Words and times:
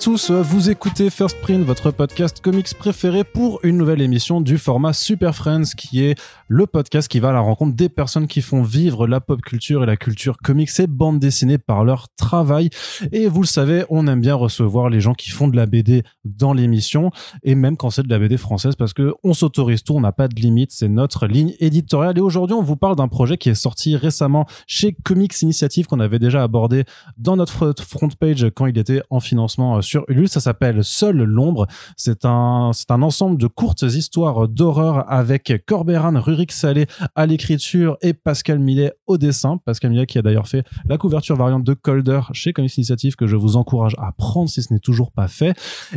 Tous, 0.00 0.30
vous 0.30 0.70
écoutez 0.70 1.10
First 1.10 1.38
Print, 1.42 1.66
votre 1.66 1.90
podcast 1.90 2.40
comics 2.40 2.72
préféré 2.74 3.24
pour 3.24 3.60
une 3.62 3.76
nouvelle 3.76 4.00
émission 4.00 4.40
du 4.40 4.56
format 4.56 4.94
Super 4.94 5.34
Friends, 5.34 5.74
qui 5.76 6.02
est 6.02 6.18
le 6.48 6.66
podcast 6.66 7.08
qui 7.08 7.20
va 7.20 7.28
à 7.28 7.32
la 7.32 7.40
rencontre 7.40 7.76
des 7.76 7.90
personnes 7.90 8.26
qui 8.26 8.40
font 8.40 8.62
vivre 8.62 9.06
la 9.06 9.20
pop 9.20 9.42
culture 9.42 9.82
et 9.82 9.86
la 9.86 9.98
culture 9.98 10.38
comics 10.38 10.70
et 10.78 10.86
bande 10.86 11.18
dessinée 11.18 11.58
par 11.58 11.84
leur 11.84 12.08
travail. 12.16 12.70
Et 13.12 13.26
vous 13.26 13.42
le 13.42 13.46
savez, 13.46 13.84
on 13.90 14.06
aime 14.06 14.22
bien 14.22 14.34
recevoir 14.34 14.88
les 14.88 15.00
gens 15.00 15.12
qui 15.12 15.28
font 15.28 15.46
de 15.46 15.56
la 15.56 15.66
BD 15.66 16.04
dans 16.24 16.54
l'émission, 16.54 17.10
et 17.42 17.54
même 17.54 17.76
quand 17.76 17.90
c'est 17.90 18.02
de 18.02 18.10
la 18.10 18.18
BD 18.18 18.38
française, 18.38 18.76
parce 18.76 18.94
que 18.94 19.12
on 19.22 19.34
s'autorise 19.34 19.84
tout, 19.84 19.94
on 19.94 20.00
n'a 20.00 20.12
pas 20.12 20.26
de 20.26 20.34
limite, 20.34 20.72
c'est 20.72 20.88
notre 20.88 21.26
ligne 21.26 21.52
éditoriale. 21.60 22.16
Et 22.16 22.22
aujourd'hui, 22.22 22.54
on 22.54 22.62
vous 22.62 22.76
parle 22.76 22.96
d'un 22.96 23.08
projet 23.08 23.36
qui 23.36 23.50
est 23.50 23.54
sorti 23.54 23.96
récemment 23.96 24.46
chez 24.66 24.96
Comics 25.04 25.42
Initiative, 25.42 25.86
qu'on 25.86 26.00
avait 26.00 26.18
déjà 26.18 26.42
abordé 26.42 26.84
dans 27.18 27.36
notre 27.36 27.74
front 27.82 28.08
page 28.08 28.46
quand 28.54 28.66
il 28.66 28.78
était 28.78 29.02
en 29.10 29.20
financement 29.20 29.76
euh, 29.76 29.81
sur 29.82 30.04
Ulule. 30.08 30.28
Ça 30.28 30.40
s'appelle 30.40 30.84
Seul 30.84 31.16
l'ombre. 31.16 31.66
C'est 31.96 32.24
un, 32.24 32.70
c'est 32.72 32.90
un 32.90 33.02
ensemble 33.02 33.38
de 33.38 33.46
courtes 33.46 33.82
histoires 33.82 34.48
d'horreur 34.48 35.10
avec 35.10 35.52
Corberan, 35.66 36.18
Rurik 36.20 36.52
Salé 36.52 36.86
à 37.14 37.26
l'écriture 37.26 37.96
et 38.02 38.12
Pascal 38.12 38.58
Millet 38.58 38.92
au 39.06 39.18
dessin. 39.18 39.58
Pascal 39.64 39.90
Millet 39.90 40.06
qui 40.06 40.18
a 40.18 40.22
d'ailleurs 40.22 40.48
fait 40.48 40.64
la 40.86 40.98
couverture 40.98 41.36
variante 41.36 41.64
de 41.64 41.74
Colder 41.74 42.20
chez 42.32 42.52
Comics 42.52 42.76
Initiative 42.76 43.16
que 43.16 43.26
je 43.26 43.36
vous 43.36 43.56
encourage 43.56 43.94
à 43.98 44.12
prendre 44.12 44.48
si 44.48 44.62
ce 44.62 44.72
n'est 44.72 44.80
toujours 44.80 45.12
pas 45.12 45.28
fait. 45.28 45.54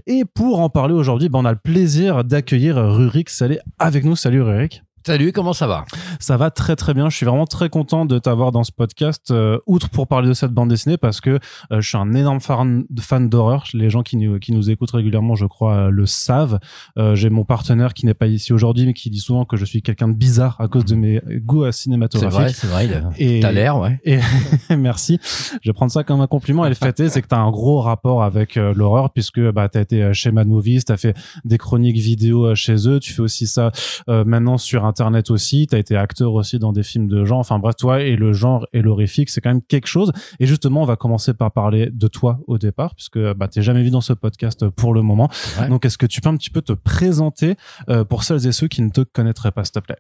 Et 0.08 0.26
pour 0.26 0.60
en 0.60 0.70
parler 0.70 0.94
aujourd'hui, 0.94 1.30
ben 1.30 1.40
on 1.40 1.46
a 1.46 1.52
le 1.52 1.58
plaisir 1.58 2.24
d'accueillir 2.24 2.76
Rurik 2.78 3.30
Salé 3.30 3.60
avec 3.80 4.04
nous. 4.04 4.16
Salut 4.16 4.42
Rurik. 4.42 4.82
Salut, 5.06 5.32
comment 5.32 5.54
ça 5.54 5.68
va? 5.68 5.86
Ça 6.20 6.36
va 6.36 6.50
très 6.50 6.76
très 6.76 6.96
bien. 6.96 7.12
Je 7.12 7.16
suis 7.16 7.28
vraiment 7.28 7.46
très 7.46 7.70
content 7.70 8.06
de 8.06 8.18
t'avoir 8.18 8.52
dans 8.52 8.64
ce 8.64 8.72
podcast, 8.72 9.30
euh, 9.30 9.60
outre 9.68 9.88
pour 9.88 10.08
parler 10.08 10.28
de 10.28 10.34
cette 10.34 10.50
bande 10.50 10.70
dessinée, 10.70 10.98
parce 10.98 11.22
que 11.22 11.30
euh, 11.30 11.80
je 11.80 11.88
suis 11.88 11.98
un 11.98 12.16
énorme 12.16 12.40
fan, 12.40 12.86
fan 13.00 13.30
d'horreur. 13.30 13.66
Les 13.76 13.92
gens 13.92 14.02
qui 14.02 14.18
nous, 14.18 14.40
qui 14.40 14.52
nous 14.52 14.72
écoutent 14.72 14.90
régulièrement, 14.90 15.36
je 15.36 15.46
crois, 15.46 15.76
euh, 15.76 15.90
le 15.92 16.08
savent. 16.08 16.58
J'ai 17.14 17.30
mon 17.30 17.46
partenaire 17.46 17.94
qui 17.94 18.08
n'est 18.08 18.16
pas 18.16 18.26
ici 18.26 18.52
aujourd'hui, 18.52 18.88
mais 18.88 18.94
qui 18.94 19.12
dit 19.12 19.20
souvent 19.20 19.46
que 19.46 19.58
je 19.58 19.66
suis 19.66 19.84
quelqu'un 19.84 20.08
de 20.08 20.14
bizarre 20.14 20.56
à 20.60 20.68
cause 20.68 20.86
de 20.86 20.96
mes 20.96 21.22
goûts 21.28 21.72
cinématographiques. 21.72 22.56
C'est 22.56 22.66
vrai, 22.66 22.88
c'est 22.88 22.96
vrai. 22.96 23.14
Et 23.20 23.42
t'as 23.42 23.52
l'air, 23.52 23.78
ouais. 23.78 24.00
Et 24.06 24.18
merci. 24.76 25.20
Je 25.62 25.70
vais 25.70 25.74
prendre 25.74 25.92
ça 25.92 26.04
comme 26.04 26.22
un 26.22 26.28
compliment. 26.28 26.66
Et 26.66 26.70
le 26.70 26.76
fait 26.76 27.00
est, 27.00 27.10
c'est 27.10 27.22
que 27.22 27.28
t'as 27.28 27.38
un 27.38 27.52
gros 27.52 27.80
rapport 27.80 28.24
avec 28.24 28.56
l'horreur, 28.56 29.12
puisque 29.12 29.40
bah 29.52 29.70
t'as 29.70 29.82
été 29.82 30.14
chez 30.16 30.32
Mad 30.32 30.48
Movies, 30.48 30.86
t'as 30.86 30.98
fait 30.98 31.16
des 31.44 31.60
chroniques 31.60 31.98
vidéo 31.98 32.56
chez 32.56 32.88
eux. 32.88 33.00
Tu 33.00 33.14
fais 33.14 33.22
aussi 33.22 33.46
ça 33.46 33.72
maintenant 34.08 34.58
sur 34.58 34.84
un 34.86 34.95
internet 34.96 35.30
aussi, 35.30 35.68
tu 35.68 35.76
as 35.76 35.80
été 35.80 35.96
acteur 35.96 36.34
aussi 36.34 36.60
dans 36.60 36.72
des 36.72 36.84
films 36.84 37.08
de 37.08 37.26
genre, 37.26 37.40
enfin 37.40 37.60
bref, 37.60 37.76
toi 37.76 38.02
et 38.02 38.16
le 38.16 38.34
genre 38.34 38.66
et 38.74 38.82
l'horrifique, 38.82 39.30
c'est 39.30 39.42
quand 39.42 39.50
même 39.50 39.62
quelque 39.62 39.88
chose. 39.88 40.12
Et 40.40 40.46
justement, 40.46 40.82
on 40.84 40.86
va 40.86 40.96
commencer 40.96 41.34
par 41.34 41.52
parler 41.52 41.90
de 41.92 42.08
toi 42.08 42.40
au 42.48 42.58
départ, 42.58 42.96
puisque 42.96 43.20
bah, 43.34 43.48
t'es 43.48 43.62
jamais 43.62 43.84
vu 43.84 43.90
dans 43.90 44.02
ce 44.02 44.14
podcast 44.14 44.68
pour 44.70 44.94
le 44.94 45.02
moment. 45.02 45.30
Donc, 45.70 45.86
est-ce 45.86 45.98
que 45.98 46.06
tu 46.06 46.22
peux 46.22 46.30
un 46.30 46.38
petit 46.38 46.50
peu 46.50 46.62
te 46.62 46.74
présenter 46.74 47.56
euh, 47.90 48.04
pour 48.04 48.24
celles 48.24 48.48
et 48.48 48.52
ceux 48.52 48.68
qui 48.68 48.82
ne 48.82 48.90
te 48.90 49.02
connaîtraient 49.02 49.52
pas, 49.52 49.64
s'il 49.64 49.74
te 49.74 49.80
plaît? 49.80 49.98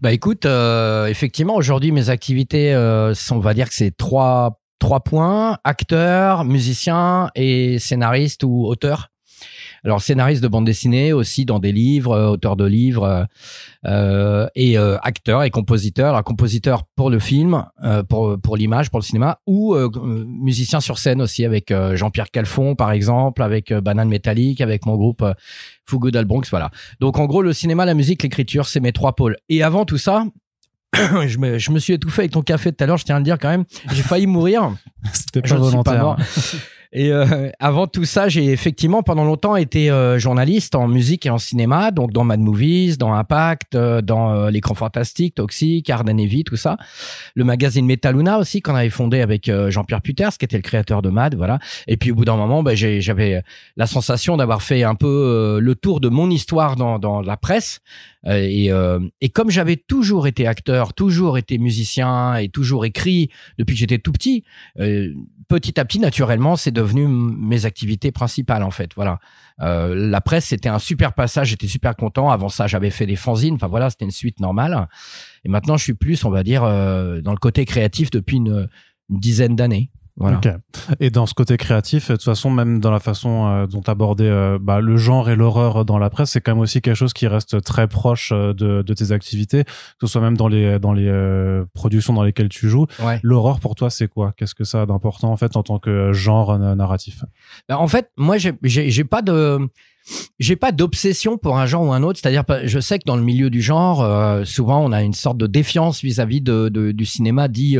Bah 0.00 0.12
écoute, 0.12 0.46
euh, 0.46 1.06
effectivement, 1.06 1.56
aujourd'hui, 1.56 1.90
mes 1.90 2.10
activités, 2.10 2.74
euh, 2.74 3.14
on 3.30 3.38
va 3.38 3.54
dire 3.54 3.68
que 3.68 3.74
c'est 3.74 3.96
trois 3.96 4.60
trois 4.78 5.00
points 5.00 5.56
acteur, 5.64 6.44
musicien 6.44 7.30
et 7.34 7.78
scénariste 7.78 8.44
ou 8.44 8.66
auteur. 8.66 9.13
Alors 9.84 10.00
scénariste 10.00 10.42
de 10.42 10.48
bande 10.48 10.64
dessinée 10.64 11.12
aussi 11.12 11.44
dans 11.44 11.58
des 11.58 11.72
livres, 11.72 12.12
euh, 12.12 12.30
auteur 12.30 12.56
de 12.56 12.64
livres 12.64 13.04
euh, 13.04 13.24
euh, 13.86 14.48
et 14.54 14.78
acteur 14.78 15.42
et 15.42 15.50
compositeur. 15.50 16.10
Alors 16.10 16.24
compositeur 16.24 16.84
pour 16.96 17.10
le 17.10 17.18
film, 17.18 17.64
pour 18.08 18.40
pour 18.40 18.56
l'image, 18.56 18.90
pour 18.90 18.98
le 18.98 19.04
cinéma, 19.04 19.40
ou 19.46 19.76
musicien 20.26 20.80
sur 20.80 20.98
scène 20.98 21.20
aussi 21.20 21.44
avec 21.44 21.72
Jean-Pierre 21.94 22.30
Calfon 22.30 22.74
par 22.74 22.92
exemple, 22.92 23.42
avec 23.42 23.72
Banane 23.72 24.08
Métallique, 24.08 24.60
avec 24.60 24.86
mon 24.86 24.96
groupe 24.96 25.24
Fugo 25.86 26.10
d'Albronx, 26.10 26.48
voilà. 26.50 26.70
Donc 27.00 27.18
en 27.18 27.26
gros 27.26 27.42
le 27.42 27.52
cinéma, 27.52 27.84
la 27.84 27.94
musique, 27.94 28.22
l'écriture, 28.22 28.66
c'est 28.66 28.80
mes 28.80 28.92
trois 28.92 29.14
pôles. 29.14 29.36
Et 29.50 29.62
avant 29.62 29.84
tout 29.84 29.98
ça, 29.98 30.24
je 30.94 31.38
me, 31.38 31.58
je 31.58 31.70
me 31.70 31.78
suis 31.78 31.92
étouffé 31.92 32.22
avec 32.22 32.32
ton 32.32 32.42
café 32.42 32.72
tout 32.72 32.82
à 32.82 32.86
l'heure, 32.86 32.96
je 32.96 33.04
tiens 33.04 33.16
à 33.16 33.18
le 33.18 33.24
dire 33.24 33.38
quand 33.38 33.48
même. 33.48 33.64
J'ai 33.92 34.02
failli 34.02 34.26
mourir. 34.26 34.74
C'était 35.12 35.42
pas 35.42 35.56
volontaire. 35.56 36.16
Et 36.94 37.10
euh, 37.12 37.50
avant 37.58 37.86
tout 37.86 38.04
ça, 38.04 38.28
j'ai 38.28 38.46
effectivement 38.46 39.02
pendant 39.02 39.24
longtemps 39.24 39.56
été 39.56 39.90
euh, 39.90 40.18
journaliste 40.18 40.74
en 40.76 40.86
musique 40.88 41.26
et 41.26 41.30
en 41.30 41.38
cinéma, 41.38 41.90
donc 41.90 42.12
dans 42.12 42.24
Mad 42.24 42.40
Movies, 42.40 42.96
dans 42.96 43.12
Impact, 43.12 43.74
euh, 43.74 44.00
dans 44.00 44.48
l'écran 44.48 44.74
fantastique, 44.74 45.34
Toxic, 45.34 45.90
Arden 45.90 46.24
Vie, 46.24 46.44
tout 46.44 46.56
ça. 46.56 46.78
Le 47.34 47.44
magazine 47.44 47.84
Metaluna 47.84 48.38
aussi 48.38 48.62
qu'on 48.62 48.76
avait 48.76 48.90
fondé 48.90 49.20
avec 49.20 49.50
Jean-Pierre 49.68 50.00
Puters, 50.00 50.38
qui 50.38 50.44
était 50.44 50.56
le 50.56 50.62
créateur 50.62 51.02
de 51.02 51.10
Mad, 51.10 51.34
voilà. 51.34 51.58
Et 51.88 51.96
puis 51.96 52.12
au 52.12 52.14
bout 52.14 52.24
d'un 52.24 52.36
moment, 52.36 52.62
ben, 52.62 52.76
j'avais 52.76 53.42
la 53.76 53.86
sensation 53.86 54.36
d'avoir 54.36 54.62
fait 54.62 54.84
un 54.84 54.94
peu 54.94 55.58
le 55.60 55.74
tour 55.74 56.00
de 56.00 56.08
mon 56.08 56.30
histoire 56.30 56.76
dans, 56.76 57.00
dans 57.00 57.20
la 57.20 57.36
presse. 57.36 57.80
Et, 58.26 58.70
et 59.20 59.28
comme 59.30 59.50
j'avais 59.50 59.76
toujours 59.76 60.26
été 60.26 60.46
acteur, 60.46 60.94
toujours 60.94 61.36
été 61.36 61.58
musicien 61.58 62.36
et 62.36 62.48
toujours 62.48 62.84
écrit 62.84 63.30
depuis 63.58 63.74
que 63.74 63.80
j'étais 63.80 63.98
tout 63.98 64.12
petit, 64.12 64.44
petit 65.48 65.80
à 65.80 65.84
petit, 65.84 65.98
naturellement, 65.98 66.56
c'est 66.56 66.70
devenu 66.84 67.08
mes 67.08 67.64
activités 67.64 68.12
principales 68.12 68.62
en 68.62 68.70
fait. 68.70 68.90
Voilà. 68.94 69.18
Euh, 69.60 69.94
la 69.94 70.20
presse, 70.20 70.46
c'était 70.46 70.68
un 70.68 70.78
super 70.78 71.12
passage. 71.12 71.48
J'étais 71.48 71.66
super 71.66 71.96
content. 71.96 72.30
Avant 72.30 72.48
ça, 72.48 72.66
j'avais 72.66 72.90
fait 72.90 73.06
des 73.06 73.16
fanzines. 73.16 73.54
Enfin 73.54 73.68
voilà, 73.68 73.90
c'était 73.90 74.04
une 74.04 74.10
suite 74.10 74.40
normale. 74.40 74.88
Et 75.44 75.48
maintenant, 75.48 75.76
je 75.76 75.84
suis 75.84 75.94
plus, 75.94 76.24
on 76.24 76.30
va 76.30 76.42
dire, 76.42 76.64
euh, 76.64 77.20
dans 77.20 77.32
le 77.32 77.38
côté 77.38 77.64
créatif 77.64 78.10
depuis 78.10 78.36
une 78.36 78.68
dizaine 79.08 79.56
d'années. 79.56 79.90
Voilà. 80.16 80.40
Et 81.00 81.10
dans 81.10 81.26
ce 81.26 81.34
côté 81.34 81.56
créatif, 81.56 82.08
de 82.08 82.14
toute 82.14 82.24
façon, 82.24 82.48
même 82.48 82.78
dans 82.78 82.92
la 82.92 83.00
façon 83.00 83.46
euh, 83.46 83.66
dont 83.66 83.82
aborder 83.82 84.26
euh, 84.26 84.58
bah, 84.60 84.80
le 84.80 84.96
genre 84.96 85.28
et 85.28 85.34
l'horreur 85.34 85.84
dans 85.84 85.98
la 85.98 86.08
presse, 86.08 86.30
c'est 86.30 86.40
quand 86.40 86.52
même 86.52 86.62
aussi 86.62 86.80
quelque 86.80 86.94
chose 86.94 87.12
qui 87.12 87.26
reste 87.26 87.60
très 87.62 87.88
proche 87.88 88.30
euh, 88.32 88.52
de, 88.52 88.82
de, 88.82 88.94
tes 88.94 89.10
activités, 89.10 89.64
que 89.64 89.70
ce 90.02 90.06
soit 90.06 90.20
même 90.20 90.36
dans 90.36 90.46
les 90.46 90.78
dans 90.78 90.92
les 90.92 91.10
productions 91.74 92.12
dans 92.12 92.22
lesquelles 92.22 92.48
tu 92.48 92.68
joues. 92.68 92.86
L'horreur 93.22 93.58
pour 93.58 93.74
toi, 93.74 93.90
c'est 93.90 94.06
quoi? 94.06 94.32
Qu'est-ce 94.36 94.54
que 94.54 94.64
ça 94.64 94.82
a 94.82 94.86
d'important 94.86 95.32
en 95.32 95.36
fait 95.36 95.56
en 95.56 95.64
tant 95.64 95.80
que 95.80 96.12
genre 96.12 96.58
narratif? 96.58 97.24
Ben, 97.68 97.76
En 97.76 97.88
fait, 97.88 98.10
moi, 98.16 98.36
j'ai 98.38 99.04
pas 99.04 99.22
de 99.22 99.58
j'ai 100.38 100.54
pas 100.54 100.70
d'obsession 100.70 101.38
pour 101.38 101.58
un 101.58 101.66
genre 101.66 101.88
ou 101.88 101.92
un 101.92 102.02
autre. 102.04 102.20
C'est-à-dire, 102.22 102.44
je 102.64 102.78
sais 102.78 102.98
que 102.98 103.04
dans 103.04 103.16
le 103.16 103.22
milieu 103.22 103.50
du 103.50 103.62
genre, 103.62 104.46
souvent, 104.46 104.84
on 104.84 104.92
a 104.92 105.02
une 105.02 105.14
sorte 105.14 105.38
de 105.38 105.46
défiance 105.46 106.02
vis-à-vis 106.02 106.40
de, 106.40 106.68
de, 106.68 106.92
du 106.92 107.04
cinéma 107.04 107.48
dit 107.48 107.78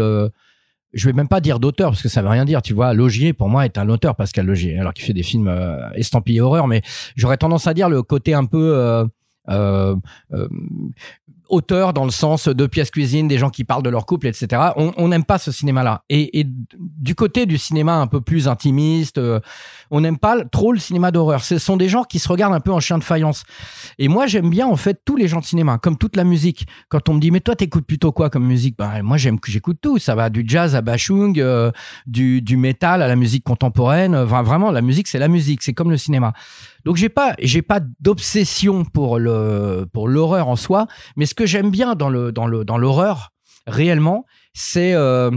je 0.95 1.07
vais 1.07 1.13
même 1.13 1.29
pas 1.29 1.41
dire 1.41 1.59
d'auteur 1.59 1.91
parce 1.91 2.03
que 2.03 2.09
ça 2.09 2.23
veut 2.23 2.29
rien 2.29 2.45
dire. 2.45 2.63
Tu 2.63 2.73
vois, 2.73 2.95
Logier 2.95 3.33
pour 3.33 3.49
moi 3.49 3.65
est 3.65 3.79
un 3.79 3.89
auteur, 3.89 4.17
Pascal 4.17 4.47
Logier, 4.47 4.79
alors 4.79 4.95
qu'il 4.95 5.05
fait 5.05 5.13
des 5.13 5.23
films 5.23 5.49
euh, 5.49 5.91
estampillés 5.95 6.41
horreur, 6.41 6.67
mais 6.67 6.83
j'aurais 7.17 7.37
tendance 7.37 7.67
à 7.67 7.75
dire 7.75 7.89
le 7.89 8.03
côté 8.03 8.35
un 8.35 8.45
peu 8.45 9.09
euh, 9.49 9.97
euh, 10.33 10.49
euh 10.49 10.49
auteur 11.49 11.93
dans 11.93 12.05
le 12.05 12.11
sens 12.11 12.49
de 12.49 12.67
pièces 12.67 12.91
cuisine, 12.91 13.29
des 13.29 13.39
gens 13.39 13.51
qui 13.51 13.65
parlent 13.65 13.83
de 13.83 13.91
leur 13.91 14.07
couple, 14.07 14.27
etc. 14.27 14.63
On 14.77 15.09
n'aime 15.09 15.25
pas 15.25 15.39
ce 15.39 15.53
cinéma-là. 15.53 16.03
Et, 16.09 16.41
et, 16.41 16.47
du 16.47 17.15
côté 17.15 17.47
du 17.47 17.59
cinéma 17.59 17.97
un 17.97 18.07
peu 18.07 18.21
plus 18.21 18.49
intimiste, 18.49 19.19
euh, 19.19 19.41
on 19.91 20.01
n'aime 20.01 20.19
pas 20.19 20.45
trop 20.45 20.73
le 20.73 20.79
cinéma 20.79 21.11
d'horreur. 21.11 21.45
Ce 21.45 21.59
sont 21.59 21.77
des 21.77 21.89
gens 21.89 22.05
qui 22.05 22.19
se 22.19 22.29
regardent 22.29 22.55
un 22.55 22.61
peu 22.61 22.73
en 22.73 22.81
chien 22.81 22.99
de 22.99 23.05
faïence. 23.05 23.45
Et 23.99 24.09
moi, 24.09 24.27
j'aime 24.27 24.51
bien 24.51 24.67
en 24.67 24.77
fait 24.77 25.01
tous 25.05 25.17
les 25.17 25.29
gens 25.29 25.41
de 25.41 25.45
cinéma, 25.45 25.79
comme 25.79 25.97
toute 25.97 26.17
la 26.17 26.25
musique. 26.25 26.67
Quand 26.89 27.09
on 27.09 27.15
me 27.15 27.21
dit 27.21 27.31
mais 27.31 27.41
toi 27.41 27.55
t'écoutes 27.55 27.87
plutôt 27.87 28.13
quoi 28.13 28.31
comme 28.31 28.47
musique? 28.47 28.77
Ben 28.79 29.03
moi 29.03 29.17
j'aime 29.17 29.39
que 29.39 29.51
j'écoute 29.51 29.79
tout. 29.81 29.99
Ça 29.99 30.15
va 30.15 30.31
du 30.31 30.45
jazz 30.47 30.75
à 30.75 30.81
bashung, 30.81 31.39
euh, 31.39 31.71
du, 32.07 32.41
du 32.43 32.57
métal 32.57 33.03
à 33.03 33.09
la 33.09 33.17
musique 33.17 33.45
contemporaine. 33.45 34.17
Enfin, 34.17 34.43
vraiment, 34.43 34.71
la 34.71 34.83
musique 34.83 35.09
c'est 35.09 35.19
la 35.19 35.29
musique. 35.29 35.63
C'est 35.63 35.75
comme 35.75 35.91
le 35.91 35.99
cinéma. 35.99 36.33
Donc 36.85 36.97
j'ai 36.97 37.09
pas 37.09 37.35
j'ai 37.41 37.63
pas 37.63 37.81
d'obsession 38.01 38.85
pour 38.85 39.19
le 39.19 39.87
pour 39.93 40.09
l'horreur 40.09 40.49
en 40.49 40.57
soi, 40.57 40.87
mais 41.17 41.27
ce 41.27 41.35
que 41.35 41.47
j'aime 41.47 41.71
bien 41.71 41.95
dans 41.95 42.09
le 42.09 42.33
dans 42.33 42.47
le 42.47 42.65
dans 42.65 42.79
l'horreur 42.79 43.31
réellement, 43.67 44.27
c'est 44.53 44.95
euh, 44.95 45.31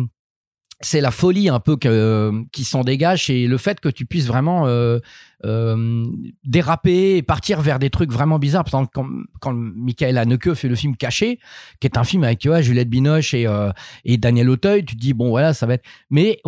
c'est 0.81 1.01
la 1.01 1.11
folie 1.11 1.49
un 1.49 1.59
peu 1.59 1.75
que, 1.75 2.31
qui 2.51 2.63
s'en 2.63 2.83
dégage 2.83 3.31
et 3.31 3.47
le 3.47 3.57
fait 3.57 3.79
que 3.79 3.89
tu 3.89 4.05
puisses 4.05 4.27
vraiment 4.27 4.67
euh, 4.67 4.99
euh, 5.43 6.05
déraper 6.43 7.17
et 7.17 7.23
partir 7.23 7.61
vers 7.61 7.79
des 7.79 7.89
trucs 7.89 8.11
vraiment 8.11 8.37
bizarres. 8.37 8.63
Par 8.63 8.81
exemple, 8.81 8.91
quand, 9.39 9.53
Michael 9.53 10.19
Haneke 10.19 10.53
fait 10.53 10.67
le 10.67 10.75
film 10.75 10.95
Caché, 10.95 11.39
qui 11.79 11.87
est 11.87 11.97
un 11.97 12.03
film 12.03 12.23
avec 12.23 12.47
Juliette 12.61 12.89
Binoche 12.89 13.33
et, 13.33 13.47
et 14.05 14.17
Daniel 14.17 14.51
Auteuil, 14.51 14.85
tu 14.85 14.95
te 14.95 15.01
dis, 15.01 15.13
bon, 15.13 15.29
voilà, 15.29 15.55
ça 15.55 15.65
va 15.65 15.75
être... 15.75 15.85
Mais 16.11 16.41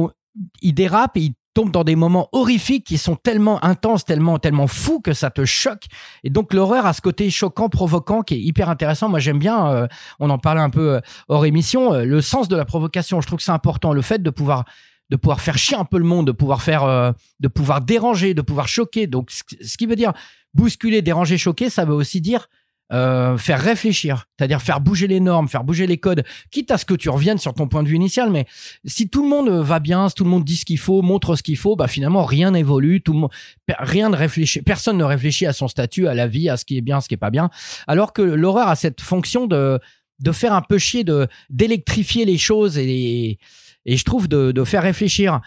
il 0.62 0.74
dérape 0.74 1.18
et 1.18 1.22
il 1.22 1.34
tombe 1.60 1.72
dans 1.72 1.84
des 1.84 1.98
moments 1.98 2.30
horrifiques 2.32 2.86
qui 2.86 2.98
sont 2.98 3.18
tellement 3.18 3.62
intenses, 3.66 4.06
tellement, 4.06 4.40
tellement 4.40 4.68
fous 4.68 5.02
que 5.02 5.12
ça 5.12 5.30
te 5.30 5.44
choque. 5.44 5.88
Et 6.24 6.30
donc 6.30 6.54
l'horreur 6.54 6.86
a 6.86 6.94
ce 6.94 7.02
côté 7.02 7.30
choquant, 7.30 7.68
provoquant, 7.68 8.22
qui 8.22 8.36
est 8.36 8.40
hyper 8.40 8.70
intéressant. 8.70 9.10
Moi 9.10 9.20
j'aime 9.20 9.40
bien, 9.40 9.68
euh, 9.68 9.88
on 10.22 10.30
en 10.30 10.38
parlait 10.38 10.62
un 10.62 10.70
peu 10.70 10.96
euh, 10.96 11.00
hors 11.28 11.46
émission, 11.46 11.94
euh, 11.94 12.06
le 12.06 12.22
sens 12.22 12.48
de 12.48 12.56
la 12.56 12.64
provocation. 12.64 13.20
Je 13.20 13.28
trouve 13.28 13.40
que 13.40 13.44
c'est 13.44 13.52
important, 13.52 13.92
le 13.92 14.02
fait 14.02 14.24
de 14.24 14.30
pouvoir 14.30 14.64
de 15.10 15.18
pouvoir 15.18 15.42
faire 15.42 15.58
chier 15.58 15.76
un 15.76 15.84
peu 15.84 15.98
le 15.98 16.06
monde, 16.06 16.28
de 16.28 16.32
pouvoir 16.32 16.62
faire, 16.62 17.14
de 17.40 17.48
pouvoir 17.48 17.82
déranger, 17.82 18.36
de 18.36 18.44
pouvoir 18.44 18.68
choquer. 18.68 19.08
Donc 19.08 19.32
ce 19.32 19.76
qui 19.76 19.86
veut 19.88 19.96
dire 19.96 20.14
bousculer, 20.54 21.02
déranger, 21.02 21.40
choquer, 21.40 21.72
ça 21.72 21.84
veut 21.84 21.96
aussi 21.96 22.22
dire 22.22 22.48
euh, 22.92 23.38
faire 23.38 23.62
réfléchir, 23.62 24.26
c'est-à-dire 24.38 24.62
faire 24.62 24.82
bouger 24.82 25.08
les 25.08 25.20
normes, 25.20 25.48
faire 25.48 25.64
bouger 25.64 25.86
les 25.86 25.98
codes, 25.98 26.24
quitte 26.50 26.72
à 26.72 26.78
ce 26.78 26.86
que 26.86 26.96
tu 26.96 27.10
reviennes 27.10 27.38
sur 27.38 27.54
ton 27.54 27.68
point 27.68 27.84
de 27.84 27.88
vue 27.88 27.96
initial. 27.96 28.32
Mais 28.32 28.46
si 28.86 29.10
tout 29.10 29.24
le 29.24 29.30
monde 29.30 29.50
va 29.50 29.80
bien, 29.80 30.10
si 30.10 30.16
tout 30.16 30.24
le 30.24 30.30
monde 30.30 30.44
dit 30.44 30.56
ce 30.56 30.66
qu'il 30.66 30.80
faut, 30.80 31.02
montre 31.02 31.36
ce 31.36 31.44
qu'il 31.44 31.58
faut, 31.58 31.76
bah 31.76 31.88
finalement 31.88 32.24
rien 32.24 32.52
n'évolue, 32.52 33.02
tout 33.02 33.14
le 33.14 33.20
monde, 33.20 33.32
rien 33.78 34.10
ne 34.10 34.16
réfléchit, 34.16 34.62
personne 34.62 34.98
ne 34.98 35.04
réfléchit 35.04 35.46
à 35.46 35.54
son 35.54 35.68
statut, 35.68 36.08
à 36.08 36.14
la 36.14 36.28
vie, 36.28 36.50
à 36.50 36.58
ce 36.58 36.66
qui 36.66 36.78
est 36.78 36.82
bien, 36.82 37.00
ce 37.02 37.08
qui 37.08 37.14
est 37.14 37.18
pas 37.18 37.32
bien. 37.32 37.50
Alors 37.88 38.14
que 38.14 38.22
l'horreur 38.22 38.68
a 38.68 38.76
cette 38.76 39.02
fonction 39.02 39.48
de 39.48 39.80
de 40.20 40.32
faire 40.34 40.54
un 40.54 40.62
peu 40.62 40.78
chier, 40.78 41.04
de 41.04 41.28
d'électrifier 41.50 42.26
les 42.26 42.38
choses 42.38 42.78
et 42.78 43.38
et 43.86 43.98
je 43.98 44.04
trouve 44.04 44.28
de, 44.28 44.52
de 44.52 44.64
faire 44.64 44.84
réfléchir 44.84 45.42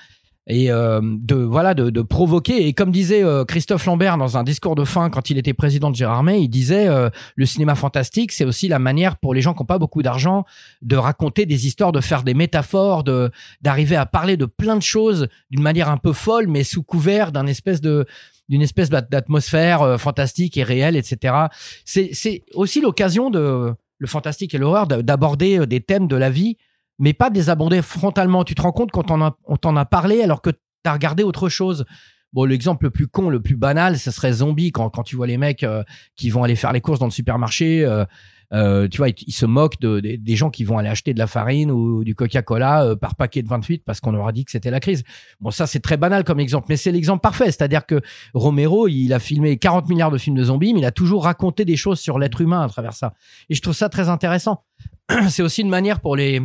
et 0.46 0.70
euh, 0.70 1.00
de 1.02 1.36
voilà 1.36 1.74
de, 1.74 1.90
de, 1.90 2.02
provoquer. 2.02 2.66
Et 2.66 2.72
comme 2.72 2.90
disait 2.90 3.22
euh, 3.22 3.44
Christophe 3.44 3.86
Lambert 3.86 4.18
dans 4.18 4.36
un 4.36 4.42
discours 4.42 4.74
de 4.74 4.84
fin 4.84 5.08
quand 5.08 5.30
il 5.30 5.38
était 5.38 5.54
président 5.54 5.90
de 5.90 5.96
Gérardmer 5.96 6.38
il 6.38 6.48
disait 6.48 6.88
euh, 6.88 7.10
le 7.36 7.46
cinéma 7.46 7.74
fantastique 7.76 8.32
c'est 8.32 8.44
aussi 8.44 8.66
la 8.66 8.80
manière 8.80 9.16
pour 9.16 9.34
les 9.34 9.40
gens 9.40 9.54
qui 9.54 9.60
n'ont 9.60 9.66
pas 9.66 9.78
beaucoup 9.78 10.02
d'argent 10.02 10.44
de 10.82 10.96
raconter 10.96 11.46
des 11.46 11.66
histoires 11.66 11.92
de 11.92 12.00
faire 12.00 12.24
des 12.24 12.34
métaphores 12.34 13.04
de 13.04 13.30
d'arriver 13.60 13.94
à 13.94 14.04
parler 14.04 14.36
de 14.36 14.46
plein 14.46 14.76
de 14.76 14.82
choses 14.82 15.28
d'une 15.50 15.62
manière 15.62 15.88
un 15.88 15.96
peu 15.96 16.12
folle 16.12 16.48
mais 16.48 16.64
sous 16.64 16.82
couvert 16.82 17.30
d'un 17.30 17.46
espèce 17.46 17.80
de 17.80 18.04
d'une 18.48 18.62
espèce 18.62 18.90
d'atmosphère 18.90 20.00
fantastique 20.00 20.56
et 20.56 20.64
réelle 20.64 20.96
etc 20.96 21.34
c'est 21.84 22.10
c'est 22.12 22.42
aussi 22.54 22.80
l'occasion 22.80 23.30
de 23.30 23.72
le 23.98 24.06
fantastique 24.08 24.52
et 24.54 24.58
l'horreur 24.58 24.88
d'aborder 24.88 25.64
des 25.68 25.80
thèmes 25.80 26.08
de 26.08 26.16
la 26.16 26.30
vie 26.30 26.56
mais 26.98 27.12
pas 27.12 27.30
des 27.30 27.50
abonder 27.50 27.82
frontalement. 27.82 28.44
Tu 28.44 28.54
te 28.54 28.62
rends 28.62 28.72
compte 28.72 28.90
quand 28.90 29.10
on 29.10 29.56
t'en 29.56 29.76
a 29.76 29.84
parlé 29.84 30.22
alors 30.22 30.42
que 30.42 30.50
tu 30.50 30.58
as 30.84 30.92
regardé 30.92 31.22
autre 31.22 31.48
chose. 31.48 31.84
Bon, 32.32 32.44
l'exemple 32.44 32.86
le 32.86 32.90
plus 32.90 33.08
con, 33.08 33.28
le 33.28 33.42
plus 33.42 33.56
banal, 33.56 33.98
ce 33.98 34.10
serait 34.10 34.32
Zombie, 34.32 34.72
quand, 34.72 34.88
quand 34.88 35.02
tu 35.02 35.16
vois 35.16 35.26
les 35.26 35.36
mecs 35.36 35.64
euh, 35.64 35.82
qui 36.16 36.30
vont 36.30 36.44
aller 36.44 36.56
faire 36.56 36.72
les 36.72 36.80
courses 36.80 36.98
dans 36.98 37.06
le 37.06 37.12
supermarché. 37.12 37.84
Euh, 37.84 38.06
euh, 38.54 38.86
tu 38.88 38.98
vois, 38.98 39.08
ils, 39.08 39.32
se 39.32 39.46
moquent 39.46 39.80
de, 39.80 40.00
des 40.00 40.36
gens 40.36 40.50
qui 40.50 40.64
vont 40.64 40.76
aller 40.76 40.88
acheter 40.88 41.14
de 41.14 41.18
la 41.18 41.26
farine 41.26 41.70
ou 41.70 42.04
du 42.04 42.14
Coca-Cola 42.14 42.96
par 42.96 43.16
paquet 43.16 43.42
de 43.42 43.48
28 43.48 43.82
parce 43.84 44.00
qu'on 44.00 44.12
leur 44.12 44.26
a 44.26 44.32
dit 44.32 44.44
que 44.44 44.50
c'était 44.50 44.70
la 44.70 44.80
crise. 44.80 45.04
Bon, 45.40 45.50
ça, 45.50 45.66
c'est 45.66 45.80
très 45.80 45.96
banal 45.96 46.24
comme 46.24 46.38
exemple, 46.38 46.66
mais 46.68 46.76
c'est 46.76 46.92
l'exemple 46.92 47.22
parfait. 47.22 47.46
C'est-à-dire 47.46 47.86
que 47.86 48.00
Romero, 48.34 48.88
il 48.88 49.12
a 49.14 49.18
filmé 49.18 49.56
40 49.56 49.88
milliards 49.88 50.10
de 50.10 50.18
films 50.18 50.36
de 50.36 50.44
zombies, 50.44 50.74
mais 50.74 50.80
il 50.80 50.84
a 50.84 50.90
toujours 50.90 51.24
raconté 51.24 51.64
des 51.64 51.76
choses 51.76 51.98
sur 51.98 52.18
l'être 52.18 52.42
humain 52.42 52.62
à 52.62 52.68
travers 52.68 52.92
ça. 52.92 53.14
Et 53.48 53.54
je 53.54 53.62
trouve 53.62 53.74
ça 53.74 53.88
très 53.88 54.10
intéressant. 54.10 54.64
c'est 55.28 55.42
aussi 55.42 55.62
une 55.62 55.70
manière 55.70 56.00
pour 56.00 56.16
les, 56.16 56.42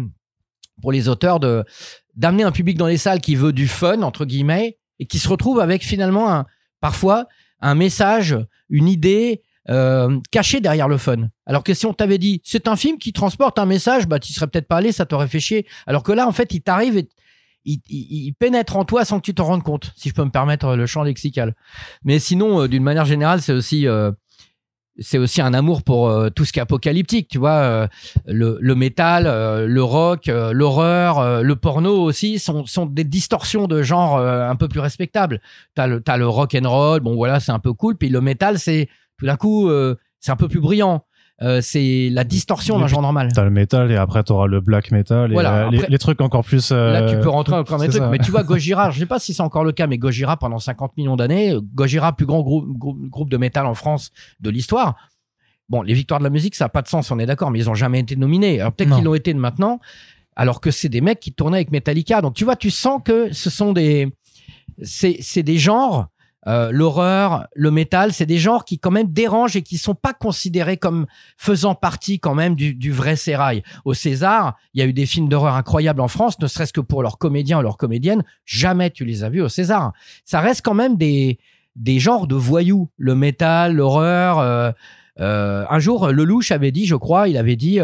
pour 0.82 0.92
les 0.92 1.10
auteurs 1.10 1.40
de 1.40 1.64
d'amener 2.16 2.44
un 2.44 2.52
public 2.52 2.78
dans 2.78 2.88
les 2.88 2.98
salles 2.98 3.22
qui 3.22 3.36
veut 3.36 3.54
du 3.54 3.68
fun 3.68 4.02
entre 4.02 4.26
guillemets 4.26 4.78
et 5.00 5.06
qui 5.06 5.20
se 5.20 5.30
retrouve 5.30 5.60
avec 5.60 5.84
finalement 5.84 6.32
un, 6.32 6.46
parfois 6.82 7.28
un 7.62 7.76
message, 7.76 8.38
une 8.70 8.88
idée 8.88 9.42
euh, 9.70 10.20
cachée 10.32 10.60
derrière 10.60 10.88
le 10.88 10.98
fun. 10.98 11.30
Alors 11.46 11.64
que 11.64 11.74
si 11.74 11.86
on 11.86 11.94
t'avait 11.94 12.18
dit 12.18 12.42
c'est 12.44 12.68
un 12.68 12.76
film 12.76 12.98
qui 12.98 13.14
transporte 13.14 13.60
un 13.60 13.66
message, 13.66 14.08
bah 14.08 14.20
tu 14.20 14.34
serais 14.34 14.48
peut-être 14.48 14.68
pas 14.68 14.78
allé, 14.78 14.92
ça 14.92 15.06
t'aurait 15.06 15.28
fait 15.28 15.40
chier. 15.40 15.68
Alors 15.86 16.04
que 16.04 16.12
là 16.12 16.28
en 16.28 16.32
fait 16.32 16.54
il 16.54 16.62
t'arrive 16.62 16.98
et 16.98 17.08
il, 17.66 17.82
il, 17.90 18.34
pénètre 18.34 18.78
en 18.78 18.86
toi 18.86 19.04
sans 19.04 19.20
que 19.20 19.26
tu 19.26 19.36
t'en 19.36 19.44
rendes 19.44 19.64
compte, 19.64 19.92
si 19.96 20.10
je 20.10 20.14
peux 20.14 20.24
me 20.24 20.32
permettre 20.32 20.76
le 20.76 20.86
champ 20.86 21.04
lexical. 21.04 21.54
Mais 22.04 22.18
sinon, 22.18 22.62
euh, 22.62 22.68
d'une 22.68 22.84
manière 22.84 23.04
générale, 23.04 23.42
c'est 23.42 23.52
aussi 23.52 23.88
euh, 23.88 24.12
c'est 25.00 25.18
aussi 25.18 25.42
un 25.42 25.54
amour 25.54 25.84
pour 25.84 26.10
euh, 26.10 26.30
tout 26.30 26.46
ce 26.46 26.54
qui 26.54 26.60
est 26.60 26.62
apocalyptique, 26.62 27.28
tu 27.28 27.38
vois, 27.38 27.52
euh, 27.52 27.88
le, 28.26 28.58
le 28.60 28.76
métal, 28.76 29.26
euh, 29.28 29.68
le 29.68 29.84
rock, 29.84 30.28
l'horreur, 30.28 31.44
le 31.44 31.56
porno 31.56 32.02
aussi 32.04 32.40
sont, 32.40 32.66
sont 32.66 32.86
des 32.86 33.04
distorsions 33.04 33.68
de 33.68 33.84
genre 33.84 34.18
un 34.20 34.56
peu 34.56 34.68
plus 34.68 34.80
respectables. 34.80 35.42
T'as 35.76 35.88
le 35.88 36.02
t'as 36.02 36.18
le 36.18 36.28
rock 36.28 36.56
and 36.56 36.70
roll, 36.70 37.00
bon 37.02 37.16
voilà, 37.16 37.40
c'est 37.40 37.52
un 37.52 37.60
peu 37.60 37.74
cool, 37.74 37.98
puis 37.98 38.10
le 38.10 38.22
métal 38.22 38.60
c'est 38.60 38.88
tout 39.18 39.26
d'un 39.26 39.36
coup 39.36 39.70
c'est 40.20 40.32
un 40.32 40.36
peu 40.36 40.48
plus 40.48 40.60
brillant. 40.60 41.04
Euh, 41.44 41.62
c'est 41.62 42.10
la 42.12 42.24
distorsion 42.24 42.80
d'un 42.80 42.88
genre 42.88 43.04
normal. 43.04 43.30
T'as 43.32 43.44
le 43.44 43.52
métal 43.52 43.92
et 43.92 43.96
après 43.96 44.24
t'auras 44.24 44.48
le 44.48 44.60
black 44.60 44.90
metal 44.92 45.30
et 45.30 45.34
voilà, 45.34 45.70
les, 45.70 45.98
trucs 46.00 46.20
encore 46.22 46.44
plus. 46.44 46.72
Euh... 46.72 46.94
Là, 46.94 47.10
tu 47.12 47.20
peux 47.20 47.30
rentrer 47.30 47.56
encore 47.56 47.78
dans 47.78 47.84
les 47.84 47.90
trucs. 47.90 48.02
Mais 48.10 48.18
tu 48.18 48.32
vois, 48.32 48.44
Gojira, 48.46 48.90
je 48.90 49.00
sais 49.00 49.06
pas 49.06 49.20
si 49.20 49.36
c'est 49.36 49.44
encore 49.44 49.64
le 49.64 49.72
cas, 49.72 49.86
mais 49.86 50.00
Gojira 50.00 50.38
pendant 50.38 50.58
50 50.58 50.98
millions 50.98 51.16
d'années, 51.16 51.56
Gojira, 51.76 52.16
plus 52.16 52.26
grand 52.26 52.42
groupe, 52.42 52.66
groupe 52.68 53.30
de 53.30 53.38
métal 53.38 53.68
en 53.68 53.76
France 53.76 54.12
de 54.40 54.50
l'histoire. 54.50 54.96
Bon, 55.70 55.84
les 55.84 55.94
victoires 55.94 56.20
de 56.20 56.24
la 56.24 56.32
musique, 56.32 56.56
ça 56.56 56.66
a 56.66 56.70
pas 56.70 56.82
de 56.82 56.88
sens, 56.88 57.12
on 57.12 57.20
est 57.20 57.26
d'accord, 57.26 57.52
mais 57.52 57.60
ils 57.60 57.70
ont 57.70 57.76
jamais 57.76 58.00
été 58.00 58.16
nominés. 58.16 58.60
Alors 58.60 58.72
peut-être 58.72 58.96
qu'ils 58.96 59.04
l'ont 59.04 59.14
été 59.14 59.34
de 59.34 59.40
maintenant, 59.40 59.80
alors 60.36 60.60
que 60.60 60.72
c'est 60.72 60.90
des 60.90 61.02
mecs 61.02 61.20
qui 61.20 61.34
tournaient 61.34 61.58
avec 61.58 61.72
Metallica. 61.72 62.22
Donc 62.22 62.34
tu 62.34 62.46
vois, 62.46 62.56
tu 62.56 62.72
sens 62.72 63.02
que 63.04 63.32
ce 63.32 63.52
sont 63.52 63.74
des, 63.74 64.12
c'est 64.82 65.44
des 65.44 65.58
genres 65.58 66.08
euh, 66.46 66.72
l'horreur, 66.72 67.48
le 67.56 67.72
métal, 67.72 68.14
c'est 68.14 68.26
des 68.26 68.38
genres 68.38 68.64
qui 68.64 68.80
quand 68.80 68.92
même 68.92 69.12
dérangent 69.12 69.56
et 69.56 69.64
qui 69.64 69.78
sont 69.78 69.96
pas 69.96 70.14
considérés 70.14 70.78
comme 70.78 71.08
faisant 71.36 71.76
partie 71.76 72.20
quand 72.20 72.36
même 72.36 72.56
du, 72.56 72.76
du 72.76 72.92
vrai 72.92 73.16
sérail. 73.16 73.64
Au 73.86 73.94
César, 73.94 74.56
il 74.74 74.80
y 74.80 74.84
a 74.84 74.86
eu 74.86 74.94
des 74.94 75.06
films 75.06 75.28
d'horreur 75.30 75.56
incroyables 75.56 76.00
en 76.00 76.08
France, 76.08 76.40
ne 76.40 76.48
serait-ce 76.48 76.74
que 76.74 76.80
pour 76.80 77.02
leurs 77.02 77.18
comédiens 77.18 77.60
ou 77.60 77.64
leurs 77.64 77.78
comédiennes. 77.78 78.24
Jamais 78.46 78.92
tu 78.92 79.04
les 79.04 79.24
as 79.24 79.30
vus 79.30 79.42
au 79.42 79.50
César. 79.50 79.94
Ça 80.26 80.40
reste 80.40 80.62
quand 80.64 80.76
même 80.76 80.96
des 80.96 81.40
des 81.76 82.00
genres 82.00 82.26
de 82.26 82.34
voyous, 82.34 82.90
le 82.98 83.14
métal, 83.14 83.76
l'horreur. 83.76 84.40
Euh, 84.40 84.72
euh, 85.20 85.64
un 85.70 85.78
jour, 85.78 86.08
Lelouch 86.08 86.52
avait 86.52 86.72
dit, 86.72 86.88
je 86.88 86.96
crois, 86.96 87.28
il 87.28 87.38
avait 87.38 87.56
dit, 87.56 87.80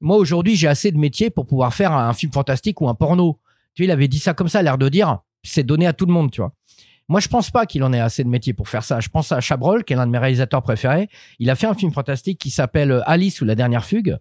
moi 0.00 0.16
aujourd'hui 0.16 0.56
j'ai 0.56 0.68
assez 0.68 0.90
de 0.90 0.98
métiers 0.98 1.30
pour 1.30 1.46
pouvoir 1.46 1.72
faire 1.72 1.92
un, 1.92 2.12
film 2.12 2.32
fantastique 2.32 2.80
ou 2.80 2.88
un 2.88 2.94
porno. 2.94 3.38
Tu 3.74 3.82
vois, 3.82 3.86
il 3.86 3.90
avait 3.90 4.08
dit 4.08 4.18
ça 4.18 4.34
comme 4.34 4.48
ça, 4.48 4.60
l'air 4.62 4.76
de 4.76 4.88
dire, 4.88 5.20
c'est 5.42 5.62
donné 5.62 5.86
à 5.86 5.92
tout 5.92 6.04
le 6.04 6.12
monde, 6.12 6.30
tu 6.30 6.40
vois. 6.40 6.52
Moi, 7.08 7.20
je 7.20 7.28
pense 7.28 7.50
pas 7.50 7.64
qu'il 7.64 7.82
en 7.84 7.92
ait 7.92 8.00
assez 8.00 8.22
de 8.22 8.28
métier 8.28 8.52
pour 8.52 8.68
faire 8.68 8.84
ça. 8.84 9.00
Je 9.00 9.08
pense 9.08 9.32
à 9.32 9.40
Chabrol, 9.40 9.84
qui 9.84 9.94
est 9.94 9.96
l'un 9.96 10.06
de 10.06 10.12
mes 10.12 10.18
réalisateurs 10.18 10.62
préférés. 10.62 11.08
Il 11.38 11.48
a 11.48 11.54
fait 11.54 11.66
un 11.66 11.74
film 11.74 11.92
fantastique 11.92 12.38
qui 12.38 12.50
s'appelle 12.50 12.92
euh, 12.92 13.08
Alice 13.08 13.40
ou 13.40 13.44
la 13.44 13.54
dernière 13.54 13.84
fugue. 13.84 14.18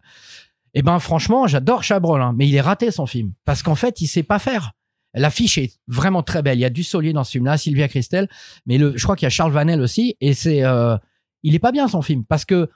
Eh 0.73 0.81
ben, 0.81 0.99
franchement, 0.99 1.47
j'adore 1.47 1.83
Chabrol, 1.83 2.21
hein, 2.21 2.33
mais 2.37 2.47
il 2.47 2.55
est 2.55 2.61
raté 2.61 2.91
son 2.91 3.05
film 3.05 3.33
parce 3.45 3.63
qu'en 3.63 3.75
fait, 3.75 3.99
il 4.01 4.07
sait 4.07 4.23
pas 4.23 4.39
faire. 4.39 4.71
L'affiche 5.13 5.57
est 5.57 5.79
vraiment 5.87 6.23
très 6.23 6.41
belle. 6.41 6.57
Il 6.57 6.61
y 6.61 6.65
a 6.65 6.69
du 6.69 6.83
Solier 6.83 7.13
dans 7.13 7.23
ce 7.23 7.31
film-là, 7.31 7.57
Sylvia 7.57 7.87
Christel, 7.87 8.29
mais 8.65 8.77
le, 8.77 8.95
je 8.95 9.03
crois 9.03 9.15
qu'il 9.15 9.25
y 9.25 9.27
a 9.27 9.31
Charles 9.31 9.51
Vanel 9.51 9.81
aussi, 9.81 10.15
et 10.21 10.33
c'est, 10.33 10.63
euh, 10.63 10.95
il 11.43 11.55
est 11.55 11.59
pas 11.59 11.71
bien 11.71 11.87
son 11.87 12.01
film 12.01 12.23
parce 12.25 12.45
que 12.45 12.69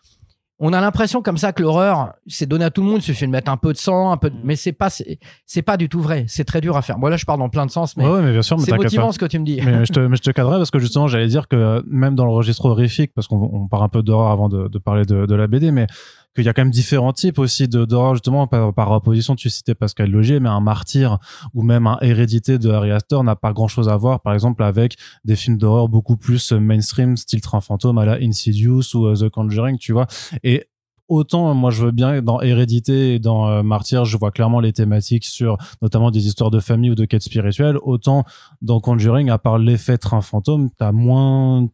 on 0.63 0.73
a 0.73 0.79
l'impression 0.79 1.23
comme 1.23 1.37
ça 1.37 1.53
que 1.53 1.63
l'horreur, 1.63 2.13
c'est 2.27 2.45
donné 2.45 2.63
à 2.63 2.69
tout 2.69 2.81
le 2.81 2.87
monde. 2.87 2.99
Il 2.99 3.01
suffit 3.01 3.25
de 3.25 3.31
mettre 3.31 3.51
un 3.51 3.57
peu 3.57 3.73
de 3.73 3.77
sang, 3.77 4.11
un 4.11 4.17
peu, 4.17 4.29
de... 4.29 4.35
Mm. 4.35 4.41
mais 4.43 4.55
c'est 4.55 4.71
pas, 4.71 4.89
c'est 4.89 5.61
pas 5.63 5.75
du 5.75 5.89
tout 5.89 6.01
vrai. 6.01 6.25
C'est 6.27 6.43
très 6.43 6.61
dur 6.61 6.77
à 6.77 6.83
faire. 6.83 6.99
Moi 6.99 7.09
là, 7.09 7.17
je 7.17 7.25
parle 7.25 7.39
dans 7.39 7.49
plein 7.49 7.65
de 7.65 7.71
sens, 7.71 7.97
mais, 7.97 8.07
ouais, 8.07 8.21
mais 8.21 8.31
bien 8.31 8.43
sûr, 8.43 8.59
c'est 8.61 8.71
motivant 8.77 9.11
ce 9.11 9.17
que 9.17 9.25
tu 9.25 9.39
me 9.39 9.43
dis. 9.43 9.59
Mais 9.65 9.85
je 9.85 9.91
te, 9.91 9.99
mais 10.07 10.15
je 10.15 10.21
te 10.21 10.29
cadrais 10.29 10.57
parce 10.57 10.69
que 10.69 10.77
justement, 10.77 11.07
j'allais 11.07 11.27
dire 11.27 11.47
que 11.47 11.83
même 11.87 12.13
dans 12.13 12.25
le 12.25 12.31
registre 12.31 12.65
horrifique, 12.65 13.11
parce 13.15 13.27
qu'on 13.27 13.49
on 13.51 13.67
part 13.67 13.81
un 13.81 13.89
peu 13.89 14.03
d'horreur 14.03 14.29
avant 14.29 14.49
de, 14.49 14.67
de 14.67 14.77
parler 14.77 15.03
de, 15.03 15.25
de 15.25 15.35
la 15.35 15.47
BD, 15.47 15.71
mais 15.71 15.87
qu'il 16.35 16.45
y 16.45 16.49
a 16.49 16.53
quand 16.53 16.63
même 16.63 16.71
différents 16.71 17.13
types 17.13 17.39
aussi 17.39 17.67
d'horreur 17.67 18.15
justement 18.15 18.47
par, 18.47 18.91
opposition 18.91 19.35
tu 19.35 19.49
citais 19.49 19.75
Pascal 19.75 20.09
Logier 20.09 20.39
mais 20.39 20.49
un 20.49 20.59
martyr 20.59 21.19
ou 21.53 21.63
même 21.63 21.87
un 21.87 21.97
hérédité 22.01 22.57
de 22.57 22.69
Harry 22.69 22.91
Astor 22.91 23.23
n'a 23.23 23.35
pas 23.35 23.53
grand 23.53 23.67
chose 23.67 23.89
à 23.89 23.97
voir 23.97 24.21
par 24.21 24.33
exemple 24.33 24.63
avec 24.63 24.97
des 25.25 25.35
films 25.35 25.57
d'horreur 25.57 25.89
beaucoup 25.89 26.17
plus 26.17 26.51
mainstream 26.51 27.17
style 27.17 27.41
Train 27.41 27.61
fantôme 27.61 27.97
à 27.97 28.05
la 28.05 28.17
Insidious 28.21 28.95
ou 28.95 29.07
euh, 29.07 29.15
The 29.15 29.29
Conjuring 29.29 29.77
tu 29.77 29.93
vois. 29.93 30.07
Et 30.43 30.67
autant 31.07 31.53
moi 31.53 31.71
je 31.71 31.85
veux 31.85 31.91
bien 31.91 32.21
dans 32.21 32.41
Hérédité 32.41 33.15
et 33.15 33.19
dans 33.19 33.49
euh, 33.49 33.63
Martyr, 33.63 34.05
je 34.05 34.17
vois 34.17 34.31
clairement 34.31 34.59
les 34.59 34.73
thématiques 34.73 35.25
sur 35.25 35.57
notamment 35.81 36.11
des 36.11 36.27
histoires 36.27 36.51
de 36.51 36.59
famille 36.59 36.91
ou 36.91 36.95
de 36.95 37.05
quêtes 37.05 37.23
spirituelles, 37.23 37.77
autant 37.81 38.23
dans 38.61 38.79
Conjuring 38.79 39.29
à 39.29 39.37
part 39.37 39.57
l'effet 39.57 39.97
train 39.97 40.21
fantôme, 40.21 40.69
t'as 40.77 40.91
moins 40.91 41.67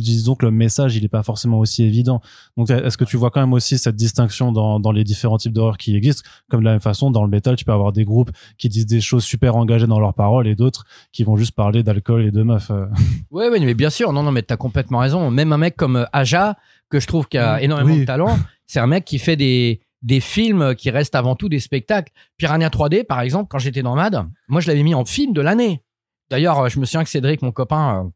disons 0.00 0.34
que 0.34 0.46
le 0.46 0.50
message 0.50 0.96
il 0.96 1.04
est 1.04 1.08
pas 1.08 1.22
forcément 1.22 1.58
aussi 1.58 1.84
évident. 1.84 2.20
Donc 2.56 2.70
est-ce 2.70 2.96
que 2.96 3.04
tu 3.04 3.16
vois 3.16 3.30
quand 3.30 3.40
même 3.40 3.52
aussi 3.52 3.78
cette 3.78 3.96
distinction 3.96 4.52
dans, 4.52 4.80
dans 4.80 4.92
les 4.92 5.04
différents 5.04 5.38
types 5.38 5.52
d'horreur 5.52 5.76
qui 5.76 5.96
existent? 5.96 6.28
Comme 6.50 6.60
de 6.60 6.64
la 6.64 6.72
même 6.72 6.80
façon, 6.80 7.10
dans 7.10 7.24
le 7.24 7.30
métal, 7.30 7.56
tu 7.56 7.64
peux 7.64 7.72
avoir 7.72 7.92
des 7.92 8.04
groupes 8.04 8.30
qui 8.58 8.68
disent 8.68 8.86
des 8.86 9.00
choses 9.00 9.24
super 9.24 9.56
engagées 9.56 9.86
dans 9.86 10.00
leurs 10.00 10.14
paroles 10.14 10.46
et 10.46 10.54
d'autres 10.54 10.84
qui 11.12 11.24
vont 11.24 11.36
juste 11.36 11.54
parler 11.54 11.82
d'alcool 11.82 12.24
et 12.24 12.30
de 12.30 12.42
meufs. 12.42 12.70
Euh. 12.70 12.86
Ouais, 13.30 13.48
ouais, 13.48 13.60
mais 13.60 13.74
bien 13.74 13.90
sûr, 13.90 14.12
non, 14.12 14.22
non, 14.22 14.30
mais 14.30 14.42
t'as 14.42 14.56
complètement 14.56 14.98
raison. 14.98 15.30
Même 15.30 15.52
un 15.52 15.56
mec 15.56 15.76
comme 15.76 15.96
euh, 15.96 16.04
Aja, 16.12 16.56
que 16.90 17.00
je 17.00 17.06
trouve 17.06 17.28
qu'il 17.28 17.40
a 17.40 17.62
énormément 17.62 17.96
de 17.96 18.04
talent, 18.04 18.38
c'est 18.66 18.80
un 18.80 18.86
mec 18.86 19.04
qui 19.04 19.18
fait 19.18 19.36
des, 19.36 19.80
des 20.02 20.20
films 20.20 20.74
qui 20.74 20.90
restent 20.90 21.14
avant 21.14 21.34
tout 21.34 21.48
des 21.48 21.60
spectacles. 21.60 22.12
Piranha 22.36 22.68
3D, 22.68 23.04
par 23.04 23.20
exemple, 23.20 23.48
quand 23.48 23.58
j'étais 23.58 23.82
dans 23.82 23.94
MAD, 23.94 24.26
moi, 24.48 24.60
je 24.60 24.68
l'avais 24.68 24.82
mis 24.82 24.94
en 24.94 25.04
film 25.04 25.32
de 25.32 25.40
l'année. 25.40 25.82
D'ailleurs, 26.30 26.68
je 26.68 26.78
me 26.80 26.84
souviens 26.84 27.04
que 27.04 27.10
Cédric, 27.10 27.42
mon 27.42 27.52
copain, 27.52 28.04
euh, 28.04 28.08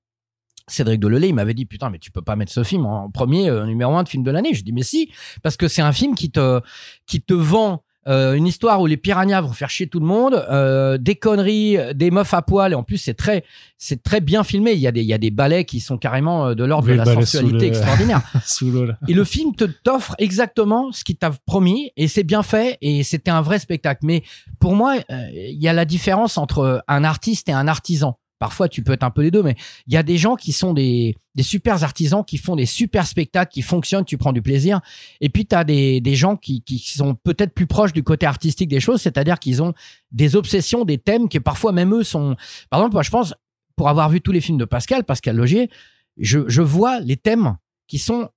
Cédric 0.69 1.01
Delelay, 1.01 1.29
il 1.29 1.35
m'avait 1.35 1.55
dit 1.55 1.67
putain 1.67 1.91
mais 1.91 1.99
tu 1.99 2.11
peux 2.11 2.23
pas 2.23 2.37
mettre 2.37 2.53
ce 2.53 2.65
film 2.65 2.87
en 2.87 3.11
premier 3.11 3.49
euh, 3.49 3.67
numéro 3.67 3.97
un 3.97 4.03
de 4.03 4.09
film 4.09 4.23
de 4.23 4.31
l'année. 4.31 4.55
Je 4.55 4.63
dis 4.63 4.73
mais 4.73 4.83
si 4.83 5.11
parce 5.43 5.57
que 5.57 5.69
c'est 5.69 5.83
un 5.83 5.93
film 5.93 6.15
qui 6.15 6.31
te 6.31 6.61
qui 7.07 7.21
te 7.21 7.35
vend 7.35 7.83
euh, 8.09 8.35
une 8.35 8.47
histoire 8.47 8.81
où 8.81 8.87
les 8.87 8.97
piranhas 8.97 9.41
vont 9.41 9.53
faire 9.53 9.69
chier 9.69 9.89
tout 9.89 9.99
le 9.99 10.07
monde, 10.07 10.35
euh, 10.35 10.97
des 10.97 11.17
conneries, 11.17 11.77
des 11.95 12.13
meufs 12.13 12.35
à 12.35 12.43
poil, 12.43 12.73
et 12.73 12.75
en 12.77 12.85
plus 12.85 12.99
c'est 12.99 13.15
très, 13.15 13.45
c'est 13.79 14.03
très 14.03 14.21
bien 14.21 14.45
filmé. 14.45 14.73
Il 14.73 14.79
y 14.79 14.87
a 14.87 14.93
des, 14.93 15.01
il 15.01 15.07
y 15.07 15.13
a 15.13 15.19
des 15.19 15.33
ballets 15.33 15.65
qui 15.65 15.81
sont 15.81 15.99
carrément 15.99 16.49
euh, 16.49 16.55
de 16.55 16.65
l'ordre 16.65 16.89
de 16.89 16.95
la 16.95 17.05
sensualité 17.05 17.67
extraordinaire. 17.67 18.21
et 19.09 19.13
le 19.13 19.25
film 19.25 19.55
te 19.57 19.65
t'offre 19.65 20.15
exactement 20.19 20.93
ce 20.93 21.03
qu'il 21.03 21.17
t'a 21.17 21.33
promis, 21.47 21.91
et 21.97 22.07
c'est 22.07 22.23
bien 22.23 22.45
fait, 22.45 22.79
et 22.81 23.03
c'était 23.03 23.33
un 23.33 23.43
vrai 23.43 23.59
spectacle. 23.59 24.01
Mais 24.05 24.23
pour 24.61 24.77
moi, 24.77 24.97
il 25.33 25.61
y 25.61 25.67
a 25.67 25.73
la 25.73 25.85
différence 25.85 26.39
entre 26.39 26.85
un 26.87 27.05
artiste 27.05 27.49
et 27.49 27.53
un 27.53 27.67
artisan. 27.67 28.19
Parfois, 28.39 28.69
tu 28.69 28.83
peux 28.83 28.93
être 28.93 29.03
un 29.03 29.11
peu 29.11 29.23
les 29.23 29.31
deux, 29.31 29.43
mais 29.43 29.57
il 29.87 29.95
y 29.95 29.97
a 29.97 30.03
des 30.03 30.19
gens 30.19 30.37
qui 30.37 30.53
sont 30.53 30.75
des, 30.75 31.17
des 31.35 31.43
super 31.43 31.83
artisans, 31.83 32.23
qui 32.25 32.37
font 32.37 32.55
des 32.55 32.67
super 32.67 33.07
spectacles, 33.07 33.51
qui 33.51 33.63
fonctionnent, 33.63 34.05
tu 34.05 34.19
prends 34.19 34.33
du 34.33 34.43
plaisir. 34.43 34.81
Et 35.21 35.29
puis, 35.29 35.47
tu 35.47 35.57
as 35.57 35.65
des, 35.65 36.01
des 36.01 36.15
gens 36.15 36.37
qui, 36.37 36.61
qui 36.63 36.79
sont 36.79 37.15
peut-être 37.15 37.55
plus 37.55 37.67
proches 37.67 37.93
du 37.93 38.03
côté 38.03 38.27
artistique 38.27 38.69
des 38.69 38.81
choses, 38.81 39.01
c'est-à-dire 39.01 39.39
qu'ils 39.39 39.63
ont 39.63 39.73
des 40.13 40.37
obsessions, 40.37 40.85
des 40.85 40.99
thèmes 40.99 41.29
qui 41.29 41.41
parfois 41.41 41.73
même 41.73 41.95
eux 41.95 42.05
sont... 42.05 42.37
Par 42.69 42.81
exemple, 42.81 42.95
moi, 42.95 43.03
je 43.03 43.11
pense, 43.11 43.35
pour 43.75 43.89
avoir 43.89 44.11
vu 44.11 44.21
tous 44.21 44.33
les 44.33 44.41
films 44.41 44.59
de 44.59 44.65
Pascal, 44.67 45.05
Pascal 45.05 45.37
Logier, 45.37 45.71
je, 46.19 46.41
je 46.49 46.63
vois 46.63 47.01
les 47.01 47.17
thèmes 47.17 47.57
qui 47.89 47.99
sont 47.99 48.29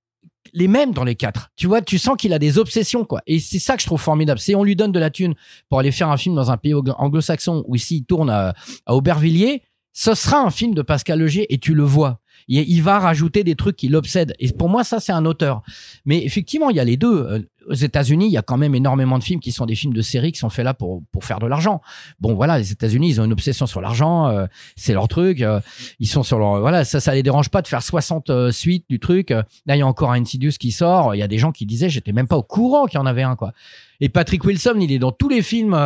les 0.53 0.67
mêmes 0.67 0.93
dans 0.93 1.03
les 1.03 1.15
quatre. 1.15 1.51
Tu 1.55 1.67
vois, 1.67 1.81
tu 1.81 1.97
sens 1.97 2.15
qu'il 2.17 2.33
a 2.33 2.39
des 2.39 2.57
obsessions, 2.57 3.05
quoi. 3.05 3.21
Et 3.27 3.39
c'est 3.39 3.59
ça 3.59 3.75
que 3.75 3.81
je 3.81 3.85
trouve 3.85 4.01
formidable. 4.01 4.39
Si 4.39 4.55
on 4.55 4.63
lui 4.63 4.75
donne 4.75 4.91
de 4.91 4.99
la 4.99 5.09
thune 5.09 5.35
pour 5.69 5.79
aller 5.79 5.91
faire 5.91 6.09
un 6.09 6.17
film 6.17 6.35
dans 6.35 6.51
un 6.51 6.57
pays 6.57 6.73
anglo-saxon 6.73 7.63
où 7.67 7.75
ici 7.75 7.97
il 7.97 8.05
tourne 8.05 8.29
à, 8.29 8.53
à 8.85 8.95
Aubervilliers, 8.95 9.61
ce 9.93 10.13
sera 10.13 10.39
un 10.39 10.51
film 10.51 10.73
de 10.73 10.81
Pascal 10.81 11.19
Leger 11.19 11.51
et 11.53 11.57
tu 11.57 11.73
le 11.73 11.83
vois. 11.83 12.18
Il, 12.51 12.81
va 12.81 12.97
rajouter 12.97 13.43
des 13.43 13.55
trucs 13.55 13.75
qui 13.75 13.89
l'obsèdent. 13.89 14.33
Et 14.39 14.51
pour 14.51 14.69
moi, 14.69 14.83
ça, 14.83 14.99
c'est 14.99 15.11
un 15.11 15.23
auteur. 15.25 15.61
Mais 16.05 16.25
effectivement, 16.25 16.71
il 16.71 16.77
y 16.77 16.79
a 16.79 16.83
les 16.83 16.97
deux. 16.97 17.27
Euh, 17.27 17.39
aux 17.67 17.75
États-Unis, 17.75 18.25
il 18.25 18.31
y 18.31 18.37
a 18.37 18.41
quand 18.41 18.57
même 18.57 18.73
énormément 18.73 19.19
de 19.19 19.23
films 19.23 19.39
qui 19.39 19.51
sont 19.51 19.67
des 19.67 19.75
films 19.75 19.93
de 19.93 20.01
série 20.01 20.31
qui 20.31 20.39
sont 20.39 20.49
faits 20.49 20.65
là 20.65 20.73
pour 20.73 21.03
pour 21.11 21.23
faire 21.23 21.37
de 21.37 21.45
l'argent. 21.45 21.81
Bon, 22.19 22.33
voilà, 22.33 22.57
les 22.57 22.71
États-Unis, 22.71 23.09
ils 23.09 23.21
ont 23.21 23.25
une 23.25 23.33
obsession 23.33 23.67
sur 23.67 23.79
l'argent, 23.79 24.27
euh, 24.29 24.47
c'est 24.75 24.93
leur 24.93 25.07
truc. 25.07 25.41
Euh, 25.41 25.59
ils 25.99 26.07
sont 26.07 26.23
sur 26.23 26.39
leur 26.39 26.59
voilà, 26.61 26.83
ça, 26.83 26.99
ça 26.99 27.13
les 27.13 27.21
dérange 27.21 27.49
pas 27.49 27.61
de 27.61 27.67
faire 27.67 27.83
60 27.83 28.49
suites 28.49 28.85
du 28.89 28.99
truc. 28.99 29.29
Là, 29.29 29.75
il 29.75 29.77
y 29.77 29.81
a 29.83 29.87
encore 29.87 30.11
un 30.11 30.19
Insidious 30.19 30.53
qui 30.59 30.71
sort. 30.71 31.13
Il 31.13 31.19
y 31.19 31.21
a 31.21 31.27
des 31.27 31.37
gens 31.37 31.51
qui 31.51 31.67
disaient, 31.67 31.89
j'étais 31.89 32.13
même 32.13 32.27
pas 32.27 32.37
au 32.37 32.43
courant 32.43 32.87
qu'il 32.87 32.97
y 32.97 33.01
en 33.01 33.05
avait 33.05 33.21
un, 33.21 33.35
quoi. 33.35 33.53
Et 33.99 34.09
Patrick 34.09 34.43
Wilson, 34.43 34.77
il 34.79 34.91
est 34.91 34.97
dans 34.97 35.11
tous 35.11 35.29
les 35.29 35.43
films, 35.43 35.77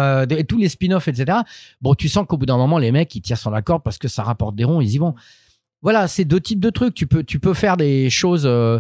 tous 0.48 0.58
les 0.58 0.70
spin-offs, 0.70 1.10
etc. 1.10 1.40
Bon, 1.82 1.96
tu 1.96 2.08
sens 2.08 2.26
qu'au 2.26 2.38
bout 2.38 2.46
d'un 2.46 2.58
moment, 2.58 2.78
les 2.78 2.94
mecs, 2.94 3.14
ils 3.16 3.22
tirent 3.22 3.38
sur 3.38 3.52
la 3.52 3.62
corde 3.62 3.84
parce 3.84 3.98
que 3.98 4.08
ça 4.08 4.24
rapporte 4.24 4.56
des 4.56 4.64
ronds, 4.64 4.80
ils 4.80 4.94
y 4.94 4.98
vont 5.00 5.16
voilà, 5.84 6.08
c'est 6.08 6.26
deux 6.26 6.40
types 6.40 6.62
de 6.62 6.70
trucs. 6.70 6.96
Tu 6.96 7.06
peux, 7.06 7.24
tu 7.24 7.40
peux 7.40 7.54
faire 7.54 7.76
des 7.78 8.10
choses 8.10 8.46
euh, 8.46 8.80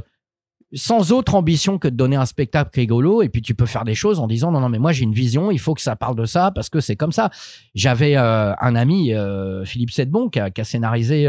sans 0.74 1.12
autre 1.12 1.36
ambition 1.36 1.78
que 1.78 1.90
de 1.90 1.96
donner 1.96 2.16
un 2.16 2.26
spectacle 2.26 2.72
rigolo, 2.74 3.22
et 3.22 3.30
puis 3.30 3.42
tu 3.42 3.54
peux 3.54 3.66
faire 3.66 3.84
des 3.84 3.94
choses 3.94 4.20
en 4.20 4.26
disant 4.26 4.52
non, 4.52 4.62
non, 4.62 4.70
mais 4.70 4.80
moi 4.80 4.94
j'ai 4.94 5.04
une 5.04 5.14
vision, 5.14 5.52
il 5.52 5.60
faut 5.60 5.74
que 5.76 5.82
ça 5.82 5.96
parle 5.98 6.16
de 6.16 6.26
ça 6.26 6.52
parce 6.52 6.70
que 6.70 6.80
c'est 6.80 6.96
comme 6.96 7.12
ça. 7.12 7.30
J'avais 7.76 8.16
euh, 8.16 8.54
un 8.60 8.76
ami, 8.76 9.14
euh, 9.14 9.66
Philippe 9.66 9.92
Sedbon, 9.92 10.30
qui 10.30 10.40
a, 10.40 10.50
qui 10.50 10.62
a 10.62 10.64
scénarisé 10.64 11.28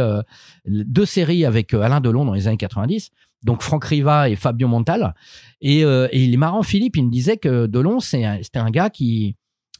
deux 0.64 1.07
séries 1.07 1.45
avec 1.45 1.75
Alain 1.75 2.00
Delon 2.00 2.25
dans 2.25 2.35
les 2.35 2.47
années 2.47 2.57
90. 2.57 3.11
Donc 3.43 3.61
Franck 3.61 3.85
Riva 3.85 4.31
et 4.31 4.37
Fabio 4.37 4.69
Montal. 4.69 5.14
Et, 5.61 5.81
et 5.81 6.23
il 6.23 6.33
est 6.33 6.38
marrant, 6.38 6.62
Philippe, 6.62 6.97
il 6.97 7.04
me 7.04 7.11
disait 7.11 7.37
que 7.37 7.66
Delon, 7.66 8.00
c'était 8.00 8.25
un 8.54 8.71
gars 8.71 8.88
qui, 8.88 9.37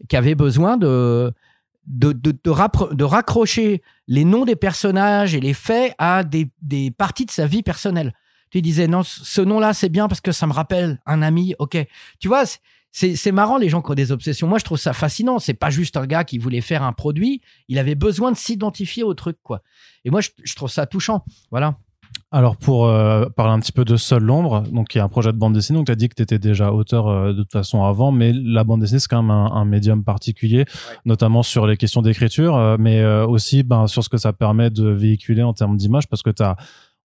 qui 0.09 0.17
avait 0.17 0.35
besoin 0.35 0.77
de, 0.77 1.33
de, 1.87 2.13
de, 2.13 2.33
de, 2.33 3.05
raccrocher 3.05 3.83
les 4.07 4.25
noms 4.25 4.45
des 4.45 4.57
personnages 4.57 5.35
et 5.35 5.41
les 5.41 5.55
faits 5.55 5.95
à 5.99 6.25
des, 6.25 6.49
des 6.63 6.91
parties 6.91 7.27
de 7.27 7.31
sa 7.31 7.47
vie 7.47 7.63
personnelle. 7.63 8.15
Tu 8.51 8.63
disais, 8.63 8.87
non, 8.87 9.03
ce 9.03 9.41
nom-là, 9.41 9.75
c'est 9.75 9.89
bien 9.89 10.09
parce 10.09 10.21
que 10.21 10.33
ça 10.33 10.47
me 10.47 10.53
rappelle 10.53 11.01
un 11.07 11.23
ami, 11.23 11.55
ok. 11.59 11.77
Tu 12.21 12.29
vois, 12.29 12.45
c'est 12.93 13.33
marrant 13.33 13.59
les 13.59 13.69
gens 13.69 13.83
qui 13.83 13.91
ont 13.91 13.95
des 13.95 14.13
obsessions. 14.13 14.47
Moi, 14.47 14.59
je 14.59 14.65
trouve 14.65 14.79
ça 14.79 14.93
fascinant. 14.93 15.41
C'est 15.41 15.55
pas 15.55 15.71
juste 15.71 15.97
un 15.97 16.07
gars 16.07 16.23
qui 16.23 16.39
voulait 16.39 16.61
faire 16.61 16.85
un 16.85 16.93
produit, 16.93 17.41
il 17.69 17.79
avait 17.79 17.97
besoin 17.97 18.31
de 18.31 18.37
s'identifier 18.37 19.03
au 19.03 19.15
truc, 19.15 19.39
quoi. 19.43 19.63
Et 20.05 20.11
moi, 20.11 20.21
je, 20.21 20.31
je 20.45 20.55
trouve 20.55 20.71
ça 20.71 20.87
touchant. 20.87 21.25
Voilà. 21.51 21.79
Alors 22.35 22.57
pour 22.57 22.87
euh, 22.87 23.27
parler 23.27 23.53
un 23.53 23.61
petit 23.61 23.71
peu 23.71 23.85
de 23.85 23.97
Seul 23.97 24.25
l'ombre, 24.25 24.65
donc 24.73 24.93
il 24.93 24.99
y 24.99 25.01
a 25.01 25.05
un 25.05 25.09
projet 25.09 25.33
de 25.33 25.39
bande 25.39 25.53
dessinée, 25.53 25.79
donc 25.79 25.87
tu 25.87 25.93
as 25.93 25.95
dit 25.95 26.09
que 26.09 26.17
tu 26.17 26.23
étais 26.25 26.41
déjà 26.41 26.73
auteur 26.73 27.07
euh, 27.07 27.33
de 27.33 27.43
toute 27.43 27.53
façon 27.53 27.85
avant, 27.85 28.11
mais 28.11 28.33
la 28.33 28.65
bande 28.65 28.81
dessinée 28.81 28.99
c'est 28.99 29.07
quand 29.07 29.23
même 29.23 29.31
un, 29.31 29.65
médium 29.65 30.03
particulier, 30.03 30.65
notamment 31.05 31.45
sur 31.45 31.65
les 31.69 31.77
questions 31.77 32.03
d'écriture, 32.03 32.57
euh, 32.57 32.77
mais 32.77 33.05
aussi 33.05 33.63
ben, 33.63 33.87
sur 33.87 34.03
ce 34.03 34.09
que 34.09 34.17
ça 34.17 34.33
permet 34.33 34.71
de 34.71 34.89
véhiculer 34.89 35.45
en 35.45 35.53
termes 35.53 35.77
d'image, 35.77 36.09
parce 36.09 36.23
que 36.23 36.31
tu 36.31 36.43
as 36.43 36.57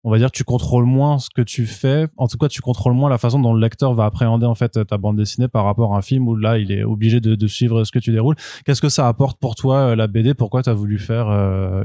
on 0.03 0.09
va 0.09 0.17
dire 0.17 0.31
tu 0.31 0.43
contrôles 0.43 0.85
moins 0.85 1.19
ce 1.19 1.29
que 1.29 1.43
tu 1.43 1.67
fais. 1.67 2.07
En 2.17 2.27
tout 2.27 2.39
cas 2.39 2.47
tu 2.47 2.61
contrôles 2.61 2.93
moins 2.93 3.11
la 3.11 3.19
façon 3.19 3.39
dont 3.39 3.53
le 3.53 3.61
lecteur 3.61 3.93
va 3.93 4.05
appréhender 4.05 4.47
en 4.47 4.55
fait 4.55 4.83
ta 4.87 4.97
bande 4.97 5.17
dessinée 5.17 5.47
par 5.47 5.63
rapport 5.63 5.93
à 5.93 5.99
un 5.99 6.01
film 6.01 6.27
où 6.27 6.35
là 6.35 6.57
il 6.57 6.71
est 6.71 6.83
obligé 6.83 7.19
de, 7.19 7.35
de 7.35 7.47
suivre 7.47 7.83
ce 7.83 7.91
que 7.91 7.99
tu 7.99 8.11
déroules. 8.11 8.35
Qu'est-ce 8.65 8.81
que 8.81 8.89
ça 8.89 9.07
apporte 9.07 9.39
pour 9.39 9.53
toi 9.53 9.95
la 9.95 10.07
BD 10.07 10.33
pourquoi 10.33 10.63
tu 10.63 10.71
as 10.71 10.73
voulu 10.73 10.97
faire 10.97 11.27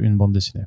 une 0.01 0.17
bande 0.17 0.33
dessinée? 0.33 0.65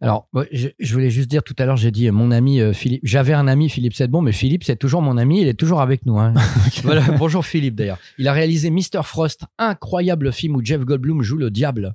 Alors, 0.00 0.28
je, 0.52 0.92
voulais 0.92 1.10
juste 1.10 1.28
dire 1.28 1.42
tout 1.42 1.56
à 1.58 1.64
l'heure, 1.64 1.76
j'ai 1.76 1.90
dit 1.90 2.08
mon 2.10 2.30
ami 2.30 2.60
euh, 2.60 2.72
Philippe. 2.72 3.00
J'avais 3.02 3.32
un 3.32 3.48
ami 3.48 3.68
Philippe 3.68 3.94
Sedbon, 3.94 4.22
mais 4.22 4.32
Philippe, 4.32 4.62
c'est 4.62 4.76
toujours 4.76 5.02
mon 5.02 5.16
ami. 5.16 5.40
Il 5.40 5.48
est 5.48 5.54
toujours 5.54 5.80
avec 5.80 6.06
nous. 6.06 6.18
Hein. 6.20 6.34
voilà, 6.84 7.02
bonjour 7.18 7.44
Philippe 7.44 7.74
d'ailleurs. 7.74 7.98
Il 8.16 8.28
a 8.28 8.32
réalisé 8.32 8.70
Mr 8.70 9.02
Frost, 9.02 9.42
incroyable 9.58 10.32
film 10.32 10.54
où 10.54 10.64
Jeff 10.64 10.84
Goldblum 10.84 11.22
joue 11.22 11.36
le 11.36 11.50
diable. 11.50 11.94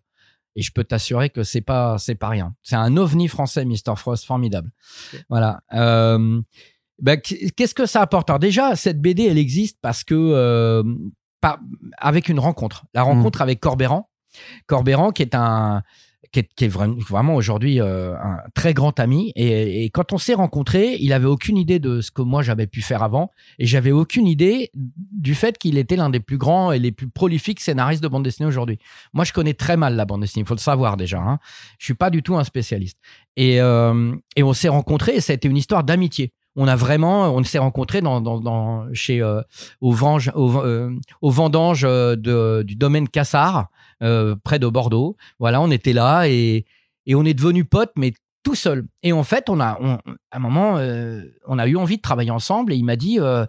Et 0.55 0.61
je 0.61 0.71
peux 0.71 0.83
t'assurer 0.83 1.29
que 1.29 1.43
c'est 1.43 1.61
pas 1.61 1.97
c'est 1.97 2.15
pas 2.15 2.27
rien. 2.27 2.53
C'est 2.61 2.75
un 2.75 2.97
ovni 2.97 3.27
français, 3.29 3.63
Mr 3.63 3.95
Frost, 3.95 4.25
formidable. 4.25 4.69
Voilà. 5.29 5.61
Euh, 5.73 6.41
bah, 7.01 7.17
qu'est-ce 7.17 7.73
que 7.73 7.85
ça 7.85 8.01
apporte? 8.01 8.29
Alors 8.29 8.39
déjà, 8.39 8.75
cette 8.75 9.01
BD, 9.01 9.23
elle 9.23 9.37
existe 9.37 9.79
parce 9.81 10.03
que 10.03 10.13
euh, 10.13 10.83
avec 11.97 12.27
une 12.27 12.39
rencontre. 12.39 12.85
La 12.93 13.03
rencontre 13.03 13.39
mmh. 13.39 13.43
avec 13.43 13.59
Corbéran. 13.61 14.09
Corbéran, 14.67 15.11
qui 15.11 15.21
est 15.21 15.35
un 15.35 15.83
qui 16.31 16.65
est, 16.65 16.67
vraiment, 16.67 17.35
aujourd'hui 17.35 17.79
euh, 17.79 18.15
un 18.15 18.37
très 18.55 18.73
grand 18.73 18.99
ami. 18.99 19.31
Et, 19.35 19.89
quand 19.93 20.13
on 20.13 20.17
s'est 20.17 20.33
rencontrés, 20.33 20.97
il 20.99 21.13
avait 21.13 21.27
aucune 21.27 21.57
idée 21.57 21.79
de 21.79 22.01
ce 22.01 22.11
que 22.11 22.21
moi 22.21 22.41
j'avais 22.41 22.67
pu 22.67 22.81
faire 22.81 23.03
avant, 23.03 23.31
et 23.59 23.65
j'avais 23.65 23.91
aucune 23.91 24.27
idée 24.27 24.71
du 24.73 25.35
fait 25.35 25.57
qu'il 25.57 25.77
était 25.77 25.95
l'un 25.95 26.09
des 26.09 26.19
plus 26.19 26.37
grands 26.37 26.71
et 26.71 26.79
les 26.79 26.91
plus 26.91 27.09
prolifiques 27.09 27.59
scénaristes 27.59 28.01
de 28.01 28.07
bande 28.07 28.23
dessinée 28.23 28.47
aujourd'hui. 28.47 28.79
Moi, 29.13 29.25
je 29.25 29.33
connais 29.33 29.53
très 29.53 29.77
mal 29.77 29.95
la 29.95 30.05
bande 30.05 30.21
dessinée, 30.21 30.43
il 30.43 30.47
faut 30.47 30.55
le 30.55 30.59
savoir 30.59 30.97
déjà. 30.97 31.19
Hein. 31.19 31.39
Je 31.77 31.85
suis 31.85 31.93
pas 31.93 32.09
du 32.09 32.23
tout 32.23 32.35
un 32.35 32.43
spécialiste. 32.43 32.97
Et, 33.35 33.61
euh, 33.61 34.15
et 34.35 34.43
on 34.43 34.53
s'est 34.53 34.69
rencontrés, 34.69 35.15
et 35.15 35.21
ça 35.21 35.33
a 35.33 35.35
été 35.35 35.47
une 35.47 35.57
histoire 35.57 35.83
d'amitié 35.83 36.33
on 36.55 37.43
s'est 37.43 37.57
rencontrés 37.57 38.01
chez 38.93 39.21
euh, 39.21 39.41
au, 39.81 39.91
Venge, 39.91 40.31
au, 40.35 41.29
vendange 41.29 41.81
de, 41.81 42.63
du 42.63 42.75
domaine 42.75 43.07
Cassard, 43.07 43.69
euh, 44.01 44.35
près 44.43 44.59
de 44.59 44.67
Bordeaux. 44.67 45.15
Voilà, 45.39 45.61
on 45.61 45.71
était 45.71 45.93
là 45.93 46.27
et, 46.27 46.65
on 47.13 47.25
est 47.25 47.33
devenus 47.33 47.65
potes, 47.69 47.93
mais 47.95 48.13
tout 48.43 48.55
seul. 48.55 48.85
Et 49.01 49.13
en 49.13 49.23
fait, 49.23 49.49
on 49.49 49.59
a, 49.59 49.79
à 50.31 50.37
un 50.37 50.39
moment, 50.39 50.77
euh, 50.77 51.23
on 51.47 51.57
a 51.57 51.67
eu 51.67 51.77
envie 51.77 51.97
de 51.97 52.01
travailler 52.01 52.31
ensemble 52.31 52.73
et 52.73 52.75
il 52.75 52.83
m'a 52.83 52.95
dit, 52.95 53.19
euh, 53.19 53.45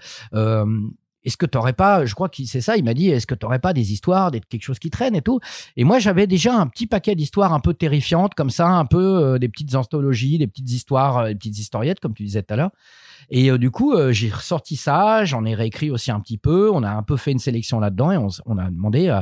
est-ce 1.24 1.36
que 1.36 1.46
tu 1.46 1.56
n'aurais 1.56 1.72
pas, 1.72 2.04
je 2.04 2.14
crois 2.14 2.28
que 2.28 2.44
c'est 2.44 2.60
ça, 2.60 2.76
il 2.76 2.84
m'a 2.84 2.94
dit, 2.94 3.08
est-ce 3.08 3.26
que 3.26 3.34
tu 3.34 3.44
n'aurais 3.44 3.58
pas 3.58 3.72
des 3.72 3.92
histoires, 3.92 4.30
des, 4.30 4.40
quelque 4.40 4.62
chose 4.62 4.78
qui 4.78 4.90
traîne 4.90 5.14
et 5.14 5.22
tout. 5.22 5.40
Et 5.76 5.84
moi, 5.84 5.98
j'avais 5.98 6.26
déjà 6.26 6.54
un 6.54 6.66
petit 6.66 6.86
paquet 6.86 7.14
d'histoires 7.14 7.52
un 7.52 7.60
peu 7.60 7.74
terrifiantes 7.74 8.34
comme 8.34 8.50
ça, 8.50 8.68
un 8.68 8.84
peu 8.84 9.38
des 9.38 9.48
petites 9.48 9.74
anthologies, 9.74 10.38
des 10.38 10.46
petites 10.46 10.70
histoires, 10.70 11.26
des 11.26 11.34
petites 11.34 11.58
historiettes, 11.58 12.00
comme 12.00 12.14
tu 12.14 12.24
disais 12.24 12.42
tout 12.42 12.54
à 12.54 12.56
l'heure. 12.56 12.70
Et 13.30 13.50
euh, 13.50 13.58
du 13.58 13.70
coup, 13.70 13.92
euh, 13.92 14.12
j'ai 14.12 14.30
ressorti 14.30 14.76
ça, 14.76 15.24
j'en 15.24 15.44
ai 15.44 15.54
réécrit 15.54 15.90
aussi 15.90 16.10
un 16.10 16.20
petit 16.20 16.38
peu. 16.38 16.70
On 16.70 16.82
a 16.82 16.90
un 16.90 17.02
peu 17.02 17.16
fait 17.16 17.32
une 17.32 17.38
sélection 17.38 17.80
là-dedans 17.80 18.12
et 18.12 18.16
on, 18.16 18.58
a 18.58 18.70
demandé, 18.70 19.08
euh, 19.08 19.20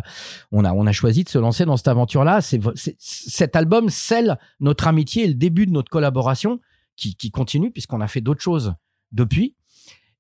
on 0.51 0.65
a 0.65 0.73
on 0.73 0.87
a 0.87 0.93
choisi 0.93 1.25
de 1.25 1.29
se 1.29 1.39
lancer 1.39 1.65
dans 1.65 1.77
cette 1.77 1.89
aventure-là. 1.89 2.41
Cet 2.41 3.57
album 3.57 3.89
scelle 3.89 4.39
notre 4.61 4.87
amitié 4.87 5.25
et 5.25 5.29
le 5.29 5.35
début 5.35 5.67
de 5.67 5.73
notre 5.73 5.91
collaboration 5.91 6.61
qui 6.97 7.31
continue 7.33 7.73
puisqu'on 7.73 8.01
a 8.01 8.07
fait 8.07 8.21
d'autres 8.21 8.43
choses 8.43 8.75
depuis. 9.11 9.57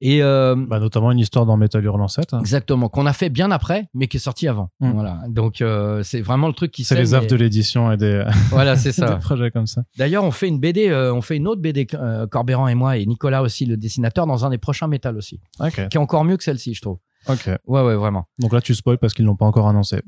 Et 0.05 0.21
euh, 0.21 0.57
bah, 0.57 0.81
notamment 0.81 1.13
une 1.13 1.21
histoire 1.21 1.47
dans 1.47 1.57
Metal 1.57 1.83
Hurlant 1.83 2.09
7. 2.09 2.35
Exactement, 2.41 2.89
qu'on 2.89 3.07
a 3.07 3.13
fait 3.13 3.29
bien 3.29 3.53
après, 3.53 3.89
mais 3.95 4.09
qui 4.09 4.17
est 4.17 4.21
sorti 4.21 4.49
avant. 4.49 4.69
Mm. 4.81 4.91
Voilà. 4.91 5.21
Donc 5.29 5.61
euh, 5.61 6.03
c'est 6.03 6.21
vraiment 6.21 6.49
le 6.49 6.55
truc 6.55 6.73
qui. 6.73 6.83
C'est 6.83 6.97
les 6.97 7.15
œuvres 7.15 7.29
de 7.29 7.37
l'édition 7.37 7.93
et 7.93 7.97
des. 7.97 8.25
Voilà, 8.51 8.77
c'est 8.77 8.91
ça. 8.93 9.15
des 9.15 9.21
projets 9.21 9.53
comme 9.53 9.69
ça. 9.69 9.85
D'ailleurs, 9.97 10.25
on 10.25 10.33
fait 10.33 10.49
une 10.49 10.59
BD, 10.59 10.89
euh, 10.89 11.15
on 11.15 11.23
fait 11.23 11.37
une 11.37 11.47
autre 11.47 11.63
BD, 11.63 11.87
Corbéran 12.31 12.67
et 12.67 12.75
moi 12.75 12.97
et 12.97 13.07
Nicolas 13.07 13.43
aussi, 13.43 13.65
le 13.65 13.77
dessinateur, 13.77 14.27
dans 14.27 14.45
un 14.45 14.51
des 14.51 14.59
prochains 14.59 14.89
Metal 14.89 15.17
aussi, 15.17 15.41
qui 15.71 15.81
est 15.81 15.97
encore 15.97 16.25
mieux 16.25 16.37
que 16.37 16.43
celle-ci, 16.43 16.75
je 16.75 16.83
trouve. 16.83 16.99
Ok. 17.29 17.47
Ouais, 17.67 17.83
ouais, 17.83 17.95
vraiment. 17.95 18.27
Donc 18.41 18.53
là, 18.53 18.61
tu 18.61 18.75
spoil 18.75 18.99
parce 18.99 19.15
qu'ils 19.15 19.25
l'ont 19.25 19.37
pas 19.37 19.47
encore 19.47 19.69
annoncé. 19.69 20.01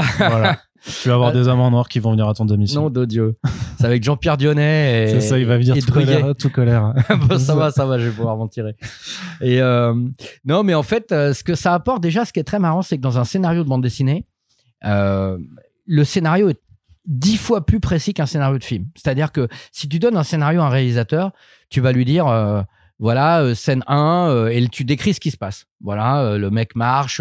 voilà. 0.18 0.58
Tu 1.02 1.08
vas 1.08 1.14
avoir 1.14 1.32
des 1.32 1.48
amants 1.48 1.70
noirs 1.70 1.88
qui 1.88 1.98
vont 1.98 2.10
venir 2.10 2.28
à 2.28 2.34
ton 2.34 2.44
démission. 2.44 2.82
Non, 2.82 2.90
de 2.90 3.04
Dieu. 3.06 3.36
C'est 3.78 3.86
avec 3.86 4.04
Jean-Pierre 4.04 4.36
Dionnet. 4.36 5.08
C'est 5.12 5.20
ça, 5.20 5.38
il 5.38 5.46
va 5.46 5.56
venir 5.56 5.76
tout 5.78 5.92
colère, 5.92 6.34
tout 6.38 6.50
colère. 6.50 6.92
bon, 7.28 7.38
ça 7.38 7.54
va, 7.54 7.70
ça 7.70 7.86
va, 7.86 7.98
je 7.98 8.06
vais 8.08 8.10
pouvoir 8.10 8.36
m'en 8.36 8.48
tirer. 8.48 8.76
Et 9.40 9.62
euh, 9.62 9.94
non, 10.44 10.62
mais 10.62 10.74
en 10.74 10.82
fait, 10.82 11.10
euh, 11.12 11.32
ce 11.32 11.42
que 11.42 11.54
ça 11.54 11.72
apporte 11.72 12.02
déjà, 12.02 12.24
ce 12.24 12.32
qui 12.32 12.40
est 12.40 12.44
très 12.44 12.58
marrant, 12.58 12.82
c'est 12.82 12.96
que 12.96 13.02
dans 13.02 13.18
un 13.18 13.24
scénario 13.24 13.64
de 13.64 13.68
bande 13.68 13.82
dessinée, 13.82 14.26
euh, 14.84 15.38
le 15.86 16.04
scénario 16.04 16.50
est 16.50 16.60
dix 17.06 17.38
fois 17.38 17.64
plus 17.64 17.80
précis 17.80 18.12
qu'un 18.12 18.26
scénario 18.26 18.58
de 18.58 18.64
film. 18.64 18.86
C'est-à-dire 18.94 19.32
que 19.32 19.48
si 19.72 19.88
tu 19.88 19.98
donnes 19.98 20.16
un 20.16 20.22
scénario 20.22 20.60
à 20.60 20.66
un 20.66 20.70
réalisateur, 20.70 21.32
tu 21.70 21.80
vas 21.80 21.92
lui 21.92 22.04
dire 22.04 22.26
voilà, 22.98 23.54
scène 23.54 23.82
1, 23.86 24.48
et 24.50 24.66
tu 24.68 24.84
décris 24.84 25.14
ce 25.14 25.20
qui 25.20 25.30
se 25.30 25.36
passe. 25.36 25.66
Voilà, 25.82 26.38
le 26.38 26.50
mec 26.50 26.76
marche, 26.76 27.20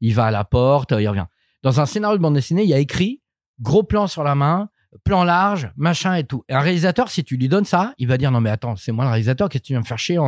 il 0.00 0.14
va 0.14 0.26
à 0.26 0.30
la 0.30 0.44
porte, 0.44 0.94
il 0.98 1.06
revient. 1.06 1.26
Dans 1.62 1.80
un 1.80 1.86
scénario 1.86 2.16
de 2.16 2.22
bande 2.22 2.34
dessinée, 2.34 2.62
il 2.62 2.68
y 2.68 2.74
a 2.74 2.78
écrit 2.78 3.20
gros 3.60 3.82
plan 3.82 4.06
sur 4.06 4.24
la 4.24 4.34
main, 4.34 4.70
plan 5.04 5.22
large, 5.24 5.70
machin 5.76 6.14
et 6.14 6.24
tout. 6.24 6.42
Et 6.48 6.54
un 6.54 6.60
réalisateur, 6.60 7.10
si 7.10 7.22
tu 7.24 7.36
lui 7.36 7.48
donnes 7.48 7.64
ça, 7.64 7.94
il 7.98 8.08
va 8.08 8.16
dire 8.16 8.30
non 8.30 8.40
mais 8.40 8.50
attends, 8.50 8.76
c'est 8.76 8.92
moi 8.92 9.04
le 9.04 9.10
réalisateur, 9.10 9.48
qu'est-ce 9.48 9.62
que 9.62 9.66
tu 9.66 9.72
viens 9.74 9.80
me 9.80 9.84
faire 9.86 9.98
chier 9.98 10.18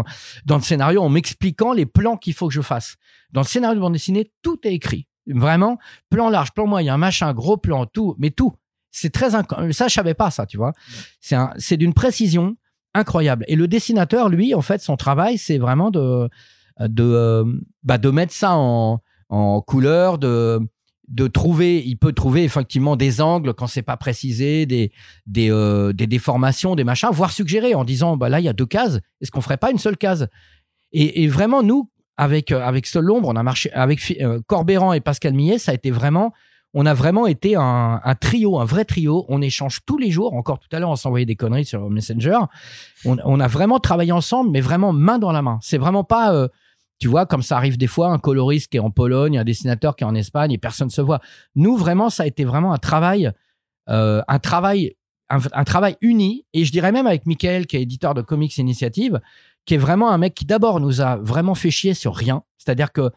dans 0.44 0.56
le 0.56 0.62
scénario 0.62 1.02
en 1.02 1.08
m'expliquant 1.08 1.72
les 1.72 1.86
plans 1.86 2.16
qu'il 2.16 2.34
faut 2.34 2.48
que 2.48 2.54
je 2.54 2.60
fasse. 2.60 2.96
Dans 3.32 3.40
le 3.40 3.46
scénario 3.46 3.76
de 3.76 3.80
bande 3.80 3.94
dessinée, 3.94 4.30
tout 4.42 4.58
est 4.64 4.74
écrit. 4.74 5.06
Vraiment, 5.26 5.78
plan 6.10 6.28
large, 6.30 6.52
plan 6.52 6.66
moyen, 6.66 6.96
machin, 6.98 7.32
gros 7.32 7.56
plan, 7.56 7.86
tout, 7.86 8.14
mais 8.18 8.30
tout. 8.30 8.52
C'est 8.90 9.10
très 9.10 9.30
inc- 9.30 9.72
ça 9.72 9.88
je 9.88 9.94
savais 9.94 10.14
pas 10.14 10.30
ça, 10.30 10.44
tu 10.46 10.56
vois. 10.58 10.72
C'est 11.20 11.36
un- 11.36 11.52
c'est 11.56 11.76
d'une 11.78 11.94
précision 11.94 12.56
incroyable. 12.94 13.44
Et 13.48 13.56
le 13.56 13.66
dessinateur, 13.68 14.28
lui, 14.28 14.54
en 14.54 14.60
fait, 14.60 14.82
son 14.82 14.96
travail, 14.96 15.38
c'est 15.38 15.58
vraiment 15.58 15.90
de 15.90 16.28
de 16.78 17.02
euh, 17.04 17.44
bah, 17.84 17.98
mettre 18.12 18.32
ça 18.34 18.54
en 18.54 19.00
en 19.28 19.60
couleur, 19.62 20.18
de 20.18 20.60
de 21.12 21.26
trouver, 21.26 21.82
il 21.86 21.96
peut 21.96 22.12
trouver 22.12 22.42
effectivement 22.42 22.96
des 22.96 23.20
angles 23.20 23.52
quand 23.52 23.66
c'est 23.66 23.82
pas 23.82 23.98
précisé, 23.98 24.64
des 24.64 24.92
des, 25.26 25.50
euh, 25.50 25.92
des 25.92 26.06
déformations, 26.06 26.74
des 26.74 26.84
machins, 26.84 27.10
voire 27.12 27.30
suggérer 27.30 27.74
en 27.74 27.84
disant 27.84 28.16
bah 28.16 28.30
là 28.30 28.40
il 28.40 28.44
y 28.44 28.48
a 28.48 28.54
deux 28.54 28.66
cases, 28.66 28.98
est-ce 29.20 29.30
qu'on 29.30 29.42
ferait 29.42 29.58
pas 29.58 29.70
une 29.70 29.78
seule 29.78 29.98
case? 29.98 30.28
Et, 30.94 31.26
vraiment 31.28 31.62
nous 31.62 31.90
avec 32.16 32.50
euh, 32.50 32.62
avec 32.62 32.92
l'ombre, 32.94 33.28
on 33.28 33.36
a 33.36 33.42
marché 33.42 33.70
avec 33.72 34.16
euh, 34.20 34.40
Corbéran 34.46 34.94
et 34.94 35.00
Pascal 35.00 35.34
Millet, 35.34 35.58
ça 35.58 35.72
a 35.72 35.74
été 35.74 35.90
vraiment 35.90 36.32
on 36.74 36.86
a 36.86 36.94
vraiment 36.94 37.26
été 37.26 37.54
un, 37.54 38.00
un 38.02 38.14
trio, 38.14 38.58
un 38.58 38.64
vrai 38.64 38.86
trio. 38.86 39.26
On 39.28 39.42
échange 39.42 39.80
tous 39.84 39.98
les 39.98 40.10
jours. 40.10 40.32
Encore 40.32 40.58
tout 40.58 40.74
à 40.74 40.78
l'heure, 40.78 40.88
on 40.88 40.96
s'envoyait 40.96 41.26
des 41.26 41.36
conneries 41.36 41.66
sur 41.66 41.90
Messenger. 41.90 42.38
On, 43.04 43.18
on 43.26 43.40
a 43.40 43.46
vraiment 43.46 43.78
travaillé 43.78 44.10
ensemble, 44.10 44.50
mais 44.50 44.62
vraiment 44.62 44.94
main 44.94 45.18
dans 45.18 45.32
la 45.32 45.42
main. 45.42 45.58
C'est 45.60 45.76
vraiment 45.76 46.02
pas, 46.02 46.32
euh, 46.32 46.48
tu 47.02 47.08
vois, 47.08 47.26
comme 47.26 47.42
ça 47.42 47.56
arrive 47.56 47.76
des 47.76 47.88
fois, 47.88 48.12
un 48.12 48.20
coloriste 48.20 48.70
qui 48.70 48.76
est 48.76 48.80
en 48.80 48.92
Pologne, 48.92 49.36
un 49.36 49.42
dessinateur 49.42 49.96
qui 49.96 50.04
est 50.04 50.06
en 50.06 50.14
Espagne 50.14 50.52
et 50.52 50.58
personne 50.58 50.88
se 50.88 51.00
voit. 51.00 51.18
Nous, 51.56 51.76
vraiment, 51.76 52.10
ça 52.10 52.22
a 52.22 52.26
été 52.26 52.44
vraiment 52.44 52.72
un 52.72 52.78
travail, 52.78 53.32
euh, 53.88 54.22
un 54.28 54.38
travail, 54.38 54.94
un, 55.28 55.40
un 55.52 55.64
travail 55.64 55.96
uni. 56.00 56.46
Et 56.52 56.64
je 56.64 56.70
dirais 56.70 56.92
même 56.92 57.08
avec 57.08 57.26
Michael, 57.26 57.66
qui 57.66 57.76
est 57.76 57.82
éditeur 57.82 58.14
de 58.14 58.22
Comics 58.22 58.56
Initiative, 58.56 59.20
qui 59.66 59.74
est 59.74 59.78
vraiment 59.78 60.12
un 60.12 60.18
mec 60.18 60.32
qui 60.32 60.44
d'abord 60.44 60.78
nous 60.78 61.00
a 61.00 61.16
vraiment 61.16 61.56
fait 61.56 61.72
chier 61.72 61.92
sur 61.92 62.14
rien. 62.14 62.44
C'est-à-dire 62.56 62.92
que 62.92 63.10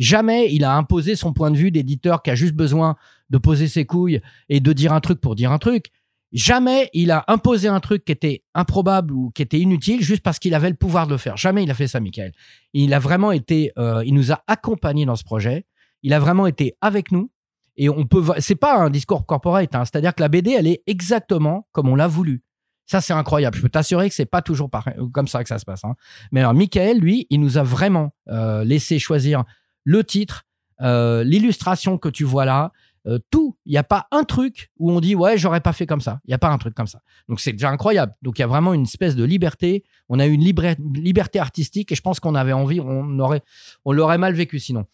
jamais 0.00 0.52
il 0.52 0.64
a 0.64 0.74
imposé 0.74 1.14
son 1.14 1.32
point 1.32 1.52
de 1.52 1.56
vue 1.56 1.70
d'éditeur 1.70 2.24
qui 2.24 2.30
a 2.30 2.34
juste 2.34 2.54
besoin 2.54 2.96
de 3.30 3.38
poser 3.38 3.68
ses 3.68 3.84
couilles 3.84 4.20
et 4.48 4.58
de 4.58 4.72
dire 4.72 4.92
un 4.92 5.00
truc 5.00 5.20
pour 5.20 5.36
dire 5.36 5.52
un 5.52 5.58
truc. 5.58 5.92
Jamais 6.32 6.90
il 6.92 7.10
a 7.10 7.24
imposé 7.28 7.68
un 7.68 7.80
truc 7.80 8.04
qui 8.04 8.12
était 8.12 8.42
improbable 8.54 9.12
ou 9.14 9.30
qui 9.30 9.40
était 9.42 9.58
inutile 9.58 10.02
juste 10.02 10.22
parce 10.22 10.38
qu'il 10.38 10.54
avait 10.54 10.68
le 10.68 10.76
pouvoir 10.76 11.06
de 11.06 11.12
le 11.12 11.18
faire. 11.18 11.36
Jamais 11.36 11.62
il 11.62 11.70
a 11.70 11.74
fait 11.74 11.88
ça, 11.88 12.00
Michael. 12.00 12.32
Il 12.74 12.92
a 12.92 12.98
vraiment 12.98 13.32
été, 13.32 13.72
euh, 13.78 14.02
il 14.04 14.14
nous 14.14 14.30
a 14.32 14.42
accompagnés 14.46 15.06
dans 15.06 15.16
ce 15.16 15.24
projet. 15.24 15.64
Il 16.02 16.12
a 16.12 16.20
vraiment 16.20 16.46
été 16.46 16.74
avec 16.80 17.12
nous. 17.12 17.30
Et 17.76 17.88
on 17.88 18.04
peut, 18.06 18.22
c'est 18.40 18.56
pas 18.56 18.76
un 18.76 18.90
discours 18.90 19.24
corporate, 19.24 19.72
hein. 19.74 19.84
c'est-à-dire 19.84 20.12
que 20.12 20.20
la 20.20 20.28
BD, 20.28 20.50
elle 20.50 20.66
est 20.66 20.82
exactement 20.88 21.68
comme 21.72 21.88
on 21.88 21.94
l'a 21.94 22.08
voulu. 22.08 22.42
Ça, 22.86 23.00
c'est 23.00 23.12
incroyable. 23.12 23.56
Je 23.56 23.62
peux 23.62 23.68
t'assurer 23.68 24.08
que 24.08 24.14
c'est 24.14 24.26
pas 24.26 24.42
toujours 24.42 24.68
pareil, 24.68 24.96
comme 25.12 25.28
ça 25.28 25.42
que 25.44 25.48
ça 25.48 25.58
se 25.58 25.64
passe. 25.64 25.84
hein. 25.84 25.94
Mais 26.32 26.40
alors, 26.40 26.54
Michael, 26.54 26.98
lui, 26.98 27.26
il 27.30 27.40
nous 27.40 27.56
a 27.56 27.62
vraiment 27.62 28.10
euh, 28.28 28.64
laissé 28.64 28.98
choisir 28.98 29.44
le 29.84 30.02
titre, 30.02 30.44
euh, 30.80 31.22
l'illustration 31.22 31.98
que 31.98 32.08
tu 32.08 32.24
vois 32.24 32.44
là, 32.44 32.72
euh, 33.08 33.18
tout. 33.30 33.56
Il 33.64 33.72
n'y 33.72 33.78
a 33.78 33.84
pas 33.84 34.06
un 34.10 34.24
truc 34.24 34.70
où 34.78 34.92
on 34.92 35.00
dit 35.00 35.14
ouais, 35.14 35.38
j'aurais 35.38 35.60
pas 35.60 35.72
fait 35.72 35.86
comme 35.86 36.00
ça. 36.00 36.20
Il 36.24 36.30
n'y 36.30 36.34
a 36.34 36.38
pas 36.38 36.50
un 36.50 36.58
truc 36.58 36.74
comme 36.74 36.86
ça. 36.86 37.00
Donc 37.28 37.40
c'est 37.40 37.52
déjà 37.52 37.70
incroyable. 37.70 38.14
Donc 38.22 38.38
il 38.38 38.42
y 38.42 38.44
a 38.44 38.48
vraiment 38.48 38.74
une 38.74 38.82
espèce 38.82 39.16
de 39.16 39.24
liberté. 39.24 39.84
On 40.08 40.18
a 40.18 40.26
eu 40.26 40.32
une 40.32 40.44
liberté 40.94 41.38
artistique 41.38 41.90
et 41.92 41.94
je 41.94 42.02
pense 42.02 42.20
qu'on 42.20 42.34
avait 42.34 42.52
envie, 42.52 42.80
on 42.80 43.18
aurait, 43.18 43.42
on 43.84 43.92
l'aurait 43.92 44.18
mal 44.18 44.34
vécu 44.34 44.58
sinon. 44.58 44.86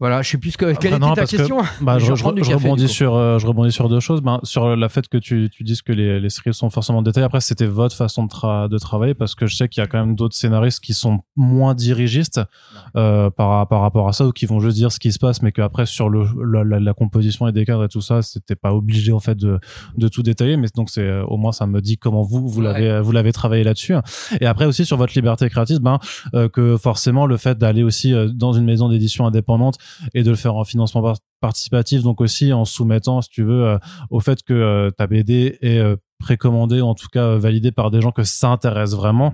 Voilà, 0.00 0.22
je 0.22 0.30
sais 0.30 0.38
plus 0.38 0.52
ce 0.52 0.58
que, 0.58 0.72
quelle 0.76 0.92
non, 0.92 1.08
était 1.08 1.14
ta 1.16 1.20
parce 1.22 1.30
que, 1.32 1.36
question. 1.38 1.58
Bah, 1.80 1.98
Je 1.98 2.14
je, 2.14 2.24
rebondis 2.24 2.86
sur, 2.86 3.16
euh, 3.16 3.38
je 3.40 3.46
rebondis 3.48 3.72
sur 3.72 3.88
deux 3.88 3.98
choses. 3.98 4.20
Ben, 4.22 4.38
sur 4.44 4.76
le 4.76 4.88
fait 4.88 5.08
que 5.08 5.18
tu, 5.18 5.50
tu 5.50 5.64
dises 5.64 5.82
que 5.82 5.90
les, 5.92 6.20
les 6.20 6.30
scripts 6.30 6.54
sont 6.54 6.70
forcément 6.70 7.02
détaillés. 7.02 7.24
Après, 7.26 7.40
c'était 7.40 7.66
votre 7.66 7.96
façon 7.96 8.22
de, 8.24 8.28
tra- 8.28 8.68
de 8.68 8.78
travailler 8.78 9.14
parce 9.14 9.34
que 9.34 9.46
je 9.48 9.56
sais 9.56 9.68
qu'il 9.68 9.80
y 9.80 9.84
a 9.84 9.88
quand 9.88 9.98
même 9.98 10.14
d'autres 10.14 10.36
scénaristes 10.36 10.78
qui 10.84 10.94
sont 10.94 11.18
moins 11.34 11.74
dirigistes 11.74 12.40
euh, 12.96 13.28
par, 13.30 13.66
par 13.66 13.80
rapport 13.80 14.06
à 14.08 14.12
ça 14.12 14.24
ou 14.24 14.30
qui 14.30 14.46
vont 14.46 14.60
juste 14.60 14.76
dire 14.76 14.92
ce 14.92 15.00
qui 15.00 15.10
se 15.10 15.18
passe, 15.18 15.42
mais 15.42 15.50
qu'après 15.50 15.84
sur 15.84 16.08
le, 16.08 16.24
la, 16.48 16.62
la- 16.62 16.78
la 16.78 16.94
composition 16.94 17.48
et 17.48 17.52
des 17.52 17.64
cadres 17.64 17.82
et 17.84 17.88
tout 17.88 18.00
ça, 18.00 18.22
c'était 18.22 18.54
pas 18.56 18.72
obligé 18.72 19.10
en 19.10 19.20
fait 19.20 19.36
de, 19.36 19.58
de 19.96 20.06
tout 20.08 20.22
détailler. 20.22 20.56
Mais 20.56 20.68
donc 20.76 20.90
c'est 20.90 21.02
euh, 21.02 21.24
au 21.24 21.36
moins 21.38 21.50
ça 21.50 21.66
me 21.66 21.80
dit 21.80 21.98
comment 21.98 22.22
vous 22.22 22.46
vous 22.48 22.58
Ouais. 22.60 22.72
l'avez 22.72 23.00
vous 23.00 23.10
l'avez 23.10 23.32
travaillé 23.32 23.64
là-dessus. 23.64 23.94
Et 24.40 24.46
après 24.46 24.64
aussi 24.66 24.84
sur 24.84 24.96
votre 24.96 25.14
liberté 25.14 25.48
créative, 25.50 25.80
ben 25.80 25.98
euh, 26.34 26.48
que 26.48 26.76
forcément 26.76 27.26
le 27.26 27.36
fait 27.36 27.58
d'aller 27.58 27.82
aussi 27.82 28.14
dans 28.32 28.52
une 28.52 28.64
maison 28.64 28.88
d'édition 28.88 29.26
indépendante 29.26 29.76
et 30.14 30.22
de 30.22 30.30
le 30.30 30.36
faire 30.36 30.54
en 30.56 30.64
financement 30.64 31.02
par- 31.02 31.18
participatif, 31.40 32.02
donc 32.02 32.20
aussi 32.20 32.52
en 32.52 32.64
soumettant, 32.64 33.22
si 33.22 33.28
tu 33.30 33.44
veux, 33.44 33.64
euh, 33.64 33.78
au 34.10 34.20
fait 34.20 34.42
que 34.42 34.52
euh, 34.52 34.90
ta 34.90 35.06
BD 35.06 35.56
est 35.62 35.78
euh, 35.78 35.96
précommandée, 36.18 36.80
ou 36.80 36.86
en 36.86 36.94
tout 36.96 37.06
cas 37.12 37.36
validée 37.36 37.70
par 37.70 37.92
des 37.92 38.00
gens 38.00 38.10
que 38.10 38.24
ça 38.24 38.48
intéresse 38.50 38.92
vraiment, 38.92 39.32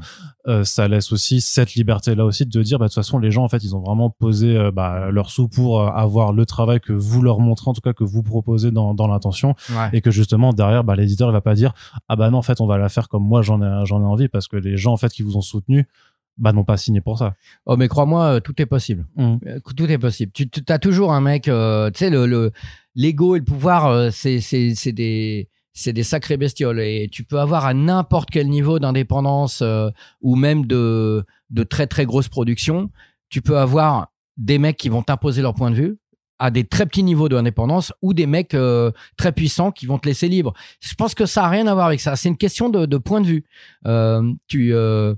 euh, 0.49 0.65
ça 0.65 0.87
laisse 0.87 1.13
aussi 1.13 1.41
cette 1.41 1.73
liberté-là 1.77 2.27
aussi 2.27 2.45
de 2.45 2.63
dire, 2.63 2.79
bah, 2.79 2.85
de 2.85 2.91
toute 2.91 2.97
façon, 2.97 3.19
les 3.19 3.31
gens, 3.31 3.43
en 3.43 3.49
fait, 3.49 3.65
ils 3.65 3.75
ont 3.75 3.81
vraiment 3.81 4.11
posé 4.11 4.55
euh, 4.55 4.71
bah, 4.71 5.11
leur 5.11 5.31
sous 5.31 5.49
pour 5.49 5.81
euh, 5.81 5.87
avoir 5.89 6.35
le 6.35 6.45
travail 6.45 6.81
que 6.81 6.93
vous 6.93 7.23
leur 7.23 7.41
montrez, 7.41 7.71
en 7.71 7.73
tout 7.73 7.81
cas 7.81 7.95
que 7.95 8.05
vous 8.05 8.23
proposez 8.23 8.71
dans, 8.71 8.93
dans 8.93 9.07
l'intention, 9.09 9.55
Ouais. 9.71 9.89
et 9.95 10.03
que 10.03 10.11
justement, 10.11 10.53
derrière, 10.53 10.85
bah, 10.85 10.95
l'éditeur, 10.95 11.31
il 11.31 11.33
va 11.33 11.41
pas 11.41 11.55
dire, 11.55 11.73
ah 12.11 12.17
bah 12.17 12.29
non, 12.29 12.37
en 12.39 12.43
fait, 12.43 12.61
on 12.61 12.67
va 12.67 12.77
la 12.77 12.91
faire 12.91 13.09
comme 13.09 13.25
moi, 13.25 13.41
j'en 13.41 13.63
ai, 13.63 13.87
j'en 13.87 14.03
ai 14.03 14.05
envie, 14.05 14.29
parce 14.29 14.47
que 14.47 14.59
les 14.59 14.77
gens, 14.77 14.93
en 14.93 14.99
fait, 14.99 15.11
qui 15.11 15.23
vous 15.23 15.39
ont 15.39 15.43
soutenu, 15.43 15.89
bah, 16.37 16.53
n'ont 16.53 16.65
pas 16.65 16.77
signé 16.77 17.01
pour 17.01 17.19
ça. 17.19 17.35
Oh, 17.67 17.77
mais 17.77 17.89
crois-moi, 17.89 18.25
euh, 18.25 18.41
tout 18.41 18.61
est 18.61 18.67
possible. 18.67 19.07
Mm. 19.17 19.37
Euh, 19.47 19.61
Tout 19.77 19.91
est 19.91 19.99
possible. 19.99 20.33
Tu 20.33 20.49
as 20.69 20.79
toujours 20.79 21.13
un 21.13 21.21
mec, 21.21 21.49
euh, 21.49 21.91
tu 21.91 21.99
sais, 21.99 22.11
le, 22.11 22.27
le, 22.27 22.53
l'ego 22.95 23.37
et 23.37 23.39
le 23.39 23.45
pouvoir, 23.45 23.87
euh, 23.87 24.11
c'est, 24.11 24.41
c'est, 24.41 24.75
c'est 24.75 24.93
des, 24.93 25.49
c'est 25.73 25.93
des 25.93 26.03
sacrées 26.03 26.37
bestioles. 26.37 26.81
Et 26.81 27.09
tu 27.11 27.25
peux 27.25 27.39
avoir 27.39 27.67
à 27.67 27.75
n'importe 27.75 28.31
quel 28.31 28.49
niveau 28.49 28.79
d'indépendance 28.79 29.61
euh, 29.63 29.91
ou 30.21 30.37
même 30.37 30.67
de, 30.67 31.25
de 31.51 31.63
très 31.63 31.87
très 31.87 32.05
grosses 32.05 32.29
productions, 32.29 32.91
tu 33.29 33.41
peux 33.43 33.59
avoir 33.59 34.09
des 34.37 34.59
mecs 34.59 34.77
qui 34.77 34.89
vont 34.89 35.03
t'imposer 35.03 35.43
leur 35.43 35.55
point 35.55 35.71
de 35.71 35.77
vue 35.77 35.99
à 36.41 36.51
des 36.51 36.65
très 36.65 36.85
petits 36.85 37.05
niveaux 37.05 37.29
d'indépendance 37.29 37.93
ou 38.03 38.13
des 38.13 38.27
mecs 38.27 38.55
euh, 38.55 38.91
très 39.17 39.31
puissants 39.31 39.71
qui 39.71 39.87
vont 39.87 39.99
te 39.99 40.09
laisser 40.09 40.29
libre. 40.29 40.53
Je 40.81 40.93
pense 40.95 41.15
que 41.15 41.27
ça 41.27 41.45
a 41.45 41.49
rien 41.49 41.69
à 41.69 41.75
voir 41.75 41.87
avec 41.87 42.01
ça. 42.01 42.17
C'est 42.17 42.29
une 42.29 42.37
question 42.37 42.69
de, 42.69 42.87
de 42.87 42.97
point 42.97 43.21
de 43.21 43.27
vue. 43.27 43.45
Euh, 43.87 44.33
tu 44.49 44.75
euh, 44.75 45.15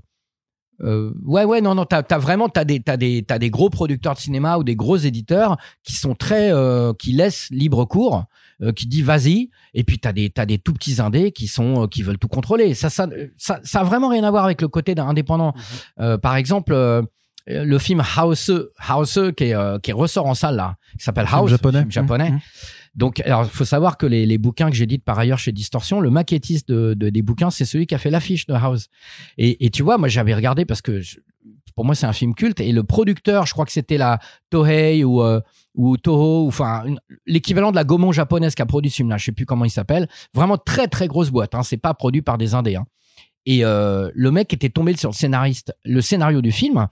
euh, 0.81 1.11
ouais, 1.25 1.43
ouais, 1.43 1.61
non, 1.61 1.75
non, 1.75 1.85
t'as 1.85 2.03
as 2.09 2.17
vraiment, 2.17 2.49
t'as 2.49 2.63
des, 2.63 2.79
t'as 2.79 2.97
des, 2.97 3.23
t'as 3.23 3.39
des 3.39 3.49
gros 3.49 3.69
producteurs 3.69 4.13
de 4.13 4.19
cinéma 4.19 4.57
ou 4.57 4.63
des 4.63 4.75
gros 4.75 4.97
éditeurs 4.97 5.57
qui 5.83 5.93
sont 5.93 6.13
très, 6.13 6.51
euh, 6.51 6.93
qui 6.93 7.13
laissent 7.13 7.47
libre 7.49 7.85
cours, 7.85 8.25
euh, 8.61 8.71
qui 8.71 8.87
dit 8.87 9.01
vas-y, 9.01 9.49
et 9.73 9.83
puis 9.83 9.99
t'as 9.99 10.13
des, 10.13 10.29
t'as 10.29 10.45
des 10.45 10.57
tout 10.57 10.73
petits 10.73 11.01
indés 11.01 11.31
qui 11.31 11.47
sont, 11.47 11.83
euh, 11.83 11.87
qui 11.87 12.03
veulent 12.03 12.19
tout 12.19 12.27
contrôler. 12.27 12.73
Ça, 12.73 12.89
ça, 12.89 13.07
ça, 13.37 13.59
ça 13.63 13.79
a 13.81 13.83
vraiment 13.83 14.09
rien 14.09 14.23
à 14.23 14.31
voir 14.31 14.45
avec 14.45 14.61
le 14.61 14.67
côté 14.67 14.95
d'un 14.95 15.07
indépendant. 15.07 15.53
Euh, 15.99 16.17
par 16.17 16.35
exemple, 16.35 16.73
euh, 16.73 17.01
le 17.47 17.79
film 17.79 18.03
House, 18.15 18.51
House 18.77 19.19
qui 19.35 19.45
est, 19.45 19.55
euh, 19.55 19.79
qui 19.79 19.93
ressort 19.93 20.25
en 20.25 20.35
salle 20.35 20.57
là, 20.57 20.75
qui 20.97 21.03
s'appelle 21.03 21.27
House, 21.31 21.49
japonais. 21.49 21.79
film 21.79 21.91
japonais. 21.91 22.31
Mhm. 22.31 22.39
Donc, 22.97 23.19
alors, 23.21 23.45
faut 23.45 23.63
savoir 23.63 23.97
que 23.97 24.05
les, 24.05 24.25
les 24.25 24.37
bouquins 24.37 24.69
que 24.69 24.75
j'édite 24.75 25.03
par 25.05 25.17
ailleurs 25.19 25.37
chez 25.39 25.51
Distorsion, 25.53 25.99
le 26.01 26.09
maquettiste 26.09 26.67
de, 26.67 26.93
de- 26.95 27.09
des 27.09 27.21
bouquins, 27.21 27.51
c'est 27.51 27.63
celui 27.63 27.85
qui 27.87 27.95
a 27.95 27.99
fait 27.99 28.09
l'affiche 28.09 28.45
de 28.47 28.53
House. 28.53 28.87
Et, 29.37 29.65
et 29.65 29.69
tu 29.69 29.83
vois, 29.83 29.97
moi, 29.97 30.07
j'avais 30.07 30.33
regardé 30.33 30.65
parce 30.65 30.81
que 30.81 30.99
je- 30.99 31.19
pour 31.75 31.85
moi, 31.85 31.93
c'est 31.93 32.07
un 32.07 32.13
film 32.13 32.33
culte. 32.33 32.59
Et 32.59 32.71
le 32.71 32.83
producteur, 32.83 33.45
je 33.45 33.53
crois 33.53 33.65
que 33.65 33.71
c'était 33.71 33.99
la 33.99 34.17
Tohei 34.49 35.03
ou, 35.03 35.21
euh, 35.21 35.39
ou 35.75 35.95
Toho, 35.97 36.45
ou 36.45 36.47
enfin, 36.47 36.85
l'équivalent 37.27 37.69
de 37.69 37.75
la 37.75 37.83
Gaumont 37.83 38.11
japonaise 38.11 38.55
qui 38.55 38.63
a 38.63 38.65
produit 38.65 38.89
ce 38.89 38.95
film-là. 38.95 39.17
Je 39.19 39.25
sais 39.25 39.31
plus 39.31 39.45
comment 39.45 39.63
il 39.63 39.69
s'appelle. 39.69 40.09
Vraiment 40.33 40.57
très, 40.57 40.87
très 40.87 41.07
grosse 41.07 41.29
boîte. 41.29 41.53
Hein. 41.53 41.61
C'est 41.61 41.77
pas 41.77 41.93
produit 41.93 42.23
par 42.23 42.39
des 42.39 42.55
Indés. 42.55 42.77
hein. 42.77 42.85
Et 43.45 43.63
euh, 43.63 44.09
le 44.15 44.31
mec 44.31 44.51
était 44.53 44.69
tombé 44.69 44.97
sur 44.97 45.11
le 45.11 45.15
scénariste, 45.15 45.71
le 45.85 46.01
scénario 46.01 46.41
du 46.41 46.51
film. 46.51 46.87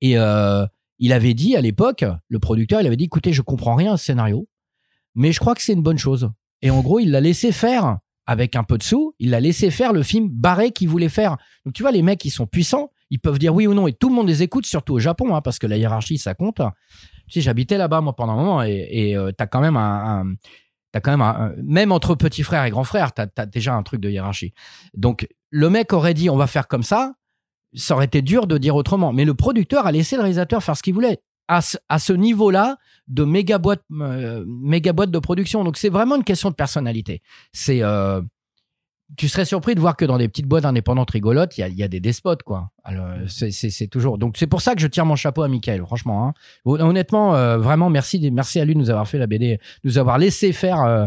Et 0.00 0.18
euh, 0.18 0.66
il 0.98 1.12
avait 1.12 1.34
dit 1.34 1.54
à 1.54 1.60
l'époque, 1.60 2.04
le 2.28 2.38
producteur, 2.40 2.80
il 2.80 2.88
avait 2.88 2.96
dit, 2.96 3.04
écoutez, 3.04 3.32
je 3.32 3.40
comprends 3.40 3.76
rien 3.76 3.92
à 3.94 3.96
ce 3.96 4.06
scénario 4.06 4.48
mais 5.14 5.32
je 5.32 5.40
crois 5.40 5.54
que 5.54 5.62
c'est 5.62 5.72
une 5.72 5.82
bonne 5.82 5.98
chose. 5.98 6.30
Et 6.62 6.70
en 6.70 6.80
gros, 6.80 6.98
il 7.00 7.10
l'a 7.10 7.20
laissé 7.20 7.52
faire 7.52 7.98
avec 8.26 8.56
un 8.56 8.62
peu 8.64 8.78
de 8.78 8.82
sous, 8.82 9.14
il 9.18 9.30
l'a 9.30 9.40
laissé 9.40 9.70
faire 9.70 9.92
le 9.92 10.02
film 10.02 10.28
barré 10.30 10.70
qu'il 10.70 10.88
voulait 10.88 11.10
faire. 11.10 11.36
Donc 11.64 11.74
tu 11.74 11.82
vois, 11.82 11.92
les 11.92 12.02
mecs, 12.02 12.24
ils 12.24 12.30
sont 12.30 12.46
puissants, 12.46 12.90
ils 13.10 13.18
peuvent 13.20 13.38
dire 13.38 13.54
oui 13.54 13.66
ou 13.66 13.74
non, 13.74 13.86
et 13.86 13.92
tout 13.92 14.08
le 14.08 14.14
monde 14.14 14.28
les 14.28 14.42
écoute, 14.42 14.64
surtout 14.66 14.94
au 14.94 14.98
Japon, 14.98 15.34
hein, 15.36 15.42
parce 15.42 15.58
que 15.58 15.66
la 15.66 15.76
hiérarchie, 15.76 16.16
ça 16.18 16.34
compte. 16.34 16.62
Tu 17.28 17.34
sais, 17.34 17.40
j'habitais 17.42 17.76
là-bas, 17.76 18.00
moi, 18.00 18.14
pendant 18.16 18.32
un 18.32 18.36
moment, 18.36 18.62
et, 18.62 19.14
euh, 19.14 19.30
t'as 19.36 19.46
quand 19.46 19.60
même 19.60 19.76
un... 19.76 20.20
un- 20.22 20.34
quand 21.02 21.10
même 21.10 21.22
un, 21.22 21.52
même 21.60 21.90
entre 21.90 22.14
petits 22.14 22.44
frères 22.44 22.64
et 22.64 22.70
grands 22.70 22.84
frères, 22.84 23.12
t'as 23.12 23.26
as 23.36 23.46
déjà 23.46 23.74
un 23.74 23.82
truc 23.82 24.00
de 24.00 24.08
hiérarchie. 24.08 24.54
Donc 24.94 25.26
le 25.50 25.68
mec 25.68 25.92
aurait 25.92 26.14
dit 26.14 26.30
on 26.30 26.36
va 26.36 26.46
faire 26.46 26.68
comme 26.68 26.84
ça, 26.84 27.14
ça 27.74 27.94
aurait 27.96 28.04
été 28.04 28.22
dur 28.22 28.46
de 28.46 28.58
dire 28.58 28.76
autrement. 28.76 29.12
Mais 29.12 29.24
le 29.24 29.34
producteur 29.34 29.86
a 29.86 29.90
laissé 29.92 30.14
le 30.14 30.22
réalisateur 30.22 30.62
faire 30.62 30.76
ce 30.76 30.84
qu'il 30.84 30.94
voulait 30.94 31.18
à 31.48 31.60
ce, 31.60 31.76
à 31.88 31.98
ce 31.98 32.12
niveau-là 32.12 32.78
de 33.08 33.24
méga 33.24 33.58
boîte, 33.58 33.82
euh, 33.92 34.44
méga 34.46 34.92
boîte 34.92 35.10
de 35.10 35.18
production. 35.18 35.64
Donc 35.64 35.76
c'est 35.76 35.88
vraiment 35.90 36.16
une 36.16 36.24
question 36.24 36.50
de 36.50 36.54
personnalité. 36.54 37.22
C'est, 37.52 37.82
euh, 37.82 38.22
tu 39.18 39.28
serais 39.28 39.44
surpris 39.44 39.74
de 39.74 39.80
voir 39.80 39.96
que 39.96 40.04
dans 40.06 40.16
des 40.16 40.28
petites 40.28 40.46
boîtes 40.46 40.64
indépendantes 40.64 41.10
rigolotes, 41.10 41.56
il 41.58 41.60
y 41.60 41.64
a, 41.64 41.68
y 41.68 41.82
a 41.82 41.88
des 41.88 42.00
despotes, 42.00 42.42
quoi. 42.42 42.70
Alors 42.82 43.08
c'est, 43.28 43.86
toujours. 43.88 44.16
Donc 44.18 44.36
c'est 44.38 44.46
pour 44.46 44.62
ça 44.62 44.74
que 44.74 44.80
je 44.80 44.86
tire 44.86 45.04
mon 45.04 45.16
chapeau 45.16 45.42
à 45.42 45.48
Michael, 45.48 45.82
franchement. 45.84 46.28
hein. 46.28 46.34
Hon- 46.64 46.80
Honnêtement, 46.80 47.34
euh, 47.36 47.58
vraiment 47.58 47.90
merci, 47.90 48.30
merci 48.30 48.58
à 48.60 48.64
lui 48.64 48.74
de 48.74 48.78
nous 48.78 48.90
avoir 48.90 49.06
fait 49.06 49.18
la 49.18 49.26
BD, 49.26 49.56
de 49.56 49.60
nous 49.88 49.98
avoir 49.98 50.16
laissé 50.18 50.52
faire. 50.52 50.80
euh, 50.82 51.06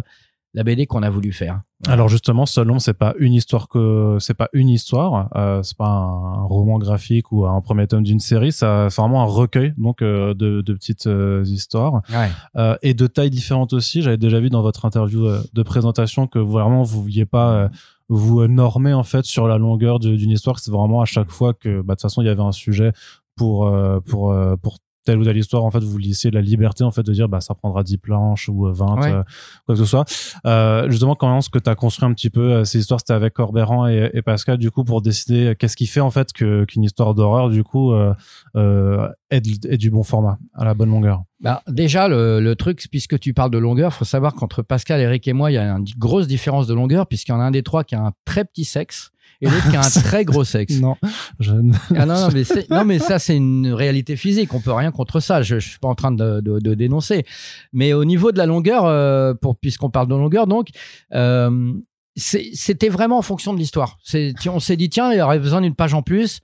la 0.54 0.63
BD 0.63 0.88
qu'on 0.88 1.04
a 1.04 1.10
voulu 1.10 1.32
faire. 1.34 1.62
Alors 1.86 2.08
justement, 2.08 2.46
l'ombre, 2.58 2.82
c'est 2.82 2.96
pas 2.96 3.13
une 3.20 3.34
histoire 3.34 3.70
que 3.70 4.18
c'est 4.20 4.34
pas 4.34 4.50
une 4.54 4.68
histoire, 4.68 5.30
euh, 5.36 5.62
c'est 5.62 5.78
pas 5.78 5.86
un, 5.86 6.42
roman 6.42 6.80
graphique 6.80 7.32
ou 7.32 7.46
un 7.46 7.62
premier 7.62 7.86
tome 7.86 8.02
d'une 8.02 8.20
série, 8.20 8.52
ça 8.52 8.88
c'est 8.90 9.00
vraiment 9.00 9.22
un 9.22 9.26
recueil 9.26 9.74
donc 9.78 10.02
euh, 10.02 10.34
de, 10.34 10.62
de, 10.62 10.74
petites 10.74 11.06
euh, 11.06 11.44
histoires 11.46 12.02
ouais. 12.10 12.30
euh, 12.56 12.76
et 12.82 12.96
de 12.96 13.06
tailles 13.06 13.30
différentes 13.30 13.74
aussi. 13.74 14.02
J'avais 14.02 14.18
déjà 14.18 14.40
vu 14.40 14.50
dans 14.50 14.63
votre 14.63 14.86
interview 14.86 15.28
euh, 15.28 15.44
de 15.54 15.62
présentation 15.62 16.26
que 16.26 16.40
vraiment 16.40 16.82
vous 16.82 17.04
vouliez 17.04 17.26
pas 17.26 17.70
vous 18.10 18.48
normer 18.48 18.94
en 18.94 19.04
fait 19.04 19.26
sur 19.26 19.48
la 19.48 19.58
longueur 19.58 20.00
d'une 20.00 20.32
histoire, 20.32 20.60
c'est 20.60 20.72
vraiment 20.72 21.02
à 21.02 21.06
chaque 21.06 21.30
fois 21.30 21.54
que 21.54 21.82
bah, 21.82 21.94
de 21.94 21.98
toute 21.98 22.02
façon 22.02 22.24
il 22.24 22.26
y 22.26 22.30
avait 22.30 22.42
un 22.42 22.52
sujet 22.52 22.92
pour 23.36 23.72
pour 24.06 24.36
pour 24.63 24.78
telle 25.08 25.17
ou 25.20 25.24
telle 25.24 25.38
histoire, 25.38 25.63
en 25.63 25.72
fait, 25.72 25.80
vous 25.84 25.98
laissiez 25.98 26.30
la 26.32 26.41
liberté, 26.41 26.84
en 26.84 26.91
fait, 26.91 27.02
de 27.04 27.13
dire, 27.13 27.30
bah, 27.30 27.39
ça 27.41 27.56
prendra 27.56 27.82
10 27.82 27.98
planches 27.98 28.50
ou 28.50 28.67
20, 28.72 29.00
Ouais. 29.02 29.12
euh, 29.13 29.24
quoi 29.65 29.76
que 29.76 29.80
ce 29.80 29.86
soit. 29.86 30.06
Euh, 30.46 30.89
justement, 30.89 31.15
comment 31.15 31.38
est-ce 31.39 31.50
que 31.50 31.60
tu 31.60 31.70
as 31.70 31.76
construit 31.76 32.06
un 32.08 32.13
petit 32.13 32.30
peu 32.30 32.41
euh, 32.52 32.63
ces 32.65 32.80
histoires, 32.80 33.00
c'était 33.00 33.13
avec 33.13 33.34
Corbéran 33.34 33.88
et, 33.88 34.10
et 34.13 34.22
Pascal, 34.22 34.58
du 34.58 34.70
coup, 34.70 34.84
pour 34.84 35.02
décider 35.02 35.48
euh, 35.48 35.56
qu'est-ce 35.56 35.78
qui 35.78 35.88
fait, 35.88 36.02
en 36.02 36.12
fait, 36.12 36.34
que, 36.34 36.65
qu'une 36.65 36.84
histoire 36.84 37.13
d'horreur, 37.15 37.50
du 37.50 37.63
coup, 37.63 37.93
euh, 37.93 38.13
euh, 38.56 39.08
est, 39.30 39.66
est 39.66 39.78
du 39.78 39.90
bon 39.92 40.04
format, 40.04 40.38
à 40.54 40.66
la 40.66 40.74
bonne 40.74 40.90
longueur. 40.90 41.24
Bah, 41.40 41.62
déjà, 41.68 42.08
le, 42.08 42.40
le 42.40 42.56
truc, 42.56 42.86
puisque 42.90 43.20
tu 43.20 43.34
parles 43.34 43.52
de 43.52 43.58
longueur, 43.58 43.94
faut 43.94 44.06
savoir 44.06 44.34
qu'entre 44.34 44.62
Pascal, 44.62 45.02
Eric 45.02 45.28
et 45.28 45.34
moi, 45.34 45.52
il 45.52 45.56
y 45.56 45.58
a 45.58 45.70
une 45.70 45.86
grosse 45.98 46.28
différence 46.28 46.68
de 46.68 46.74
longueur, 46.74 47.08
puisqu'il 47.08 47.32
y 47.32 47.36
en 47.36 47.40
a 47.40 47.44
un 47.44 47.52
des 47.52 47.63
trois 47.63 47.84
qui 47.84 47.96
a 47.96 48.02
un 48.02 48.13
très 48.26 48.46
petit 48.46 48.66
sexe 48.66 49.12
et 49.42 49.46
l'autre 49.50 49.70
qui 49.70 49.76
a 49.76 49.82
un 49.82 49.90
très 50.04 50.26
gros 50.26 50.44
sexe. 50.44 50.80
Non, 50.80 50.96
je... 51.40 51.54
Ah 51.96 52.06
non, 52.06 52.16
non, 52.16 52.30
mais 52.34 52.44
non, 52.70 52.86
mais 52.86 53.00
ça, 53.00 53.20
c'est 53.20 53.36
une 53.36 53.72
réalité 53.72 54.16
physique. 54.16 54.54
On 54.54 54.62
peut 54.62 54.74
rien 54.74 54.92
contre 54.92 55.20
ça. 55.20 55.42
Je, 55.42 55.60
je 55.60 55.70
suis 55.70 55.80
pas 55.80 55.88
en 55.88 55.96
train 55.96 56.12
de, 56.12 56.42
de, 56.42 56.60
de 56.60 56.74
dénoncer. 56.74 57.26
Mais 57.74 57.94
au 57.94 58.06
niveau 58.06 58.32
de 58.32 58.38
la 58.38 58.46
longueur, 58.46 58.86
euh, 58.86 59.34
pour, 59.34 59.58
puisqu'on 59.58 59.90
parle 59.90 60.08
de 60.08 60.16
longueur, 60.16 60.48
donc, 60.48 60.70
euh, 61.13 61.74
c'était 62.16 62.90
vraiment 62.90 63.20
en 63.20 63.22
fonction 63.22 63.54
de 63.54 63.60
l'histoire. 63.60 64.00
On 64.48 64.60
s'est 64.60 64.76
dit, 64.76 64.90
tiens, 64.90 65.13
il 65.13 65.20
y 65.20 65.22
aurait 65.22 65.40
besoin 65.40 65.62
d'une 65.62 65.76
page 65.76 65.94
en 65.94 66.02
plus. 66.02 66.40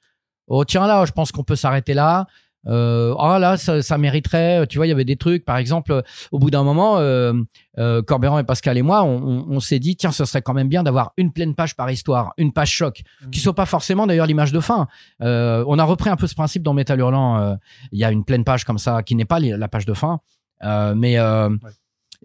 Oh, 0.48 0.64
tiens, 0.66 0.86
là, 0.86 1.06
je 1.06 1.12
pense 1.12 1.32
qu'on 1.32 1.44
peut 1.44 1.56
s'arrêter 1.56 1.94
là. 1.94 2.28
Euh, 2.68 3.14
ah 3.20 3.40
là, 3.40 3.58
ça, 3.58 3.82
ça 3.82 3.98
mériterait. 3.98 4.66
Tu 4.68 4.78
vois, 4.78 4.86
il 4.86 4.90
y 4.90 4.94
avait 4.94 5.06
des 5.06 5.16
trucs. 5.18 5.44
Par 5.46 5.58
exemple, 5.58 6.02
au 6.32 6.40
bout 6.40 6.50
d'un 6.50 6.64
moment, 6.64 6.98
euh, 7.00 7.34
euh, 7.78 8.02
et 8.40 8.44
Pascal 8.44 8.78
et 8.78 8.82
moi, 8.82 9.04
on, 9.04 9.18
on- 9.22 9.46
on 9.50 9.60
s'est 9.60 9.80
dit, 9.80 9.96
tiens, 9.96 10.12
ce 10.12 10.24
serait 10.26 10.42
quand 10.42 10.54
même 10.54 10.70
bien 10.70 10.84
d'avoir 10.84 11.12
une 11.18 11.32
pleine 11.34 11.56
page 11.56 11.76
par 11.76 11.90
histoire, 11.92 12.34
une 12.38 12.54
page 12.54 12.72
choc, 12.72 13.02
qui 13.32 13.40
soit 13.40 13.56
pas 13.56 13.66
forcément 13.66 14.08
d'ailleurs 14.08 14.28
l'image 14.28 14.52
de 14.52 14.60
fin. 14.60 14.88
Euh, 15.22 15.64
on 15.68 15.78
a 15.80 15.84
repris 15.84 16.10
un 16.10 16.16
peu 16.16 16.28
ce 16.28 16.36
principe 16.36 16.64
dans 16.64 16.74
Métal 16.74 17.00
Hurlant. 17.00 17.38
euh, 17.40 17.56
Il 17.92 18.00
y 18.00 18.04
a 18.06 18.12
une 18.12 18.24
pleine 18.24 18.44
page 18.44 18.64
comme 18.64 18.78
ça 18.80 19.04
qui 19.04 19.16
n'est 19.16 19.26
pas 19.26 19.40
la 19.40 19.68
page 19.68 19.86
de 19.86 19.94
fin, 19.94 20.20
Euh, 20.64 20.96
mais 20.96 21.18
euh, 21.20 21.50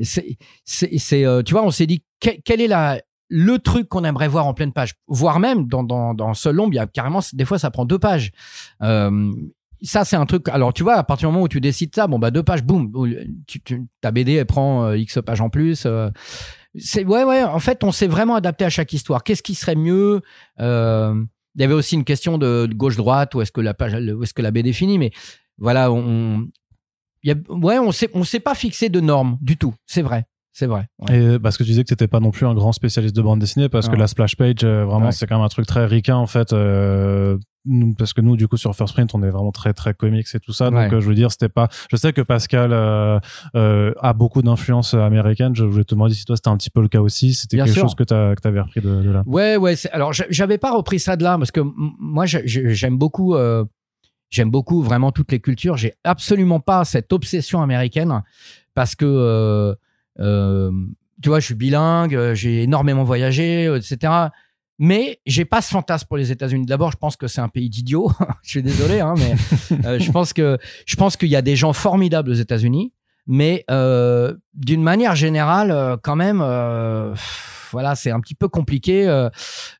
c'est, 0.00 1.24
euh, 1.24 1.42
tu 1.42 1.52
vois, 1.52 1.64
on 1.64 1.70
s'est 1.70 1.86
dit 1.86 2.04
que- 2.20 2.30
quel 2.44 2.60
est 2.60 2.68
la 2.68 3.00
le 3.30 3.58
truc 3.58 3.88
qu'on 3.90 4.04
aimerait 4.04 4.28
voir 4.28 4.46
en 4.46 4.54
pleine 4.54 4.72
page, 4.72 4.94
voire 5.06 5.38
même 5.38 5.66
dans 5.68 5.82
dans 5.82 6.14
dans 6.14 6.32
Seul 6.32 6.54
l'ombre, 6.56 6.72
il 6.72 6.76
y 6.76 6.78
a 6.78 6.86
carrément 6.86 7.20
des 7.34 7.44
fois 7.44 7.58
ça 7.58 7.70
prend 7.70 7.84
deux 7.84 7.98
pages. 7.98 8.30
Euh, 8.82 9.30
ça 9.82 10.04
c'est 10.04 10.16
un 10.16 10.26
truc. 10.26 10.48
Alors 10.48 10.72
tu 10.72 10.82
vois, 10.82 10.94
à 10.94 11.02
partir 11.04 11.28
du 11.28 11.32
moment 11.32 11.44
où 11.44 11.48
tu 11.48 11.60
décides 11.60 11.94
ça, 11.94 12.06
bon 12.06 12.18
bah 12.18 12.30
deux 12.30 12.42
pages, 12.42 12.62
boum, 12.62 12.90
tu, 13.46 13.60
tu, 13.62 13.86
ta 14.00 14.10
BD 14.10 14.32
elle 14.34 14.46
prend 14.46 14.84
euh, 14.86 14.96
x 14.98 15.18
pages 15.24 15.40
en 15.40 15.50
plus. 15.50 15.84
euh, 15.86 16.08
c'est 16.76 17.04
ouais 17.04 17.24
ouais. 17.24 17.42
En 17.42 17.58
fait, 17.60 17.82
on 17.84 17.92
s'est 17.92 18.06
vraiment 18.06 18.34
adapté 18.36 18.64
à 18.64 18.70
chaque 18.70 18.92
histoire. 18.92 19.24
Qu'est-ce 19.24 19.42
qui 19.42 19.54
serait 19.54 19.74
mieux 19.76 20.20
euh, 20.60 21.14
Il 21.56 21.60
y 21.62 21.64
avait 21.64 21.74
aussi 21.74 21.94
une 21.94 22.04
question 22.04 22.38
de, 22.38 22.66
de 22.66 22.74
gauche-droite. 22.74 23.34
Où 23.34 23.40
est-ce 23.40 23.52
que 23.52 23.60
la 23.60 23.74
page, 23.74 23.94
où 23.94 24.22
est-ce 24.22 24.34
que 24.34 24.42
la 24.42 24.50
BD 24.50 24.72
finit 24.72 24.98
Mais 24.98 25.10
voilà, 25.56 25.90
on, 25.90 26.46
y 27.24 27.30
a, 27.32 27.34
ouais, 27.48 27.78
on 27.78 27.90
s'est 27.90 28.10
on 28.14 28.22
s'est 28.24 28.38
pas 28.40 28.54
fixé 28.54 28.90
de 28.90 29.00
normes 29.00 29.38
du 29.40 29.56
tout. 29.56 29.74
C'est 29.86 30.02
vrai, 30.02 30.26
c'est 30.52 30.66
vrai. 30.66 30.86
Ouais. 31.00 31.18
Et 31.34 31.38
parce 31.40 31.56
que 31.56 31.64
tu 31.64 31.70
disais 31.70 31.82
que 31.84 31.88
t'étais 31.88 32.06
pas 32.06 32.20
non 32.20 32.30
plus 32.30 32.46
un 32.46 32.54
grand 32.54 32.72
spécialiste 32.72 33.16
de 33.16 33.22
bande 33.22 33.40
dessinée, 33.40 33.68
parce 33.68 33.88
que 33.88 33.96
la 33.96 34.06
splash 34.06 34.36
page, 34.36 34.62
euh, 34.62 34.84
vraiment, 34.84 35.06
Ouais. 35.06 35.12
c'est 35.12 35.26
quand 35.26 35.36
même 35.36 35.44
un 35.44 35.48
truc 35.48 35.66
très 35.66 35.86
ricain 35.86 36.16
en 36.16 36.26
fait. 36.26 36.52
euh, 36.52 37.38
parce 37.98 38.12
que 38.12 38.20
nous, 38.20 38.36
du 38.36 38.48
coup, 38.48 38.56
sur 38.56 38.74
First 38.74 38.94
Print, 38.94 39.14
on 39.14 39.22
est 39.22 39.30
vraiment 39.30 39.52
très 39.52 39.72
très 39.74 39.92
comics 39.92 40.26
et 40.34 40.40
tout 40.40 40.52
ça. 40.52 40.70
Donc, 40.70 40.78
Ouais. 40.78 40.94
euh, 40.94 41.00
je 41.00 41.06
veux 41.08 41.14
dire, 41.14 41.30
c'était 41.30 41.48
pas. 41.48 41.68
Je 41.90 41.96
sais 41.96 42.12
que 42.12 42.20
Pascal 42.22 42.72
euh, 42.72 43.18
euh, 43.56 43.92
a 44.00 44.12
beaucoup 44.14 44.40
d'influence 44.42 44.94
américaine. 44.94 45.54
Je 45.54 45.64
voulais 45.64 45.84
te 45.84 45.94
demander 45.94 46.14
si 46.14 46.24
toi, 46.24 46.36
c'était 46.36 46.48
un 46.48 46.56
petit 46.56 46.70
peu 46.70 46.80
le 46.80 46.88
cas 46.88 47.00
aussi. 47.00 47.34
C'était 47.34 47.56
quelque 47.58 47.72
sûr. 47.72 47.82
chose 47.82 47.94
que 47.94 48.04
t'as 48.04 48.34
que 48.34 48.40
t'avais 48.40 48.60
repris 48.60 48.80
de, 48.80 49.02
de 49.02 49.10
là. 49.10 49.22
Ouais, 49.26 49.56
ouais. 49.56 49.74
Alors, 49.92 50.12
j'a- 50.12 50.26
j'avais 50.30 50.56
pas 50.58 50.72
repris 50.72 50.98
ça 50.98 51.16
de 51.16 51.24
là 51.24 51.36
parce 51.36 51.50
que 51.50 51.60
moi, 51.98 52.24
j'ai- 52.26 52.46
j'ai- 52.46 52.74
j'aime 52.74 52.96
beaucoup, 52.96 53.36
j'aime 54.30 54.50
beaucoup 54.50 54.82
vraiment 54.82 55.12
toutes 55.12 55.32
les 55.32 55.40
cultures. 55.40 55.76
J'ai 55.76 55.92
absolument 56.04 56.60
pas 56.60 56.84
cette 56.84 57.12
obsession 57.12 57.60
américaine 57.60 58.22
parce 58.74 58.94
que, 58.94 59.76
tu 60.16 61.28
vois, 61.28 61.40
je 61.40 61.44
suis 61.46 61.54
bilingue, 61.54 62.32
j'ai 62.34 62.62
énormément 62.62 63.04
voyagé, 63.04 63.64
etc. 63.74 64.28
Mais 64.78 65.20
j'ai 65.26 65.44
pas 65.44 65.60
ce 65.60 65.70
fantasme 65.70 66.06
pour 66.06 66.16
les 66.16 66.30
États-Unis. 66.30 66.64
D'abord, 66.66 66.92
je 66.92 66.96
pense 66.96 67.16
que 67.16 67.26
c'est 67.26 67.40
un 67.40 67.48
pays 67.48 67.68
d'idiots. 67.68 68.12
je 68.42 68.50
suis 68.50 68.62
désolé, 68.62 69.00
hein, 69.00 69.14
mais 69.16 69.34
euh, 69.84 69.98
je 69.98 70.10
pense 70.12 70.32
que 70.32 70.58
je 70.86 70.96
pense 70.96 71.16
qu'il 71.16 71.28
y 71.28 71.36
a 71.36 71.42
des 71.42 71.56
gens 71.56 71.72
formidables 71.72 72.30
aux 72.30 72.34
États-Unis, 72.34 72.92
mais 73.26 73.64
euh, 73.70 74.34
d'une 74.54 74.82
manière 74.82 75.16
générale, 75.16 75.70
euh, 75.72 75.96
quand 76.00 76.14
même, 76.16 76.40
euh, 76.42 77.12
voilà, 77.72 77.96
c'est 77.96 78.10
un 78.12 78.20
petit 78.20 78.36
peu 78.36 78.48
compliqué. 78.48 79.06
euh, 79.08 79.28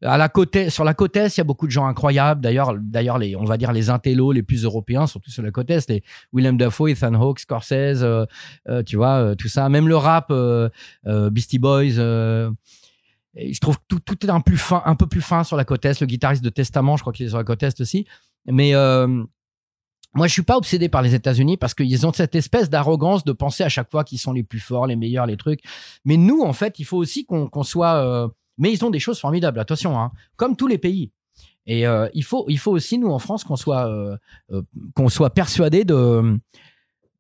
à 0.03 0.19
la 0.19 0.29
côte, 0.29 0.69
sur 0.69 0.83
la 0.85 0.95
côte 0.95 1.17
est, 1.17 1.37
il 1.37 1.39
y 1.39 1.41
a 1.41 1.45
beaucoup 1.45 1.67
de 1.67 1.73
gens 1.73 1.87
incroyables. 1.87 2.41
D'ailleurs, 2.41 2.75
d'ailleurs, 2.79 3.19
les, 3.19 3.37
on 3.37 3.45
va 3.45 3.57
dire 3.57 3.73
les 3.73 3.91
intellos 3.91 4.33
les 4.33 4.43
plus 4.43 4.65
européens, 4.65 5.07
surtout 5.07 5.31
sur 5.31 5.43
la 5.45 5.53
côte 5.53 5.71
est, 5.71 5.89
les 5.89 6.03
Willem 6.33 6.59
Dafoe, 6.59 6.89
Ethan 6.89 7.15
Hawke, 7.15 7.39
Scorsese, 7.39 8.03
euh, 8.03 8.27
tu 8.85 8.97
vois, 8.97 9.35
tout 9.37 9.49
ça. 9.49 9.69
Même 9.69 9.89
le 9.89 9.97
rap, 9.97 10.33
Beastie 11.07 11.59
Boys. 11.61 11.99
Je 13.39 13.61
trouve 13.61 13.79
que 13.79 13.97
tout, 13.97 14.27
est 14.27 14.31
un, 14.31 14.41
peu 14.41 15.07
plus 15.07 15.21
fin 15.21 15.45
sur 15.45 15.57
la 15.57 15.65
côte 15.65 15.85
est. 15.85 16.01
Le 16.01 16.07
guitariste 16.07 16.43
de 16.43 16.51
Testament, 16.51 16.97
je 16.97 17.03
crois 17.03 17.13
qu'il 17.13 17.27
est 17.27 17.31
sur 17.31 17.39
la 17.39 17.45
côte 17.45 17.63
est 17.63 17.81
aussi. 17.81 18.07
Mais 18.47 18.75
euh, 18.75 19.07
moi, 20.15 20.27
je 20.27 20.33
suis 20.33 20.43
pas 20.43 20.57
obsédé 20.57 20.89
par 20.89 21.03
les 21.03 21.15
États-Unis 21.15 21.57
parce 21.57 21.75
qu'ils 21.75 22.07
ont 22.07 22.13
cette 22.13 22.35
espèce 22.35 22.71
d'arrogance 22.71 23.25
de 23.25 23.33
penser 23.33 23.63
à 23.63 23.69
chaque 23.69 23.91
fois 23.91 24.05
qu'ils 24.05 24.19
sont 24.19 24.33
les 24.33 24.43
plus 24.43 24.61
forts, 24.61 24.87
les 24.87 24.97
meilleurs, 24.97 25.27
les 25.27 25.37
trucs. 25.37 25.61
Mais 26.05 26.17
nous, 26.17 26.43
en 26.43 26.53
fait, 26.53 26.79
il 26.79 26.85
faut 26.85 26.97
aussi 26.97 27.27
qu'on 27.27 27.63
soit. 27.63 27.97
euh, 27.97 28.29
Mais 28.59 28.73
ils 28.73 28.85
ont 28.85 28.91
des 28.91 29.01
choses 29.01 29.21
formidables. 29.21 29.61
Attention, 29.61 29.99
hein, 29.99 30.11
comme 30.37 30.57
tous 30.57 30.67
les 30.67 30.79
pays. 30.79 31.13
Et 31.67 31.87
euh, 31.87 32.09
il 32.15 32.25
faut, 32.25 32.47
il 32.49 32.59
faut 32.59 32.73
aussi 32.73 32.99
nous 32.99 33.11
en 33.11 33.19
France 33.19 33.45
qu'on 33.45 33.57
soit, 33.57 34.19
qu'on 34.95 35.09
soit 35.09 35.31
persuadé 35.31 35.85
de 35.85 36.39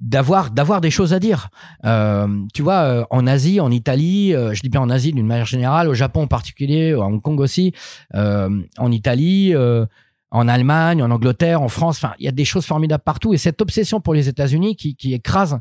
d'avoir 0.00 0.50
d'avoir 0.50 0.80
des 0.80 0.90
choses 0.90 1.12
à 1.12 1.18
dire. 1.18 1.48
Euh, 1.84 2.28
tu 2.54 2.62
vois, 2.62 2.82
euh, 2.82 3.04
en 3.10 3.26
Asie, 3.26 3.60
en 3.60 3.70
Italie, 3.70 4.34
euh, 4.34 4.54
je 4.54 4.60
dis 4.62 4.68
bien 4.68 4.80
en 4.80 4.90
Asie 4.90 5.12
d'une 5.12 5.26
manière 5.26 5.46
générale, 5.46 5.88
au 5.88 5.94
Japon 5.94 6.22
en 6.22 6.26
particulier, 6.26 6.92
à 6.92 7.00
Hong 7.00 7.20
Kong 7.20 7.40
aussi, 7.40 7.72
euh, 8.14 8.48
en 8.78 8.92
Italie, 8.92 9.54
euh, 9.54 9.86
en 10.30 10.46
Allemagne, 10.46 11.02
en 11.02 11.10
Angleterre, 11.10 11.62
en 11.62 11.68
France. 11.68 11.96
Enfin, 12.02 12.14
il 12.18 12.24
y 12.26 12.28
a 12.28 12.32
des 12.32 12.44
choses 12.44 12.66
formidables 12.66 13.02
partout. 13.02 13.34
Et 13.34 13.38
cette 13.38 13.60
obsession 13.60 14.00
pour 14.00 14.14
les 14.14 14.28
États-Unis 14.28 14.76
qui, 14.76 14.94
qui 14.94 15.14
écrase 15.14 15.58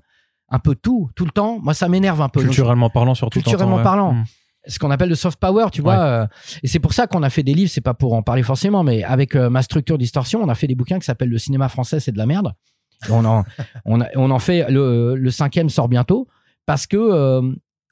un 0.49 0.59
peu 0.59 0.75
tout, 0.75 1.09
tout 1.15 1.25
le 1.25 1.31
temps, 1.31 1.59
moi, 1.61 1.73
ça 1.73 1.89
m'énerve 1.89 2.21
un 2.21 2.29
peu. 2.29 2.39
Donc, 2.41 2.49
Culturellement 2.49 2.89
parlant, 2.89 3.15
surtout. 3.15 3.39
Culturellement 3.39 3.77
ouais. 3.77 3.83
parlant. 3.83 4.13
Mm. 4.13 4.25
ce 4.67 4.79
qu'on 4.79 4.91
appelle 4.91 5.09
le 5.09 5.15
soft 5.15 5.39
power, 5.39 5.67
tu 5.71 5.81
vois. 5.81 5.99
euh, 5.99 6.27
et 6.61 6.67
c'est 6.67 6.79
pour 6.79 6.93
ça 6.93 7.07
qu'on 7.07 7.23
a 7.23 7.29
fait 7.29 7.43
des 7.43 7.53
livres, 7.53 7.71
c'est 7.71 7.81
pas 7.81 7.93
pour 7.93 8.13
en 8.13 8.21
parler 8.21 8.43
forcément, 8.43 8.83
mais 8.83 9.03
avec 9.03 9.35
ma 9.35 9.61
structure 9.61 9.97
distorsion, 9.97 10.41
on 10.43 10.49
a 10.49 10.55
fait 10.55 10.67
des 10.67 10.75
bouquins 10.75 10.99
qui 10.99 11.05
s'appellent 11.05 11.29
Le 11.29 11.37
cinéma 11.39 11.69
français, 11.69 11.99
c'est 11.99 12.11
de 12.11 12.17
la 12.17 12.25
merde. 12.25 12.53
On 13.09 13.25
en, 13.25 13.43
on, 13.85 14.01
a- 14.01 14.09
on 14.15 14.31
en 14.31 14.39
fait, 14.39 14.69
le, 14.69 15.15
le 15.15 15.31
cinquième 15.31 15.69
sort 15.69 15.87
bientôt, 15.87 16.27
parce 16.65 16.87
que 16.87 16.97
euh, 16.97 17.41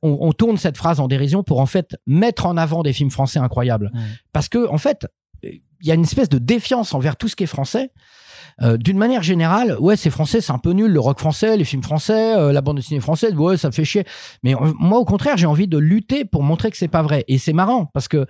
on, 0.01 0.17
on 0.19 0.33
tourne 0.33 0.57
cette 0.57 0.77
phrase 0.77 0.99
en 0.99 1.07
dérision 1.07 1.43
pour 1.43 1.59
en 1.59 1.65
fait 1.65 1.95
mettre 2.07 2.45
en 2.45 2.57
avant 2.57 2.83
des 2.83 2.93
films 2.93 3.11
français 3.11 3.39
incroyables. 3.39 3.91
Parce 4.33 4.49
que, 4.49 4.67
en 4.69 4.77
fait, 4.77 5.07
il 5.43 5.61
y 5.87 5.91
a 5.91 5.93
une 5.95 6.03
espèce 6.03 6.29
de 6.29 6.37
défiance 6.39 6.93
envers 6.93 7.15
tout 7.15 7.27
ce 7.27 7.35
qui 7.35 7.43
est 7.43 7.47
français. 7.47 7.91
Euh, 8.61 8.77
D'une 8.77 8.97
manière 8.97 9.21
générale, 9.21 9.75
ouais, 9.79 9.97
c'est 9.97 10.09
français, 10.09 10.39
c'est 10.41 10.53
un 10.53 10.57
peu 10.57 10.71
nul, 10.71 10.89
le 10.89 10.99
rock 10.99 11.19
français, 11.19 11.57
les 11.57 11.65
films 11.65 11.83
français, 11.83 12.35
euh, 12.37 12.53
la 12.53 12.61
bande 12.61 12.77
dessinée 12.77 13.01
française, 13.01 13.33
ouais, 13.35 13.57
ça 13.57 13.67
me 13.67 13.73
fait 13.73 13.83
chier. 13.83 14.05
Mais 14.43 14.55
moi, 14.79 14.97
au 14.97 15.05
contraire, 15.05 15.35
j'ai 15.37 15.45
envie 15.45 15.67
de 15.67 15.77
lutter 15.77 16.23
pour 16.23 16.41
montrer 16.41 16.71
que 16.71 16.77
c'est 16.77 16.87
pas 16.87 17.01
vrai. 17.01 17.25
Et 17.27 17.37
c'est 17.37 17.53
marrant 17.53 17.85
parce 17.87 18.07
que 18.07 18.25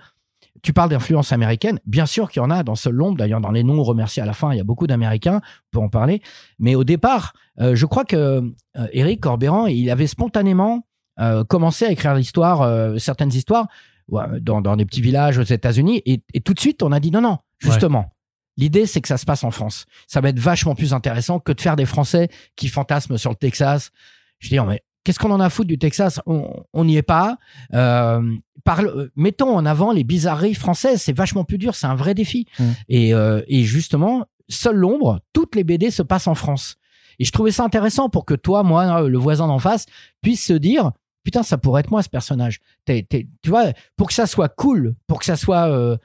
tu 0.62 0.72
parles 0.72 0.90
d'influence 0.90 1.32
américaine. 1.32 1.80
Bien 1.86 2.06
sûr 2.06 2.30
qu'il 2.30 2.42
y 2.42 2.44
en 2.44 2.50
a 2.50 2.62
dans 2.62 2.74
Seul 2.74 2.94
l'ombre. 2.94 3.16
D'ailleurs, 3.16 3.40
dans 3.40 3.50
les 3.50 3.62
noms 3.62 3.82
remerciés 3.82 4.22
à 4.22 4.26
la 4.26 4.32
fin, 4.32 4.52
il 4.52 4.56
y 4.56 4.60
a 4.60 4.64
beaucoup 4.64 4.86
d'Américains. 4.86 5.40
On 5.42 5.78
peut 5.78 5.84
en 5.84 5.88
parler. 5.88 6.22
Mais 6.58 6.74
au 6.74 6.84
départ, 6.84 7.32
euh, 7.60 7.74
je 7.74 7.86
crois 7.86 8.04
que 8.04 8.16
euh, 8.16 8.88
Eric 8.92 9.20
Corbéran, 9.20 9.66
il 9.66 9.90
avait 9.90 10.06
spontanément 10.06 10.86
euh, 11.20 11.44
commencé 11.44 11.84
à 11.84 11.90
écrire 11.90 12.14
l'histoire, 12.14 12.62
euh, 12.62 12.98
certaines 12.98 13.32
histoires, 13.32 13.66
dans, 14.08 14.60
dans 14.60 14.76
des 14.76 14.84
petits 14.84 15.00
villages 15.00 15.36
aux 15.38 15.42
États-Unis. 15.42 16.00
Et, 16.06 16.22
et 16.32 16.40
tout 16.40 16.54
de 16.54 16.60
suite, 16.60 16.82
on 16.82 16.92
a 16.92 17.00
dit 17.00 17.10
non, 17.10 17.20
non, 17.20 17.38
justement. 17.58 18.10
L'idée, 18.56 18.86
c'est 18.86 19.00
que 19.02 19.08
ça 19.08 19.18
se 19.18 19.26
passe 19.26 19.44
en 19.44 19.50
France. 19.50 19.84
Ça 20.06 20.20
va 20.20 20.30
être 20.30 20.38
vachement 20.38 20.74
plus 20.74 20.94
intéressant 20.94 21.40
que 21.40 21.52
de 21.52 21.60
faire 21.60 21.76
des 21.76 21.84
Français 21.84 22.28
qui 22.54 22.68
fantasment 22.68 23.18
sur 23.18 23.30
le 23.30 23.36
Texas. 23.36 23.90
Je 24.38 24.48
dis, 24.48 24.58
oh, 24.58 24.64
mais 24.64 24.82
qu'est-ce 25.06 25.20
qu'on 25.20 25.30
en 25.30 25.38
a 25.38 25.46
à 25.46 25.50
foutre 25.50 25.68
du 25.68 25.78
Texas? 25.78 26.20
On 26.26 26.84
n'y 26.84 26.96
est 26.96 27.02
pas. 27.02 27.38
Euh, 27.74 28.20
parle, 28.64 28.88
euh, 28.88 29.08
mettons 29.14 29.56
en 29.56 29.64
avant 29.64 29.92
les 29.92 30.02
bizarreries 30.02 30.54
françaises. 30.54 31.00
C'est 31.00 31.16
vachement 31.16 31.44
plus 31.44 31.58
dur. 31.58 31.76
C'est 31.76 31.86
un 31.86 31.94
vrai 31.94 32.12
défi. 32.12 32.46
Mm. 32.58 32.64
Et, 32.88 33.14
euh, 33.14 33.40
et 33.46 33.62
justement, 33.62 34.26
seule 34.48 34.74
l'ombre, 34.74 35.20
toutes 35.32 35.54
les 35.54 35.62
BD 35.62 35.92
se 35.92 36.02
passent 36.02 36.26
en 36.26 36.34
France. 36.34 36.74
Et 37.20 37.24
je 37.24 37.30
trouvais 37.30 37.52
ça 37.52 37.62
intéressant 37.62 38.08
pour 38.08 38.24
que 38.24 38.34
toi, 38.34 38.64
moi, 38.64 39.02
le 39.02 39.16
voisin 39.16 39.46
d'en 39.46 39.60
face, 39.60 39.86
puisse 40.22 40.44
se 40.44 40.52
dire, 40.52 40.90
putain, 41.22 41.44
ça 41.44 41.56
pourrait 41.56 41.82
être 41.82 41.90
moi 41.92 42.02
ce 42.02 42.08
personnage. 42.08 42.60
tu 42.84 43.26
vois, 43.46 43.66
pour 43.96 44.08
que 44.08 44.14
ça 44.14 44.26
soit 44.26 44.48
cool, 44.48 44.96
pour 45.06 45.20
que 45.20 45.24
ça 45.24 45.36
soit 45.36 45.68
euh, 45.68 45.96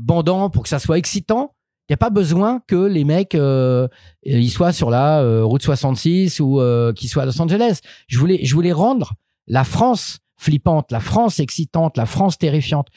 bandant, 0.00 0.50
pour 0.50 0.64
que 0.64 0.68
ça 0.68 0.80
soit 0.80 0.98
excitant, 0.98 1.54
il 1.88 1.92
n'y 1.92 1.94
a 1.94 1.98
pas 1.98 2.10
besoin 2.10 2.60
que 2.66 2.86
les 2.86 3.04
mecs 3.04 3.34
euh, 3.34 3.86
ils 4.22 4.50
soient 4.50 4.72
sur 4.72 4.90
la 4.90 5.42
route 5.42 5.62
66 5.62 6.40
ou 6.40 6.60
qu'ils 6.96 7.08
soient 7.08 7.22
à 7.22 7.26
Los 7.26 7.40
Angeles. 7.40 7.80
Je 8.08 8.18
voulais, 8.18 8.40
je 8.44 8.54
voulais 8.54 8.72
rendre 8.72 9.14
la 9.46 9.64
France 9.64 10.18
flippante, 10.36 10.90
la 10.90 11.00
France 11.00 11.38
excitante, 11.38 11.96
la 11.96 12.06
France 12.06 12.38
terrifiante. 12.38 12.88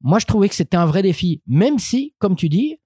Moi, 0.00 0.18
je 0.18 0.26
trouvais 0.26 0.48
que 0.48 0.54
c'était 0.54 0.76
un 0.76 0.86
vrai 0.86 1.02
défi, 1.02 1.42
même 1.46 1.78
si, 1.78 2.14
comme 2.18 2.36
tu 2.36 2.48
dis, 2.48 2.78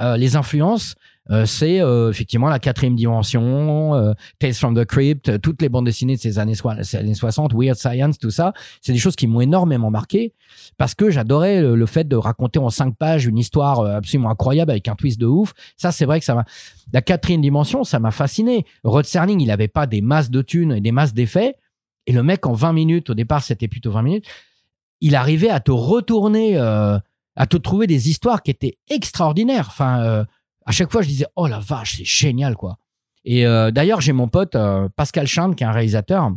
les 0.00 0.34
influences 0.34 0.96
euh, 1.30 1.46
c'est 1.46 1.80
euh, 1.80 2.10
effectivement 2.10 2.48
la 2.48 2.58
quatrième 2.58 2.96
dimension, 2.96 3.94
euh, 3.94 4.12
Tales 4.38 4.52
from 4.52 4.74
the 4.74 4.84
Crypt, 4.84 5.40
toutes 5.40 5.62
les 5.62 5.70
bandes 5.70 5.86
dessinées 5.86 6.16
de 6.16 6.20
ces 6.20 6.38
années, 6.38 6.54
années 6.92 7.14
60, 7.14 7.54
Weird 7.54 7.78
Science, 7.78 8.18
tout 8.18 8.30
ça. 8.30 8.52
C'est 8.82 8.92
des 8.92 8.98
choses 8.98 9.16
qui 9.16 9.26
m'ont 9.26 9.40
énormément 9.40 9.90
marqué 9.90 10.34
parce 10.76 10.94
que 10.94 11.10
j'adorais 11.10 11.62
le, 11.62 11.86
fait 11.86 12.06
de 12.06 12.16
raconter 12.16 12.58
en 12.58 12.68
cinq 12.68 12.96
pages 12.96 13.24
une 13.24 13.38
histoire 13.38 13.80
absolument 13.80 14.30
incroyable 14.30 14.70
avec 14.70 14.86
un 14.88 14.94
twist 14.94 15.18
de 15.18 15.26
ouf. 15.26 15.54
Ça, 15.76 15.92
c'est 15.92 16.04
vrai 16.04 16.18
que 16.18 16.26
ça 16.26 16.34
m'a. 16.34 16.44
La 16.92 17.00
quatrième 17.00 17.40
dimension, 17.40 17.84
ça 17.84 17.98
m'a 17.98 18.10
fasciné. 18.10 18.66
Rod 18.84 19.06
Serling, 19.06 19.40
il 19.40 19.50
avait 19.50 19.68
pas 19.68 19.86
des 19.86 20.02
masses 20.02 20.30
de 20.30 20.42
thunes 20.42 20.72
et 20.72 20.80
des 20.80 20.92
masses 20.92 21.14
d'effets. 21.14 21.54
Et 22.06 22.12
le 22.12 22.22
mec, 22.22 22.46
en 22.46 22.52
20 22.52 22.74
minutes, 22.74 23.10
au 23.10 23.14
départ, 23.14 23.42
c'était 23.42 23.68
plutôt 23.68 23.90
20 23.90 24.02
minutes, 24.02 24.26
il 25.00 25.14
arrivait 25.14 25.48
à 25.48 25.60
te 25.60 25.70
retourner, 25.70 26.58
à 26.58 27.46
te 27.48 27.56
trouver 27.56 27.86
des 27.86 28.10
histoires 28.10 28.42
qui 28.42 28.50
étaient 28.50 28.76
extraordinaires. 28.90 29.68
Enfin, 29.68 30.26
à 30.66 30.72
chaque 30.72 30.90
fois, 30.90 31.02
je 31.02 31.08
disais, 31.08 31.26
oh 31.36 31.46
la 31.46 31.58
vache, 31.58 31.96
c'est 31.96 32.04
génial, 32.04 32.56
quoi. 32.56 32.78
Et 33.24 33.46
euh, 33.46 33.70
d'ailleurs, 33.70 34.00
j'ai 34.00 34.12
mon 34.12 34.28
pote 34.28 34.54
euh, 34.54 34.88
Pascal 34.96 35.26
Chand, 35.26 35.54
qui 35.54 35.64
est 35.64 35.66
un 35.66 35.72
réalisateur, 35.72 36.30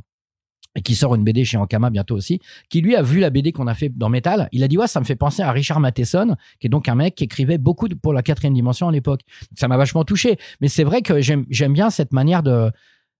et 0.75 0.81
qui 0.81 0.95
sort 0.95 1.15
une 1.15 1.23
BD 1.23 1.43
chez 1.43 1.57
Ankama 1.57 1.89
bientôt 1.89 2.15
aussi, 2.15 2.39
qui 2.69 2.81
lui 2.81 2.95
a 2.95 3.01
vu 3.01 3.19
la 3.19 3.29
BD 3.31 3.51
qu'on 3.51 3.67
a 3.67 3.73
fait 3.73 3.89
dans 3.89 4.09
Metal. 4.09 4.47
Il 4.51 4.63
a 4.63 4.67
dit, 4.67 4.77
ouais, 4.77 4.87
ça 4.87 4.99
me 4.99 5.05
fait 5.05 5.15
penser 5.15 5.41
à 5.41 5.51
Richard 5.51 5.79
Matheson, 5.79 6.35
qui 6.59 6.67
est 6.67 6.69
donc 6.69 6.87
un 6.87 6.95
mec 6.95 7.15
qui 7.15 7.23
écrivait 7.23 7.57
beaucoup 7.57 7.87
pour 8.01 8.13
la 8.13 8.21
quatrième 8.21 8.53
dimension 8.53 8.87
à 8.87 8.91
l'époque. 8.91 9.21
Ça 9.55 9.67
m'a 9.67 9.75
vachement 9.75 10.03
touché. 10.03 10.37
Mais 10.61 10.67
c'est 10.67 10.83
vrai 10.83 11.01
que 11.01 11.19
j'aime 11.19 11.73
bien 11.73 11.89
cette 11.89 12.13
manière 12.13 12.43
de 12.43 12.71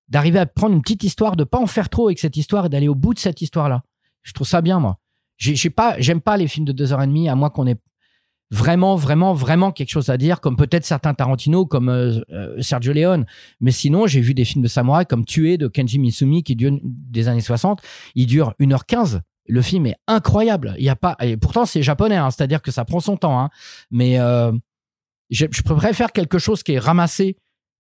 d'arriver 0.08 0.40
à 0.40 0.46
prendre 0.46 0.74
une 0.74 0.82
petite 0.82 1.04
histoire, 1.04 1.36
de 1.36 1.44
pas 1.44 1.60
en 1.60 1.68
faire 1.68 1.90
trop 1.90 2.08
avec 2.08 2.20
cette 2.20 2.38
histoire 2.38 2.68
et 2.68 2.70
d'aller 2.70 2.88
au 2.88 2.96
bout 2.96 3.14
de 3.14 3.20
cette 3.20 3.42
histoire-là. 3.42 3.84
Je 4.24 4.32
trouve 4.32 4.48
ça 4.48 4.62
bien, 4.62 4.80
moi. 4.80 5.00
J'ai 5.38 5.70
pas, 5.70 6.00
j'aime 6.00 6.22
pas 6.22 6.38
les 6.38 6.48
films 6.48 6.66
de 6.66 6.72
deux 6.72 6.94
heures 6.94 7.02
et 7.02 7.08
demie, 7.08 7.28
à 7.28 7.36
moins 7.36 7.50
qu'on 7.50 7.68
ait 7.68 7.76
vraiment, 8.52 8.96
vraiment, 8.96 9.34
vraiment 9.34 9.72
quelque 9.72 9.90
chose 9.90 10.10
à 10.10 10.18
dire, 10.18 10.40
comme 10.40 10.56
peut-être 10.56 10.86
certains 10.86 11.14
Tarantino, 11.14 11.66
comme 11.66 11.90
euh, 11.90 12.20
euh, 12.32 12.62
Sergio 12.62 12.94
Leone. 12.94 13.26
Mais 13.60 13.72
sinon, 13.72 14.08
j'ai 14.08 14.22
vu 14.22 14.34
des 14.34 14.46
films 14.46 14.64
de 14.64 14.68
samouraï 14.68 15.06
comme 15.06 15.26
Tué 15.26 15.58
de 15.58 15.68
Kenji 15.68 16.00
Misumi 16.00 16.44
qui 16.44 16.56
dure 16.56 16.78
des 16.84 17.28
années 17.28 17.42
60. 17.42 17.82
Il 18.16 18.28
dure 18.28 18.54
1h15. 18.60 19.22
Le 19.50 19.62
film 19.62 19.86
est 19.86 19.96
incroyable. 20.08 20.76
Il 20.78 20.84
y 20.84 20.90
a 20.90 20.96
pas, 20.96 21.16
et 21.22 21.38
pourtant 21.38 21.66
c'est 21.66 21.82
japonais, 21.82 22.18
hein, 22.18 22.32
c'est-à-dire 22.32 22.62
que 22.62 22.72
ça 22.72 22.84
prend 22.84 23.00
son 23.00 23.16
temps. 23.16 23.40
Hein. 23.40 23.50
Mais 23.92 24.20
euh, 24.20 24.52
je, 25.30 25.46
je 25.50 25.62
préfère 25.62 26.12
quelque 26.12 26.38
chose 26.38 26.64
qui 26.64 26.74
est 26.74 26.80
ramassé 26.80 27.38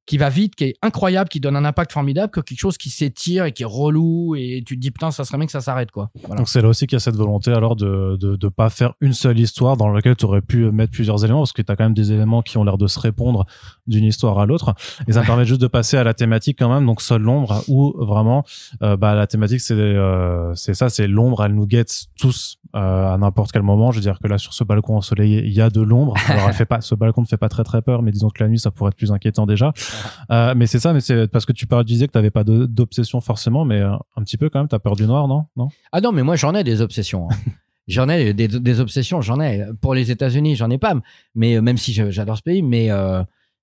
qui 0.07 0.17
va 0.17 0.29
vite, 0.29 0.55
qui 0.55 0.63
est 0.63 0.75
incroyable, 0.81 1.29
qui 1.29 1.39
donne 1.39 1.55
un 1.55 1.65
impact 1.65 1.91
formidable, 1.91 2.31
que 2.31 2.39
quelque 2.39 2.59
chose 2.59 2.77
qui 2.77 2.89
s'étire 2.89 3.45
et 3.45 3.51
qui 3.51 3.63
est 3.63 3.67
relou 3.67 4.35
et 4.35 4.63
tu 4.65 4.75
te 4.75 4.81
dis 4.81 4.89
putain, 4.89 5.11
ça 5.11 5.25
serait 5.25 5.37
bien 5.37 5.45
que 5.45 5.51
ça 5.51 5.61
s'arrête 5.61 5.91
quoi. 5.91 6.09
Donc 6.35 6.47
c'est 6.47 6.61
là 6.61 6.69
aussi 6.69 6.87
qu'il 6.87 6.95
y 6.95 6.97
a 6.97 6.99
cette 7.01 7.17
volonté 7.17 7.51
alors 7.51 7.75
de, 7.75 8.17
de, 8.19 8.37
de 8.37 8.47
pas 8.47 8.69
faire 8.69 8.93
une 9.01 9.13
seule 9.13 9.37
histoire 9.37 9.75
dans 9.75 9.89
laquelle 9.89 10.15
tu 10.15 10.25
aurais 10.25 10.41
pu 10.41 10.71
mettre 10.71 10.93
plusieurs 10.93 11.23
éléments 11.25 11.41
parce 11.41 11.51
que 11.51 11.61
tu 11.61 11.71
as 11.71 11.75
quand 11.75 11.83
même 11.83 11.93
des 11.93 12.13
éléments 12.13 12.41
qui 12.41 12.57
ont 12.57 12.63
l'air 12.63 12.77
de 12.77 12.87
se 12.87 12.99
répondre 12.99 13.45
d'une 13.85 14.05
histoire 14.05 14.39
à 14.39 14.45
l'autre. 14.45 14.73
Et 15.07 15.11
ça 15.11 15.23
permet 15.23 15.45
juste 15.45 15.61
de 15.61 15.67
passer 15.67 15.97
à 15.97 16.05
la 16.05 16.13
thématique 16.13 16.57
quand 16.57 16.73
même. 16.73 16.85
Donc 16.85 17.01
seule 17.01 17.21
l'ombre 17.21 17.63
où 17.67 17.93
vraiment 17.97 18.45
euh, 18.83 18.95
bah 18.95 19.13
la 19.13 19.27
thématique 19.27 19.59
c'est 19.59 19.73
euh, 19.73 20.55
c'est 20.55 20.73
ça 20.73 20.89
c'est 20.89 21.07
l'ombre. 21.07 21.43
Elle 21.43 21.53
nous 21.53 21.67
guette 21.67 22.05
tous 22.17 22.59
euh, 22.75 23.13
à 23.13 23.17
n'importe 23.17 23.51
quel 23.51 23.63
moment. 23.63 23.91
Je 23.91 23.97
veux 23.97 24.01
dire 24.01 24.19
que 24.23 24.27
là 24.27 24.37
sur 24.37 24.53
ce 24.53 24.63
balcon 24.63 24.95
ensoleillé 24.95 25.43
il 25.45 25.53
y 25.53 25.61
a 25.61 25.69
de 25.69 25.81
l'ombre. 25.81 26.13
Alors 26.29 26.47
elle 26.47 26.53
fait 26.53 26.65
pas 26.65 26.79
ce 26.79 26.95
balcon 26.95 27.21
ne 27.21 27.27
fait 27.27 27.37
pas 27.37 27.49
très 27.49 27.65
très 27.65 27.81
peur 27.81 28.01
mais 28.01 28.11
disons 28.11 28.29
que 28.29 28.41
la 28.41 28.49
nuit 28.49 28.59
ça 28.59 28.71
pourrait 28.71 28.89
être 28.89 28.95
plus 28.95 29.11
inquiétant 29.11 29.45
déjà 29.45 29.73
euh, 30.31 30.53
mais 30.55 30.67
c'est 30.67 30.79
ça, 30.79 30.93
mais 30.93 31.01
c'est 31.01 31.27
parce 31.27 31.45
que 31.45 31.53
tu 31.53 31.67
parlais, 31.67 31.85
disais 31.85 32.07
que 32.07 32.11
tu 32.11 32.17
n'avais 32.17 32.31
pas 32.31 32.43
d'obsession 32.43 33.21
forcément, 33.21 33.65
mais 33.65 33.81
euh, 33.81 33.91
un 34.15 34.23
petit 34.23 34.37
peu 34.37 34.49
quand 34.49 34.59
même, 34.59 34.67
tu 34.67 34.75
as 34.75 34.79
peur 34.79 34.95
du 34.95 35.05
noir, 35.05 35.27
non, 35.27 35.45
non? 35.55 35.69
Ah 35.91 36.01
non, 36.01 36.11
mais 36.11 36.23
moi 36.23 36.35
j'en 36.35 36.53
ai 36.55 36.63
des 36.63 36.81
obsessions. 36.81 37.27
Hein. 37.29 37.35
j'en 37.87 38.09
ai 38.09 38.33
des, 38.33 38.79
obsessions, 38.79 39.21
j'en 39.21 39.39
ai. 39.39 39.65
Pour 39.81 39.93
les 39.93 40.11
États-Unis, 40.11 40.55
j'en 40.55 40.69
ai 40.69 40.77
pas, 40.77 40.95
mais 41.35 41.57
euh, 41.57 41.61
même 41.61 41.77
si 41.77 41.93
j'adore 41.93 42.37
ce 42.37 42.43
pays, 42.43 42.61
mais 42.61 42.89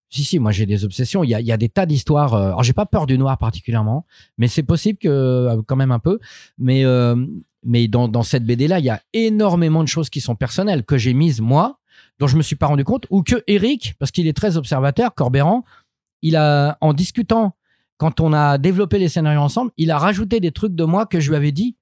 si, 0.08 0.24
si, 0.24 0.38
moi 0.38 0.52
j'ai 0.52 0.66
des 0.66 0.84
obsessions. 0.84 1.24
Il 1.24 1.30
y 1.30 1.34
a, 1.34 1.40
il 1.40 1.46
y 1.46 1.52
a 1.52 1.56
des 1.56 1.68
tas 1.68 1.86
d'histoires. 1.86 2.34
alors 2.34 2.62
j'ai 2.62 2.72
pas 2.72 2.86
peur 2.86 3.06
du 3.06 3.18
noir 3.18 3.38
particulièrement, 3.38 4.06
mais 4.38 4.48
c'est 4.48 4.62
possible 4.62 4.98
que 4.98 5.60
quand 5.66 5.76
même 5.76 5.92
un 5.92 5.98
peu. 5.98 6.18
Mais 6.58 6.84
mais 7.64 7.88
dans, 7.88 8.08
dans 8.08 8.22
cette 8.22 8.44
BD 8.44 8.68
là, 8.68 8.78
il 8.78 8.84
y 8.84 8.90
a 8.90 9.00
énormément 9.12 9.82
de 9.82 9.88
choses 9.88 10.10
qui 10.10 10.20
sont 10.20 10.36
personnelles 10.36 10.84
que 10.84 10.98
j'ai 10.98 11.14
mises 11.14 11.40
moi, 11.40 11.80
dont 12.18 12.26
je 12.26 12.36
me 12.36 12.42
suis 12.42 12.56
pas 12.56 12.66
rendu 12.66 12.84
compte, 12.84 13.06
ou 13.10 13.22
que 13.22 13.42
Eric, 13.46 13.94
parce 13.98 14.10
qu'il 14.10 14.28
est 14.28 14.36
très 14.36 14.56
observateur, 14.56 15.14
Corbéran, 15.14 15.64
il 16.24 16.36
a, 16.36 16.78
en 16.80 16.94
discutant, 16.94 17.54
quand 17.98 18.20
on 18.20 18.32
a 18.32 18.56
développé 18.56 18.98
les 18.98 19.08
scénarios 19.08 19.42
ensemble, 19.42 19.70
il 19.76 19.90
a 19.90 19.98
rajouté 19.98 20.40
des 20.40 20.52
trucs 20.52 20.74
de 20.74 20.84
moi 20.84 21.04
que 21.04 21.20
je 21.20 21.28
lui 21.28 21.36
avais 21.36 21.52
dit. 21.52 21.76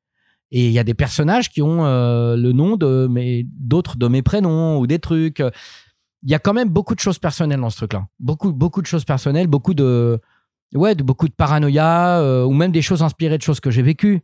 Et 0.50 0.66
il 0.66 0.72
y 0.72 0.78
a 0.80 0.84
des 0.84 0.94
personnages 0.94 1.48
qui 1.48 1.62
ont 1.62 1.86
euh, 1.86 2.36
le 2.36 2.52
nom 2.52 2.76
de 2.76 3.06
mes, 3.08 3.46
d'autres 3.48 3.96
de 3.96 4.08
mes 4.08 4.20
prénoms 4.20 4.78
ou 4.78 4.86
des 4.86 4.98
trucs. 4.98 5.38
Il 6.22 6.30
y 6.30 6.34
a 6.34 6.40
quand 6.40 6.52
même 6.52 6.68
beaucoup 6.68 6.94
de 6.94 7.00
choses 7.00 7.20
personnelles 7.20 7.60
dans 7.60 7.70
ce 7.70 7.76
truc-là. 7.78 8.06
Beaucoup, 8.18 8.52
beaucoup 8.52 8.82
de 8.82 8.86
choses 8.86 9.04
personnelles, 9.04 9.46
beaucoup 9.46 9.74
de, 9.74 10.20
ouais, 10.74 10.96
de 10.96 11.04
beaucoup 11.04 11.28
de 11.28 11.32
paranoïa 11.32 12.18
euh, 12.18 12.44
ou 12.44 12.52
même 12.52 12.72
des 12.72 12.82
choses 12.82 13.02
inspirées 13.02 13.38
de 13.38 13.42
choses 13.42 13.60
que 13.60 13.70
j'ai 13.70 13.82
vécues. 13.82 14.22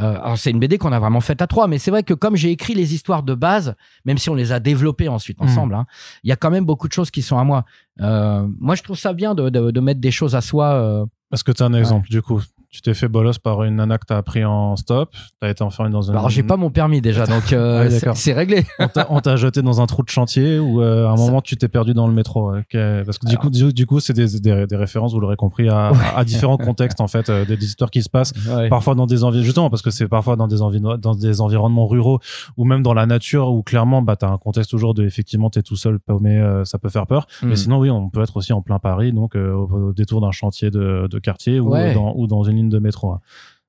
Euh, 0.00 0.16
alors 0.22 0.38
c'est 0.38 0.50
une 0.50 0.60
BD 0.60 0.78
qu'on 0.78 0.92
a 0.92 0.98
vraiment 0.98 1.20
faite 1.20 1.42
à 1.42 1.46
trois, 1.46 1.66
mais 1.66 1.78
c'est 1.78 1.90
vrai 1.90 2.02
que 2.02 2.14
comme 2.14 2.36
j'ai 2.36 2.50
écrit 2.50 2.74
les 2.74 2.94
histoires 2.94 3.22
de 3.22 3.34
base, 3.34 3.74
même 4.04 4.18
si 4.18 4.30
on 4.30 4.34
les 4.34 4.52
a 4.52 4.60
développées 4.60 5.08
ensuite 5.08 5.40
hmm. 5.40 5.44
ensemble, 5.44 5.74
hein, 5.74 5.86
il 6.22 6.30
y 6.30 6.32
a 6.32 6.36
quand 6.36 6.50
même 6.50 6.64
beaucoup 6.64 6.88
de 6.88 6.92
choses 6.92 7.10
qui 7.10 7.22
sont 7.22 7.38
à 7.38 7.44
moi. 7.44 7.64
Euh, 8.00 8.46
moi, 8.60 8.74
je 8.74 8.82
trouve 8.82 8.98
ça 8.98 9.12
bien 9.12 9.34
de, 9.34 9.48
de, 9.50 9.80
mettre 9.80 10.00
des 10.00 10.10
choses 10.10 10.36
à 10.36 10.40
soi. 10.40 10.66
Euh, 10.72 11.06
Est-ce 11.32 11.42
que 11.42 11.52
tu 11.52 11.62
as 11.62 11.66
un 11.66 11.74
exemple 11.74 12.08
du 12.08 12.22
coup 12.22 12.40
tu 12.70 12.82
t'es 12.82 12.92
fait 12.92 13.08
bolos 13.08 13.38
par 13.42 13.64
une 13.64 13.76
nana 13.76 13.96
que 13.96 14.04
t'as 14.06 14.20
pris 14.20 14.44
en 14.44 14.76
stop, 14.76 15.14
t'as 15.40 15.48
été 15.48 15.64
enfermé 15.64 15.90
dans 15.90 16.10
un. 16.10 16.14
Alors 16.14 16.28
j'ai 16.28 16.42
pas 16.42 16.58
mon 16.58 16.70
permis 16.70 17.00
déjà, 17.00 17.24
donc 17.24 17.52
euh, 17.54 17.88
ah 18.06 18.14
c'est 18.14 18.34
réglé. 18.34 18.66
on 19.08 19.20
t'a 19.20 19.36
jeté 19.36 19.62
dans 19.62 19.80
un 19.80 19.86
trou 19.86 20.02
de 20.02 20.10
chantier 20.10 20.58
ou 20.58 20.82
euh, 20.82 21.06
à 21.06 21.12
un 21.12 21.16
moment 21.16 21.40
tu 21.40 21.56
t'es 21.56 21.68
perdu 21.68 21.94
dans 21.94 22.06
le 22.06 22.12
métro. 22.12 22.52
Parce 22.70 23.18
que 23.18 23.26
du 23.26 23.38
coup, 23.38 23.48
du, 23.48 23.86
coup, 23.86 24.00
c'est 24.00 24.12
des, 24.12 24.38
des, 24.38 24.66
des, 24.66 24.76
références, 24.76 25.14
vous 25.14 25.20
l'aurez 25.20 25.36
compris, 25.36 25.68
à, 25.68 25.92
à, 26.14 26.24
différents 26.24 26.58
contextes 26.58 27.00
en 27.00 27.08
fait, 27.08 27.30
euh, 27.30 27.46
des, 27.46 27.56
histoires 27.64 27.90
qui 27.90 28.02
se 28.02 28.10
passent 28.10 28.34
parfois 28.68 28.94
dans 28.94 29.06
des 29.06 29.24
environnements, 29.24 29.44
justement 29.44 29.70
parce 29.70 29.82
que 29.82 29.90
c'est 29.90 30.08
parfois 30.08 30.36
dans 30.36 30.46
des 30.46 30.58
dans 30.58 31.14
des 31.14 31.40
environnements 31.40 31.86
ruraux 31.86 32.18
ou 32.56 32.64
même 32.64 32.82
dans 32.82 32.94
la 32.94 33.06
nature 33.06 33.50
où 33.50 33.62
clairement 33.62 34.02
bah 34.02 34.16
t'as 34.16 34.28
un 34.28 34.38
contexte 34.38 34.70
toujours 34.70 34.92
de 34.92 35.04
effectivement 35.04 35.48
t'es 35.48 35.62
tout 35.62 35.76
seul 35.76 35.98
paumé, 35.98 36.38
euh, 36.38 36.64
ça 36.64 36.78
peut 36.78 36.90
faire 36.90 37.06
peur. 37.06 37.26
Mais 37.42 37.52
hmm. 37.52 37.56
sinon 37.56 37.78
oui, 37.78 37.90
on 37.90 38.10
peut 38.10 38.22
être 38.22 38.36
aussi 38.36 38.52
en 38.52 38.60
plein 38.60 38.78
Paris, 38.78 39.12
donc 39.12 39.36
au, 39.36 39.92
détour 39.94 40.20
d'un 40.20 40.32
chantier 40.32 40.70
de, 40.70 41.08
de 41.10 41.18
quartier 41.18 41.60
ou 41.60 41.70
dans 41.70 42.14
ou 42.14 42.26
dans 42.26 42.42
une 42.42 42.57
ligne 42.58 42.68
de 42.68 42.78
métro. 42.78 43.12
Hein. 43.12 43.20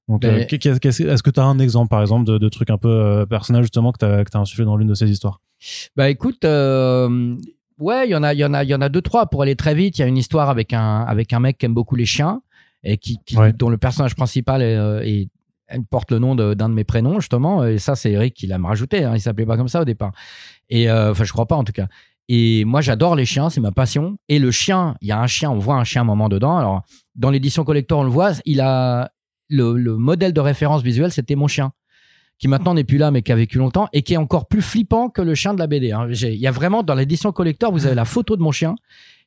Donc, 0.10 0.26
euh, 0.26 0.40
est-ce 0.40 1.22
que 1.22 1.30
tu 1.30 1.40
as 1.40 1.44
un 1.44 1.60
exemple, 1.60 1.90
par 1.90 2.02
exemple, 2.02 2.26
de, 2.26 2.40
de 2.40 2.50
trucs 2.50 2.72
un 2.72 2.80
peu 2.80 2.90
euh, 2.90 3.26
personnels 3.28 3.62
justement 3.62 3.92
que 3.92 4.00
tu 4.00 4.06
as, 4.06 4.24
as 4.34 4.42
insufflé 4.42 4.66
dans 4.66 4.76
l'une 4.76 4.88
de 4.88 4.96
ces 4.96 5.10
histoires? 5.10 5.40
Bah 5.96 6.10
écoute, 6.10 6.44
euh, 6.46 7.36
ouais, 7.78 8.08
il 8.08 8.12
y 8.12 8.16
en 8.16 8.24
a, 8.24 8.34
il 8.34 8.40
y 8.40 8.46
en 8.46 8.54
a, 8.56 8.64
il 8.64 8.70
y 8.70 8.74
en 8.74 8.82
a 8.82 8.90
deux 8.90 9.04
trois 9.04 9.28
pour 9.28 9.44
aller 9.44 9.56
très 9.56 9.76
vite. 9.76 10.00
Il 10.00 10.02
y 10.02 10.04
a 10.04 10.08
une 10.08 10.18
histoire 10.18 10.50
avec 10.50 10.74
un 10.74 11.02
avec 11.02 11.32
un 11.32 11.40
mec 11.40 11.60
qui 11.60 11.68
aime 11.68 11.76
beaucoup 11.76 11.96
les 11.96 12.08
chiens 12.08 12.42
et 12.84 12.98
qui, 12.98 13.20
dont 13.56 13.70
le 13.70 13.78
personnage 13.78 14.16
principal 14.16 14.64
est, 14.64 15.30
porte 15.92 16.10
le 16.12 16.18
nom 16.18 16.34
d'un 16.34 16.70
de, 16.70 16.74
mes 16.74 16.86
prénoms 16.86 17.20
justement. 17.20 17.64
Et 17.66 17.78
ça, 17.78 17.96
c'est 17.96 18.12
Eric 18.12 18.34
qui 18.34 18.48
l'a 18.48 18.58
me 18.58 18.66
rajouté. 18.66 19.04
Hein, 19.04 19.12
il 19.14 19.22
s'appelait 19.22 19.46
pas 19.46 19.58
comme 19.58 19.68
ça 19.68 19.82
au 19.82 19.86
départ. 19.86 20.14
Et 20.70 20.90
enfin, 20.90 21.24
je 21.24 21.32
crois 21.32 21.46
pas 21.46 21.56
en 21.56 21.64
tout 21.64 21.74
cas. 21.74 21.88
Et 22.32 22.64
moi, 22.64 22.82
j'adore 22.82 23.16
les 23.16 23.26
chiens, 23.26 23.50
c'est 23.50 23.60
ma 23.60 23.72
passion. 23.72 24.18
Et 24.30 24.38
le 24.38 24.52
chien, 24.52 24.96
il 25.02 25.08
y 25.08 25.12
a 25.12 25.20
un 25.20 25.26
chien, 25.26 25.50
on 25.50 25.58
voit 25.58 25.76
un 25.76 25.84
chien 25.84 26.04
un 26.04 26.06
moment 26.06 26.30
dedans. 26.30 26.58
Alors, 26.58 26.84
dans 27.16 27.32
l'édition 27.32 27.64
collector, 27.64 28.00
on 28.00 28.04
le 28.04 28.10
voit, 28.10 28.34
il 28.46 28.62
a, 28.62 29.12
le, 29.50 29.98
modèle 29.98 30.32
de 30.32 30.40
référence 30.40 30.84
visuelle, 30.84 31.12
c'était 31.12 31.36
mon 31.36 31.48
chien, 31.48 31.72
qui 32.38 32.48
maintenant 32.48 32.76
n'est 32.76 32.84
plus 32.84 33.00
là, 33.00 33.10
mais 33.10 33.24
qui 33.24 33.32
a 33.32 33.36
vécu 33.36 33.58
longtemps 33.58 33.88
et 33.94 34.04
qui 34.04 34.14
est 34.14 34.18
encore 34.18 34.48
plus 34.48 34.62
flippant 34.62 35.10
que 35.10 35.24
le 35.24 35.34
chien 35.34 35.56
de 35.56 35.60
la 35.60 35.66
BD. 35.66 35.92
Hein. 35.92 36.08
Il 36.12 36.36
y 36.36 36.48
a 36.48 36.52
vraiment 36.52 36.84
dans 36.84 36.94
l'édition 36.94 37.32
collector, 37.32 37.72
vous 37.72 37.88
avez 37.88 37.96
la 37.96 38.06
photo 38.06 38.38
de 38.38 38.44
mon 38.44 38.52
chien 38.52 38.76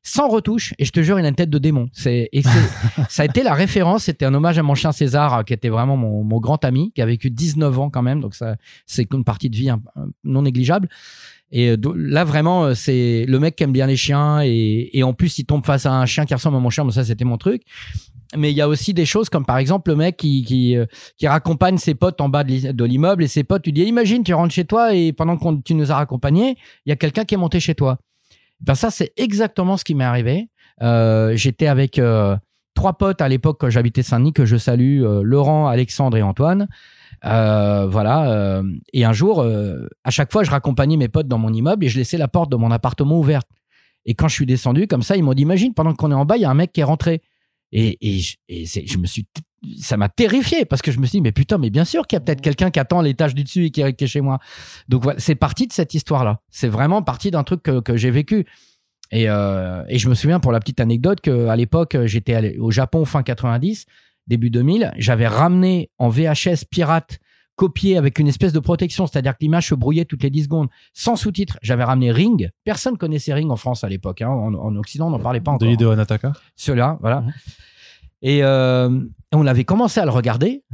sans 0.05 0.29
retouche 0.29 0.75
et 0.79 0.85
je 0.85 0.91
te 0.91 1.01
jure 1.01 1.21
il 1.21 1.25
a 1.25 1.29
une 1.29 1.37
tête 1.37 1.49
de 1.49 1.59
démon 1.59 1.89
c'est 1.93 2.29
et 2.33 2.43
ça 3.09 3.23
a 3.23 3.25
été 3.25 3.45
la 3.45 3.55
référence 3.55 4.05
c'était 4.05 4.25
un 4.25 4.35
hommage 4.35 4.59
à 4.59 4.65
mon 4.65 4.75
chien 4.75 4.91
César 4.91 5.45
qui 5.45 5.53
était 5.53 5.69
vraiment 5.69 5.97
mon, 5.97 6.25
mon, 6.25 6.41
grand 6.41 6.65
ami 6.65 6.91
qui 6.93 7.03
a 7.03 7.07
vécu 7.07 7.31
19 7.31 7.79
ans 7.79 7.89
quand 7.89 8.03
même 8.03 8.21
donc 8.21 8.35
ça 8.35 8.57
c'est 8.85 9.07
une 9.13 9.23
partie 9.23 9.49
de 9.49 9.55
vie 9.55 9.71
non 10.25 10.43
négligeable 10.43 10.89
et 11.53 11.69
euh, 11.69 11.77
là 11.95 12.25
vraiment 12.25 12.65
euh, 12.65 12.75
c'est 12.75 13.27
le 13.29 13.39
mec 13.39 13.57
qui 13.57 13.63
aime 13.63 13.73
bien 13.73 13.87
les 13.87 13.97
chiens 13.97 14.41
et, 14.43 15.03
en 15.05 15.13
plus 15.13 15.39
il 15.39 15.45
tombe 15.45 15.65
face 15.65 15.85
à 15.87 15.93
un 15.93 16.07
chien 16.07 16.25
qui 16.25 16.35
ressemble 16.35 16.57
à 16.57 16.61
mon 16.61 16.71
chien. 16.71 16.85
Mais 16.85 16.93
ça 16.93 17.05
c'était 17.05 17.25
mon 17.25 17.37
truc. 17.37 17.63
Mais 18.35 18.51
il 18.51 18.57
y 18.57 18.63
a 18.63 18.69
aussi 18.69 18.95
des 18.95 19.05
choses 19.05 19.29
comme 19.29 19.45
par 19.45 19.59
exemple 19.59 19.91
le 19.91 19.97
mec 19.97 20.17
qui 20.17 20.43
qui, 20.45 20.77
euh, 20.77 20.87
qui 21.19 21.29
raccompagne 21.29 21.77
ses 21.77 21.95
potes 21.95 22.21
en 22.23 22.31
bas 22.31 22.43
de 22.43 22.85
l'immeuble 22.85 23.23
et 23.23 23.29
ses 23.29 23.45
potes 23.45 23.63
tu 23.63 23.73
dis 23.73 23.83
imagine 23.83 24.25
tu 24.25 24.33
rentres 24.33 24.55
chez 24.55 24.65
toi 24.65 24.95
et 24.95 25.13
pendant 25.13 25.37
que 25.37 25.63
tu 25.63 25.75
nous 25.75 25.93
as 25.93 25.97
raccompagnés 25.97 26.57
il 26.87 26.89
y 26.89 26.93
a 26.93 26.97
quelqu'un 26.97 27.25
qui 27.25 27.35
est 27.35 27.39
monté 27.39 27.61
chez 27.61 27.75
toi. 27.75 27.99
Ben 28.61 28.75
ça 28.75 28.91
c'est 28.91 29.13
exactement 29.19 29.77
ce 29.77 29.85
qui 29.85 29.95
m'est 29.95 30.05
arrivé. 30.05 30.49
J'étais 30.81 31.67
avec 31.67 32.01
trois 32.75 32.93
potes 32.95 33.21
à 33.21 33.29
l'époque 33.29 33.59
quand 33.61 33.69
j'habitais 33.69 34.03
Saint-Denis 34.03 34.33
que 34.33 34.47
je 34.47 34.57
salue 34.57 35.03
Laurent 35.23 35.67
Alexandre 35.69 36.17
et 36.17 36.23
Antoine 36.23 36.69
Euh, 37.25 37.87
voilà. 37.87 38.31
euh, 38.33 38.63
et 38.93 39.05
un 39.05 39.13
jour, 39.13 39.41
euh, 39.41 39.87
à 40.05 40.11
chaque 40.11 40.33
fois, 40.33 40.43
je 40.45 40.51
raccompagnais 40.51 40.97
mes 40.97 41.09
potes 41.09 41.29
dans 41.29 41.39
mon 41.39 41.53
immeuble 41.53 41.85
et 41.85 41.89
je 41.89 41.99
laissais 41.99 42.19
la 42.19 42.29
porte 42.29 42.51
de 42.51 42.57
mon 42.57 42.71
appartement 42.71 43.19
ouverte. 43.19 43.47
Et 44.05 44.15
quand 44.15 44.27
je 44.29 44.35
suis 44.35 44.47
descendu, 44.47 44.87
comme 44.89 45.03
ça, 45.03 45.17
ils 45.17 45.23
m'ont 45.23 45.35
dit 45.35 45.43
Imagine, 45.43 45.75
pendant 45.75 45.95
qu'on 45.95 46.11
est 46.11 46.15
en 46.15 46.25
bas, 46.25 46.37
il 46.37 46.43
y 46.43 46.45
a 46.45 46.51
un 46.51 46.55
mec 46.55 46.73
qui 46.73 46.81
est 46.81 46.85
rentré. 46.85 47.23
Et, 47.71 47.97
et, 48.01 48.19
je, 48.19 48.37
et 48.49 48.67
c'est- 48.67 48.87
je 48.87 48.99
me 48.99 49.07
suis. 49.07 49.27
Ça 49.79 49.97
m'a 49.97 50.09
terrifié 50.09 50.65
parce 50.65 50.83
que 50.83 50.91
je 50.91 50.99
me 50.99 51.07
suis 51.07 51.19
dit, 51.19 51.23
mais 51.23 51.31
putain, 51.31 51.57
mais 51.57 51.71
bien 51.71 51.85
sûr 51.85 52.09
qu'il 52.09 52.17
y 52.17 52.19
a 52.19 52.21
peut-être 52.21 52.41
quelqu'un 52.41 52.71
qui 52.73 52.81
attend 52.81 53.01
l'étage 53.01 53.33
du 53.33 53.45
dessus 53.45 53.67
et 53.67 53.71
qui 53.71 53.81
est, 53.81 53.93
qui 53.95 54.03
est 54.05 54.09
chez 54.09 54.21
moi. 54.21 54.41
Donc 54.89 55.05
voilà, 55.05 55.21
c'est 55.21 55.37
parti 55.37 55.69
de 55.69 55.73
cette 55.73 55.95
histoire-là. 55.95 56.41
C'est 56.51 56.67
vraiment 56.67 57.01
parti 57.03 57.31
d'un 57.31 57.45
truc 57.45 57.63
que, 57.63 57.79
que 57.79 57.97
j'ai 57.97 58.11
vécu. 58.11 58.45
Et, 59.13 59.29
euh, 59.31 59.85
et 59.89 59.99
je 59.99 60.09
me 60.09 60.15
souviens 60.15 60.41
pour 60.41 60.51
la 60.51 60.59
petite 60.59 60.81
anecdote 60.81 61.21
qu'à 61.21 61.55
l'époque, 61.55 61.97
j'étais 62.07 62.35
allé 62.35 62.59
au 62.59 62.73
Japon 62.73 63.05
fin 63.05 63.23
90, 63.23 63.87
début 64.27 64.51
2000. 64.51 64.93
J'avais 64.97 65.27
ramené 65.27 65.91
en 65.99 66.09
VHS 66.09 66.65
pirate 66.71 67.19
copié 67.55 67.97
avec 67.99 68.19
une 68.19 68.29
espèce 68.29 68.53
de 68.53 68.59
protection, 68.61 69.07
c'est-à-dire 69.07 69.33
que 69.33 69.39
l'image 69.43 69.69
se 69.69 69.75
brouillait 69.75 70.07
toutes 70.07 70.23
les 70.23 70.31
10 70.31 70.45
secondes, 70.45 70.69
sans 70.95 71.17
sous-titres. 71.17 71.59
J'avais 71.63 71.85
ramené 71.85 72.11
Ring. 72.11 72.51
Personne 72.65 72.97
connaissait 72.97 73.35
Ring 73.35 73.51
en 73.51 73.57
France 73.57 73.85
à 73.85 73.89
l'époque. 73.89 74.23
hein. 74.23 74.29
En, 74.29 74.55
en 74.55 74.77
Occident, 74.77 75.09
on 75.09 75.11
n'en 75.11 75.19
parlait 75.21 75.41
pas 75.41 75.51
De 75.53 75.57
encore. 75.57 75.69
Hideo 75.69 75.91
Anataka. 75.91 76.33
Ceux-là, 76.57 76.99
voilà. 77.01 77.21
Mhm. 77.21 77.33
Et 78.23 78.43
euh, 78.43 79.01
on 79.33 79.47
avait 79.47 79.65
commencé 79.65 80.01
à 80.01 80.05
le 80.05 80.11
regarder 80.13 80.65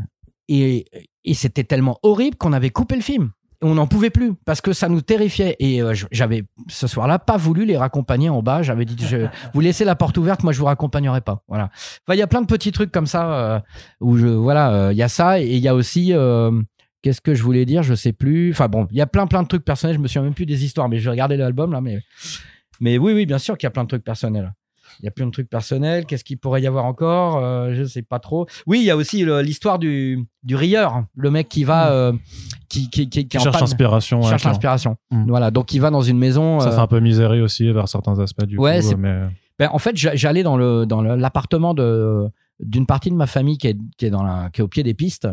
et, 0.49 0.85
et 1.25 1.35
c'était 1.35 1.65
tellement 1.65 1.99
horrible 2.03 2.37
qu'on 2.37 2.53
avait 2.53 2.71
coupé 2.71 2.95
le 2.95 3.01
film. 3.03 3.33
On 3.61 3.75
n'en 3.75 3.87
pouvait 3.89 4.11
plus 4.11 4.35
parce 4.45 4.61
que 4.61 4.73
ça 4.73 4.89
nous 4.89 5.01
terrifiait. 5.01 5.57
Et 5.59 5.83
euh, 5.83 5.93
j'avais 6.13 6.45
ce 6.69 6.87
soir-là 6.87 7.19
pas 7.19 7.37
voulu 7.37 7.65
les 7.65 7.77
raccompagner 7.77 8.29
en 8.29 8.41
bas. 8.43 8.63
J'avais 8.63 8.85
dit, 8.85 8.97
je, 9.05 9.27
vous 9.53 9.61
laissez 9.61 9.85
la 9.85 9.97
porte 9.97 10.17
ouverte, 10.17 10.43
moi 10.45 10.53
je 10.53 10.59
vous 10.61 10.67
raccompagnerai 10.67 11.21
pas. 11.23 11.43
Voilà. 11.49 11.65
Enfin, 11.75 12.15
il 12.15 12.19
y 12.19 12.23
a 12.23 12.27
plein 12.29 12.41
de 12.41 12.47
petits 12.47 12.71
trucs 12.71 12.93
comme 12.93 13.07
ça 13.07 13.33
euh, 13.33 13.61
où 14.01 14.17
je, 14.17 14.27
voilà, 14.29 14.73
euh, 14.73 14.93
il 14.93 14.97
y 14.99 15.03
a 15.03 15.09
ça 15.09 15.41
et 15.41 15.47
il 15.57 15.59
y 15.61 15.69
a 15.69 15.75
aussi. 15.75 16.13
euh, 16.13 16.53
Qu'est-ce 17.01 17.21
que 17.21 17.33
je 17.33 17.45
voulais 17.45 17.65
dire? 17.65 17.85
Je 17.85 17.95
sais 17.95 18.13
plus. 18.13 18.51
Enfin 18.51 18.67
bon, 18.67 18.89
il 18.91 18.97
y 18.97 19.01
a 19.01 19.07
plein 19.07 19.29
plein 19.29 19.45
de 19.45 19.49
trucs 19.49 19.65
personnels. 19.65 19.95
Je 19.97 20.01
me 20.01 20.09
souviens 20.09 20.23
même 20.23 20.35
plus 20.35 20.47
des 20.47 20.65
histoires, 20.65 20.89
mais 20.89 20.99
je 20.99 21.05
vais 21.05 21.11
regarder 21.11 21.37
l'album 21.37 21.71
là. 21.73 21.81
Mais 21.81 22.01
mais 22.81 22.99
oui 22.99 23.13
oui, 23.13 23.25
bien 23.25 23.39
sûr 23.39 23.57
qu'il 23.57 23.67
y 23.67 23.69
a 23.69 23.71
plein 23.71 23.85
de 23.85 23.89
trucs 23.89 24.03
personnels. 24.05 24.53
Il 25.01 25.05
y 25.05 25.09
a 25.09 25.11
plein 25.11 25.27
de 25.27 25.31
trucs 25.31 25.49
personnels. 25.49 26.07
Qu'est-ce 26.07 26.25
qu'il 26.25 26.39
pourrait 26.39 26.61
y 26.63 26.67
avoir 26.67 26.85
encore? 26.85 27.39
Euh, 27.43 27.75
Je 27.75 27.85
sais 27.85 28.03
pas 28.03 28.19
trop. 28.19 28.47
Oui, 28.67 28.79
il 28.81 28.85
y 28.85 28.91
a 28.91 28.97
aussi 28.97 29.25
l'histoire 29.43 29.79
du, 29.79 30.27
du 30.43 30.55
rieur, 30.57 31.05
le 31.17 31.31
mec 31.31 31.49
qui 31.49 31.65
va, 31.65 31.91
euh, 31.93 32.13
qui, 32.69 32.91
qui, 32.91 33.09
qui, 33.09 33.27
cherche 33.31 33.45
ouais, 33.45 33.53
cherche 34.31 34.45
l'inspiration. 34.45 34.97
Mm. 35.11 35.29
Voilà, 35.29 35.51
donc 35.51 35.73
il 35.73 35.81
va 35.81 35.91
dans 35.91 36.03
une 36.03 36.19
maison. 36.19 36.61
Ça 36.61 36.69
euh, 36.69 36.73
fait 36.73 36.81
un 36.81 36.87
peu 36.87 37.01
miséré 37.01 37.41
aussi 37.41 37.71
vers 37.73 37.89
certains 37.89 38.19
aspects 38.19 38.45
du 38.45 38.59
Ouais, 38.59 38.81
coup. 38.81 38.97
Mais... 38.99 39.23
ben, 39.59 39.69
en 39.73 39.79
fait, 39.79 39.97
j'a- 39.97 40.17
j'allais 40.17 40.43
dans 40.43 40.57
le 40.57 40.85
dans 40.87 41.01
l'appartement 41.03 41.75
de 41.75 42.27
d'une 42.61 42.87
partie 42.87 43.11
de 43.11 43.15
ma 43.15 43.29
famille 43.29 43.57
qui 43.57 43.69
est 43.69 43.77
qui 43.99 44.07
est 44.07 44.11
dans 44.11 44.25
la 44.25 44.51
qui 44.53 44.61
est 44.61 44.65
au 44.65 44.69
pied 44.69 44.83
des 44.83 44.95
pistes 44.95 45.29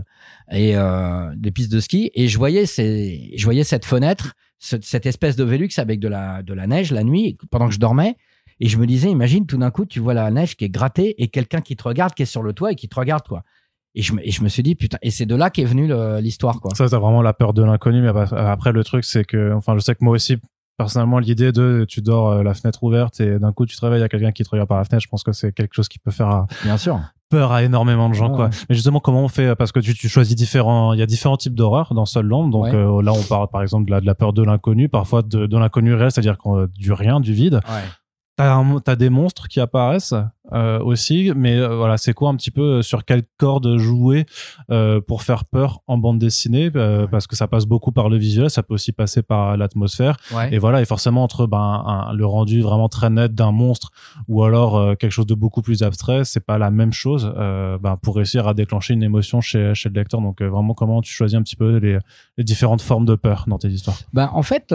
et 0.52 0.76
euh, 0.78 1.32
des 1.36 1.50
pistes 1.50 1.72
de 1.72 1.80
ski 1.80 2.12
et 2.14 2.28
je 2.28 2.38
voyais 2.38 2.68
ces 2.68 3.32
je 3.36 3.44
voyais 3.46 3.64
cette 3.64 3.84
fenêtre 3.84 4.34
ce- 4.60 4.76
cette 4.84 5.08
espèce 5.08 5.36
de 5.36 5.44
Velux 5.44 5.70
avec 5.78 6.00
de 6.00 6.08
la 6.08 6.44
de 6.44 6.54
la 6.54 6.68
neige 6.68 6.92
la 6.92 7.04
nuit 7.04 7.36
pendant 7.50 7.68
que 7.68 7.74
je 7.74 7.80
dormais 7.80 8.16
et 8.60 8.68
je 8.68 8.78
me 8.78 8.86
disais 8.86 9.10
imagine 9.10 9.46
tout 9.46 9.58
d'un 9.58 9.72
coup 9.72 9.86
tu 9.86 10.00
vois 10.00 10.14
la 10.14 10.30
neige 10.32 10.56
qui 10.56 10.66
est 10.66 10.70
grattée 10.70 11.22
et 11.22 11.28
quelqu'un 11.28 11.62
qui 11.62 11.76
te 11.76 11.84
regarde 11.84 12.14
qui 12.14 12.24
est 12.24 12.26
sur 12.26 12.42
le 12.44 12.54
toit 12.54 12.72
et 12.72 12.76
qui 12.76 12.88
te 12.88 12.96
regarde 13.00 13.28
quoi 13.28 13.44
et 13.96 14.02
je 14.02 14.14
me, 14.14 14.26
et 14.28 14.32
je 14.32 14.44
me 14.44 14.50
suis 14.50 14.64
dit 14.64 14.76
putain 14.76 14.98
et 15.02 15.12
c'est 15.12 15.26
de 15.26 15.36
là 15.36 15.50
qu'est 15.50 15.64
venue 15.66 15.90
l'histoire 16.22 16.60
quoi 16.60 16.72
Ça, 16.76 16.88
c'est 16.88 16.98
vraiment 16.98 17.22
la 17.22 17.34
peur 17.34 17.54
de 17.54 17.64
l'inconnu. 17.64 18.02
Mais 18.02 18.10
ap- 18.10 18.34
après, 18.34 18.74
le 18.74 18.84
truc, 18.84 19.06
c'est 19.06 19.24
que, 19.24 19.54
enfin, 19.54 19.74
je 19.76 19.80
sais 19.80 19.96
que 19.96 20.04
moi 20.04 20.14
aussi, 20.16 20.36
personnellement, 20.78 21.20
l'idée 21.20 21.54
de 21.54 21.86
tu 21.88 22.02
dors 22.02 22.30
euh, 22.30 22.44
la 22.44 22.54
fenêtre 22.54 22.84
ouverte 22.84 23.22
et 23.22 23.40
d'un 23.40 23.54
coup 23.54 23.66
tu 23.66 23.78
te 23.78 23.82
réveilles, 23.86 24.00
il 24.00 24.02
y 24.02 24.06
a 24.06 24.10
quelqu'un 24.10 24.34
qui 24.34 24.44
te 24.44 24.50
regarde 24.50 24.68
par 24.68 24.78
la 24.80 24.84
fenêtre, 24.84 25.02
je 25.04 25.08
pense 25.08 25.24
que 25.24 25.32
c'est 25.32 25.54
quelque 25.54 25.74
chose 25.74 25.88
qui 25.88 26.00
peut 26.00 26.12
faire 26.12 26.30
euh, 26.30 26.42
bien 26.64 26.76
sûr 26.78 27.00
peur 27.30 27.54
à 27.54 27.64
énormément 27.64 28.08
de 28.10 28.14
gens, 28.14 28.30
Ouais. 28.30 28.36
quoi. 28.36 28.50
Mais 28.70 28.76
justement, 28.76 29.00
comment 29.00 29.24
on 29.24 29.28
fait 29.30 29.56
Parce 29.56 29.72
que 29.72 29.80
tu, 29.80 29.94
tu 29.96 30.10
choisis 30.10 30.36
différents, 30.36 30.92
il 30.94 31.00
y 31.00 31.02
a 31.02 31.06
différents 31.08 31.38
types 31.38 31.56
d'horreur 31.56 31.94
dans 31.94 32.06
Seul 32.06 32.26
Londres. 32.26 32.50
Donc 32.52 32.66
Ouais. 32.66 32.76
euh, 32.76 33.02
là, 33.02 33.14
on 33.14 33.24
parle 33.24 33.48
par 33.48 33.62
exemple 33.64 33.86
de 33.86 33.92
la, 33.92 34.02
de 34.02 34.06
la 34.06 34.14
peur 34.14 34.32
de 34.34 34.44
l'inconnu, 34.44 34.90
parfois 34.90 35.22
de, 35.24 35.46
de 35.48 35.58
l'inconnu 35.58 35.94
réel, 35.96 36.12
c'est-à-dire 36.12 36.36
euh, 36.48 36.68
du 36.78 36.92
rien, 36.92 37.20
du 37.22 37.34
vide. 37.34 37.62
T'as 38.38 38.62
t'as 38.84 38.96
des 38.98 39.10
monstres 39.10 39.48
qui 39.48 39.62
apparaissent 39.62 40.14
euh, 40.52 40.80
aussi, 40.82 41.32
mais 41.36 41.58
euh, 41.58 41.76
voilà, 41.78 41.98
c'est 41.98 42.14
quoi 42.14 42.30
un 42.30 42.36
petit 42.36 42.52
peu 42.52 42.62
euh, 42.62 42.82
sur 42.82 43.06
quelle 43.06 43.24
corde 43.38 43.78
jouer 43.78 44.26
pour 45.08 45.24
faire 45.24 45.46
peur 45.46 45.80
en 45.88 45.98
bande 45.98 46.20
dessinée 46.20 46.70
Parce 46.72 47.28
que 47.28 47.36
ça 47.36 47.48
passe 47.48 47.66
beaucoup 47.66 47.92
par 47.92 48.10
le 48.10 48.18
visuel, 48.18 48.50
ça 48.50 48.62
peut 48.62 48.74
aussi 48.74 48.92
passer 48.92 49.22
par 49.22 49.56
l'atmosphère. 49.58 50.18
ouais 50.34 50.54
Et 50.54 50.58
voilà, 50.58 50.82
et 50.82 50.86
forcément 50.86 51.24
entre 51.24 51.48
ben, 51.48 51.58
un- 51.86 52.14
le 52.14 52.26
rendu 52.26 52.62
vraiment 52.62 52.90
très 52.90 53.10
net 53.10 53.34
d'un 53.34 53.52
monstre 53.52 53.92
ou 54.28 54.44
alors 54.44 54.98
quelque 54.98 55.12
chose 55.12 55.28
de 55.28 55.36
beaucoup 55.36 55.62
plus 55.62 55.82
abstrait, 55.84 56.26
c'est 56.26 56.46
pas 56.46 56.58
la 56.58 56.72
même 56.72 56.94
chose 56.94 57.32
ben, 57.36 57.98
pour 58.02 58.16
réussir 58.18 58.48
à 58.48 58.54
déclencher 58.54 58.94
une 58.96 59.04
émotion 59.04 59.40
chez, 59.42 59.74
chez 59.76 59.90
le 59.90 59.96
lecteur. 59.96 60.20
Donc 60.22 60.42
vraiment, 60.42 60.74
comment 60.74 61.02
tu 61.02 61.14
choisis 61.14 61.38
un 61.38 61.42
petit 61.44 61.56
peu 61.56 61.78
les, 61.78 62.00
les 62.38 62.44
différentes 62.44 62.82
formes 62.82 63.06
de 63.06 63.16
peur 63.16 63.46
dans 63.48 63.58
tes 63.58 63.70
histoires? 63.70 63.98
Ben, 64.14 64.30
en 64.34 64.44
fait, 64.44 64.74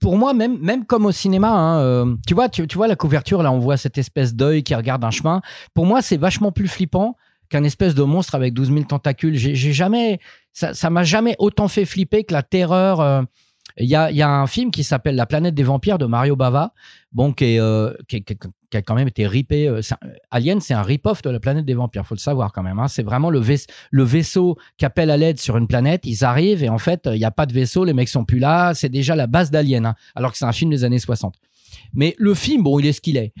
pour 0.00 0.16
moi, 0.16 0.34
même, 0.34 0.58
même 0.58 0.84
comme 0.84 1.06
au 1.06 1.12
cinéma, 1.12 1.50
hein, 1.50 1.80
euh, 1.80 2.16
tu, 2.26 2.34
vois, 2.34 2.48
tu, 2.48 2.66
tu 2.66 2.76
vois 2.76 2.88
la 2.88 2.96
couverture, 2.96 3.42
là, 3.42 3.52
on 3.52 3.58
voit 3.58 3.76
cette 3.76 3.98
espèce 3.98 4.34
d'œil 4.34 4.62
qui 4.62 4.74
regarde 4.74 5.04
un 5.04 5.10
chemin. 5.10 5.42
Pour 5.74 5.86
moi, 5.86 6.02
c'est 6.02 6.16
vachement 6.16 6.52
plus 6.52 6.68
flippant 6.68 7.16
qu'un 7.50 7.64
espèce 7.64 7.94
de 7.94 8.02
monstre 8.02 8.34
avec 8.34 8.54
12 8.54 8.72
000 8.72 8.84
tentacules. 8.84 9.36
J'ai 9.36 9.72
jamais, 9.72 10.18
ça 10.52 10.74
ça 10.74 10.90
m'a 10.90 11.04
jamais 11.04 11.36
autant 11.38 11.68
fait 11.68 11.84
flipper 11.84 12.24
que 12.24 12.32
la 12.32 12.42
terreur. 12.42 13.00
euh. 13.00 13.22
Il 13.78 13.88
y, 13.88 13.96
a, 13.96 14.30
un 14.30 14.46
film 14.46 14.70
qui 14.70 14.84
s'appelle 14.84 15.16
La 15.16 15.26
planète 15.26 15.54
des 15.54 15.64
vampires 15.64 15.98
de 15.98 16.06
Mario 16.06 16.36
Bava, 16.36 16.72
bon, 17.12 17.32
qui, 17.32 17.58
euh, 17.58 17.92
a 18.72 18.82
quand 18.82 18.94
même 18.94 19.08
été 19.08 19.26
ripé. 19.26 19.66
euh, 19.66 19.80
Alien, 20.30 20.60
c'est 20.60 20.74
un 20.74 20.82
rip-off 20.82 21.22
de 21.22 21.30
la 21.30 21.40
planète 21.40 21.64
des 21.64 21.74
vampires, 21.74 22.06
faut 22.06 22.14
le 22.14 22.20
savoir 22.20 22.52
quand 22.52 22.62
même. 22.62 22.78
hein. 22.78 22.86
C'est 22.86 23.02
vraiment 23.02 23.30
le 23.30 24.04
vaisseau 24.04 24.56
qui 24.76 24.84
appelle 24.84 25.10
à 25.10 25.16
l'aide 25.16 25.40
sur 25.40 25.56
une 25.56 25.66
planète. 25.66 26.02
Ils 26.04 26.24
arrivent 26.24 26.62
et 26.62 26.68
en 26.68 26.78
fait, 26.78 27.02
il 27.06 27.18
n'y 27.18 27.24
a 27.24 27.32
pas 27.32 27.46
de 27.46 27.52
vaisseau, 27.52 27.84
les 27.84 27.94
mecs 27.94 28.08
sont 28.08 28.24
plus 28.24 28.38
là. 28.38 28.74
C'est 28.74 28.88
déjà 28.88 29.16
la 29.16 29.26
base 29.26 29.50
d'Alien, 29.50 29.86
hein, 29.86 29.94
alors 30.14 30.30
que 30.30 30.38
c'est 30.38 30.44
un 30.44 30.52
film 30.52 30.70
des 30.70 30.84
années 30.84 31.00
60. 31.00 31.34
Mais 31.94 32.14
le 32.18 32.34
film, 32.34 32.62
bon, 32.62 32.78
il 32.78 32.86
est 32.86 32.92
ce 32.92 33.00
qu'il 33.00 33.16
est. 33.16 33.32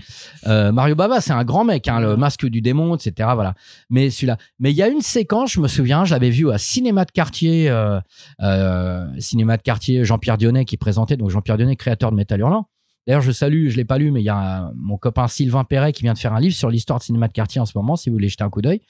Euh, 0.46 0.72
Mario 0.72 0.94
Bava, 0.94 1.20
c'est 1.20 1.32
un 1.32 1.44
grand 1.44 1.64
mec, 1.64 1.88
hein, 1.88 2.00
le 2.00 2.16
masque 2.16 2.46
du 2.46 2.60
démon, 2.60 2.94
etc. 2.94 3.30
Voilà. 3.34 3.54
Mais 3.90 4.10
celui-là. 4.10 4.38
Mais 4.58 4.70
il 4.70 4.76
y 4.76 4.82
a 4.82 4.88
une 4.88 5.00
séquence, 5.00 5.52
je 5.52 5.60
me 5.60 5.68
souviens, 5.68 6.04
je 6.04 6.12
l'avais 6.12 6.30
vu 6.30 6.50
à 6.50 6.58
Cinéma 6.58 7.04
de 7.04 7.10
Quartier, 7.10 7.68
euh, 7.68 8.00
euh, 8.40 9.06
Cinéma 9.18 9.56
de 9.56 9.62
Quartier, 9.62 10.04
Jean-Pierre 10.04 10.38
Dionnet 10.38 10.64
qui 10.64 10.76
présentait, 10.76 11.16
donc 11.16 11.30
Jean-Pierre 11.30 11.56
Dionnet, 11.56 11.76
créateur 11.76 12.10
de 12.10 12.16
Métal 12.16 12.40
Hurlant. 12.40 12.68
D'ailleurs, 13.06 13.22
je 13.22 13.32
salue, 13.32 13.68
je 13.68 13.76
l'ai 13.76 13.84
pas 13.84 13.98
lu, 13.98 14.10
mais 14.10 14.22
il 14.22 14.24
y 14.24 14.30
a 14.30 14.70
mon 14.76 14.96
copain 14.96 15.28
Sylvain 15.28 15.64
Perret 15.64 15.92
qui 15.92 16.02
vient 16.02 16.14
de 16.14 16.18
faire 16.18 16.32
un 16.32 16.40
livre 16.40 16.54
sur 16.54 16.70
l'histoire 16.70 16.98
de 16.98 17.04
Cinéma 17.04 17.28
de 17.28 17.32
Quartier 17.32 17.60
en 17.60 17.66
ce 17.66 17.76
moment, 17.76 17.96
si 17.96 18.08
vous 18.08 18.14
voulez 18.14 18.30
jeter 18.30 18.44
un 18.44 18.50
coup 18.50 18.62
d'œil. 18.62 18.80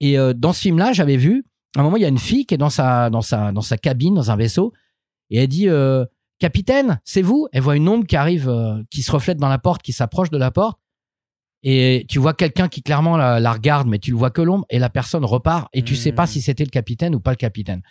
Et 0.00 0.16
dans 0.34 0.54
ce 0.54 0.62
film-là, 0.62 0.94
j'avais 0.94 1.18
vu, 1.18 1.44
à 1.76 1.80
un 1.80 1.82
moment, 1.82 1.98
il 1.98 2.02
y 2.02 2.06
a 2.06 2.08
une 2.08 2.16
fille 2.16 2.46
qui 2.46 2.54
est 2.54 2.58
dans 2.58 2.70
sa, 2.70 3.10
dans 3.10 3.20
sa, 3.20 3.52
dans 3.52 3.60
sa 3.60 3.76
cabine, 3.76 4.14
dans 4.14 4.30
un 4.30 4.36
vaisseau, 4.36 4.72
et 5.28 5.42
elle 5.42 5.48
dit 5.48 5.68
Capitaine, 6.40 7.00
c'est 7.04 7.22
vous? 7.22 7.46
Elle 7.52 7.62
voit 7.62 7.76
une 7.76 7.88
ombre 7.88 8.06
qui 8.06 8.16
arrive, 8.16 8.48
euh, 8.48 8.82
qui 8.90 9.02
se 9.02 9.12
reflète 9.12 9.36
dans 9.38 9.48
la 9.48 9.58
porte, 9.58 9.82
qui 9.82 9.92
s'approche 9.92 10.30
de 10.30 10.38
la 10.38 10.50
porte. 10.50 10.80
Et 11.62 12.06
tu 12.08 12.18
vois 12.18 12.32
quelqu'un 12.32 12.68
qui 12.68 12.82
clairement 12.82 13.18
la, 13.18 13.38
la 13.38 13.52
regarde, 13.52 13.86
mais 13.86 13.98
tu 13.98 14.10
le 14.10 14.16
vois 14.16 14.30
que 14.30 14.40
l'ombre, 14.40 14.64
et 14.70 14.78
la 14.78 14.88
personne 14.88 15.24
repart, 15.24 15.68
et 15.74 15.82
tu 15.82 15.94
sais 15.94 16.12
pas 16.12 16.22
Mhm. 16.22 16.28
si 16.28 16.40
c'était 16.42 16.64
le 16.64 16.70
capitaine 16.70 17.14
ou 17.14 17.20
pas 17.20 17.32
le 17.32 17.36
capitaine. 17.36 17.82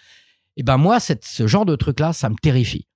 Et 0.58 0.64
ben 0.64 0.78
moi, 0.78 1.00
cette, 1.00 1.24
ce 1.24 1.46
genre 1.46 1.66
de 1.66 1.76
truc-là, 1.76 2.12
ça 2.12 2.30
me 2.30 2.36
terrifie. 2.42 2.88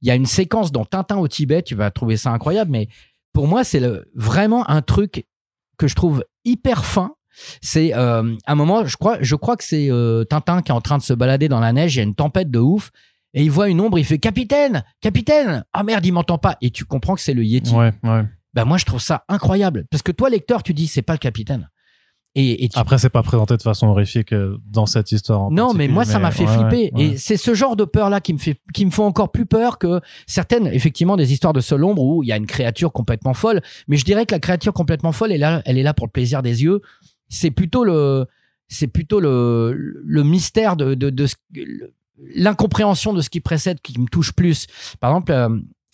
Il 0.00 0.08
y 0.08 0.10
a 0.12 0.14
une 0.14 0.26
séquence 0.26 0.70
dans 0.70 0.84
Tintin 0.84 1.16
au 1.16 1.26
Tibet, 1.26 1.62
tu 1.62 1.74
vas 1.74 1.90
trouver 1.90 2.16
ça 2.16 2.30
incroyable, 2.30 2.70
mais 2.70 2.88
pour 3.32 3.48
moi, 3.48 3.64
c'est 3.64 3.82
vraiment 4.14 4.68
un 4.70 4.82
truc 4.82 5.26
que 5.78 5.88
je 5.88 5.96
trouve 5.96 6.24
hyper 6.44 6.84
fin. 6.84 7.16
C'est 7.60 7.92
euh, 7.94 8.36
un 8.46 8.54
moment, 8.54 8.84
je 8.84 8.96
crois, 8.96 9.18
je 9.20 9.34
crois 9.34 9.56
que 9.56 9.64
c'est 9.64 9.90
euh, 9.90 10.22
Tintin 10.24 10.62
qui 10.62 10.70
est 10.70 10.74
en 10.74 10.80
train 10.80 10.98
de 10.98 11.02
se 11.02 11.12
balader 11.14 11.48
dans 11.48 11.60
la 11.60 11.72
neige, 11.72 11.96
il 11.96 11.98
y 11.98 12.00
a 12.00 12.04
une 12.04 12.14
tempête 12.14 12.50
de 12.50 12.58
ouf, 12.60 12.90
et 13.34 13.42
il 13.42 13.50
voit 13.50 13.68
une 13.68 13.80
ombre, 13.80 13.98
il 13.98 14.04
fait 14.04 14.18
Capitaine, 14.18 14.84
Capitaine 15.00 15.64
Ah 15.72 15.82
merde, 15.82 16.04
il 16.04 16.12
m'entend 16.12 16.38
pas. 16.38 16.56
Et 16.60 16.70
tu 16.70 16.84
comprends 16.84 17.14
que 17.14 17.20
c'est 17.20 17.34
le 17.34 17.44
Yeti. 17.44 17.74
Ouais, 17.74 17.92
ouais. 18.02 18.24
Ben 18.54 18.64
moi, 18.64 18.76
je 18.78 18.84
trouve 18.84 19.00
ça 19.00 19.24
incroyable. 19.28 19.86
Parce 19.90 20.02
que 20.02 20.12
toi, 20.12 20.28
lecteur, 20.28 20.62
tu 20.62 20.74
dis, 20.74 20.86
c'est 20.86 21.00
pas 21.02 21.14
le 21.14 21.18
capitaine. 21.18 21.68
Et, 22.34 22.64
et 22.64 22.68
tu- 22.70 22.78
Après, 22.78 22.96
c'est 22.96 23.10
pas 23.10 23.22
présenté 23.22 23.56
de 23.58 23.62
façon 23.62 23.88
horrifique 23.88 24.32
euh, 24.32 24.56
dans 24.66 24.86
cette 24.86 25.12
histoire. 25.12 25.42
en 25.42 25.50
non, 25.50 25.74
mais 25.74 25.86
moi, 25.88 26.04
ça 26.06 26.18
m'a 26.18 26.30
fait 26.30 26.46
ouais, 26.46 26.54
flipper. 26.54 26.90
ouais, 26.94 27.08
ouais. 27.08 27.14
Et 27.14 27.16
c'est 27.18 27.36
ce 27.36 27.52
genre 27.52 27.76
de 27.76 27.84
peur-là 27.84 28.20
qui 28.22 28.32
me 28.32 28.38
fait, 28.38 28.58
qui 28.72 28.86
me 28.86 28.90
font 28.90 29.04
encore 29.04 29.30
plus 29.32 29.44
peur 29.44 29.78
que 29.78 30.00
certaines, 30.26 30.66
effectivement, 30.68 31.16
des 31.18 31.32
histoires 31.32 31.52
de 31.52 31.60
seul 31.60 31.84
ombre 31.84 32.02
où 32.02 32.22
il 32.22 32.28
y 32.28 32.32
a 32.32 32.36
une 32.38 32.46
créature 32.46 32.90
complètement 32.92 33.34
folle. 33.34 33.60
Mais 33.86 33.98
je 33.98 34.04
dirais 34.06 34.24
que 34.24 34.34
la 34.34 34.38
créature 34.40 34.72
complètement 34.72 35.12
folle, 35.12 35.30
elle 35.30 35.36
est 35.36 35.38
là, 35.40 35.62
elle 35.66 35.76
est 35.78 35.82
là 35.82 35.92
pour 35.92 36.06
le 36.06 36.10
plaisir 36.12 36.42
des 36.42 36.62
yeux. 36.62 36.80
C'est 37.28 37.50
plutôt 37.50 37.84
le, 37.84 38.24
c'est 38.68 38.86
plutôt 38.88 39.20
le, 39.20 39.72
le 40.02 40.22
mystère 40.22 40.76
de, 40.76 40.94
de, 40.94 41.10
de 41.10 41.26
le- 41.54 41.92
l'incompréhension 42.34 43.12
de 43.12 43.20
ce 43.20 43.30
qui 43.30 43.40
précède 43.40 43.80
qui 43.80 43.98
me 44.00 44.06
touche 44.06 44.32
plus. 44.32 44.66
Par 45.00 45.10
exemple, 45.10 45.32
euh, 45.32 45.48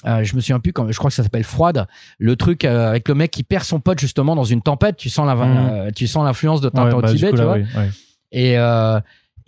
euh, 0.06 0.22
je 0.24 0.36
me 0.36 0.40
souviens 0.40 0.60
plus 0.60 0.72
quand 0.72 0.90
je 0.90 0.96
crois 0.96 1.10
que 1.10 1.14
ça 1.14 1.22
s'appelle 1.22 1.44
Froide, 1.44 1.86
le 2.18 2.36
truc 2.36 2.64
euh, 2.64 2.88
avec 2.90 3.08
le 3.08 3.14
mec 3.14 3.30
qui 3.30 3.42
perd 3.42 3.64
son 3.64 3.80
pote 3.80 3.98
justement 3.98 4.36
dans 4.36 4.44
une 4.44 4.62
tempête. 4.62 4.96
Tu 4.96 5.10
sens 5.10 5.26
la, 5.26 5.34
euh, 5.36 5.90
tu 5.94 6.06
sens 6.06 6.24
l'influence 6.24 6.60
de 6.60 6.68
Tintin 6.68 6.88
Ouais, 6.88 6.94
au 6.94 7.00
bah, 7.00 7.12
Tibet, 7.12 7.30
tu 7.30 7.36
là, 7.36 7.44
vois. 7.44 7.54
oui, 7.54 7.64
ouais. 7.76 7.90
Et, 8.30 8.56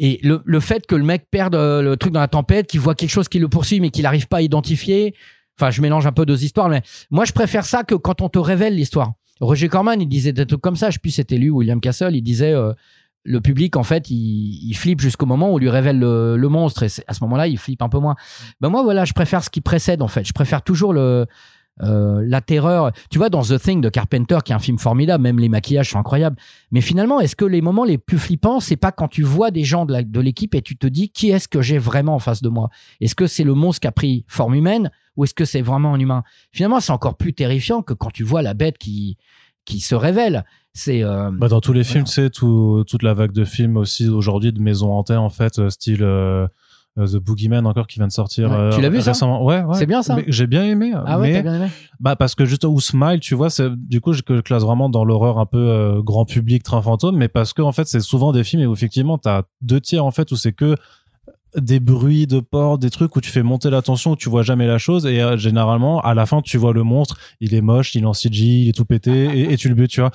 et 0.03 0.19
le, 0.23 0.41
le 0.45 0.61
fait 0.61 0.87
que 0.87 0.95
le 0.95 1.05
mec 1.05 1.27
perde 1.31 1.55
le 1.55 1.95
truc 1.97 2.13
dans 2.13 2.21
la 2.21 2.29
tempête, 2.29 2.67
qu'il 2.67 2.81
voit 2.81 2.95
quelque 2.95 3.11
chose 3.11 3.29
qui 3.29 3.39
le 3.39 3.49
poursuit 3.49 3.81
mais 3.81 3.91
qu'il 3.91 4.05
n'arrive 4.05 4.27
pas 4.29 4.39
à 4.39 4.43
identifier. 4.43 5.15
Enfin, 5.61 5.71
je 5.71 5.83
mélange 5.83 6.07
un 6.07 6.13
peu 6.13 6.25
deux 6.25 6.43
histoires, 6.43 6.71
mais 6.71 6.81
moi 7.11 7.27
je 7.27 7.33
préfère 7.33 7.67
ça 7.67 7.85
que 7.85 7.95
quand 7.95 8.23
on 8.23 8.29
te 8.31 8.39
révèle 8.39 8.75
l'histoire. 8.75 9.13
Roger 9.41 9.69
Corman, 9.69 10.01
il 10.01 10.09
disait 10.09 10.33
des 10.33 10.47
trucs 10.47 10.61
comme 10.61 10.77
ça. 10.77 10.89
Je 10.89 10.95
sais 10.95 10.99
plus 11.01 11.11
c'était 11.11 11.37
lui 11.37 11.51
ou 11.51 11.59
William 11.59 11.81
Castle. 11.81 12.15
Il 12.15 12.23
disait 12.23 12.55
le 13.25 13.41
public, 13.41 13.77
en 13.77 13.83
fait, 13.83 14.11
il, 14.11 14.69
il 14.69 14.75
flippe 14.75 15.01
jusqu'au 15.01 15.27
moment 15.27 15.51
où 15.51 15.55
on 15.55 15.59
lui 15.59 15.69
révèle 15.69 15.99
le, 15.99 16.37
le 16.37 16.49
monstre. 16.49 16.83
Et 16.83 16.89
à 17.07 17.15
ce 17.15 17.23
moment-là, 17.25 17.47
il 17.47 17.59
flippe 17.59 17.83
un 17.83 17.89
peu 17.89 17.99
moins. 17.99 18.17
Ben 18.61 18.69
moi, 18.69 18.83
voilà, 18.83 19.05
je 19.05 19.13
préfère 19.13 19.45
ce 19.45 19.51
qui 19.51 19.61
précède, 19.61 20.03
en 20.03 20.09
fait. 20.09 20.25
Je 20.25 20.33
préfère 20.33 20.63
toujours 20.63 20.93
le, 20.93 21.27
euh, 21.83 22.23
la 22.27 22.41
terreur. 22.41 22.93
Tu 23.11 23.19
vois, 23.19 23.31
dans 23.31 23.43
The 23.43 23.59
Thing 23.59 23.81
de 23.81 23.89
Carpenter, 23.89 24.39
qui 24.45 24.53
est 24.53 24.55
un 24.55 24.59
film 24.59 24.79
formidable, 24.79 25.23
même 25.23 25.39
les 25.39 25.49
maquillages 25.49 25.91
sont 25.91 25.99
incroyables. 25.99 26.37
Mais 26.71 26.81
finalement, 26.81 27.21
est-ce 27.21 27.37
que 27.37 27.45
les 27.45 27.63
moments 27.63 27.85
les 27.85 27.99
plus 27.99 28.19
flippants, 28.19 28.61
c'est 28.61 28.77
pas 28.77 28.93
quand 28.93 29.09
tu 29.09 29.23
vois 29.23 29.51
des 29.51 29.65
gens 29.65 29.87
de 29.87 30.21
l'équipe 30.21 30.55
et 30.55 30.63
tu 30.63 30.77
te 30.77 30.87
dis 30.87 31.11
qui 31.11 31.31
est-ce 31.31 31.49
que 31.49 31.63
j'ai 31.63 31.79
vraiment 31.79 32.15
en 32.15 32.19
face 32.19 32.43
de 32.43 32.49
moi? 32.49 32.69
Est-ce 33.01 33.15
que 33.15 33.27
c'est 33.27 33.45
le 33.45 33.55
monstre 33.55 33.81
qui 33.81 33.89
a 33.89 33.93
pris 33.93 34.25
forme 34.29 34.55
humaine 34.55 34.91
ou 35.17 35.25
est-ce 35.25 35.35
que 35.35 35.45
c'est 35.45 35.63
vraiment 35.63 35.95
un 35.95 36.01
humain? 36.01 36.23
Finalement, 36.53 36.81
c'est 36.81 36.93
encore 36.93 37.17
plus 37.17 37.33
terrifiant 37.33 37.83
que 37.83 37.95
quand 37.95 38.11
tu 38.11 38.25
vois 38.25 38.43
la 38.43 38.55
bête 38.55 38.77
qui, 38.77 39.17
qui 39.65 39.81
se 39.81 39.95
révèle. 39.95 40.45
C'est 40.73 41.03
euh, 41.03 41.31
Bah, 41.33 41.49
dans 41.49 41.61
tous 41.61 41.73
les 41.73 41.85
films, 41.85 42.05
Voilà. 42.15 42.31
tout, 42.31 42.85
toute 42.89 43.03
la 43.03 43.15
vague 43.15 43.33
de 43.33 43.45
films 43.45 43.77
aussi 43.77 44.09
aujourd'hui 44.09 44.53
de 44.53 44.61
maisons 44.61 44.93
hantées, 44.93 45.17
en 45.17 45.29
fait, 45.31 45.59
euh, 45.59 45.69
style 45.71 46.03
euh, 46.03 46.47
euh, 46.99 47.07
The 47.07 47.17
Boogeyman 47.17 47.67
encore 47.67 47.87
qui 47.87 47.99
vient 47.99 48.07
de 48.09 48.13
sortir 48.13 48.51
Ouais. 48.51 48.57
euh, 48.57 48.71
Tu 48.73 48.81
l'as 48.81 48.89
vu, 48.89 49.01
ça 49.01 49.11
récemment. 49.13 49.45
Ouais, 49.45 49.63
ouais. 49.63 49.75
C'est 49.77 49.87
bien, 49.87 50.03
ça 50.03 50.17
J'ai 50.29 50.47
bien 50.47 50.65
aimé. 50.65 50.93
ah 50.95 51.19
ouais, 51.19 51.29
mais 51.29 51.35
t'as 51.35 51.43
bien 51.43 51.55
aimé 51.57 51.69
bah 52.01 52.17
parce 52.17 52.35
que 52.35 52.45
juste 52.47 52.65
ou 52.65 52.81
Smile, 52.81 53.21
tu 53.21 53.35
vois, 53.35 53.51
c'est 53.51 53.69
du 53.77 54.01
coup 54.01 54.13
je 54.15 54.23
je 54.27 54.41
classe 54.41 54.63
vraiment 54.63 54.89
dans 54.89 55.05
l'horreur 55.05 55.39
un 55.39 55.45
peu 55.47 56.01
grand 56.03 56.25
public, 56.25 56.63
train 56.63 56.81
fantôme, 56.81 57.17
mais 57.17 57.29
parce 57.29 57.53
que 57.53 57.61
en 57.63 57.73
fait 57.73 57.87
c'est 57.87 58.01
souvent 58.01 58.33
des 58.33 58.43
films 58.43 58.69
où 58.69 58.73
effectivement 58.73 59.19
t'as 59.19 59.43
deux 59.61 59.81
tiers 59.81 60.05
en 60.05 60.11
fait 60.11 60.33
où 60.33 60.37
c'est 60.37 60.53
que 60.53 60.77
des 61.57 61.81
bruits 61.81 62.27
de 62.27 62.41
porte, 62.41 62.81
des 62.81 62.91
trucs 62.91 63.15
où 63.17 63.21
tu 63.21 63.31
fais 63.31 63.43
monter 63.43 63.71
la 63.71 63.83
tension, 63.83 64.13
où 64.13 64.17
tu 64.17 64.29
vois 64.29 64.43
jamais 64.43 64.67
la 64.67 64.79
chose 64.79 65.07
et 65.07 65.21
euh, 65.21 65.37
généralement 65.37 66.01
à 66.01 66.15
la 66.15 66.27
fin 66.27 66.41
tu 66.43 66.59
vois 66.59 66.73
le 66.73 66.83
monstre, 66.83 67.19
il 67.41 67.55
est 67.55 67.61
moche, 67.61 67.95
il 67.95 68.03
est 68.03 68.07
en 68.07 68.13
CG, 68.13 68.45
il 68.45 68.69
est 68.69 68.73
tout 68.73 68.85
pété 68.85 69.11
et, 69.39 69.53
et 69.53 69.57
tu 69.57 69.69
le 69.69 69.75
butes, 69.75 69.91
tu 69.91 70.01
vois. 70.01 70.11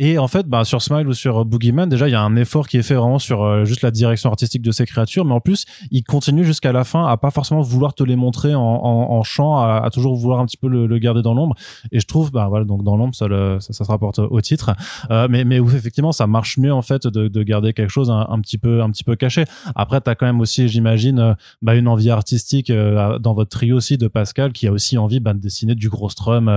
Et 0.00 0.16
en 0.18 0.28
fait, 0.28 0.46
bah 0.46 0.64
sur 0.64 0.80
Smile 0.80 1.08
ou 1.08 1.12
sur 1.12 1.38
euh, 1.40 1.44
Boogeyman, 1.44 1.88
déjà 1.88 2.08
il 2.08 2.12
y 2.12 2.14
a 2.14 2.22
un 2.22 2.36
effort 2.36 2.68
qui 2.68 2.76
est 2.76 2.82
fait 2.82 2.94
vraiment 2.94 3.18
sur 3.18 3.42
euh, 3.42 3.64
juste 3.64 3.82
la 3.82 3.90
direction 3.90 4.30
artistique 4.30 4.62
de 4.62 4.70
ces 4.70 4.86
créatures, 4.86 5.24
mais 5.24 5.34
en 5.34 5.40
plus 5.40 5.66
il 5.90 6.04
continue 6.04 6.44
jusqu'à 6.44 6.72
la 6.72 6.84
fin 6.84 7.06
à 7.06 7.16
pas 7.16 7.30
forcément 7.30 7.60
vouloir 7.60 7.94
te 7.94 8.02
les 8.04 8.16
montrer 8.16 8.54
en, 8.54 8.60
en, 8.62 9.10
en 9.12 9.22
champ, 9.22 9.58
à, 9.58 9.82
à 9.84 9.90
toujours 9.90 10.14
vouloir 10.14 10.40
un 10.40 10.46
petit 10.46 10.56
peu 10.56 10.68
le, 10.68 10.86
le 10.86 10.98
garder 10.98 11.22
dans 11.22 11.34
l'ombre. 11.34 11.54
Et 11.92 12.00
je 12.00 12.06
trouve, 12.06 12.30
bah 12.32 12.46
voilà, 12.48 12.64
donc 12.64 12.82
dans 12.84 12.96
l'ombre, 12.96 13.14
ça, 13.14 13.26
le- 13.28 13.58
ça, 13.60 13.72
ça 13.72 13.84
se 13.84 13.90
rapporte 13.90 14.18
au 14.20 14.40
titre, 14.40 14.72
euh, 15.10 15.26
mais 15.30 15.44
mais 15.44 15.58
où 15.60 15.68
effectivement 15.70 16.12
ça 16.12 16.26
marche 16.26 16.58
mieux 16.58 16.72
en 16.72 16.82
fait 16.82 17.06
de, 17.06 17.28
de 17.28 17.42
garder 17.42 17.72
quelque 17.72 17.90
chose 17.90 18.10
un, 18.10 18.26
un 18.28 18.40
petit 18.40 18.58
peu 18.58 18.82
un 18.82 18.90
petit 18.90 19.04
peu 19.04 19.16
caché. 19.16 19.44
Après, 19.74 20.00
t'as 20.00 20.14
quand 20.14 20.26
même 20.26 20.40
aussi, 20.40 20.68
j'imagine, 20.78 21.18
euh, 21.18 21.34
bah, 21.60 21.74
une 21.74 21.88
envie 21.88 22.10
artistique 22.10 22.70
euh, 22.70 23.18
dans 23.18 23.34
votre 23.34 23.50
trio 23.50 23.76
aussi 23.76 23.98
de 23.98 24.06
Pascal, 24.06 24.52
qui 24.52 24.68
a 24.68 24.72
aussi 24.72 24.96
envie 24.96 25.18
bah, 25.18 25.34
de 25.34 25.40
dessiner 25.40 25.74
du 25.74 25.88
gros 25.88 26.08
strum 26.08 26.48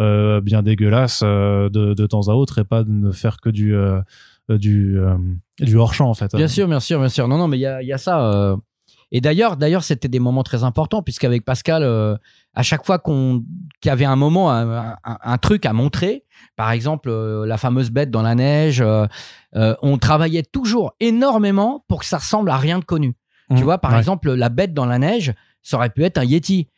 euh, 0.00 0.40
bien 0.40 0.62
dégueulasse 0.62 1.22
de, 1.22 2.06
temps 2.06 2.28
à 2.28 2.32
autre 2.32 2.58
et 2.58 2.64
pas 2.64 2.82
de 2.82 2.90
ne 2.90 3.12
faire 3.12 3.36
que 3.40 3.48
du 3.48 3.74
du 4.58 5.76
hors 5.76 5.94
champ 5.94 6.10
en 6.10 6.14
fait. 6.14 6.34
Bien 6.34 6.48
sûr, 6.48 6.66
bien 6.66 6.80
sûr, 6.80 6.98
bien 6.98 7.08
sûr. 7.08 7.28
Non, 7.28 7.38
non, 7.38 7.48
mais 7.48 7.58
il 7.58 7.60
y 7.60 7.92
a, 7.92 7.98
ça. 7.98 8.56
Et 9.12 9.20
d'ailleurs, 9.20 9.56
d'ailleurs, 9.56 9.84
c'était 9.84 10.08
des 10.08 10.18
moments 10.18 10.42
très 10.42 10.64
importants 10.64 11.02
puisqu'avec 11.02 11.44
Pascal, 11.44 11.84
à 12.54 12.62
chaque 12.62 12.84
fois 12.84 12.98
qu'on 12.98 13.44
qu'il 13.80 13.88
y 13.88 13.92
avait 13.92 14.04
un 14.04 14.16
moment, 14.16 14.50
un, 14.50 15.38
truc 15.38 15.64
à 15.64 15.72
montrer, 15.72 16.24
par 16.56 16.72
exemple 16.72 17.10
la 17.10 17.56
fameuse 17.56 17.90
bête 17.90 18.10
dans 18.10 18.22
la 18.22 18.34
neige, 18.34 18.84
on 19.54 19.98
travaillait 19.98 20.42
toujours 20.42 20.94
énormément 20.98 21.84
pour 21.88 22.00
que 22.00 22.06
ça 22.06 22.18
ressemble 22.18 22.50
à 22.50 22.56
rien 22.56 22.80
de 22.80 22.84
connu. 22.84 23.14
Mmh. 23.50 23.56
Tu 23.56 23.62
vois, 23.62 23.78
par 23.78 23.92
Ouais. 23.92 23.98
exemple, 23.98 24.32
la 24.32 24.48
bête 24.48 24.72
dans 24.74 24.86
la 24.86 24.98
neige, 24.98 25.34
ça 25.62 25.76
aurait 25.76 25.90
pu 25.90 26.04
être 26.04 26.18
un 26.18 26.24
Yeti, 26.24 26.68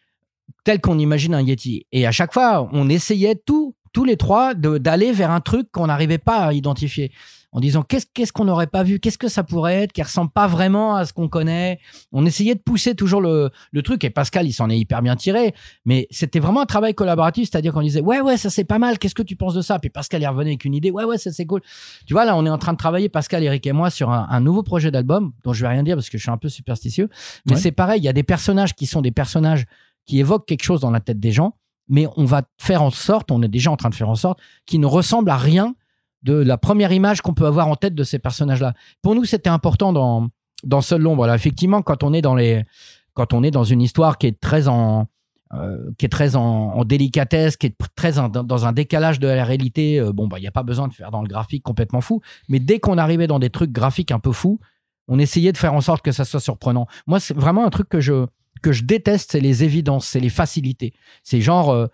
tel 0.65 0.81
qu'on 0.81 0.99
imagine 0.99 1.35
un 1.35 1.43
Yeti. 1.43 1.87
Et 1.93 2.07
à 2.07 2.13
chaque 2.13 2.33
fois, 2.33 2.69
on 2.73 2.89
essayait 2.89 3.35
tout, 3.37 3.75
tous 3.97 4.05
les 4.05 4.19
trois 4.19 4.53
d'aller 4.53 5.11
vers 5.11 5.31
un 5.31 5.41
truc 5.41 5.71
qu'on 5.73 5.87
n'arrivait 5.87 6.19
pas 6.19 6.45
à 6.49 6.53
identifier. 6.53 7.13
En 7.53 7.61
disant 7.61 7.83
qu'est-ce 7.83 8.31
qu'on 8.31 8.45
n'aurait 8.45 8.67
pas 8.67 8.83
vu, 8.83 9.01
qu'est-ce 9.01 9.17
que 9.17 9.29
ça 9.29 9.43
pourrait 9.43 9.85
être, 9.85 9.93
qui 9.95 10.03
ressemble 10.03 10.31
pas 10.31 10.47
vraiment 10.47 10.97
à 10.97 11.07
ce 11.07 11.15
qu'on 11.15 11.29
connaît. 11.29 11.79
On 12.13 12.27
essayait 12.27 12.55
de 12.55 12.61
pousser 12.61 12.95
toujours 12.95 13.23
le, 13.23 13.49
le 13.73 13.83
truc 13.83 14.05
et 14.05 14.11
Pascal 14.11 14.47
il 14.47 14.53
s'en 14.53 14.69
est 14.69 14.79
hyper 14.79 15.01
bien 15.01 15.17
tiré. 15.17 15.55
Mais 15.87 16.07
c'était 16.11 16.41
vraiment 16.41 16.61
un 16.61 16.67
travail 16.67 16.93
collaboratif, 16.95 17.49
c'est-à-dire 17.51 17.73
qu'on 17.73 17.81
disait 17.81 18.03
ouais 18.03 18.21
ouais 18.21 18.37
ça 18.37 18.51
c'est 18.51 18.65
pas 18.65 18.79
mal, 18.79 18.99
qu'est-ce 18.99 19.15
que 19.15 19.23
tu 19.23 19.35
penses 19.37 19.55
de 19.55 19.63
ça? 19.63 19.79
Puis 19.79 19.89
Pascal 19.89 20.21
il 20.21 20.27
revenait 20.29 20.51
avec 20.51 20.67
une 20.67 20.75
idée, 20.75 20.91
ouais 20.91 21.05
ouais 21.05 21.17
ça 21.17 21.33
c'est 21.33 21.47
cool. 21.47 21.63
Tu 22.07 22.13
vois 22.13 22.27
là 22.27 22.37
on 22.37 22.45
est 22.45 22.51
en 22.51 22.59
train 22.59 22.75
de 22.75 22.79
travailler 22.79 23.09
Pascal, 23.09 23.43
Eric 23.43 23.67
et 23.67 23.73
moi 23.73 23.89
sur 23.89 24.11
un, 24.11 24.27
un 24.29 24.41
nouveau 24.41 24.63
projet 24.63 24.91
d'album 24.91 25.33
dont 25.43 25.55
je 25.55 25.63
vais 25.63 25.69
rien 25.69 25.83
dire 25.83 25.97
parce 25.97 26.11
que 26.11 26.19
je 26.19 26.23
suis 26.25 26.31
un 26.31 26.37
peu 26.37 26.51
superstitieux. 26.51 27.09
Mais 27.47 27.55
Ouais. 27.55 27.59
c'est 27.59 27.73
pareil, 27.73 28.03
il 28.03 28.05
y 28.05 28.09
a 28.09 28.13
des 28.13 28.25
personnages 28.25 28.75
qui 28.75 28.85
sont 28.85 29.01
des 29.01 29.13
personnages 29.13 29.65
qui 30.05 30.19
évoquent 30.21 30.47
quelque 30.47 30.65
chose 30.65 30.81
dans 30.83 30.91
la 30.91 31.01
tête 31.01 31.19
des 31.21 31.33
gens, 31.33 31.55
mais 31.89 32.07
on 32.17 32.25
va 32.25 32.43
faire 32.59 32.83
en 32.83 32.91
sorte, 32.91 33.31
on 33.31 33.43
est 33.43 33.49
déjà 33.49 33.71
en 33.71 33.77
train 33.77 33.91
de 33.91 33.95
faire 33.95 34.09
en 34.09 34.17
sorte, 34.17 34.39
qu'ils 34.67 34.81
ne 34.81 34.87
ressemblent 34.87 35.31
à 35.31 35.37
rien 35.37 35.75
de 36.23 36.35
la 36.35 36.59
première 36.59 36.93
image 36.93 37.21
qu'on 37.21 37.35
peut 37.35 37.47
avoir 37.47 37.69
en 37.69 37.77
tête 37.77 37.95
de 37.95 38.03
ces 38.05 38.19
personnages-là. 38.19 38.75
Pour 39.03 39.15
nous, 39.15 39.25
c'était 39.25 39.51
important 39.51 39.93
dans 39.93 40.29
dans 40.65 40.81
Seul 40.81 41.03
l'ombre. 41.03 41.31
Effectivement, 41.33 41.83
quand 41.83 42.03
on 42.03 42.13
est 42.13 42.23
dans 42.23 42.35
les 42.35 42.65
quand 43.15 43.33
on 43.33 43.43
est 43.43 43.51
dans 43.51 43.65
une 43.65 43.81
histoire 43.83 44.19
qui 44.19 44.27
est 44.27 44.41
très 44.41 44.69
en 44.69 45.07
euh, 45.55 45.91
qui 45.99 46.07
est 46.07 46.09
très 46.09 46.35
en, 46.35 46.85
délicatesse, 46.85 47.57
qui 47.57 47.67
est 47.67 47.77
très 47.95 48.19
en- 48.19 48.29
dans- 48.29 48.43
dans 48.43 48.67
un 48.67 48.73
décalage 48.73 49.21
de 49.21 49.29
la 49.29 49.45
réalité. 49.45 50.01
euh, 50.01 50.13
bon, 50.13 50.27
bah, 50.27 50.39
il 50.39 50.43
n'y 50.43 50.49
a 50.49 50.53
pas 50.53 50.65
besoin 50.65 50.89
de 50.89 50.93
faire 50.93 51.13
dans 51.13 51.23
le 51.23 51.29
graphique 51.29 51.63
complètement 51.63 52.01
fou. 52.01 52.21
Mais 52.49 52.59
dès 52.59 52.81
qu'on 52.81 52.99
arrivait 52.99 53.29
dans 53.29 53.39
des 53.39 53.51
trucs 53.51 53.71
graphiques 53.71 54.11
un 54.11 54.19
peu 54.19 54.33
fous, 54.33 54.59
on 55.07 55.21
essayait 55.21 55.53
de 55.53 55.57
faire 55.57 55.73
en 55.75 55.81
sorte 55.81 56.03
que 56.03 56.11
ça 56.11 56.25
soit 56.25 56.41
surprenant. 56.41 56.89
Moi, 57.07 57.21
c'est 57.21 57.37
vraiment 57.37 57.65
un 57.65 57.71
truc 57.71 57.89
que 57.89 58.01
je 58.01 58.27
que 58.67 58.73
je 58.73 58.83
déteste, 58.83 59.31
c'est 59.31 59.41
les 59.41 59.63
évidences, 59.63 60.09
c'est 60.09 60.19
les 60.19 60.29
facilités. 60.29 60.93
C'est 61.23 61.41
genre, 61.41 61.71
euh, 61.71 61.87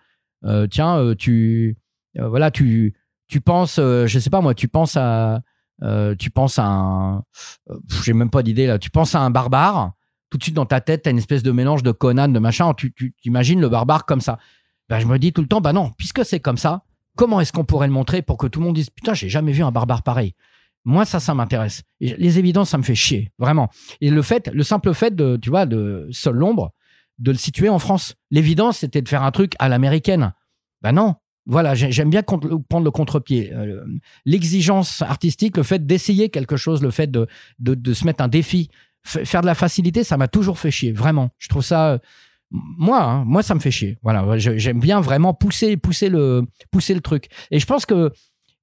euh, 0.47 0.66
tiens, 0.66 0.97
euh, 0.97 1.14
tu, 1.14 1.77
voilà, 2.16 2.51
tu, 2.51 2.95
tu 3.29 3.43
penses, 3.43 3.77
je 3.77 4.18
sais 4.18 4.31
pas 4.31 4.41
moi, 4.41 4.55
tu 4.55 4.68
penses 4.68 4.97
à, 4.97 5.43
tu 6.18 6.31
penses 6.31 6.59
à 6.59 6.64
un, 6.64 7.25
j'ai 8.03 8.14
même 8.14 8.31
pas 8.31 8.43
d'idée 8.43 8.66
là, 8.66 8.79
tu 8.79 8.89
penses 8.89 9.14
à 9.14 9.20
un 9.20 9.29
barbare. 9.29 9.93
Tout 10.31 10.39
de 10.39 10.43
suite 10.45 10.55
dans 10.55 10.64
ta 10.64 10.81
tête, 10.81 11.03
t'as 11.03 11.11
une 11.11 11.18
espèce 11.18 11.43
de 11.43 11.53
mélange 11.53 11.83
de 11.83 11.93
Conan, 11.93 12.29
de 12.29 12.39
machin. 12.39 12.73
Tu, 12.73 12.91
tu 12.95 13.14
imagines 13.27 13.61
le 13.61 13.68
barbare 13.68 14.07
comme 14.07 14.23
ça. 14.23 14.39
Ben, 14.89 14.99
je 14.99 15.07
me 15.07 15.18
dis 15.18 15.35
tout 15.35 15.43
le 15.43 15.49
temps, 15.49 15.61
bah 15.61 15.75
non, 15.75 15.91
puisque 15.99 16.25
c'est 16.25 16.41
comme 16.41 16.57
ça, 16.57 16.85
comment 17.16 17.39
est-ce 17.39 17.53
qu'on 17.53 17.66
pourrait 17.66 17.87
le 17.87 17.93
montrer 17.93 18.23
pour 18.23 18.39
que 18.39 18.47
tout 18.47 18.61
le 18.61 18.64
monde 18.64 18.77
dise, 18.77 18.89
putain, 18.89 19.12
j'ai 19.12 19.29
jamais 19.29 19.53
vu 19.53 19.62
un 19.62 19.73
barbare 19.73 20.03
pareil? 20.03 20.35
Moi, 20.85 21.05
ça, 21.05 21.20
ça 21.20 21.35
m'intéresse. 21.35 21.83
Les 22.01 22.39
évidences, 22.39 22.70
ça 22.70 22.78
me 22.78 22.83
fait 22.83 22.95
chier, 22.97 23.30
vraiment. 23.39 23.70
Et 24.01 24.11
le 24.11 24.22
fait, 24.22 24.51
le 24.53 24.62
simple 24.64 24.93
fait 24.95 25.14
de, 25.14 25.37
tu 25.41 25.49
vois, 25.51 25.64
de 25.66 26.09
Seul 26.11 26.35
l'ombre, 26.35 26.72
de 27.18 27.30
le 27.30 27.37
situer 27.37 27.68
en 27.68 27.78
France. 27.78 28.14
L'évidence, 28.30 28.78
c'était 28.78 29.01
de 29.03 29.09
faire 29.09 29.22
un 29.22 29.30
truc 29.30 29.55
à 29.59 29.68
l'américaine. 29.68 30.33
Ben 30.80 30.93
non. 30.93 31.14
Voilà, 31.47 31.74
j'ai- 31.74 31.91
j'aime 31.91 32.11
bien 32.11 32.22
prendre 32.22 32.85
le 32.85 32.91
contre-pied. 32.91 33.53
Euh, 33.53 33.85
L'exigence 34.24 35.03
artistique, 35.03 35.57
le 35.57 35.62
fait 35.64 35.85
d'essayer 35.85 36.28
quelque 36.30 36.57
chose, 36.57 36.83
le 36.83 36.91
fait 36.91 37.11
de, 37.11 37.26
se 37.93 38.05
mettre 38.05 38.22
un 38.22 38.28
défi, 38.28 38.68
faire 39.05 39.41
de 39.41 39.47
la 39.47 39.55
facilité, 39.57 40.05
ça 40.05 40.16
m'a 40.16 40.28
toujours 40.28 40.59
fait 40.59 40.70
chier, 40.70 40.93
vraiment. 40.93 41.30
Je 41.39 41.49
trouve 41.49 41.64
ça, 41.64 41.93
euh, 41.95 41.99
moi, 42.51 43.03
hein, 43.03 43.24
moi, 43.24 43.43
ça 43.43 43.55
me 43.57 43.61
fait 43.61 43.72
chier. 43.72 43.99
Voilà, 44.03 44.39
j'aime 44.39 44.78
bien 44.80 45.01
vraiment 45.01 45.35
pousser, 45.35 45.76
pousser 45.76 46.09
le, 46.09 46.43
pousser 46.70 46.95
le 46.95 47.01
truc. 47.01 47.28
Et 47.51 47.59
je 47.59 47.66
pense 47.66 47.87
que 47.87 48.12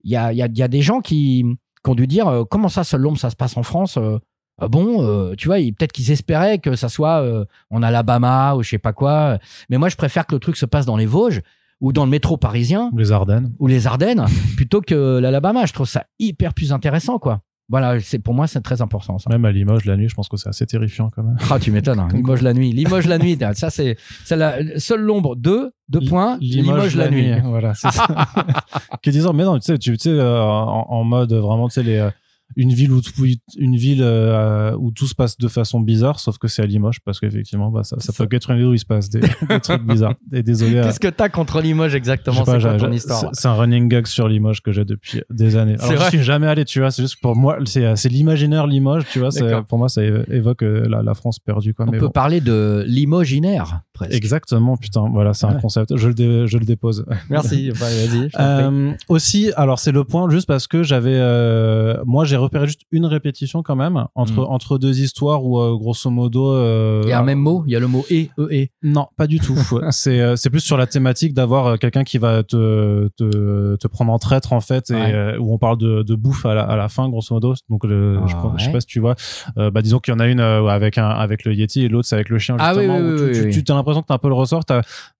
il 0.05 0.11
y 0.11 0.15
a 0.15 0.67
des 0.69 0.81
gens 0.81 1.01
qui, 1.01 1.45
qui 1.83 1.91
ont 1.91 1.95
dû 1.95 2.07
dire 2.07 2.27
euh, 2.27 2.43
comment 2.45 2.69
ça, 2.69 2.83
seul 2.83 3.01
l'ombre, 3.01 3.17
ça 3.17 3.29
se 3.29 3.35
passe 3.35 3.57
en 3.57 3.63
France. 3.63 3.97
euh, 3.97 4.17
ah 4.61 4.67
bon, 4.67 5.01
euh, 5.03 5.35
tu 5.37 5.47
vois, 5.47 5.55
peut-être 5.57 5.93
qu'ils 5.93 6.11
espéraient 6.11 6.59
que 6.59 6.75
ça 6.75 6.89
soit 6.89 7.21
euh, 7.21 7.45
en 7.69 7.81
Alabama 7.81 8.55
ou 8.55 8.63
je 8.63 8.69
sais 8.71 8.77
pas 8.77 8.91
quoi. 8.91 9.37
Mais 9.69 9.77
moi, 9.77 9.87
je 9.87 9.95
préfère 9.95 10.25
que 10.27 10.35
le 10.35 10.39
truc 10.39 10.57
se 10.57 10.65
passe 10.65 10.85
dans 10.85 10.97
les 10.97 11.05
Vosges 11.05 11.41
ou 11.79 11.93
dans 11.93 12.03
le 12.03 12.11
métro 12.11 12.35
parisien 12.35 12.91
Les 12.97 13.13
Ardennes. 13.13 13.53
ou 13.59 13.67
les 13.67 13.87
Ardennes 13.87 14.25
plutôt 14.57 14.81
que 14.81 15.19
l'Alabama. 15.19 15.65
Je 15.65 15.71
trouve 15.71 15.87
ça 15.87 16.05
hyper 16.19 16.53
plus 16.53 16.73
intéressant, 16.73 17.19
quoi. 17.19 17.39
Voilà, 17.69 17.99
c'est 17.99 18.17
pour 18.19 18.33
moi, 18.33 18.47
c'est 18.47 18.61
très 18.61 18.81
important. 18.81 19.19
Ça. 19.19 19.29
Même 19.29 19.45
à 19.45 19.51
Limoges, 19.51 19.85
la 19.85 19.95
nuit, 19.95 20.09
je 20.09 20.15
pense 20.15 20.27
que 20.27 20.37
c'est 20.37 20.49
assez 20.49 20.65
terrifiant 20.65 21.11
quand 21.15 21.21
même. 21.23 21.37
Ah, 21.51 21.59
tu 21.59 21.71
m'étonnes. 21.71 21.99
hein. 21.99 22.07
Limoges 22.11 22.41
la 22.41 22.53
nuit. 22.53 22.71
Limoges 22.73 23.05
la 23.07 23.19
nuit. 23.19 23.37
Ça, 23.53 23.69
c'est 23.69 23.95
c'est 24.25 24.35
la 24.35 24.57
seule 24.79 25.01
l'ombre. 25.01 25.35
Deux, 25.35 25.71
deux 25.87 26.01
points. 26.01 26.37
Limoges, 26.41 26.95
la, 26.95 27.09
nuit. 27.11 27.31
Voilà, 27.43 27.75
c'est 27.75 27.91
ça. 27.91 28.07
que 29.03 29.09
disant, 29.11 29.33
mais 29.33 29.43
non, 29.43 29.55
tu 29.59 29.65
sais, 29.65 29.77
tu 29.77 29.91
tu 29.91 29.97
sais, 29.99 30.09
euh, 30.09 30.41
en, 30.41 30.87
en 30.89 31.03
mode 31.03 31.31
vraiment, 31.33 31.67
tu 31.67 31.75
sais, 31.75 31.83
les, 31.83 31.97
euh, 31.97 32.09
une 32.55 32.73
ville 32.73 32.91
où, 32.91 33.01
tout- 33.01 33.11
une 33.57 33.75
ville 33.75 34.01
euh, 34.01 34.75
où 34.77 34.91
tout 34.91 35.07
se 35.07 35.15
passe 35.15 35.37
de 35.37 35.47
façon 35.47 35.79
bizarre, 35.79 36.19
sauf 36.19 36.37
que 36.37 36.47
c'est 36.47 36.61
à 36.61 36.65
Limoges, 36.65 36.99
parce 37.05 37.19
qu'effectivement, 37.19 37.69
bah, 37.69 37.83
ça, 37.83 37.97
ça 37.99 38.11
Ça- 38.11 38.25
peut 38.25 38.35
être 38.35 38.49
une 38.51 38.57
ville 38.57 38.65
où 38.67 38.73
il 38.73 38.79
se 38.79 38.85
passe 38.85 39.09
des, 39.09 39.19
des 39.49 39.59
trucs 39.59 39.83
bizarres. 39.83 40.15
Et 40.33 40.43
désolé. 40.43 40.79
à- 40.79 40.83
Qu'est-ce 40.85 40.99
que 40.99 41.07
t'as 41.07 41.29
contre 41.29 41.61
Limoges 41.61 41.95
exactement? 41.95 42.43
C'est 42.45 42.59
quoi 42.59 42.75
ton 42.77 42.91
histoire 42.91 43.29
c'est- 43.33 43.47
un 43.47 43.53
running 43.53 43.87
gag 43.87 44.07
sur 44.07 44.27
Limoges 44.27 44.61
que 44.61 44.71
j'ai 44.71 44.85
depuis 44.85 45.21
des 45.29 45.55
années. 45.55 45.75
Alors, 45.79 46.03
je 46.03 46.09
suis 46.09 46.23
jamais 46.23 46.47
allé, 46.47 46.65
tu 46.65 46.79
vois. 46.79 46.91
C'est 46.91 47.01
juste 47.03 47.17
pour 47.21 47.35
moi, 47.35 47.57
c'est 47.65 47.95
c'est 47.95 48.09
l'imaginaire 48.09 48.67
Limoges, 48.67 49.03
tu 49.11 49.19
vois. 49.19 49.29
Pour 49.67 49.77
moi, 49.77 49.89
ça 49.89 50.01
évoque 50.03 50.63
euh, 50.63 50.85
la, 50.89 51.01
la 51.03 51.13
France 51.13 51.39
perdue, 51.39 51.73
quoi. 51.73 51.85
On 51.87 51.91
mais 51.91 51.97
peut 51.99 52.05
bon. 52.07 52.11
parler 52.11 52.41
de 52.41 52.83
limoginaire, 52.87 53.81
presque. 53.93 54.13
Exactement, 54.13 54.77
putain. 54.77 55.09
Voilà, 55.11 55.33
c'est 55.33 55.45
un 55.45 55.55
concept. 55.55 55.95
Je 55.97 56.07
le, 56.07 56.13
dé- 56.13 56.43
je 56.47 56.57
le 56.57 56.65
dépose. 56.65 57.05
Merci. 57.29 57.71
Bah, 57.79 57.85
Vas-y. 57.89 58.29
Euh, 58.39 58.91
aussi, 59.09 59.51
alors 59.55 59.79
c'est 59.79 59.91
le 59.91 60.03
point 60.03 60.29
juste 60.29 60.47
parce 60.47 60.67
que 60.67 60.81
j'avais, 60.83 61.15
euh, 61.15 61.97
moi 62.05 62.25
j'ai 62.25 62.35
repéré 62.39 62.65
juste 62.67 62.81
une 62.91 63.05
répétition 63.05 63.61
quand 63.63 63.75
même 63.75 64.05
entre 64.15 64.41
Mm. 64.41 64.45
entre 64.49 64.77
deux 64.77 64.99
histoires 65.01 65.43
où 65.45 65.59
euh, 65.59 65.75
grosso 65.77 66.09
modo. 66.09 66.51
euh, 66.53 67.01
Il 67.03 67.09
y 67.09 67.11
a 67.11 67.19
un 67.19 67.23
même 67.23 67.39
mot, 67.39 67.63
il 67.67 67.71
y 67.73 67.75
a 67.75 67.79
le 67.79 67.87
mot 67.87 68.03
et, 68.09 68.29
e, 68.39 68.47
et. 68.51 68.71
Non, 68.83 69.07
pas 69.17 69.27
du 69.27 69.39
tout. 69.39 69.55
c'est 69.91 70.19
euh, 70.19 70.35
c'est 70.35 70.49
plus 70.49 70.59
sur 70.61 70.77
la 70.77 70.87
thématique 70.87 71.33
d'avoir 71.33 71.77
quelqu'un 71.79 72.03
qui 72.03 72.17
va 72.17 72.43
te, 72.43 73.07
te 73.17 73.75
te 73.75 73.87
prendre 73.87 74.11
en 74.11 74.19
traître 74.19 74.53
en 74.53 74.61
fait 74.61 74.89
et 74.89 74.93
Ouais. 74.95 75.37
où 75.39 75.53
on 75.53 75.57
parle 75.57 75.77
de, 75.77 76.03
de 76.03 76.15
bouffe 76.15 76.45
à 76.45 76.53
la, 76.53 76.63
à 76.63 76.75
la 76.75 76.89
fin 76.89 77.07
grosso 77.09 77.33
modo. 77.35 77.53
Donc 77.69 77.85
le, 77.85 78.19
Ah, 78.21 78.25
je, 78.27 78.35
je 78.57 78.61
sais 78.61 78.67
ouais. 78.67 78.73
pas 78.73 78.81
si 78.81 78.87
tu 78.87 78.99
vois. 78.99 79.15
Bah 79.55 79.81
disons 79.81 79.99
qu'il 79.99 80.13
y 80.13 80.17
en 80.17 80.19
a 80.19 80.27
une 80.27 80.39
avec 80.39 80.97
un 80.97 81.07
avec 81.09 81.43
le 81.45 81.53
Yeti 81.53 81.83
et 81.83 81.87
l'autre 81.89 82.07
c'est 82.07 82.15
avec 82.15 82.29
le 82.29 82.39
chien 82.39 82.55
Ah 82.59 82.73
oui, 82.75 82.83
justement. 82.83 82.99
oui, 82.99 83.21
où 83.21 83.25
oui, 83.25 83.31
tu, 83.33 83.49
tu, 83.51 83.63
tu 83.63 83.71
as 83.71 83.75
l'impression 83.75 84.01
que 84.01 84.07
t'as 84.07 84.15
un 84.15 84.19
peu 84.19 84.29
le 84.29 84.33
ressort. 84.35 84.63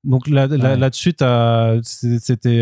Donc 0.04 0.28
là 0.28 0.48
là 0.48 0.56
Ouais. 0.72 0.78
là-dessus 0.78 1.14
t'as 1.14 1.78
c'est- 1.84 2.20
c'était 2.20 2.62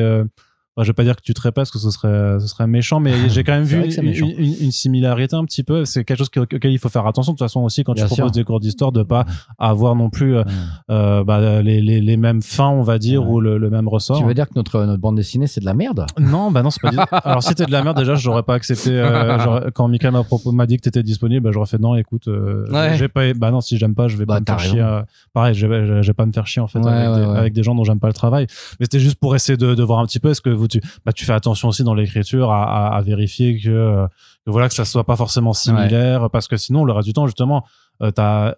bah, 0.78 0.84
je 0.84 0.88
vais 0.88 0.94
pas 0.94 1.04
dire 1.04 1.16
que 1.18 1.22
tu 1.22 1.34
te 1.34 1.42
répètes 1.42 1.56
parce 1.56 1.72
que 1.72 1.80
ce 1.80 1.90
serait 1.92 2.40
ce 2.40 2.48
serait 2.48 2.68
méchant 2.68 3.00
mais 3.02 3.30
j'ai 3.30 3.44
quand 3.44 3.54
même 3.54 3.64
vu 3.66 3.84
une, 3.84 4.08
une, 4.38 4.56
une 4.62 4.72
similarité 4.72 5.36
un 5.36 5.44
petit 5.44 5.64
peu 5.64 5.84
c'est 5.86 6.06
quelque 6.06 6.20
chose 6.20 6.30
que- 6.30 6.40
auquel 6.42 6.72
il 6.72 6.78
faut 6.80 6.88
faire 6.90 7.06
attention 7.08 7.34
de 7.34 7.38
toute 7.38 7.46
façon 7.46 7.62
aussi 7.62 7.84
quand 7.84 7.94
Bien 7.94 8.04
tu 8.06 8.08
proposes 8.10 8.26
sûr. 8.28 8.32
des 8.32 8.44
cours 8.44 8.60
d'histoire 8.60 8.92
de 8.92 9.04
pas 9.04 9.26
avoir 9.58 9.96
non 9.96 10.10
plus 10.10 10.36
euh, 10.38 10.44
euh, 10.90 11.24
bah, 11.24 11.62
les, 11.62 11.82
les, 11.82 12.00
les 12.00 12.18
mêmes 12.18 12.42
fins, 12.42 12.70
on 12.70 12.84
va 12.84 13.00
dire, 13.00 13.24
Ouais. 13.24 13.28
ou 13.30 13.40
le, 13.42 13.58
le 13.58 13.70
même 13.70 13.88
ressort. 13.88 14.20
Tu 14.20 14.24
veux 14.26 14.34
dire 14.34 14.46
que 14.48 14.54
notre, 14.56 14.84
notre 14.86 15.02
bande 15.02 15.16
dessinée, 15.16 15.48
c'est 15.48 15.60
de 15.62 15.66
la 15.66 15.74
merde? 15.74 16.06
Non, 16.20 16.52
bah 16.52 16.62
non, 16.62 16.70
c'est 16.70 16.82
pas 16.82 16.92
dit. 16.92 16.98
Alors 17.24 17.42
si 17.42 17.50
c'était 17.50 17.66
de 17.66 17.72
la 17.72 17.84
merde, 17.84 17.98
déjà, 17.98 18.14
j'aurais 18.16 18.44
pas 18.44 18.54
accepté. 18.54 18.92
euh, 18.92 19.40
j'aurais- 19.44 19.72
quand 19.74 19.88
Mika 19.88 20.12
m'a 20.12 20.24
propos- 20.24 20.52
m'a 20.52 20.66
dit 20.68 20.78
que 20.78 20.82
t'étais 20.84 21.02
disponible, 21.04 21.44
bah, 21.44 21.50
j'aurais 21.52 21.66
fait 21.66 21.80
non. 21.80 21.96
Écoute, 21.96 22.28
euh, 22.28 22.66
Ouais. 22.72 22.96
j'ai 22.98 23.08
pas. 23.08 23.34
Bah 23.34 23.50
non, 23.52 23.62
si 23.62 23.78
j'aime 23.78 23.96
pas, 23.96 24.08
je 24.08 24.18
vais 24.18 24.26
Bah, 24.26 24.36
pas 24.36 24.40
me 24.42 24.46
faire 24.46 24.60
chier. 24.60 25.00
pareil, 25.34 25.56
je 25.56 25.66
vais, 25.66 26.14
pas 26.14 26.26
me 26.26 26.32
faire 26.32 26.46
chier 26.48 26.62
en 26.62 26.68
fait 26.68 26.80
des, 26.80 26.88
avec 26.88 27.54
des 27.54 27.64
gens 27.64 27.74
dont 27.76 27.84
j'aime 27.84 28.00
pas 28.00 28.08
le 28.08 28.14
travail. 28.14 28.46
Mais 28.80 28.86
c'était 28.86 29.00
juste 29.00 29.20
pour 29.20 29.36
essayer 29.36 29.58
de, 29.58 29.74
de 29.74 29.84
voir 29.84 30.00
un 30.00 30.06
petit 30.06 30.20
peu. 30.20 30.30
Est-ce 30.30 30.42
que 30.42 30.50
vous, 30.50 30.67
tu, 30.68 30.82
bah, 31.06 31.12
tu 31.14 31.26
fais 31.26 31.34
attention 31.34 31.68
aussi 31.70 31.84
dans 31.84 31.94
l'écriture 31.94 32.52
à, 32.52 32.88
à, 32.88 32.98
à 32.98 33.02
vérifier 33.02 33.60
que, 33.60 34.06
que 34.46 34.52
voilà 34.52 34.68
que 34.70 34.74
ça 34.76 34.86
soit 34.86 35.04
pas 35.06 35.16
forcément 35.16 35.54
similaire, 35.54 36.30
parce 36.30 36.48
que 36.48 36.58
sinon 36.58 36.86
le 36.86 36.94
reste 36.94 37.08
du 37.08 37.14
temps 37.14 37.26
justement, 37.28 37.64
euh, 38.02 38.12
t'as 38.12 38.56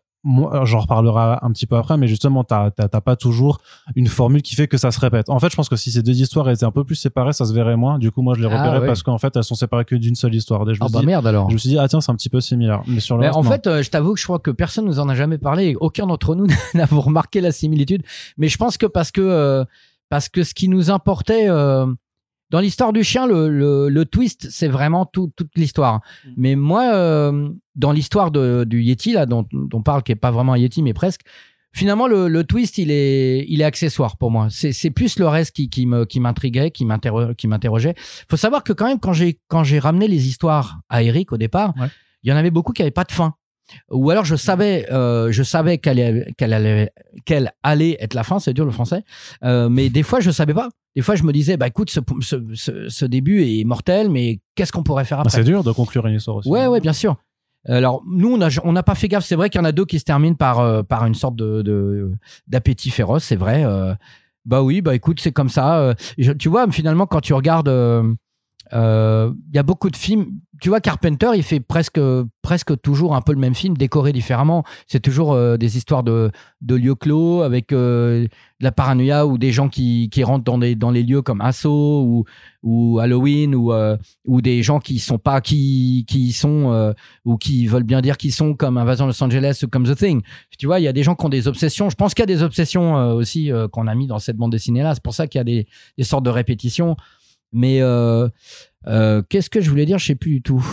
j'en 0.66 0.80
reparlerai 0.80 1.38
un 1.42 1.50
petit 1.54 1.66
peu 1.66 1.78
après, 1.78 1.96
mais 1.96 2.06
justement, 2.10 2.44
t'as 2.44 2.72
pas 2.72 3.16
toujours 3.16 3.60
une 3.96 4.08
formule 4.08 4.42
qui 4.42 4.54
fait 4.54 4.68
que 4.68 4.76
ça 4.78 4.92
se 4.92 5.00
répète. 5.00 5.30
En 5.30 5.40
fait, 5.40 5.50
je 5.50 5.56
pense 5.56 5.70
que 5.70 5.78
si 5.78 5.92
ces 5.94 6.04
deux 6.04 6.20
histoires 6.20 6.50
étaient 6.50 6.66
un 6.66 6.72
peu 6.72 6.84
plus 6.84 6.96
séparées, 6.96 7.32
ça 7.32 7.46
se 7.46 7.54
verrait 7.54 7.78
moins. 7.78 7.98
Du 8.00 8.12
coup, 8.12 8.22
moi, 8.22 8.36
je 8.36 8.42
les 8.42 8.48
Ah, 8.48 8.58
repérais 8.58 8.80
ouais. 8.82 8.86
parce 8.86 9.02
qu'en 9.02 9.18
fait, 9.18 9.34
elles 9.38 9.46
sont 9.46 9.56
séparées 9.56 9.86
que 9.86 9.96
d'une 9.96 10.16
seule 10.16 10.36
histoire. 10.36 10.66
Je, 10.66 10.72
me 10.72 10.78
Ah 10.86 10.88
bah 10.92 11.00
dit- 11.00 11.06
merde 11.06 11.26
alors. 11.26 11.48
je 11.50 11.54
me 11.54 11.58
suis 11.58 11.70
dit, 11.70 11.78
ah 11.80 11.88
tiens, 11.88 12.02
c'est 12.02 12.12
un 12.12 12.16
petit 12.16 12.28
peu 12.28 12.42
similaire. 12.42 12.82
Mais 12.86 13.00
sur 13.00 13.16
le 13.16 13.22
Mais 13.22 13.28
reste, 13.28 13.38
en 13.40 13.44
non. 13.44 13.50
fait, 13.50 13.66
euh, 13.68 13.82
je 13.82 13.90
t'avoue 13.92 14.14
que 14.14 14.20
je 14.20 14.26
crois 14.26 14.40
que 14.40 14.52
personne 14.52 14.84
nous 14.84 15.00
en 15.00 15.08
a 15.08 15.16
jamais 15.16 15.38
parlé 15.38 15.68
et 15.70 15.76
aucun 15.78 16.06
d'entre 16.06 16.36
nous 16.36 16.48
n'avons 16.74 17.00
remarqué 17.00 17.40
la 17.40 17.54
similitude. 17.54 18.04
Mais 18.38 18.50
je 18.50 18.58
pense 18.58 18.78
que 18.78 18.88
parce 18.88 19.12
que 19.12 19.22
euh, 19.22 19.64
parce 20.10 20.30
que 20.30 20.44
ce 20.44 20.54
qui 20.54 20.68
nous 20.68 20.90
importait 20.92 21.48
euh, 21.50 21.86
dans 22.50 22.60
l'histoire 22.60 22.94
du 22.94 23.04
chien, 23.04 23.28
le, 23.28 23.48
le, 23.50 23.90
le 23.90 24.06
twist, 24.06 24.48
c'est 24.50 24.68
vraiment 24.68 25.06
tout, 25.06 25.32
toute 25.36 25.52
l'histoire. 25.56 26.02
Mm. 26.26 26.30
Mais 26.38 26.56
moi, 26.56 26.94
euh, 26.94 27.50
dans 27.76 27.92
l'histoire 27.92 28.32
du 28.32 28.82
Yeti 28.82 29.14
là, 29.14 29.26
dont, 29.26 29.46
dont 29.52 29.70
on 29.74 29.84
parle, 29.84 30.02
qui 30.04 30.12
est 30.12 30.16
pas 30.16 30.32
vraiment 30.32 30.54
un 30.54 30.58
Yeti, 30.58 30.82
mais 30.84 30.94
presque. 30.94 31.22
Finalement, 31.72 32.08
le, 32.08 32.28
le 32.30 32.44
twist, 32.44 32.80
il 32.80 32.90
est, 32.90 33.46
il 33.48 33.62
est 33.62 33.64
accessoire 33.64 34.18
pour 34.18 34.32
moi. 34.32 34.48
C'est, 34.50 34.72
c'est 34.74 34.90
plus 34.90 35.20
le 35.20 35.28
reste 35.28 35.56
qui, 35.56 35.70
qui 35.70 35.86
m'intriguait, 36.20 36.72
qui 36.72 36.84
m'interro- 36.84 37.36
qui 37.36 37.48
m'interrogeait. 37.48 37.94
Faut 38.28 38.38
savoir 38.38 38.64
que 38.64 38.74
quand 38.74 38.88
même, 38.88 39.00
quand 39.00 39.14
j'ai, 39.14 39.40
quand 39.50 39.64
j'ai 39.64 39.78
ramené 39.78 40.08
les 40.08 40.28
histoires 40.28 40.80
à 40.90 41.04
Eric 41.04 41.32
au 41.32 41.38
départ, 41.38 41.76
Ouais. 41.80 41.86
il 42.24 42.32
y 42.32 42.34
en 42.34 42.38
avait 42.38 42.50
beaucoup 42.50 42.74
qui 42.74 42.82
n'avaient 42.82 42.90
pas 42.90 43.04
de 43.04 43.12
fin. 43.12 43.36
Ou 43.92 44.10
alors 44.10 44.26
je 44.26 44.36
savais, 44.36 44.86
euh, 44.92 45.32
je 45.32 45.44
savais 45.44 45.78
qu'elle 45.78 46.00
allait, 46.00 46.34
qu'elle 46.38 46.54
allait, 46.54 46.92
qu'elle 47.26 47.52
allait 47.64 47.98
être 48.00 48.14
la 48.14 48.24
fin, 48.24 48.40
c'est 48.40 48.54
dur 48.54 48.66
le 48.66 48.72
français. 48.72 49.04
Euh, 49.44 49.70
mais 49.70 49.90
des 49.90 50.04
fois 50.04 50.20
je 50.20 50.32
savais 50.32 50.54
pas. 50.54 50.70
Des 50.96 51.02
fois 51.02 51.16
je 51.16 51.24
me 51.24 51.32
disais, 51.32 51.56
bah 51.58 51.68
écoute, 51.68 51.90
ce, 51.90 52.00
ce, 52.22 52.36
ce, 52.54 52.90
ce 52.90 53.06
début 53.06 53.44
est 53.44 53.64
mortel, 53.64 54.10
mais 54.10 54.40
qu'est-ce 54.56 54.72
qu'on 54.72 54.84
pourrait 54.84 55.06
faire 55.06 55.20
Ah, 55.20 55.22
après 55.22 55.38
c'est 55.38 55.44
dur 55.44 55.64
de 55.64 55.72
conclure 55.72 56.06
une 56.08 56.16
histoire 56.16 56.38
aussi. 56.38 56.50
Ouais, 56.50 56.68
ouais, 56.68 56.80
bien 56.82 56.94
sûr. 56.94 57.16
Alors 57.68 58.02
nous, 58.10 58.34
on 58.34 58.38
n'a 58.38 58.48
on 58.64 58.72
n'a 58.72 58.84
pas 58.84 58.96
fait 58.96 59.08
gaffe. 59.10 59.26
C'est 59.26 59.36
vrai 59.36 59.50
qu'il 59.50 59.60
y 59.60 59.62
en 59.62 59.66
a 59.66 59.72
deux 59.74 59.86
qui 59.86 60.00
se 60.00 60.06
terminent 60.06 60.36
par 60.36 60.60
euh, 60.60 60.82
par 60.82 61.06
une 61.06 61.14
sorte 61.16 61.36
de 61.36 62.12
d'appétit 62.48 62.90
féroce. 62.90 63.24
C'est 63.26 63.36
vrai. 63.36 63.64
bah 64.46 64.64
oui, 64.64 64.82
bah 64.82 64.96
écoute, 64.96 65.20
c'est 65.20 65.32
comme 65.34 65.50
ça. 65.50 65.94
je- 66.18 66.32
tu 66.32 66.48
vois, 66.50 66.70
finalement, 66.72 67.06
quand 67.06 67.22
tu 67.22 67.34
regardes, 67.34 67.70
il 68.72 69.56
y 69.56 69.58
a 69.58 69.64
beaucoup 69.64 69.90
de 69.90 69.96
films. 69.96 70.40
Tu 70.62 70.70
vois, 70.70 70.82
Carpenter, 70.82 71.30
il 71.36 71.44
fait 71.44 71.62
presque 71.62 72.00
presque 72.42 72.82
toujours 72.82 73.16
un 73.16 73.22
peu 73.22 73.32
le 73.32 73.40
même 73.40 73.56
film, 73.56 73.78
décoré 73.78 74.12
différemment. 74.12 74.64
C'est 74.88 75.00
toujours 75.00 75.34
euh, 75.34 75.58
des 75.58 75.78
histoires 75.78 76.04
de 76.04 76.32
de 76.62 76.76
lieux 76.76 76.96
clos 76.96 77.42
avec 77.42 77.72
euh, 77.72 78.24
de 78.24 78.30
la 78.64 78.72
paranoïa 78.72 79.26
ou 79.26 79.38
des 79.38 79.52
gens 79.52 79.70
qui 79.70 80.10
qui 80.10 80.24
rentrent 80.24 80.44
dans 80.44 80.58
des 80.58 80.76
dans 80.76 80.92
les 80.92 81.04
lieux 81.04 81.22
comme 81.22 81.42
Assaut 81.42 82.04
ou 82.04 82.26
ou 82.64 83.00
Halloween 83.00 83.56
ou 83.56 83.72
euh, 83.72 83.98
ou 84.28 84.42
des 84.42 84.62
gens 84.64 84.80
qui 84.80 85.00
sont 85.00 85.18
pas 85.18 85.40
qui 85.42 86.06
qui 86.08 86.34
sont 86.34 86.72
euh, 86.72 86.94
ou 87.24 87.38
qui 87.38 87.68
veulent 87.68 87.84
bien 87.84 88.02
dire 88.02 88.18
qu'ils 88.18 88.34
sont 88.34 88.54
comme 88.54 88.78
Invasion 88.78 89.08
Los 89.08 89.24
Angeles 89.24 89.62
ou 89.64 89.68
comme 89.68 89.86
The 89.86 89.96
Thing. 89.96 90.22
Tu 90.58 90.66
vois, 90.66 90.80
il 90.80 90.84
y 90.84 90.88
a 90.88 90.94
des 90.94 91.04
gens 91.04 91.16
qui 91.16 91.26
ont 91.26 91.30
des 91.30 91.48
obsessions. 91.48 91.90
Je 91.90 91.96
pense 91.96 92.14
qu'il 92.14 92.22
y 92.22 92.24
a 92.24 92.28
des 92.28 92.44
obsessions 92.44 92.98
euh, 92.98 93.14
aussi 93.14 93.52
euh, 93.52 93.68
qu'on 93.68 93.88
a 93.88 93.96
mis 93.96 94.08
dans 94.08 94.20
cette 94.20 94.36
bande 94.36 94.52
dessinée 94.52 94.84
là. 94.84 94.94
C'est 94.94 95.04
pour 95.04 95.14
ça 95.14 95.28
qu'il 95.28 95.40
y 95.40 95.42
a 95.42 95.46
des, 95.46 95.68
des 95.98 96.04
sortes 96.04 96.26
de 96.26 96.30
répétitions. 96.30 96.98
Mais 97.52 97.82
euh, 97.82 98.30
euh, 98.88 99.22
qu'est-ce 99.28 99.50
que 99.50 99.60
je 99.60 99.70
voulais 99.70 99.86
dire? 99.86 99.98
Je 99.98 100.06
sais 100.06 100.16
plus 100.16 100.32
du 100.36 100.42
tout. 100.42 100.64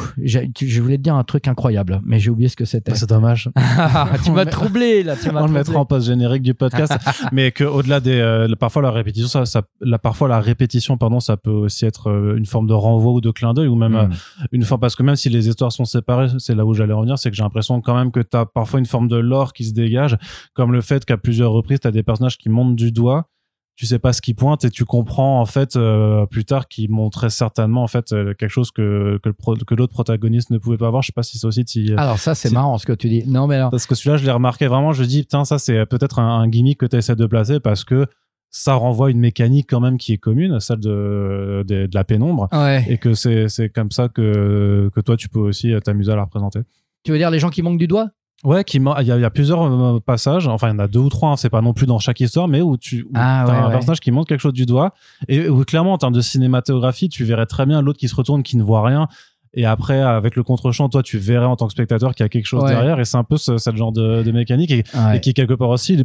Tu- 0.55 0.68
Je 0.68 0.83
voulais 0.83 0.99
te 0.99 1.03
dire 1.03 1.14
un 1.14 1.24
truc 1.24 1.49
incroyable, 1.49 2.01
mais 2.05 2.18
j'ai 2.20 2.31
oublié 2.31 2.49
ce 2.49 2.57
que 2.57 2.64
c'était. 2.66 2.93
Bah, 2.93 2.97
c'est 2.99 3.09
dommage. 3.09 3.51
tu 4.24 4.31
On 4.31 4.35
m'as 4.35 4.45
le- 4.45 4.51
troublé 4.51 5.03
là. 5.03 5.16
Tu 5.16 5.29
On 5.29 5.33
le 5.33 5.39
troublé. 5.39 5.55
mettra 5.55 5.79
en 5.79 5.87
post 5.87 6.07
générique 6.07 6.43
du 6.43 6.53
podcast, 6.55 6.93
mais 7.33 7.51
que 7.51 7.64
au-delà 7.64 8.01
des, 8.01 8.12
euh, 8.20 8.47
parfois 8.61 8.83
la 8.83 8.91
répétition, 8.91 9.27
ça, 9.29 9.47
ça, 9.47 9.62
la, 9.81 9.99
parfois 9.99 10.29
la 10.29 10.39
répétition, 10.41 10.97
pardon, 10.99 11.18
ça 11.18 11.37
peut 11.39 11.51
aussi 11.51 11.87
être 11.87 12.11
euh, 12.11 12.37
une 12.37 12.47
forme 12.47 12.66
de 12.66 12.74
renvoi 12.74 13.12
ou 13.12 13.20
de 13.20 13.31
clin 13.31 13.55
d'œil 13.55 13.68
ou 13.68 13.74
même 13.74 13.97
euh, 13.97 14.07
Mm. 14.07 14.12
une 14.53 14.62
forme 14.64 14.81
parce 14.83 14.95
que 14.97 15.03
même 15.03 15.16
si 15.16 15.29
les 15.31 15.49
histoires 15.49 15.72
sont 15.72 15.85
séparées, 15.87 16.29
c'est 16.39 16.55
là 16.55 16.64
où 16.66 16.74
j'allais 16.74 16.93
revenir, 16.93 17.18
c'est 17.18 17.31
que 17.31 17.37
j'ai 17.37 17.43
l'impression 17.43 17.81
quand 17.81 17.95
même 17.97 18.12
que 18.12 18.20
tu 18.20 18.37
as 18.37 18.45
parfois 18.47 18.79
une 18.79 18.87
forme 18.87 19.09
de 19.09 19.16
lore 19.16 19.53
qui 19.55 19.64
se 19.64 19.72
dégage, 19.72 20.16
comme 20.55 20.72
le 20.72 20.81
fait 20.83 21.05
qu'à 21.07 21.16
plusieurs 21.16 21.53
reprises, 21.53 21.81
tu 21.81 21.89
as 21.89 21.91
des 21.91 22.03
personnages 22.03 22.37
qui 22.39 22.51
montent 22.51 22.77
du 22.77 22.93
doigt, 22.93 23.31
tu 23.77 23.85
sais 23.87 23.99
pas 23.99 24.12
ce 24.14 24.22
qui 24.22 24.33
pointe 24.35 24.64
et 24.64 24.70
tu 24.70 24.85
comprends 24.87 25.41
en 25.41 25.45
fait 25.47 25.77
euh, 25.77 26.24
plus 26.27 26.45
tard 26.47 26.66
qu'ils 26.66 26.91
montraient 26.91 27.29
certainement 27.31 27.83
en 27.83 27.87
fait 27.87 28.12
euh, 28.12 28.33
quelque 28.35 28.49
chose 28.51 28.70
que 28.70 29.20
que, 29.22 29.29
pro- 29.29 29.55
l'autre 29.55 29.93
protagoniste 29.93 30.51
ne 30.51 30.57
pouvait 30.59 30.79
pas 30.79 30.91
voir. 30.91 31.03
Je 31.03 31.09
sais 31.09 31.12
pas 31.12 31.22
si 31.22 31.39
c'est 31.39 31.47
aussi 31.47 31.62
si, 31.66 31.93
euh, 31.93 31.97
Alors 31.99 32.18
ça 32.18 32.35
c'est 32.35 32.49
Si- 32.49 32.55
marrant 32.55 32.79
ce 32.79 32.87
que 32.87 32.93
tu 32.95 33.09
dis. 33.09 33.24
Non 33.27 33.47
mais 33.47 33.57
alors. 33.57 33.70
parce 33.70 33.87
que 33.87 33.95
celui-là, 33.95 34.16
je 34.16 34.24
l'ai 34.24 34.31
remarqué 34.33 34.66
vraiment. 34.66 34.93
Je 34.95 35.05
dis, 35.05 35.22
putain, 35.22 35.45
ça, 35.45 35.59
c'est 35.59 35.85
peut-être 35.87 36.18
un, 36.18 36.41
un 36.41 36.49
gimmick 36.49 36.79
que 36.79 36.87
tu 36.87 36.97
essaies 36.97 37.16
de 37.16 37.27
placer 37.27 37.61
parce 37.61 37.85
que 37.85 38.07
ça 38.51 38.72
renvoie 38.74 39.11
une 39.11 39.18
mécanique 39.18 39.66
quand 39.68 39.81
même 39.81 39.99
qui 39.99 40.14
est 40.14 40.18
commune, 40.18 40.59
celle 40.61 40.81
de, 40.81 41.62
de, 41.68 41.87
de 41.87 41.95
la 41.95 42.05
pénombre. 42.05 42.49
Ouais. 42.53 42.85
Et 42.89 42.97
que 42.97 43.12
c'est 43.12 43.49
c'est 43.51 43.68
comme 43.68 43.91
ça 43.91 44.09
que, 44.09 44.91
que 44.95 45.01
toi, 45.01 45.16
tu 45.18 45.29
peux 45.29 45.41
aussi 45.41 45.74
t'amuser 45.85 46.12
à 46.12 46.16
la 46.16 46.22
représenter. 46.24 46.61
Tu 47.05 47.12
veux 47.12 47.18
dire 47.18 47.31
les 47.31 47.39
gens 47.39 47.51
qui 47.51 47.61
manquent 47.62 47.79
du 47.79 47.87
doigt? 47.87 48.09
Ouais, 48.45 48.64
qui 48.64 48.76
il 48.76 48.82
y, 48.84 48.89
a- 49.11 49.16
il 49.16 49.20
y 49.22 49.24
a 49.24 49.30
plusieurs 49.30 49.62
euh, 49.62 49.99
passages, 49.99 50.47
enfin 50.47 50.68
il 50.68 50.72
y 50.72 50.74
en 50.74 50.78
a 50.78 50.89
deux 50.89 50.99
ou 51.01 51.09
trois, 51.09 51.30
hein, 51.30 51.37
c'est 51.37 51.49
pas 51.51 51.62
non 51.62 51.72
plus 51.72 51.87
dans 51.87 51.99
chaque 51.99 52.20
histoire, 52.20 52.49
mais 52.49 52.61
où 52.61 52.76
tu 52.76 53.05
où 53.05 53.12
Ah, 53.14 53.45
ouais, 53.47 53.53
un 53.53 53.64
ouais. 53.66 53.70
personnage 53.72 54.01
qui 54.01 54.11
montre 54.11 54.28
quelque 54.28 54.41
chose 54.41 54.53
du 54.53 54.66
doigt 54.66 54.93
et 55.26 55.49
où 55.49 55.64
clairement 55.64 55.95
en 55.95 55.99
termes 55.99 56.12
de 56.12 56.20
cinématographie, 56.20 57.09
tu 57.09 57.24
verrais 57.24 57.47
très 57.47 57.64
bien 57.66 57.80
l'autre 57.80 57.99
qui 57.99 58.09
se 58.09 58.14
retourne, 58.14 58.43
qui 58.43 58.57
ne 58.57 58.62
voit 58.62 58.82
rien. 58.87 59.09
Et 59.55 59.64
après, 59.64 60.01
avec 60.03 60.37
le 60.37 60.43
contre-champ, 60.43 60.91
toi, 60.91 61.03
tu 61.03 61.16
verrais 61.16 61.47
en 61.47 61.57
tant 61.57 61.66
que 61.66 61.72
spectateur 61.72 62.14
qu'il 62.14 62.24
y 62.24 62.26
a 62.26 62.28
quelque 62.28 62.45
chose 62.45 62.62
Ouais. 62.64 62.70
derrière. 62.72 63.01
Et 63.01 63.07
c'est 63.07 63.16
un 63.16 63.24
peu 63.24 63.39
ce, 63.39 63.57
ce 63.57 63.74
genre 63.74 63.91
de, 63.91 64.22
de 64.22 64.30
mécanique. 64.30 64.70
Et 64.70 64.84
et 65.14 65.20
qui 65.20 65.32
quelque 65.32 65.55
part 65.55 65.70
aussi 65.70 66.05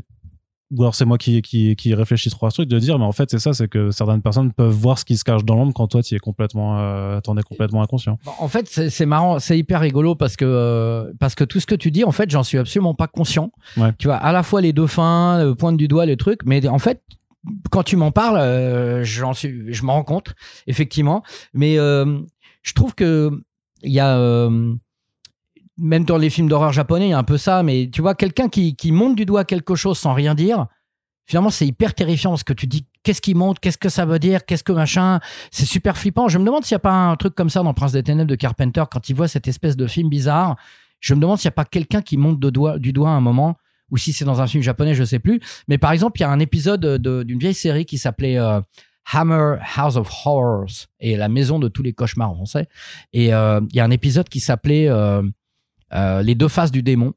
ou 0.71 0.81
alors 0.81 0.95
c'est 0.95 1.05
moi 1.05 1.17
qui, 1.17 1.41
qui, 1.41 1.75
qui 1.75 1.93
réfléchis 1.93 2.29
trop 2.29 2.45
à 2.45 2.49
ce 2.49 2.55
truc 2.55 2.69
de 2.69 2.79
dire 2.79 2.97
mais 2.97 3.05
en 3.05 3.11
fait 3.11 3.29
c'est 3.29 3.39
ça 3.39 3.53
c'est 3.53 3.67
que 3.67 3.91
certaines 3.91 4.21
personnes 4.21 4.51
peuvent 4.53 4.73
voir 4.73 4.97
ce 4.97 5.05
qui 5.05 5.17
se 5.17 5.23
cache 5.23 5.43
dans 5.43 5.55
l'ombre 5.55 5.73
quand 5.73 5.87
toi 5.87 6.01
tu 6.01 6.15
es 6.15 6.19
complètement 6.19 6.79
euh, 6.79 7.19
t'en 7.21 7.37
es 7.37 7.43
complètement 7.43 7.81
inconscient 7.81 8.17
Bon, 8.25 8.31
En 8.39 8.47
fait, 8.47 8.67
c'est 8.67 9.05
marrant, 9.05 9.39
c'est 9.39 9.57
hyper 9.57 9.79
rigolo 9.81 10.15
parce 10.15 10.35
que 10.35 10.45
euh, 10.45 11.11
parce 11.19 11.35
que 11.35 11.43
tout 11.43 11.59
ce 11.59 11.65
que 11.65 11.75
tu 11.75 11.91
dis, 11.91 12.03
en 12.03 12.11
fait, 12.11 12.29
j'en 12.29 12.43
suis 12.43 12.57
absolument 12.57 12.93
pas 12.93 13.07
conscient. 13.07 13.51
Ouais. 13.77 13.91
Tu 13.97 14.07
vois, 14.07 14.17
à 14.17 14.31
la 14.31 14.43
fois 14.43 14.61
les 14.61 14.73
deux 14.73 14.87
fins, 14.87 15.43
le 15.43 15.55
pointe 15.55 15.77
du 15.77 15.87
doigt, 15.87 16.05
les 16.05 16.17
trucs, 16.17 16.43
mais 16.45 16.67
en 16.67 16.79
fait, 16.79 17.01
quand 17.71 17.83
tu 17.83 17.95
m'en 17.95 18.11
parles, 18.11 18.37
euh, 18.37 19.03
j'en 19.03 19.33
suis, 19.33 19.73
je 19.73 19.83
m'en 19.83 19.93
rends 19.93 20.03
compte, 20.03 20.33
effectivement. 20.67 21.23
Mais 21.53 21.77
euh, 21.77 22.19
je 22.61 22.73
trouve 22.73 22.93
que 22.95 23.31
il 23.83 23.91
y 23.91 23.99
a 23.99 24.17
euh, 24.17 24.73
même 25.81 26.05
dans 26.05 26.17
les 26.17 26.29
films 26.29 26.47
d'horreur 26.47 26.71
japonais, 26.71 27.07
il 27.07 27.09
y 27.11 27.13
a 27.13 27.17
un 27.17 27.23
peu 27.23 27.37
ça. 27.37 27.63
Mais 27.63 27.89
tu 27.91 28.01
vois, 28.01 28.15
quelqu'un 28.15 28.47
qui 28.49 28.75
monte 28.91 29.15
du 29.15 29.25
doigt 29.25 29.43
quelque 29.45 29.75
chose 29.75 29.97
sans 29.97 30.13
rien 30.13 30.35
dire. 30.35 30.67
Finalement, 31.27 31.49
c'est 31.49 31.67
hyper 31.67 31.93
terrifiant 31.93 32.31
parce 32.31 32.43
que 32.43 32.51
tu 32.53 32.67
dis 32.67 32.85
qu'est-ce 33.03 33.21
qui 33.21 33.35
monte, 33.35 33.59
qu'est-ce 33.59 33.77
que 33.77 33.89
ça 33.89 34.05
veut 34.05 34.19
dire, 34.19 34.45
qu'est-ce 34.45 34.63
que 34.63 34.73
machin? 34.73 35.19
C'est 35.51 35.65
super 35.65 35.97
flippant. 35.97 36.27
Je 36.27 36.37
me 36.37 36.43
demande 36.43 36.65
s'il 36.65 36.75
n'y 36.75 36.77
a 36.77 36.79
pas 36.79 36.91
un 36.93 37.15
truc 37.15 37.35
comme 37.35 37.49
ça 37.49 37.61
dans 37.63 37.73
Prince 37.73 37.93
des 37.93 38.03
Ténèbres 38.03 38.29
de 38.29 38.35
Carpenter 38.35 38.83
quand 38.91 39.07
il 39.07 39.15
voit 39.15 39.27
cette 39.27 39.47
espèce 39.47 39.77
de 39.77 39.87
film 39.87 40.09
bizarre. 40.09 40.57
Je 40.99 41.13
me 41.13 41.21
demande 41.21 41.37
s'il 41.37 41.47
n'y 41.47 41.53
a 41.53 41.55
pas 41.55 41.65
quelqu'un 41.65 42.01
qui 42.01 42.17
monte 42.17 42.39
de 42.39 42.49
doigt, 42.49 42.79
du 42.79 42.91
doigt 42.91 43.09
à 43.09 43.13
un 43.13 43.21
moment 43.21 43.55
ou 43.91 43.97
si 43.97 44.13
c'est 44.13 44.25
dans 44.25 44.41
un 44.41 44.47
film 44.47 44.63
japonais, 44.63 44.93
je 44.93 45.03
sais 45.03 45.19
plus. 45.19 45.39
Mais 45.67 45.77
par 45.77 45.91
exemple, 45.91 46.19
il 46.19 46.23
y 46.23 46.25
a 46.25 46.29
un 46.29 46.39
épisode 46.39 46.81
de- 46.81 47.23
d'une 47.23 47.39
vieille 47.39 47.53
série 47.53 47.85
qui 47.85 47.97
s'appelait 47.97 48.37
euh, 48.37 48.59
Hammer 49.13 49.55
House 49.75 49.95
of 49.97 50.09
Horrors 50.25 50.87
et 50.99 51.15
la 51.17 51.29
maison 51.29 51.59
de 51.59 51.67
tous 51.67 51.83
les 51.83 51.93
cauchemars 51.93 52.31
en 52.31 52.35
français. 52.35 52.67
Et 53.13 53.33
euh, 53.33 53.61
il 53.69 53.75
y 53.75 53.79
a 53.79 53.85
un 53.85 53.91
épisode 53.91 54.27
qui 54.27 54.39
s'appelait 54.39 54.87
euh, 54.89 55.21
euh, 55.93 56.21
Les 56.21 56.35
deux 56.35 56.47
faces 56.47 56.71
du 56.71 56.83
démon 56.83 57.13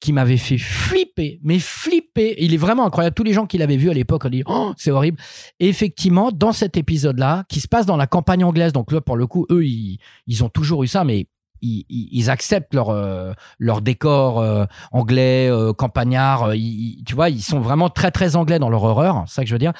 qui 0.00 0.12
m'avait 0.12 0.36
fait 0.36 0.58
flipper, 0.58 1.38
mais 1.44 1.60
flipper. 1.60 2.34
Il 2.38 2.52
est 2.52 2.58
vraiment 2.58 2.84
incroyable. 2.84 3.14
Tous 3.14 3.22
les 3.22 3.32
gens 3.32 3.46
qui 3.46 3.56
l'avaient 3.56 3.76
vu 3.76 3.88
à 3.88 3.94
l'époque 3.94 4.24
ont 4.24 4.30
dit 4.30 4.42
oh, 4.46 4.72
c'est 4.76 4.90
horrible. 4.90 5.18
Et 5.60 5.68
effectivement, 5.68 6.32
dans 6.32 6.52
cet 6.52 6.76
épisode-là, 6.76 7.44
qui 7.48 7.60
se 7.60 7.68
passe 7.68 7.86
dans 7.86 7.96
la 7.96 8.08
campagne 8.08 8.42
anglaise, 8.42 8.72
donc 8.72 8.90
là 8.90 9.00
pour 9.00 9.16
le 9.16 9.28
coup, 9.28 9.46
eux, 9.50 9.64
ils, 9.64 9.98
ils 10.26 10.42
ont 10.42 10.48
toujours 10.48 10.82
eu 10.82 10.88
ça, 10.88 11.04
mais 11.04 11.28
ils, 11.60 12.28
acceptent 12.28 12.74
leur 12.74 12.90
euh, 12.90 13.32
leur 13.60 13.80
décor 13.80 14.40
euh, 14.40 14.64
anglais, 14.90 15.48
campagnard. 15.78 16.50
tu 17.06 17.14
vois, 17.14 17.30
ils 17.30 17.40
sont 17.40 17.60
vraiment 17.60 17.88
très 17.88 18.10
très 18.10 18.34
anglais 18.34 18.58
dans 18.58 18.70
leur 18.70 18.82
horreur. 18.82 19.22
C'est 19.28 19.34
ça 19.34 19.42
que 19.42 19.48
je 19.48 19.54
veux 19.54 19.60
dire. 19.60 19.72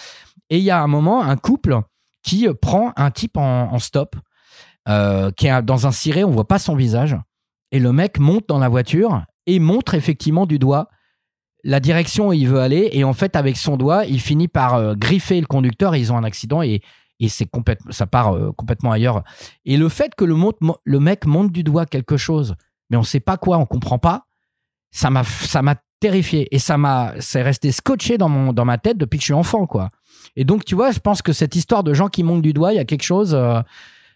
Et 0.51 0.59
il 0.59 0.64
y 0.64 0.70
a 0.70 0.80
un 0.80 0.86
moment, 0.86 1.22
un 1.22 1.36
couple 1.36 1.80
qui 2.22 2.47
prend 2.61 2.93
un 2.95 3.11
type 3.11 3.36
en, 3.36 3.72
en 3.72 3.78
stop, 3.80 4.14
qui 4.86 5.47
est 5.49 5.62
dans 5.62 5.88
un 5.88 5.90
ciré, 5.90 6.22
on 6.22 6.30
voit 6.30 6.47
pas 6.47 6.61
son 6.61 6.76
visage, 6.76 7.16
et 7.72 7.80
le 7.80 7.92
mec 7.92 8.20
monte 8.20 8.48
dans 8.48 8.58
la 8.58 8.68
voiture 8.68 9.24
et 9.46 9.58
montre 9.58 9.94
effectivement 9.94 10.46
du 10.46 10.58
doigt 10.60 10.88
la 11.64 11.80
direction 11.80 12.28
où 12.28 12.32
il 12.32 12.48
veut 12.48 12.60
aller, 12.60 12.88
et 12.92 13.04
en 13.04 13.12
fait 13.12 13.36
avec 13.36 13.56
son 13.56 13.76
doigt, 13.76 14.04
il 14.04 14.20
finit 14.20 14.48
par 14.48 14.74
euh, 14.74 14.94
griffer 14.94 15.40
le 15.40 15.46
conducteur 15.46 15.94
et 15.94 16.00
ils 16.00 16.12
ont 16.12 16.16
un 16.16 16.24
accident 16.24 16.62
et 16.62 16.82
et 17.22 17.28
c'est 17.28 17.46
complètement, 17.46 17.92
ça 17.92 18.06
part 18.06 18.34
euh, 18.34 18.50
complètement 18.50 18.90
ailleurs. 18.90 19.22
Et 19.64 19.76
le 19.76 19.88
fait 19.88 20.12
que 20.16 20.24
le, 20.24 20.98
mec 20.98 21.24
monte 21.24 21.52
du 21.52 21.62
doigt 21.62 21.86
quelque 21.86 22.16
chose, 22.16 22.56
mais 22.90 22.96
on 22.96 23.04
sait 23.04 23.20
pas 23.20 23.36
quoi, 23.36 23.58
on 23.58 23.64
comprend 23.64 23.98
pas, 23.98 24.26
ça 24.90 25.08
m'a, 25.08 25.22
ça 25.22 25.62
m'a 25.62 25.76
terrifié 26.00 26.52
et 26.52 26.58
ça 26.58 26.76
m'a, 26.78 27.14
c'est 27.20 27.42
resté 27.42 27.70
scotché 27.70 28.18
dans 28.18 28.28
mon, 28.28 28.52
dans 28.52 28.64
ma 28.64 28.76
tête 28.76 28.98
depuis 28.98 29.18
que 29.18 29.22
je 29.22 29.26
suis 29.26 29.34
enfant, 29.34 29.66
quoi. 29.66 29.88
Et 30.34 30.44
donc, 30.44 30.64
tu 30.64 30.74
vois, 30.74 30.90
je 30.90 30.98
pense 30.98 31.22
que 31.22 31.32
cette 31.32 31.54
histoire 31.54 31.84
de 31.84 31.94
gens 31.94 32.08
qui 32.08 32.24
montent 32.24 32.42
du 32.42 32.52
doigt, 32.52 32.72
il 32.72 32.76
y 32.76 32.80
a 32.80 32.84
quelque 32.84 33.04
chose, 33.04 33.34
euh, 33.34 33.60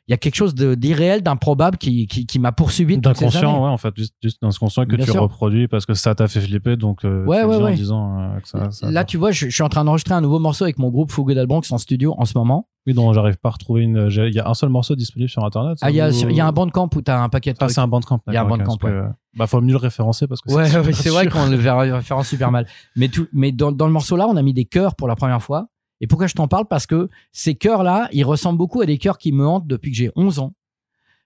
il 0.09 0.13
y 0.13 0.15
a 0.15 0.19
quelque 0.19 0.37
chose 0.37 0.55
de, 0.55 0.75
d'irréel, 0.77 1.23
d'improbable 1.23 1.79
qui, 1.79 2.07
qui, 2.07 2.27
qui 2.27 2.39
m'a 2.39 2.53
poursuivi. 2.53 2.97
D'inconscient, 2.99 3.65
ouais, 3.65 3.69
en 3.69 3.77
fait, 3.77 3.93
juste, 3.97 4.15
juste 4.23 4.41
d'inconscient 4.41 4.85
que 4.85 4.95
Bien 4.97 5.05
tu 5.05 5.11
sûr. 5.11 5.23
reproduis 5.23 5.67
parce 5.67 5.85
que 5.85 5.95
ça 5.95 6.15
t'a 6.15 6.29
fait 6.29 6.41
flipper, 6.41 6.77
donc 6.77 7.05
euh, 7.05 7.25
Ouais, 7.25 7.41
tu 7.41 7.47
ouais, 7.49 7.57
en 7.57 7.63
ouais. 7.65 7.75
disant 7.75 8.21
euh, 8.21 8.39
que 8.41 8.49
ça, 8.49 8.71
ça- 8.71 8.91
Là, 8.91 9.05
tu 9.05 9.17
vois, 9.17 9.33
je, 9.33 9.47
je 9.47 9.51
suis 9.55 9.63
en 9.65 9.69
train 9.69 9.85
d'enregistrer 9.85 10.15
un 10.15 10.21
nouveau 10.21 10.39
morceau 10.39 10.63
avec 10.65 10.79
mon 10.79 10.91
groupe 10.91 11.11
Fougue 11.11 11.33
d'Albronx 11.35 11.63
en 11.73 11.79
studio 11.79 12.15
en 12.19 12.25
ce 12.25 12.39
moment. 12.39 12.69
Oui, 12.87 12.95
non, 12.95 13.13
j'arrive 13.13 13.37
pas 13.39 13.49
à 13.49 13.53
retrouver 13.53 13.83
une. 13.83 14.09
Il 14.13 14.33
y 14.33 14.39
a 14.39 14.49
un 14.49 14.55
seul 14.55 14.69
morceau 14.69 14.95
disponible 14.95 15.29
sur 15.29 15.45
internet. 15.45 15.77
Ah, 15.83 15.91
il 15.91 15.97
y 15.97 16.01
a, 16.01 16.09
ou- 16.09 16.31
il 16.31 16.37
y 16.37 16.41
a 16.41 16.47
un 16.47 16.53
bandcamp 16.53 16.89
où 16.95 17.03
t'as 17.03 17.21
un 17.21 17.29
paquet 17.29 17.53
de 17.53 17.59
Ah, 17.61 17.69
c'est 17.69 17.81
un 17.81 17.89
bandcamp. 17.89 18.21
Il 18.29 18.35
y 18.35 18.37
a 18.37 18.43
un 18.43 18.45
bandcamp, 18.49 18.77
que, 18.77 19.09
Bah, 19.37 19.49
faut 19.49 19.61
mieux 19.61 19.73
le 19.73 19.77
référencer 19.79 20.29
parce 20.29 20.41
que 20.41 20.53
Ouais, 20.53 20.69
c'est 20.69 20.77
ouais, 20.79 20.85
super 20.93 21.03
c'est 21.03 21.09
vrai 21.11 21.27
qu'on 21.27 21.47
le 21.47 21.93
référence 21.95 22.29
super 22.29 22.53
mal. 22.53 22.69
Mais, 22.95 23.09
tout, 23.09 23.27
mais 23.33 23.51
dans, 23.51 23.73
dans 23.73 23.89
le 23.89 23.93
morceau 23.93 24.17
là, 24.17 24.29
on 24.29 24.37
a 24.37 24.43
mis 24.43 24.55
des 24.55 24.67
chœurs 24.67 24.95
pour 24.95 25.09
la 25.09 25.17
première 25.17 25.43
fois. 25.43 25.67
Et 26.01 26.07
pourquoi 26.07 26.27
je 26.27 26.35
t'en 26.35 26.49
parle? 26.49 26.67
Parce 26.67 26.87
que 26.87 27.09
ces 27.33 27.55
chœurs 27.55 27.83
là, 27.83 28.09
ils 28.13 28.25
ressemblent 28.25 28.59
beaucoup 28.59 28.81
à 28.81 28.87
des 28.87 28.99
chœurs 28.99 29.19
qui 29.19 29.33
me 29.33 29.47
hantent 29.47 29.67
depuis 29.67 29.91
que 29.91 29.97
j'ai 29.97 30.11
11 30.17 30.39
ans. 30.41 30.53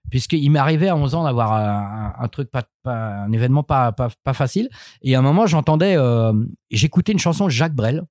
Puisqu'il 0.09 0.49
m'est 0.49 0.59
arrivé 0.59 0.89
à 0.89 0.95
11 0.95 1.13
ans 1.15 1.23
d'avoir 1.25 1.53
un, 1.53 2.13
un 2.17 2.27
truc, 2.27 2.49
pas, 2.49 2.63
pas- 2.81 3.21
un 3.23 3.31
événement 3.31 3.61
pas, 3.63 3.91
pas, 3.91 4.09
pas 4.23 4.33
facile. 4.33 4.67
Et 5.03 5.13
à 5.15 5.19
un 5.19 5.21
moment, 5.21 5.45
j'entendais, 5.45 5.95
euh, 5.95 6.33
j'écoutais 6.71 7.11
une 7.11 7.19
chanson 7.19 7.45
de 7.45 7.51
Jacques 7.51 7.75
Brel. 7.75 8.03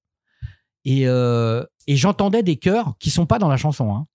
Et, 0.85 1.07
euh, 1.09 1.65
et 1.87 1.97
j'entendais 1.97 2.43
des 2.43 2.57
chœurs 2.57 2.95
qui 3.01 3.11
sont 3.11 3.27
pas 3.27 3.39
dans 3.39 3.49
la 3.49 3.57
chanson. 3.57 3.93
Hein. 3.95 4.07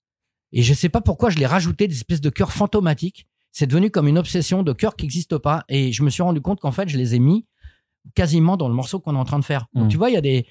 Et 0.52 0.62
je 0.62 0.72
sais 0.72 0.88
pas 0.88 1.00
pourquoi 1.02 1.28
je 1.30 1.38
les 1.38 1.46
rajoutais, 1.46 1.86
des 1.86 1.94
espèces 1.96 2.20
de 2.22 2.30
chœurs 2.30 2.52
fantomatiques. 2.52 3.26
C'est 3.52 3.66
devenu 3.66 3.90
comme 3.90 4.08
une 4.08 4.18
obsession 4.18 4.62
de 4.62 4.72
chœurs 4.72 4.96
qui 4.96 5.04
n'existent 5.04 5.38
pas. 5.38 5.64
Et 5.68 5.92
je 5.92 6.02
me 6.02 6.10
suis 6.10 6.22
rendu 6.22 6.40
compte 6.40 6.60
qu'en 6.60 6.72
fait, 6.72 6.88
je 6.88 6.96
les 6.96 7.14
ai 7.14 7.18
mis 7.18 7.46
quasiment 8.14 8.56
dans 8.56 8.68
le 8.68 8.74
morceau 8.74 9.00
qu'on 9.00 9.14
est 9.14 9.18
en 9.18 9.24
train 9.24 9.38
de 9.38 9.44
faire. 9.44 9.66
Donc 9.74 9.86
Mm. 9.86 9.88
tu 9.88 9.96
vois, 9.96 10.10
il 10.10 10.14
y 10.14 10.16
a 10.16 10.20
des, 10.22 10.46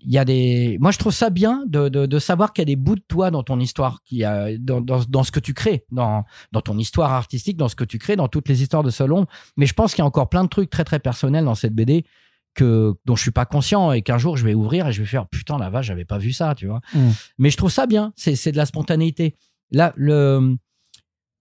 il 0.00 0.12
y 0.12 0.18
a 0.18 0.24
des. 0.24 0.78
Moi, 0.80 0.90
je 0.90 0.98
trouve 0.98 1.12
ça 1.12 1.30
bien 1.30 1.64
de, 1.66 1.88
de, 1.88 2.06
de 2.06 2.18
savoir 2.18 2.52
qu'il 2.52 2.62
y 2.62 2.66
a 2.66 2.72
des 2.72 2.76
bouts 2.76 2.96
de 2.96 3.04
toi 3.06 3.30
dans 3.30 3.42
ton 3.42 3.58
histoire, 3.60 4.02
qui 4.04 4.24
a 4.24 4.56
dans, 4.58 4.80
dans, 4.80 5.00
dans 5.08 5.24
ce 5.24 5.32
que 5.32 5.40
tu 5.40 5.54
crées, 5.54 5.84
dans 5.90 6.24
dans 6.52 6.60
ton 6.60 6.78
histoire 6.78 7.12
artistique, 7.12 7.56
dans 7.56 7.68
ce 7.68 7.76
que 7.76 7.84
tu 7.84 7.98
crées, 7.98 8.16
dans 8.16 8.28
toutes 8.28 8.48
les 8.48 8.62
histoires 8.62 8.82
de 8.82 8.90
Solon. 8.90 9.26
Mais 9.56 9.66
je 9.66 9.74
pense 9.74 9.94
qu'il 9.94 10.02
y 10.02 10.04
a 10.04 10.06
encore 10.06 10.28
plein 10.28 10.44
de 10.44 10.48
trucs 10.48 10.70
très 10.70 10.84
très 10.84 10.98
personnels 10.98 11.44
dans 11.44 11.54
cette 11.54 11.74
BD 11.74 12.04
que 12.54 12.94
dont 13.04 13.16
je 13.16 13.22
suis 13.22 13.30
pas 13.30 13.44
conscient 13.44 13.92
et 13.92 14.02
qu'un 14.02 14.18
jour 14.18 14.36
je 14.36 14.44
vais 14.44 14.54
ouvrir 14.54 14.88
et 14.88 14.92
je 14.92 15.02
vais 15.02 15.06
faire 15.06 15.26
putain 15.28 15.58
la 15.58 15.70
vache, 15.70 15.86
j'avais 15.86 16.06
pas 16.06 16.18
vu 16.18 16.32
ça, 16.32 16.54
tu 16.54 16.66
vois. 16.66 16.80
Mm. 16.94 17.10
Mais 17.38 17.50
je 17.50 17.56
trouve 17.56 17.70
ça 17.70 17.86
bien. 17.86 18.12
C'est 18.16 18.34
c'est 18.34 18.52
de 18.52 18.56
la 18.56 18.66
spontanéité. 18.66 19.36
Là, 19.70 19.92
le 19.96 20.56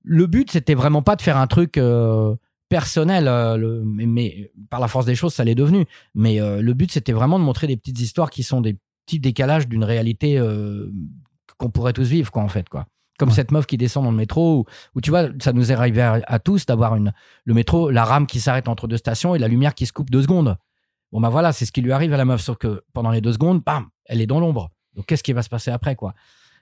le 0.03 0.27
but 0.27 0.51
c'était 0.51 0.75
vraiment 0.75 1.01
pas 1.01 1.15
de 1.15 1.21
faire 1.21 1.37
un 1.37 1.47
truc 1.47 1.77
euh, 1.77 2.35
personnel, 2.69 3.27
euh, 3.27 3.57
le- 3.57 3.83
mais, 3.85 4.05
mais 4.05 4.51
par 4.69 4.79
la 4.79 4.87
force 4.87 5.05
des 5.05 5.15
choses, 5.15 5.33
ça 5.33 5.43
l'est 5.43 5.55
devenu. 5.55 5.85
Mais 6.13 6.41
euh, 6.41 6.61
le 6.61 6.73
but, 6.73 6.91
c'était 6.91 7.13
vraiment 7.13 7.39
de 7.39 7.43
montrer 7.43 7.67
des 7.67 7.77
petites 7.77 7.99
histoires 7.99 8.29
qui 8.29 8.43
sont 8.43 8.61
des 8.61 8.77
petits 9.05 9.19
décalages 9.19 9.67
d'une 9.67 9.83
réalité 9.83 10.37
euh, 10.39 10.91
qu'on 11.57 11.69
pourrait 11.69 11.93
tous 11.93 12.07
vivre, 12.09 12.31
quoi, 12.31 12.41
en 12.43 12.47
fait, 12.49 12.67
quoi. 12.69 12.87
Comme 13.17 13.29
Ouais. 13.29 13.35
cette 13.35 13.51
meuf 13.51 13.65
qui 13.65 13.77
descend 13.77 14.03
dans 14.03 14.11
le 14.11 14.17
métro, 14.17 14.59
où, 14.59 14.65
où, 14.95 15.01
tu 15.01 15.09
vois, 15.09 15.29
ça 15.39 15.53
nous 15.53 15.71
est 15.71 15.75
arrivé 15.75 16.01
à, 16.01 16.21
à 16.27 16.39
tous 16.39 16.65
d'avoir 16.65 16.95
une 16.95 17.13
le 17.45 17.53
métro, 17.53 17.89
la 17.89 18.03
rame 18.03 18.27
qui 18.27 18.39
s'arrête 18.41 18.67
entre 18.67 18.87
deux 18.87 18.97
stations 18.97 19.35
et 19.35 19.39
la 19.39 19.47
lumière 19.47 19.73
qui 19.73 19.85
se 19.85 19.93
coupe 19.93 20.09
deux 20.09 20.23
secondes. 20.23 20.57
Bon, 21.13 21.21
bah 21.21 21.29
voilà, 21.29 21.53
c'est 21.53 21.65
ce 21.65 21.71
qui 21.71 21.81
lui 21.81 21.93
arrive 21.93 22.11
à 22.13 22.17
la 22.17 22.25
meuf, 22.25 22.41
sauf 22.41 22.57
que 22.57 22.83
pendant 22.93 23.11
les 23.11 23.21
deux 23.21 23.31
secondes, 23.31 23.63
bam, 23.63 23.85
elle 24.05 24.19
est 24.21 24.27
dans 24.27 24.39
l'ombre. 24.41 24.69
Donc, 24.95 25.05
qu'est-ce 25.05 25.23
qui 25.23 25.31
va 25.31 25.43
se 25.43 25.49
passer 25.49 25.71
après, 25.71 25.95
quoi? 25.95 26.13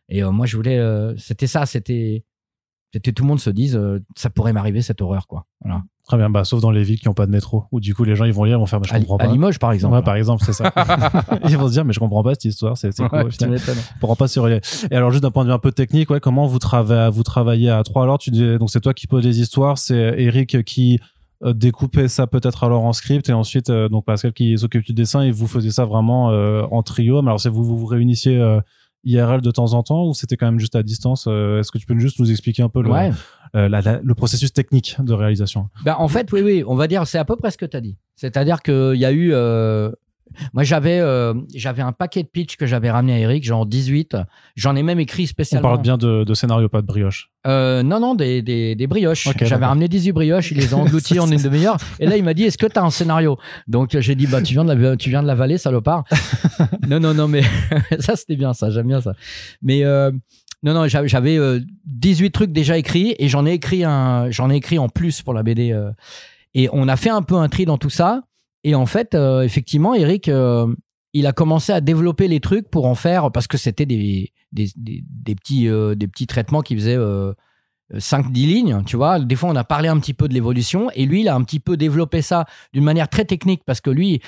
Et 0.10 0.22
moi, 0.22 0.45
je 0.45 0.56
voulais, 0.58 0.80
c'était 1.18 1.47
ça, 1.47 1.66
c'était 1.66 2.24
tout 2.99 3.23
le 3.23 3.27
monde 3.27 3.39
se 3.39 3.49
dise, 3.49 3.75
euh, 3.75 3.99
ça 4.15 4.29
pourrait 4.29 4.53
m'arriver 4.53 4.81
cette 4.81 5.01
horreur, 5.01 5.27
quoi. 5.27 5.45
Voilà. 5.61 5.81
Très 6.05 6.17
bien, 6.17 6.29
bah, 6.29 6.43
sauf 6.43 6.59
dans 6.61 6.69
les 6.71 6.83
villes 6.83 6.99
qui 6.99 7.07
n'ont 7.07 7.13
pas 7.13 7.25
de 7.25 7.31
métro, 7.31 7.63
où 7.71 7.79
du 7.79 7.95
coup 7.95 8.03
les 8.03 8.15
gens 8.15 8.25
ils 8.25 8.33
vont 8.33 8.43
lire, 8.43 8.57
ils 8.57 8.59
vont 8.59 8.65
faire, 8.65 8.81
mais 8.81 8.87
je 8.89 8.93
À, 8.93 8.99
comprends 8.99 9.15
à 9.15 9.19
pas. 9.25 9.31
Limoges, 9.31 9.57
par 9.57 9.71
exemple. 9.71 9.95
Ouais, 9.95 10.01
par 10.01 10.15
exemple, 10.15 10.43
c'est 10.45 10.51
ça. 10.51 10.71
ils 11.47 11.57
vont 11.57 11.67
se 11.67 11.71
dire, 11.71 11.85
mais 11.85 11.93
je 11.93 11.99
comprends 11.99 12.23
pas 12.23 12.31
cette 12.31 12.43
histoire, 12.45 12.77
c'est 12.77 12.91
c'est 12.91 13.03
Ouais. 13.03 13.25
Je 13.29 13.99
comprends 14.01 14.15
pas 14.17 14.27
sur 14.27 14.47
Et 14.49 14.59
alors, 14.91 15.11
juste 15.11 15.23
d'un 15.23 15.31
point 15.31 15.43
de 15.45 15.49
vue 15.49 15.53
un 15.53 15.59
peu 15.59 15.71
technique, 15.71 16.09
ouais, 16.09 16.19
comment 16.19 16.45
vous, 16.45 16.57
trava- 16.59 17.09
vous 17.09 17.23
travaillez 17.23 17.69
à 17.69 17.81
trois? 17.83 18.03
Alors, 18.03 18.17
tu 18.17 18.31
dis, 18.31 18.57
donc 18.57 18.69
c'est 18.69 18.81
toi 18.81 18.93
qui 18.93 19.07
poses 19.07 19.23
les 19.23 19.39
histoires, 19.39 19.77
c'est 19.77 20.15
Eric 20.17 20.63
qui 20.65 20.99
euh, 21.45 21.53
découpait 21.53 22.09
ça 22.09 22.27
peut-être 22.27 22.65
alors 22.65 22.83
en 22.83 22.91
script, 22.93 23.29
et 23.29 23.33
ensuite, 23.33 23.69
euh, 23.69 23.87
donc 23.87 24.03
Pascal 24.05 24.33
qui 24.33 24.57
s'occupe 24.57 24.83
du 24.85 24.93
dessin, 24.93 25.21
et 25.21 25.31
vous 25.31 25.47
faisiez 25.47 25.71
ça 25.71 25.85
vraiment 25.85 26.31
euh, 26.31 26.63
en 26.69 26.83
trio. 26.83 27.21
Mais 27.21 27.29
alors, 27.29 27.39
c'est 27.39 27.49
vous, 27.49 27.63
vous 27.63 27.77
vous 27.77 27.85
réunissiez 27.85 28.37
euh, 28.37 28.59
IRL 29.06 29.41
de 29.41 29.51
temps 29.51 29.74
en 29.74 29.84
temps, 29.84 30.08
ou 30.08 30.14
c'était 30.14 30.38
quand 30.38 30.45
même 30.45 30.60
juste 30.60 30.76
à 30.76 30.84
distance 30.84 31.26
Euh, 31.28 31.60
Est-ce 31.60 31.72
que 31.72 31.78
tu 31.78 31.86
peux 31.86 31.97
juste 31.99 32.20
nous 32.20 32.32
expliquer 32.32 32.64
un 32.64 32.70
peu 32.70 32.82
le, 32.82 32.89
Ouais. 32.91 33.12
euh, 33.56 33.68
la- 33.70 33.82
la- 33.82 33.99
le 34.01 34.16
processus 34.16 34.54
technique 34.54 34.95
de 34.99 35.14
réalisation? 35.14 35.70
Ben, 35.86 35.95
en 35.97 36.08
fait, 36.08 36.32
oui, 36.32 36.41
oui, 36.41 36.64
on 36.68 36.76
va 36.76 36.88
dire, 36.88 37.06
c'est 37.08 37.18
à 37.18 37.26
peu 37.26 37.36
près 37.36 37.51
ce 37.51 37.58
que 37.58 37.66
tu 37.66 37.76
as 37.78 37.82
dit. 37.82 37.97
C'est-à-dire 38.16 38.62
qu'il 38.62 38.95
y 38.95 39.06
a 39.06 39.12
eu. 39.12 39.32
euh, 39.34 39.91
moi, 40.53 40.63
j'avais 40.63 40.99
euh, 40.99 41.34
j'avais 41.55 41.81
un 41.81 41.91
paquet 41.91 42.23
de 42.23 42.27
pitch 42.27 42.55
que 42.55 42.65
j'avais 42.65 42.91
ramené 42.91 43.13
à 43.13 43.19
Eric, 43.19 43.43
genre 43.43 43.65
18. 43.65 44.17
J'en 44.55 44.75
ai 44.75 44.84
même 44.84 44.99
écrit 44.99 45.23
On 45.23 45.27
spécialement. 45.27 45.69
parle 45.69 45.81
bien 45.81 45.97
de, 45.97 46.23
de 46.23 46.34
scénario, 46.34 46.69
pas 46.69 46.81
de 46.81 46.88
brioche. 46.88 47.29
Euh, 47.45 47.84
non, 47.84 47.99
non, 47.99 48.15
des, 48.15 48.41
des, 48.41 48.75
des 48.75 48.88
brioches. 48.88 49.27
J'avais 49.41 49.65
ramené 49.65 49.88
18 49.88 50.11
brioches, 50.13 50.51
il 50.51 50.57
les 50.57 50.73
a 50.73 50.77
engloutis 50.77 51.19
en 51.19 51.29
une 51.29 51.41
demi-heure. 51.41 51.77
Et 51.99 52.05
là, 52.05 52.15
il 52.17 52.23
m'a 52.23 52.34
dit, 52.34 52.43
est-ce 52.43 52.57
que 52.57 52.67
tu 52.67 52.79
as 52.79 52.84
un 52.84 52.89
scénario? 52.89 53.38
Donc, 53.67 53.97
j'ai 53.99 54.15
dit, 54.15 54.27
bah, 54.27 54.41
tu 54.41 54.53
viens 54.53 54.63
de 54.63 54.71
la, 54.73 54.97
tu 54.97 55.09
viens 55.09 55.21
de 55.21 55.27
l'avaler, 55.27 55.57
salopard. 55.57 56.05
non, 56.88 56.99
non, 56.99 57.13
non, 57.13 57.27
mais 57.27 57.41
ça, 57.99 58.15
c'était 58.15 58.36
bien, 58.36 58.53
ça. 58.53 58.69
J'aime 58.69 58.88
bien 58.88 59.01
ça. 59.01 59.13
Mais, 59.61 59.84
euh, 59.84 60.11
non, 60.63 60.73
non, 60.73 60.88
j'avais 60.88 61.09
j'avais, 61.09 61.38
euh, 61.38 61.59
18 61.86 62.31
trucs 62.31 62.53
déjà 62.53 62.77
écrits 62.77 63.15
et 63.19 63.27
j'en 63.27 63.45
ai 63.45 63.51
écrit 63.51 63.84
un, 63.84 64.31
j'en 64.31 64.49
ai 64.49 64.55
écrit 64.55 64.79
en 64.79 64.88
plus 64.88 65.21
pour 65.21 65.34
la 65.34 65.43
BD. 65.43 65.77
et 66.53 66.69
on 66.71 66.88
a 66.88 66.95
fait 66.95 67.09
un 67.09 67.21
peu 67.21 67.36
un 67.36 67.49
tri 67.49 67.65
dans 67.65 67.77
tout 67.77 67.89
ça. 67.89 68.21
Et 68.64 68.76
en 68.76 68.86
fait, 68.86 69.16
euh, 69.16 69.41
effectivement, 69.41 69.93
Eric, 69.93 70.30
euh, 70.30 70.74
il 71.14 71.28
a 71.28 71.32
commencé 71.32 71.72
à 71.72 71.82
développer 71.82 72.28
les 72.28 72.39
trucs 72.39 72.70
pour 72.70 72.86
en 72.86 72.95
faire 72.95 73.32
parce 73.32 73.47
que 73.47 73.57
c'était 73.57 73.86
des, 73.86 74.32
petits, 75.26 75.68
euh, 75.68 75.95
des 75.95 76.07
petits 76.07 76.28
traitements 76.28 76.61
qui 76.61 76.76
faisaient 76.76 76.97
euh, 76.97 77.34
5-10 77.93 78.32
lignes, 78.34 78.84
tu 78.86 78.97
vois. 78.97 79.20
Des 79.20 79.36
fois, 79.36 79.49
on 79.49 79.55
a 79.55 79.64
parlé 79.64 79.89
un 79.89 79.99
petit 79.99 80.16
peu 80.16 80.28
de 80.28 80.34
l'évolution 80.34 80.89
et 80.95 81.05
lui, 81.05 81.22
il 81.22 81.30
a 81.30 81.36
un 81.36 81.43
petit 81.43 81.59
peu 81.59 81.78
développé 81.78 82.24
ça 82.24 82.45
d'une 82.74 82.84
manière 82.84 83.07
très 83.07 83.26
technique 83.26 83.61
parce 83.66 83.80
que 83.80 83.91
lui, 83.91 84.22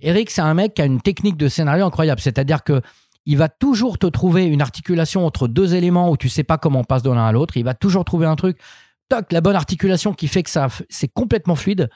Eric, 0.00 0.30
c'est 0.30 0.40
un 0.40 0.54
mec 0.54 0.74
qui 0.74 0.82
a 0.82 0.86
une 0.86 1.02
technique 1.02 1.36
de 1.36 1.48
scénario 1.48 1.84
incroyable. 1.84 2.20
C'est-à-dire 2.20 2.64
que 2.64 2.80
il 3.24 3.36
va 3.36 3.48
toujours 3.48 3.98
te 3.98 4.06
trouver 4.06 4.46
une 4.46 4.62
articulation 4.62 5.24
entre 5.24 5.46
deux 5.46 5.76
éléments 5.76 6.10
où 6.10 6.16
tu 6.16 6.28
sais 6.28 6.42
pas 6.42 6.58
comment 6.58 6.80
on 6.80 6.84
passe 6.84 7.04
de 7.04 7.10
l'un 7.10 7.24
à 7.24 7.30
l'autre. 7.30 7.56
Il 7.56 7.64
va 7.64 7.74
toujours 7.74 8.04
trouver 8.04 8.26
un 8.26 8.34
truc, 8.34 8.58
toc, 9.08 9.30
la 9.30 9.40
bonne 9.40 9.54
articulation 9.54 10.12
qui 10.12 10.26
fait 10.26 10.42
que 10.42 10.50
ça, 10.50 10.66
c'est 10.88 11.06
complètement 11.06 11.54
fluide. 11.54 11.88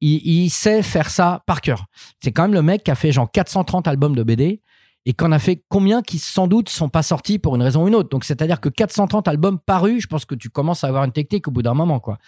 Il, 0.00 0.50
sait 0.50 0.82
faire 0.82 1.08
ça 1.10 1.42
par 1.46 1.60
cœur. 1.60 1.86
C'est 2.22 2.30
quand 2.30 2.42
même 2.42 2.52
le 2.52 2.62
mec 2.62 2.84
qui 2.84 2.90
a 2.90 2.94
fait 2.94 3.12
genre 3.12 3.30
430 3.30 3.88
albums 3.88 4.14
de 4.14 4.22
BD 4.22 4.60
et 5.06 5.14
qu'on 5.14 5.32
a 5.32 5.38
fait 5.38 5.62
combien 5.68 6.02
qui 6.02 6.18
sans 6.18 6.48
doute 6.48 6.68
sont 6.68 6.88
pas 6.88 7.02
sortis 7.02 7.38
pour 7.38 7.54
une 7.56 7.62
raison 7.62 7.84
ou 7.84 7.88
une 7.88 7.94
autre. 7.94 8.10
Donc 8.10 8.24
c'est-à-dire 8.24 8.60
que 8.60 8.68
430 8.68 9.28
albums 9.28 9.58
parus, 9.58 10.02
je 10.02 10.06
pense 10.08 10.24
que 10.24 10.34
tu 10.34 10.50
commences 10.50 10.84
à 10.84 10.88
avoir 10.88 11.04
une 11.04 11.12
technique 11.12 11.48
au 11.48 11.50
bout 11.50 11.62
d'un 11.62 11.74
moment 11.74 12.00
quoi. 12.00 12.18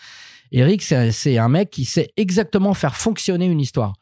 Eric 0.50 0.82
c'est 0.82 1.36
un 1.36 1.48
mec 1.48 1.70
qui 1.70 1.84
sait 1.84 2.10
exactement 2.16 2.72
faire 2.72 2.96
fonctionner 2.96 3.46
une 3.46 3.60
histoire. 3.60 3.94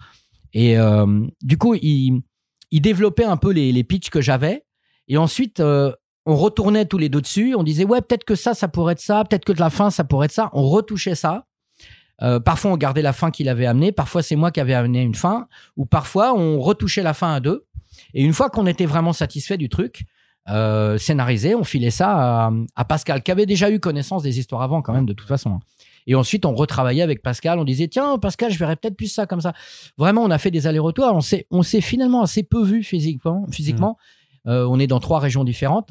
Et 0.53 0.79
euh, 0.79 1.27
du 1.43 1.59
coup 1.59 1.75
il 1.75 2.23
il 2.71 2.81
développait 2.81 3.25
un 3.25 3.37
peu 3.37 3.51
les 3.51 3.73
les 3.73 3.85
pitchs 3.85 4.11
que 4.11 4.21
j'avais 4.21 4.65
et 5.09 5.17
ensuite 5.17 5.59
euh, 5.61 5.93
on 6.27 6.37
retournait 6.37 6.85
tous 6.85 6.99
les 6.99 7.09
deux 7.09 7.21
dessus, 7.21 7.55
on 7.57 7.63
disait 7.63 7.85
ouais 7.85 8.03
peut-être 8.03 8.25
que 8.25 8.35
ça 8.35 8.55
ça 8.55 8.69
pourrait 8.69 8.93
être 8.93 9.01
ça, 9.01 9.25
peut-être 9.25 9.45
que 9.45 9.53
de 9.53 9.61
la 9.61 9.71
fin 9.71 9.91
ça 9.91 10.05
pourrait 10.05 10.27
être 10.27 10.33
ça, 10.33 10.51
on 10.53 10.69
retouchait 10.69 11.15
ça. 11.15 11.47
Euh, 12.23 12.41
parfois 12.41 12.73
on 12.73 12.77
gardait 12.77 13.03
la 13.03 13.13
fin 13.13 13.31
qu'il 13.31 13.49
avait 13.49 13.67
amenée, 13.67 13.93
parfois 13.93 14.23
c'est 14.23 14.37
moi 14.37 14.51
qui 14.51 14.61
avais 14.61 14.75
amené 14.75 15.03
une 15.03 15.15
fin, 15.15 15.49
ou 15.77 15.85
parfois 15.87 16.33
on 16.35 16.61
retouchait 16.61 17.03
la 17.03 17.13
fin 17.15 17.33
à 17.35 17.41
deux. 17.41 17.67
Et 18.15 18.23
une 18.25 18.33
fois 18.33 18.49
qu'on 18.51 18.67
était 18.67 18.87
vraiment 18.87 19.13
satisfait 19.13 19.59
du 19.59 19.69
truc, 19.69 20.05
euh, 20.49 20.97
scénarisé, 20.97 21.55
on 21.55 21.65
filait 21.65 21.91
ça 21.91 22.47
à, 22.47 22.53
à 22.77 22.85
Pascal, 22.85 23.23
qui 23.23 23.31
avait 23.33 23.47
déjà 23.47 23.71
eu 23.71 23.81
connaissance 23.81 24.23
des 24.23 24.39
histoires 24.39 24.63
avant 24.63 24.81
quand 24.81 24.93
même 24.93 25.07
de 25.07 25.13
toute 25.13 25.29
façon. 25.29 25.59
Et 26.07 26.15
ensuite, 26.15 26.47
on 26.47 26.55
retravaillait 26.55 27.03
avec 27.03 27.21
Pascal. 27.21 27.59
On 27.59 27.65
disait 27.65 27.89
tiens, 27.89 28.17
Pascal, 28.19 28.53
je 28.53 28.59
verrais 28.59 28.77
peut-être 28.77 28.97
plus 28.97 29.09
ça 29.13 29.27
comme 29.27 29.41
ça. 29.41 29.55
Vraiment, 29.99 30.23
on 30.23 30.31
a 30.31 30.39
fait 30.39 30.53
des 30.53 30.69
allers-retours. 30.69 31.07
On 31.13 31.21
s'est, 31.21 31.49
on 31.51 31.65
s'est 31.65 31.81
finalement 31.81 32.23
assez 32.23 32.45
peu 32.45 32.63
vu 32.63 32.85
physiquement. 32.85 33.45
Physiquement, 33.51 33.99
Euh, 34.47 34.65
on 34.71 34.79
est 34.79 34.87
dans 34.87 35.01
trois 35.01 35.19
régions 35.19 35.43
différentes, 35.43 35.91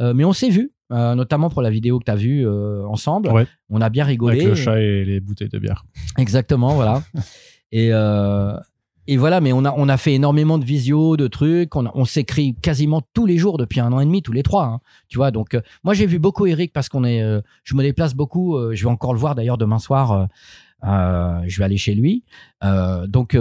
Euh, 0.00 0.12
mais 0.12 0.24
on 0.24 0.32
s'est 0.32 0.50
vu. 0.50 0.72
Euh, 0.90 1.14
notamment 1.14 1.50
pour 1.50 1.62
la 1.62 1.70
vidéo 1.70 1.98
que 1.98 2.04
tu 2.04 2.10
as 2.10 2.16
vue 2.16 2.46
euh, 2.46 2.84
ensemble. 2.86 3.28
Ouais. 3.30 3.46
On 3.70 3.80
a 3.80 3.90
bien 3.90 4.04
rigolé. 4.04 4.36
Avec 4.40 4.48
le 4.48 4.54
chat 4.54 4.80
et 4.80 5.04
les 5.04 5.20
bouteilles 5.20 5.48
de 5.50 5.58
bière. 5.58 5.84
Exactement, 6.16 6.74
voilà. 6.74 7.02
et, 7.72 7.90
euh, 7.92 8.54
et 9.06 9.16
voilà, 9.16 9.40
mais 9.40 9.52
on 9.52 9.64
a, 9.64 9.72
on 9.76 9.88
a 9.88 9.96
fait 9.96 10.14
énormément 10.14 10.58
de 10.58 10.64
visio, 10.64 11.16
de 11.16 11.26
trucs. 11.28 11.74
On, 11.76 11.86
on 11.94 12.04
s'écrit 12.04 12.54
quasiment 12.54 13.02
tous 13.14 13.26
les 13.26 13.36
jours 13.38 13.58
depuis 13.58 13.80
un 13.80 13.92
an 13.92 14.00
et 14.00 14.04
demi, 14.04 14.22
tous 14.22 14.32
les 14.32 14.42
trois. 14.42 14.64
hein. 14.64 14.80
tu 15.08 15.16
vois, 15.18 15.30
donc 15.30 15.56
moi 15.84 15.94
j'ai 15.94 16.06
vu 16.06 16.18
beaucoup 16.18 16.46
Eric 16.46 16.72
parce 16.72 16.88
qu'on 16.88 17.04
est, 17.04 17.22
je 17.64 17.74
me 17.74 17.82
déplace 17.82 18.14
beaucoup. 18.14 18.58
je 18.74 18.82
vais 18.84 18.90
encore 18.90 19.14
le 19.14 19.18
voir 19.18 19.34
d'ailleurs 19.34 19.56
demain 19.58 19.78
soir. 19.78 20.28
je 20.82 21.58
vais 21.58 21.64
aller 21.64 21.78
chez 21.78 21.94
lui. 21.94 22.24
Donc 22.62 23.34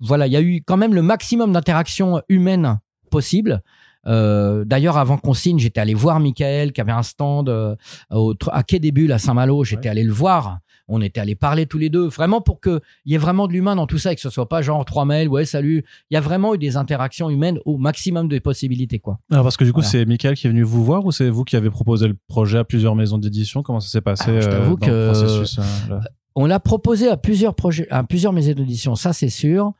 voilà, 0.00 0.26
il 0.26 0.32
y 0.32 0.36
a 0.36 0.42
eu 0.42 0.62
quand 0.66 0.76
même 0.76 0.94
le 0.94 1.02
maximum 1.02 1.52
d'interactions 1.52 2.20
humaines 2.28 2.78
possibles. 3.10 3.62
Euh, 4.06 4.64
D'ailleurs, 4.64 4.96
avant 4.98 5.16
qu'on 5.18 5.34
signe, 5.34 5.58
j'étais 5.58 5.80
allé 5.80 5.94
voir 5.94 6.18
Michael 6.20 6.72
qui 6.72 6.80
avait 6.80 6.92
un 6.92 7.02
stand 7.02 7.48
euh, 7.48 7.76
au, 8.10 8.34
à 8.50 8.62
Quai 8.62 8.78
des 8.78 8.92
Bulles 8.92 9.12
à 9.12 9.18
Saint-Malo. 9.18 9.64
J'étais 9.64 9.88
allé 9.88 10.02
le 10.02 10.12
voir. 10.12 10.58
On 10.88 11.00
était 11.00 11.20
allé 11.20 11.36
parler 11.36 11.64
tous 11.66 11.78
les 11.78 11.88
deux, 11.88 12.06
vraiment 12.08 12.40
pour 12.40 12.60
qu'il 12.60 12.80
y 13.06 13.14
ait 13.14 13.18
vraiment 13.18 13.46
de 13.46 13.52
l'humain 13.52 13.76
dans 13.76 13.86
tout 13.86 13.98
ça 13.98 14.12
et 14.12 14.14
que 14.16 14.20
ce 14.20 14.28
soit 14.30 14.48
pas 14.48 14.62
genre 14.62 14.84
trois 14.84 15.04
mails, 15.04 15.28
ouais, 15.28 15.44
salut. 15.46 15.84
Il 16.10 16.14
y 16.14 16.16
a 16.16 16.20
vraiment 16.20 16.54
eu 16.54 16.58
des 16.58 16.76
interactions 16.76 17.30
humaines 17.30 17.58
au 17.64 17.78
maximum 17.78 18.28
de 18.28 18.38
possibilités, 18.40 18.98
quoi. 18.98 19.18
Alors 19.30 19.44
parce 19.44 19.56
que 19.56 19.64
du 19.64 19.72
coup, 19.72 19.80
Voilà. 19.80 19.90
c'est 19.90 20.04
Michael 20.04 20.34
qui 20.34 20.48
est 20.48 20.50
venu 20.50 20.64
vous 20.64 20.84
voir 20.84 21.06
ou 21.06 21.12
c'est 21.12 21.30
vous 21.30 21.44
qui 21.44 21.54
avez 21.56 21.70
proposé 21.70 22.08
le 22.08 22.16
projet 22.28 22.58
à 22.58 22.64
plusieurs 22.64 22.96
maisons 22.96 23.16
d'édition? 23.16 23.62
Comment 23.62 23.80
ça 23.80 23.88
s'est 23.88 24.00
passé 24.00 24.30
Alors, 24.32 24.42
je 24.42 24.48
euh, 24.48 24.50
t'avoue 24.50 24.76
que- 24.76 24.90
le 24.90 25.12
processus 25.12 25.58
là? 25.88 26.00
On 26.34 26.46
l'a 26.46 26.58
proposé 26.60 27.08
à 27.08 27.16
plusieurs 27.16 27.54
projets, 27.54 27.86
à 27.90 28.02
plusieurs 28.02 28.32
maisons 28.32 28.52
d'édition, 28.52 28.94
ça 28.96 29.12
c'est 29.12 29.28
sûr. 29.30 29.72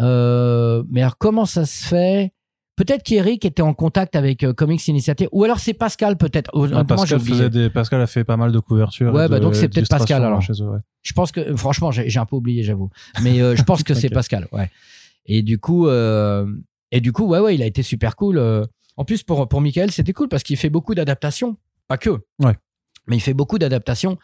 Euh, 0.00 0.82
mais 0.90 1.00
alors 1.02 1.16
comment 1.18 1.46
ça 1.46 1.64
se 1.64 1.84
fait? 1.84 2.32
Peut-être 2.76 3.02
qu'Eric 3.02 3.44
était 3.44 3.60
en 3.62 3.74
contact 3.74 4.16
avec 4.16 4.44
euh, 4.44 4.54
Comics 4.54 4.86
Initiative, 4.88 5.28
ou 5.32 5.44
alors 5.44 5.58
c'est 5.58 5.74
Pascal 5.74 6.16
peut-être. 6.16 6.50
Ah, 6.74 6.84
Pascal, 6.84 7.20
oublié. 7.20 7.36
faisait 7.36 7.50
des... 7.50 7.68
Pascal 7.70 8.00
a 8.00 8.06
fait 8.06 8.24
pas 8.24 8.38
mal 8.38 8.50
de 8.50 8.58
couvertures. 8.60 9.12
Ouais, 9.12 9.28
bah 9.28 9.38
de- 9.38 9.44
donc 9.44 9.54
c'est 9.54 9.68
peut-être 9.68 9.90
Pascal, 9.90 10.24
alors. 10.24 10.40
chez 10.40 10.54
eux, 10.54 10.68
ouais. 10.68 10.78
Je 11.02 11.12
pense 11.12 11.32
que, 11.32 11.40
euh, 11.40 11.56
franchement, 11.56 11.90
j'ai 11.90 12.18
un 12.18 12.24
peu 12.24 12.36
oublié, 12.36 12.62
j'avoue. 12.62 12.88
Mais 13.22 13.42
euh, 13.42 13.54
je 13.56 13.62
pense 13.62 13.82
que 13.82 13.92
c'est. 13.94 14.08
Pascal, 14.08 14.48
ouais. 14.52 14.70
Et 15.26 15.42
du 15.42 15.58
coup, 15.58 15.86
euh, 15.86 16.46
et 16.90 17.00
du 17.00 17.12
coup, 17.12 17.26
ouais, 17.26 17.40
ouais, 17.40 17.54
il 17.54 17.62
a 17.62 17.66
été 17.66 17.82
super 17.82 18.16
cool. 18.16 18.40
En 18.96 19.04
plus, 19.04 19.22
pour, 19.22 19.48
pour 19.48 19.60
Michael, 19.60 19.90
c'était 19.90 20.12
cool 20.12 20.28
parce 20.28 20.42
qu'il 20.42 20.56
fait 20.56 20.70
beaucoup 20.70 20.94
d'adaptations. 20.94 21.56
Pas 21.88 21.98
que. 21.98 22.10
Ouais. 22.38 22.56
Mais 23.06 23.16
il 23.16 23.20
fait 23.20 23.34
beaucoup 23.34 23.58
d'adaptations. 23.58 24.16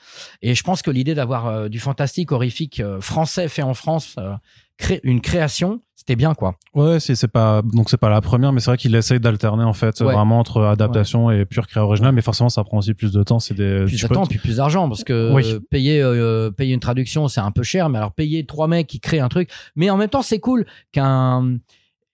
Et 0.43 0.55
je 0.55 0.63
pense 0.63 0.83
que 0.83 0.91
l'idée 0.91 1.15
d'avoir 1.15 1.47
euh, 1.47 1.69
du 1.69 1.81
fantastique 1.81 2.31
horrifique 2.33 2.81
euh, 2.81 3.01
français 3.01 3.49
fait 3.49 3.63
en 3.63 3.75
France, 3.75 4.15
euh, 4.19 4.35
cré- 4.77 5.01
une 5.03 5.21
création, 5.21 5.83
c'était 5.97 6.15
bien, 6.15 6.33
quoi. 6.35 6.55
Ouais, 6.75 7.01
c'est 7.01 7.27
pas 7.27 7.61
donc 7.63 7.91
c'est 7.91 7.97
pas 7.97 8.09
la 8.09 8.21
première, 8.21 8.53
mais 8.53 8.61
c'est 8.61 8.71
vrai 8.71 8.79
qu'il 8.79 8.95
essaye 8.95 9.19
d'alterner 9.19 9.65
en 9.65 9.73
fait 9.73 10.01
Ouais. 10.01 10.15
vraiment 10.15 10.39
entre 10.39 10.63
adaptation 10.63 11.31
et 11.31 11.45
pure 11.45 11.67
créa 11.67 11.83
originale, 11.85 12.15
mais 12.15 12.23
forcément 12.23 12.49
ça 12.49 12.63
prend 12.63 12.79
aussi 12.79 12.95
plus 12.95 13.11
de 13.13 13.23
temps. 13.25 13.41
C'est 13.41 13.55
des 13.55 13.85
Plus 13.85 14.01
de 14.01 14.07
temps, 14.09 14.27
puis 14.27 14.39
plus 14.39 14.57
d'argent, 14.59 14.89
parce 14.89 15.03
que 15.03 15.33
Oui. 15.35 15.59
payer, 15.71 16.01
euh, 16.01 16.51
payer 16.53 16.73
une 16.73 16.81
traduction, 16.81 17.27
c'est 17.27 17.41
un 17.41 17.51
peu 17.51 17.65
cher, 17.65 17.89
mais 17.89 17.99
alors 17.99 18.13
payer 18.13 18.47
trois 18.47 18.69
mecs 18.69 18.87
qui 18.87 19.01
créent 19.01 19.19
un 19.21 19.29
truc, 19.29 19.51
mais 19.75 19.91
en 19.91 19.97
même 19.97 20.09
temps, 20.09 20.23
c'est 20.23 20.39
cool 20.39 20.67
qu'un, 20.93 21.59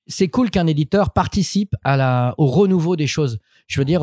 c'est 0.06 0.28
cool 0.28 0.50
qu'un 0.50 0.66
éditeur 0.66 1.12
participe 1.12 1.74
à 1.84 1.96
la, 1.98 2.34
au 2.38 2.46
renouveau 2.46 2.96
des 2.96 3.06
choses. 3.06 3.38
Je 3.66 3.78
veux 3.80 3.84
dire, 3.84 4.02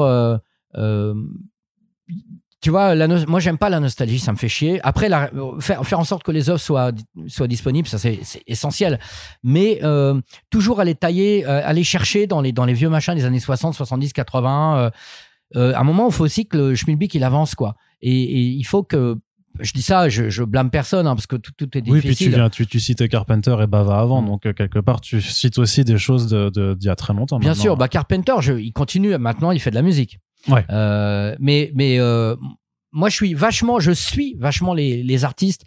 tu 2.62 2.70
vois, 2.70 2.94
la 2.96 3.08
no- 3.08 3.26
moi 3.28 3.40
j'aime 3.40 3.58
pas 3.58 3.70
la 3.70 3.80
nostalgie, 3.80 4.20
ça 4.20 4.32
me 4.32 4.38
fait 4.38 4.48
chier. 4.50 4.80
Après, 4.84 5.10
la- 5.10 5.32
faire, 5.60 5.84
faire 5.86 6.00
en 6.00 6.04
sorte 6.04 6.22
que 6.24 6.32
les 6.32 6.50
offres 6.50 6.64
soient, 6.64 6.92
soient 7.28 7.48
disponibles, 7.48 7.88
ça 7.88 7.98
c'est 7.98 8.20
essentiel. 8.48 9.00
Mais 9.44 9.80
euh, 9.84 10.20
toujours 10.50 10.80
aller 10.80 10.96
tailler, 10.96 11.46
euh, 11.48 11.62
aller 11.66 11.84
chercher 11.84 12.28
dans 12.28 12.40
les, 12.42 12.52
dans 12.52 12.66
les 12.66 12.74
vieux 12.74 12.90
machins 12.90 13.16
des 13.16 13.26
années 13.26 13.40
60, 13.40 13.74
70, 13.74 14.14
80. 14.14 14.92
euh, 15.56 15.74
à 15.74 15.80
un 15.80 15.84
moment, 15.84 16.08
il 16.08 16.14
faut 16.14 16.24
aussi 16.24 16.46
que 16.48 16.56
le 16.58 16.76
Schmilblick 16.76 17.14
il 17.16 17.24
avance 17.24 17.56
quoi. 17.56 17.76
Et, 18.02 18.12
et 18.14 18.40
il 18.42 18.64
faut 18.64 18.84
que 18.84 19.18
je 19.60 19.74
dis 19.74 19.82
ça, 19.82 20.08
je, 20.08 20.30
je 20.30 20.44
blâme 20.44 20.70
personne 20.70 21.08
hein, 21.08 21.14
parce 21.16 21.28
que 21.28 21.36
tout, 21.36 21.52
tout 21.58 21.78
est 21.78 21.82
difficile. 21.82 22.10
Oui, 22.10 22.16
puis 22.16 22.26
tu 22.26 22.30
viens, 22.30 22.50
tu, 22.50 22.66
tu 22.68 22.80
citais 22.80 23.10
Carpenter 23.10 23.54
et 23.62 23.68
Bava 23.68 24.00
avant, 24.00 24.22
Mm. 24.22 24.26
donc 24.28 24.46
euh, 24.46 24.54
quelque 24.54 24.80
part 24.80 25.02
tu 25.02 25.20
cites 25.22 25.58
aussi 25.58 25.84
des 25.84 25.98
choses 25.98 26.28
de 26.28 26.50
de- 26.50 26.74
d'il 26.76 26.88
y 26.88 26.90
a 26.90 26.96
très 26.96 27.14
longtemps. 27.14 27.38
Bien 27.38 27.50
maintenant. 27.50 27.62
sûr, 27.64 27.76
bah 27.78 27.90
Carpenter, 27.90 28.36
je- 28.40 28.54
il 28.54 28.72
continue 28.72 29.18
maintenant, 29.18 29.52
il 29.52 29.60
fait 29.60 29.72
de 29.72 29.76
la 29.76 29.82
musique. 29.82 30.20
Ouais. 30.48 30.66
Euh, 30.72 31.36
mais 31.40 31.72
mais 31.76 32.00
euh, 32.00 32.36
moi, 32.92 33.10
je 33.10 33.16
suis 33.16 33.34
vachement, 33.34 33.80
je 33.80 33.92
suis 33.92 34.36
vachement 34.40 34.74
les, 34.74 35.04
les 35.04 35.24
artistes 35.26 35.64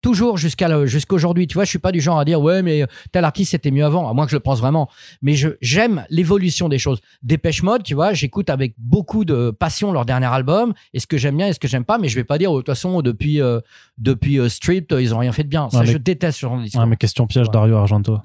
toujours 0.00 0.36
jusqu'à 0.38 0.86
jusqu'aujourd'hui. 0.86 1.46
Tu 1.48 1.54
vois, 1.54 1.64
je 1.64 1.70
suis 1.70 1.78
pas 1.80 1.90
du 1.92 2.00
genre 2.00 2.18
à 2.20 2.24
dire 2.24 2.40
ouais, 2.40 2.62
mais 2.62 2.84
tel 3.12 3.24
artiste 3.24 3.50
c'était 3.50 3.70
mieux 3.72 3.84
avant, 3.84 4.08
à 4.08 4.12
moins 4.14 4.26
que 4.26 4.30
je 4.30 4.36
le 4.36 4.40
pense 4.40 4.60
vraiment. 4.60 4.88
Mais 5.22 5.34
je 5.34 5.48
j'aime 5.60 6.04
l'évolution 6.08 6.68
des 6.68 6.78
choses. 6.78 7.00
Dépêche 7.22 7.62
Mode, 7.62 7.82
tu 7.82 7.94
vois, 7.94 8.12
j'écoute 8.12 8.48
avec 8.48 8.74
beaucoup 8.78 9.24
de 9.24 9.50
passion 9.50 9.92
leur 9.92 10.04
dernier 10.04 10.26
album. 10.26 10.72
Et 10.94 11.00
ce 11.00 11.06
que 11.06 11.18
j'aime 11.18 11.36
bien 11.36 11.48
et 11.48 11.52
ce 11.52 11.58
que 11.58 11.68
j'aime 11.68 11.84
pas, 11.84 11.98
mais 11.98 12.08
je 12.08 12.14
vais 12.14 12.24
pas 12.24 12.38
dire 12.38 12.52
oh, 12.52 12.56
de 12.56 12.60
toute 12.60 12.66
façon 12.74 13.02
depuis 13.02 13.40
euh, 13.40 13.60
depuis 13.98 14.38
euh, 14.38 14.48
Strip, 14.48 14.92
euh, 14.92 15.02
ils 15.02 15.14
ont 15.14 15.18
rien 15.18 15.32
fait 15.32 15.44
de 15.44 15.48
bien. 15.48 15.68
Ça, 15.68 15.78
Ouais, 15.80 15.86
mais- 15.86 15.92
je 15.92 15.98
déteste 15.98 16.38
ce 16.38 16.46
genre 16.46 16.58
de 16.58 16.62
discours. 16.62 16.80
Ouais, 16.80 16.86
mais 16.86 16.96
question 16.96 17.26
piège, 17.26 17.50
Dario 17.50 17.76
Argento. 17.76 18.18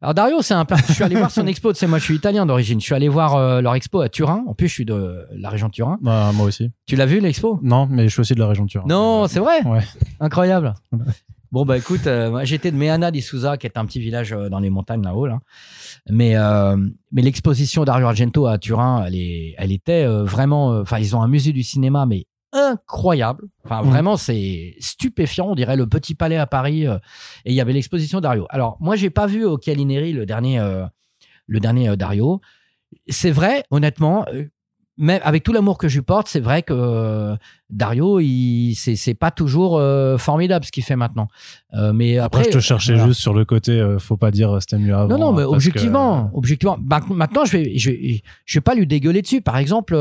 Alors 0.00 0.14
Dario, 0.14 0.42
c'est 0.42 0.54
un. 0.54 0.64
Je 0.86 0.92
suis 0.92 1.02
allé 1.02 1.16
voir 1.16 1.30
son 1.30 1.46
expo. 1.48 1.72
Tu 1.72 1.80
sais, 1.80 1.86
moi, 1.86 1.98
je 1.98 2.04
suis 2.04 2.14
italien 2.14 2.46
d'origine. 2.46 2.80
Je 2.80 2.84
suis 2.84 2.94
allé 2.94 3.08
voir 3.08 3.34
euh, 3.34 3.60
leur 3.60 3.74
expo 3.74 4.00
à 4.00 4.08
Turin. 4.08 4.44
En 4.46 4.54
plus, 4.54 4.68
je 4.68 4.72
suis 4.74 4.84
de 4.84 5.26
la 5.32 5.50
région 5.50 5.66
de 5.66 5.72
Turin. 5.72 5.98
Bah, 6.00 6.30
moi 6.34 6.46
aussi. 6.46 6.70
Tu 6.86 6.94
l'as 6.94 7.06
vu 7.06 7.18
l'expo? 7.18 7.58
Non, 7.62 7.86
mais 7.90 8.04
je 8.04 8.12
suis 8.12 8.20
aussi 8.20 8.34
de 8.34 8.38
la 8.40 8.46
région 8.46 8.64
de 8.64 8.70
Turin. 8.70 8.84
Non, 8.88 9.26
c'est 9.26 9.40
vrai? 9.40 9.62
Ouais. 9.64 9.82
Incroyable. 10.20 10.74
Bon 11.50 11.64
bah 11.64 11.78
écoute, 11.78 12.06
euh, 12.06 12.44
j'étais 12.44 12.70
de 12.70 12.76
Meana 12.76 13.10
di 13.10 13.22
Sousa, 13.22 13.56
qui 13.56 13.66
est 13.66 13.78
un 13.78 13.86
petit 13.86 14.00
village 14.00 14.34
euh, 14.34 14.50
dans 14.50 14.58
les 14.58 14.68
montagnes 14.68 15.02
là-haut. 15.02 15.26
Là. 15.26 15.38
Mais 16.10 16.36
euh, 16.36 16.76
mais 17.10 17.22
l'exposition 17.22 17.84
Dario 17.84 18.06
Argento 18.06 18.46
à 18.46 18.58
Turin, 18.58 19.04
elle 19.06 19.14
est, 19.14 19.54
elle 19.56 19.72
était 19.72 20.06
vraiment. 20.06 20.78
Enfin, 20.80 20.98
ils 20.98 21.16
ont 21.16 21.22
un 21.22 21.28
musée 21.28 21.52
du 21.52 21.62
cinéma, 21.62 22.04
mais 22.04 22.26
incroyable. 22.52 23.44
Enfin, 23.64 23.82
Mhm. 23.82 23.90
vraiment, 23.90 24.16
c'est 24.16 24.74
stupéfiant. 24.80 25.48
On 25.50 25.54
dirait 25.54 25.76
le 25.76 25.86
Petit 25.86 26.14
Palais 26.14 26.36
à 26.36 26.46
Paris. 26.46 26.86
euh, 26.86 26.96
et 27.44 27.50
il 27.50 27.54
y 27.54 27.60
avait 27.60 27.72
l'exposition 27.72 28.20
Dario. 28.20 28.46
Alors, 28.50 28.76
moi, 28.80 28.96
j'ai 28.96 29.10
pas 29.10 29.26
vu 29.26 29.44
au 29.44 29.56
Calineri 29.58 30.12
le 30.12 30.26
dernier, 30.26 30.58
euh, 30.60 30.84
le 31.46 31.60
dernier 31.60 31.88
euh, 31.90 31.96
Dario. 31.96 32.40
C'est 33.08 33.30
vrai, 33.30 33.64
honnêtement, 33.70 34.24
même 34.96 35.20
avec 35.22 35.44
tout 35.44 35.52
l'amour 35.52 35.76
que 35.78 35.88
je 35.88 35.96
lui 35.98 36.02
porte, 36.04 36.26
c'est 36.26 36.40
vrai 36.40 36.62
que 36.62 37.36
Dario, 37.70 38.18
il, 38.18 38.74
c'est, 38.74 38.96
c'est 38.96 39.14
pas 39.14 39.30
toujours 39.30 39.80
formidable 40.18 40.64
ce 40.64 40.72
qu'il 40.72 40.82
fait 40.82 40.96
maintenant. 40.96 41.28
Mais 41.92 42.16
après, 42.18 42.40
Après, 42.40 42.44
je 42.52 42.56
te 42.58 42.62
cherchais 42.62 42.94
voilà. 42.94 43.08
juste 43.08 43.20
sur 43.20 43.34
le 43.34 43.44
côté, 43.44 43.96
faut 44.00 44.16
pas 44.16 44.30
dire 44.30 44.56
c'était 44.60 44.78
mieux 44.78 44.94
avant. 44.94 45.06
Non, 45.08 45.18
non, 45.18 45.32
mais 45.32 45.42
que- 45.42 45.48
objectivement, 45.48 46.30
objectivement. 46.32 46.76
Bah, 46.80 47.00
maintenant, 47.10 47.44
je 47.44 47.58
vais, 47.58 47.78
je 47.78 47.90
vais, 47.90 48.22
je 48.46 48.56
vais 48.58 48.62
pas 48.62 48.74
lui 48.74 48.86
dégueuler 48.86 49.20
dessus. 49.22 49.42
Par 49.42 49.58
exemple, 49.58 49.94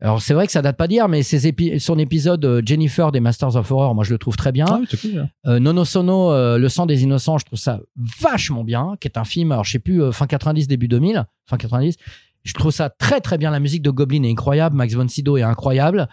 alors 0.00 0.22
c'est 0.22 0.32
vrai 0.34 0.46
que 0.46 0.52
ça 0.52 0.62
date 0.62 0.76
pas 0.76 0.86
d'hier, 0.86 1.08
mais 1.08 1.22
ses 1.22 1.48
épi- 1.50 1.78
son 1.80 1.98
épisode 1.98 2.44
euh, 2.44 2.62
Jennifer 2.64 3.10
des 3.10 3.20
Masters 3.20 3.56
of 3.56 3.70
Horror, 3.70 3.94
moi 3.94 4.04
je 4.04 4.12
le 4.12 4.18
trouve 4.18 4.36
très 4.36 4.52
bien. 4.52 4.66
Ah 4.68 4.78
oui, 4.80 4.86
t'es 4.88 4.96
cool. 4.96 5.28
Euh, 5.46 5.58
Nono 5.58 5.84
Sono, 5.84 6.30
euh, 6.32 6.56
Le 6.58 6.68
sang 6.68 6.86
des 6.86 7.02
innocents, 7.02 7.38
je 7.38 7.44
trouve 7.46 7.58
ça 7.58 7.80
vachement 8.20 8.62
bien, 8.64 8.94
qui 9.00 9.08
est 9.08 9.18
un 9.18 9.24
film, 9.24 9.50
alors 9.52 9.64
je 9.64 9.72
sais 9.72 9.78
plus, 9.80 10.02
euh, 10.02 10.12
fin 10.12 10.26
90, 10.26 10.68
début 10.68 10.86
2000, 10.88 11.24
fin 11.48 11.56
90. 11.56 11.96
Je 12.44 12.54
trouve 12.54 12.70
ça 12.70 12.88
très 12.90 13.20
très 13.20 13.38
bien. 13.38 13.50
La 13.50 13.58
musique 13.60 13.82
de 13.82 13.90
Goblin 13.90 14.22
est 14.22 14.30
incroyable, 14.30 14.76
Max 14.76 14.94
von 14.94 15.08
Sydow 15.08 15.36
est 15.36 15.42
incroyable. 15.42 16.08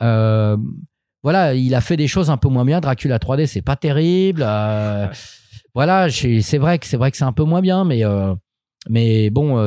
Voilà, 0.00 1.52
il 1.54 1.74
a 1.74 1.80
fait 1.80 1.96
des 1.96 2.06
choses 2.08 2.30
un 2.30 2.36
peu 2.36 2.48
moins 2.48 2.64
bien. 2.64 2.80
Dracula 2.80 3.18
3D, 3.18 3.46
c'est 3.46 3.62
pas 3.62 3.76
terrible. 3.76 4.42
Voilà, 5.74 6.08
c'est 6.10 6.58
vrai 6.58 6.78
que 6.78 6.86
c'est 6.86 6.96
vrai 6.96 7.10
que 7.10 7.16
c'est 7.16 7.24
un 7.24 7.32
peu 7.32 7.44
moins 7.44 7.60
bien, 7.60 7.84
mais 7.84 8.02
mais 8.88 9.28
bon, 9.30 9.58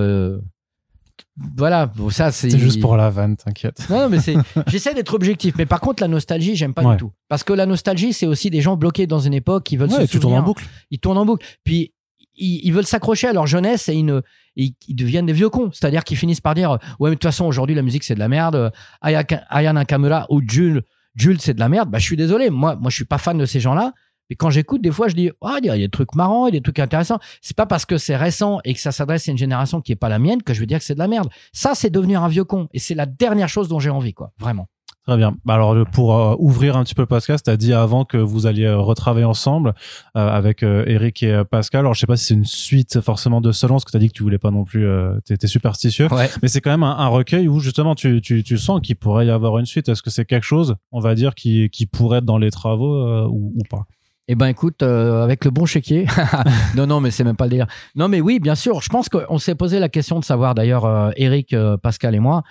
voilà, 1.57 1.85
bon, 1.87 2.09
ça 2.09 2.31
c'est 2.31 2.49
C'est 2.49 2.59
juste 2.59 2.81
pour 2.81 2.97
la 2.97 3.09
vanne, 3.09 3.37
t'inquiète. 3.37 3.87
non, 3.89 4.01
non, 4.01 4.09
mais 4.09 4.19
c'est. 4.19 4.35
J'essaie 4.67 4.93
d'être 4.93 5.13
objectif, 5.13 5.53
mais 5.57 5.65
par 5.65 5.79
contre, 5.79 6.03
la 6.03 6.07
nostalgie, 6.07 6.55
j'aime 6.55 6.73
pas 6.73 6.83
Ouais. 6.83 6.91
du 6.95 6.97
tout. 6.99 7.11
Parce 7.29 7.43
que 7.43 7.53
la 7.53 7.65
nostalgie, 7.65 8.13
c'est 8.13 8.25
aussi 8.27 8.49
des 8.49 8.61
gens 8.61 8.75
bloqués 8.77 9.07
dans 9.07 9.19
une 9.19 9.33
époque 9.33 9.63
qui 9.63 9.77
veulent 9.77 9.89
Ouais, 9.91 10.05
se 10.05 10.11
tu 10.11 10.19
tournes 10.19 10.33
en 10.33 10.37
souvenir. 10.37 10.43
boucle. 10.43 10.65
Ils 10.91 10.99
tournent 10.99 11.17
en 11.17 11.25
boucle. 11.25 11.45
Puis 11.63 11.93
ils, 12.35 12.59
ils 12.65 12.73
veulent 12.73 12.85
s'accrocher 12.85 13.27
à 13.27 13.33
leur 13.33 13.47
jeunesse 13.47 13.87
et 13.89 13.93
ils, 13.93 14.05
ne- 14.05 14.21
ils, 14.55 14.73
ils 14.87 14.95
deviennent 14.95 15.25
des 15.25 15.33
vieux 15.33 15.49
cons. 15.49 15.69
C'est-à-dire 15.71 16.03
qu'ils 16.03 16.17
finissent 16.17 16.41
par 16.41 16.53
dire 16.53 16.71
ouais, 16.99 17.09
mais 17.09 17.09
de 17.09 17.15
toute 17.15 17.23
façon 17.23 17.45
aujourd'hui 17.45 17.75
la 17.75 17.81
musique 17.81 18.03
c'est 18.03 18.15
de 18.15 18.19
la 18.19 18.27
merde. 18.27 18.71
Aya 19.01 19.73
Nakamura 19.73 20.25
ou 20.29 20.41
Jules, 20.45 20.83
Jules 21.15 21.39
c'est 21.41 21.53
de 21.53 21.59
la 21.59 21.69
merde. 21.69 21.89
Bah 21.89 21.97
je 21.99 22.03
suis 22.05 22.17
désolé. 22.17 22.49
Moi, 22.49 22.75
moi 22.75 22.89
je 22.89 22.95
suis 22.95 23.05
pas 23.05 23.17
fan 23.17 23.37
de 23.37 23.45
ces 23.45 23.59
gens-là. 23.59 23.93
Et 24.31 24.35
quand 24.35 24.49
j'écoute, 24.49 24.81
des 24.81 24.89
fois, 24.91 25.09
je 25.09 25.13
dis, 25.15 25.29
ah, 25.43 25.57
il 25.61 25.65
y 25.67 25.69
a 25.69 25.77
des 25.77 25.89
trucs 25.89 26.15
marrants, 26.15 26.47
il 26.47 26.53
y 26.55 26.57
a 26.57 26.59
des 26.59 26.63
trucs 26.63 26.79
intéressants. 26.79 27.19
C'est 27.41 27.55
pas 27.55 27.67
parce 27.67 27.85
que 27.85 27.97
c'est 27.99 28.15
récent 28.15 28.59
et 28.65 28.73
que 28.73 28.79
ça 28.79 28.91
s'adresse 28.91 29.27
à 29.27 29.31
une 29.31 29.37
génération 29.37 29.81
qui 29.81 29.91
est 29.91 29.95
pas 29.97 30.09
la 30.09 30.17
mienne 30.19 30.41
que 30.41 30.53
je 30.55 30.61
veux 30.61 30.65
dire 30.65 30.79
que 30.79 30.85
c'est 30.85 30.95
de 30.95 30.99
la 30.99 31.07
merde. 31.07 31.29
Ça, 31.53 31.75
c'est 31.75 31.89
devenir 31.89 32.23
un 32.23 32.29
vieux 32.29 32.45
con. 32.45 32.67
Et 32.73 32.79
c'est 32.79 32.95
la 32.95 33.05
dernière 33.05 33.49
chose 33.49 33.67
dont 33.67 33.79
j'ai 33.79 33.89
envie, 33.91 34.13
quoi. 34.13 34.31
Vraiment. 34.39 34.67
Très 35.07 35.17
bien. 35.17 35.35
Bah 35.45 35.55
Alors 35.55 35.73
le- 35.73 35.83
pour 35.83 36.15
euh, 36.15 36.35
ouvrir 36.37 36.77
un 36.77 36.83
petit 36.83 36.93
peu 36.93 37.01
le 37.01 37.07
podcast, 37.07 37.43
t'as 37.47 37.57
dit 37.57 37.73
avant 37.73 38.05
que 38.05 38.17
vous 38.17 38.45
alliez 38.45 38.65
euh, 38.65 38.77
retravailler 38.77 39.25
ensemble 39.25 39.73
euh, 40.15 40.29
avec 40.29 40.61
euh, 40.61 40.83
Eric 40.85 41.23
et 41.23 41.33
euh, 41.33 41.43
Pascal. 41.43 41.79
Alors 41.79 41.95
je 41.95 41.99
sais 42.01 42.05
pas 42.05 42.17
si 42.17 42.25
c'est 42.25 42.33
une 42.35 42.45
suite 42.45 43.01
forcément 43.01 43.41
de 43.41 43.51
Solon, 43.51 43.73
parce 43.75 43.85
que 43.85 43.91
t'as 43.91 43.97
dit 43.97 44.09
que 44.09 44.13
tu 44.13 44.21
voulais 44.21 44.37
pas 44.37 44.51
non 44.51 44.63
plus, 44.63 44.85
euh, 44.85 45.19
t'étais 45.25 45.47
superstitieux. 45.47 46.07
Ouais. 46.13 46.29
Mais 46.43 46.47
c'est 46.49 46.61
quand 46.61 46.69
même 46.69 46.83
un, 46.83 46.97
un 46.99 47.07
recueil 47.07 47.47
où 47.47 47.59
justement 47.59 47.95
tu, 47.95 48.21
tu, 48.21 48.43
tu 48.43 48.59
sens 48.59 48.79
qu'il 48.79 48.95
pourrait 48.95 49.25
y 49.25 49.31
avoir 49.31 49.57
une 49.57 49.65
suite. 49.65 49.89
Est-ce 49.89 50.03
que 50.03 50.11
c'est 50.11 50.25
quelque 50.25 50.43
chose, 50.45 50.75
on 50.91 50.99
va 50.99 51.15
dire, 51.15 51.33
qui, 51.33 51.69
qui 51.71 51.87
pourrait 51.87 52.19
être 52.19 52.25
dans 52.25 52.37
les 52.37 52.51
travaux 52.51 52.95
euh, 52.95 53.27
ou, 53.27 53.53
ou 53.55 53.63
pas? 53.69 53.87
Eh 54.27 54.35
ben 54.35 54.47
écoute, 54.47 54.83
euh, 54.83 55.23
avec 55.23 55.45
le 55.45 55.51
bon 55.51 55.65
chéquier. 55.65 56.05
non, 56.75 56.87
non, 56.87 56.99
mais 56.99 57.11
c'est 57.11 57.23
même 57.23 57.35
pas 57.35 57.45
le 57.45 57.51
délire. 57.51 57.67
Non, 57.95 58.07
mais 58.07 58.21
oui, 58.21 58.39
bien 58.39 58.55
sûr. 58.55 58.81
Je 58.81 58.89
pense 58.89 59.09
qu'on 59.09 59.37
s'est 59.37 59.55
posé 59.55 59.79
la 59.79 59.89
question 59.89 60.19
de 60.19 60.25
savoir, 60.25 60.55
d'ailleurs, 60.55 60.85
euh, 60.85 61.11
Eric, 61.15 61.53
euh, 61.53 61.77
Pascal 61.77 62.15
et 62.15 62.19
moi, 62.19 62.43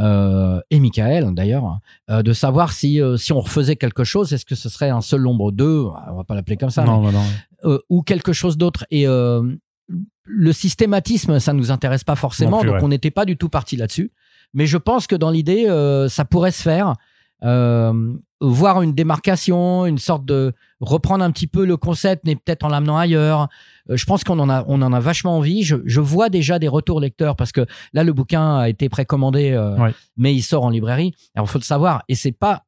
euh, 0.00 0.60
et 0.70 0.80
Michael 0.80 1.34
d'ailleurs, 1.34 1.78
de 2.08 2.32
savoir 2.32 2.72
si 2.72 3.00
si 3.16 3.32
on 3.32 3.40
refaisait 3.40 3.76
quelque 3.76 4.02
chose, 4.02 4.32
est-ce 4.32 4.44
que 4.44 4.56
ce 4.56 4.68
serait 4.68 4.90
un 4.90 5.00
seul 5.00 5.24
ombre 5.26 5.52
2, 5.52 5.86
on 6.08 6.16
va 6.16 6.24
pas 6.24 6.34
l'appeler 6.34 6.56
comme 6.56 6.70
ça, 6.70 6.82
non, 6.82 7.00
mais, 7.00 7.12
non, 7.12 7.22
non. 7.64 7.78
ou 7.88 8.02
quelque 8.02 8.32
chose 8.32 8.58
d'autre. 8.58 8.84
Et 8.90 9.06
le 9.06 10.52
systématisme, 10.52 11.38
ça 11.38 11.52
nous 11.52 11.70
intéresse 11.70 12.02
pas 12.02 12.16
forcément, 12.16 12.58
plus, 12.58 12.70
donc 12.70 12.76
ouais. 12.78 12.84
on 12.84 12.88
n'était 12.88 13.12
pas 13.12 13.24
du 13.24 13.36
tout 13.36 13.48
parti 13.48 13.76
là-dessus. 13.76 14.10
Mais 14.52 14.66
je 14.66 14.78
pense 14.78 15.06
que 15.06 15.14
dans 15.14 15.30
l'idée, 15.30 15.66
ça 16.08 16.24
pourrait 16.24 16.50
se 16.50 16.62
faire. 16.62 16.94
Euh, 17.44 18.14
voir 18.40 18.82
une 18.82 18.92
démarcation, 18.94 19.86
une 19.86 19.98
sorte 19.98 20.24
de 20.24 20.52
reprendre 20.80 21.24
un 21.24 21.30
petit 21.30 21.46
peu 21.46 21.64
le 21.64 21.76
concept, 21.76 22.22
mais 22.26 22.36
peut-être 22.36 22.64
en 22.64 22.68
l'amenant 22.68 22.96
ailleurs. 22.98 23.48
Euh, 23.90 23.96
je 23.96 24.04
pense 24.04 24.22
qu'on 24.24 24.38
en 24.38 24.48
a, 24.50 24.64
on 24.66 24.82
en 24.82 24.92
a 24.92 25.00
vachement 25.00 25.36
envie. 25.38 25.62
Je, 25.62 25.76
je 25.84 26.00
vois 26.00 26.28
déjà 26.28 26.58
des 26.58 26.68
retours 26.68 27.00
lecteurs 27.00 27.36
parce 27.36 27.52
que 27.52 27.66
là, 27.92 28.04
le 28.04 28.12
bouquin 28.12 28.56
a 28.58 28.68
été 28.68 28.88
précommandé, 28.88 29.52
euh, 29.52 29.76
Ouais. 29.76 29.94
mais 30.16 30.34
il 30.34 30.42
sort 30.42 30.64
en 30.64 30.70
librairie. 30.70 31.14
Alors, 31.34 31.48
faut 31.48 31.58
le 31.58 31.64
savoir. 31.64 32.02
Et 32.08 32.14
c'est 32.14 32.32
pas, 32.32 32.64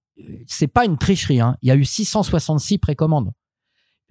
c'est 0.46 0.66
pas 0.68 0.84
une 0.84 0.96
tricherie. 0.98 1.40
Hein. 1.40 1.56
Il 1.62 1.68
y 1.68 1.70
a 1.72 1.76
eu 1.76 1.84
666 1.84 2.78
précommandes. 2.78 3.32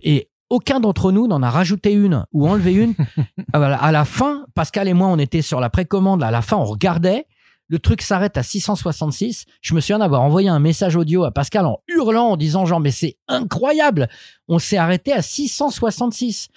Et 0.04 0.30
aucun 0.50 0.80
d'entre 0.80 1.12
nous 1.12 1.26
n'en 1.28 1.42
a 1.42 1.50
rajouté 1.50 1.94
une 1.94 2.26
ou 2.32 2.48
enlevé 2.48 2.74
une. 2.74 2.94
la- 3.54 3.76
à 3.78 3.92
la 3.92 4.06
fin, 4.06 4.46
Pascal 4.54 4.88
et 4.88 4.94
moi, 4.94 5.08
on 5.08 5.18
était 5.18 5.42
sur 5.42 5.60
la 5.60 5.70
précommande. 5.72 6.22
À 6.22 6.30
la 6.32 6.42
fin, 6.44 6.58
on 6.58 6.66
regardait. 6.66 7.26
Le 7.68 7.80
truc 7.80 8.02
s'arrête 8.02 8.38
à 8.38 8.44
666. 8.44 9.46
Je 9.62 9.74
me 9.74 9.80
souviens 9.80 10.00
d'avoir 10.00 10.22
envoyé 10.22 10.50
un 10.50 10.60
message 10.60 10.96
audio 10.96 11.24
à 11.24 11.32
Pascal 11.32 11.66
en 11.66 11.80
hurlant, 11.88 12.30
en 12.32 12.38
disant 12.38 12.66
genre, 12.66 12.80
mais 12.80 12.92
c'est 12.92 13.18
incroyable. 13.28 14.08
On 14.48 14.60
s'est 14.60 14.78
arrêté 14.78 15.12
à 15.14 15.22
666. 15.22 16.48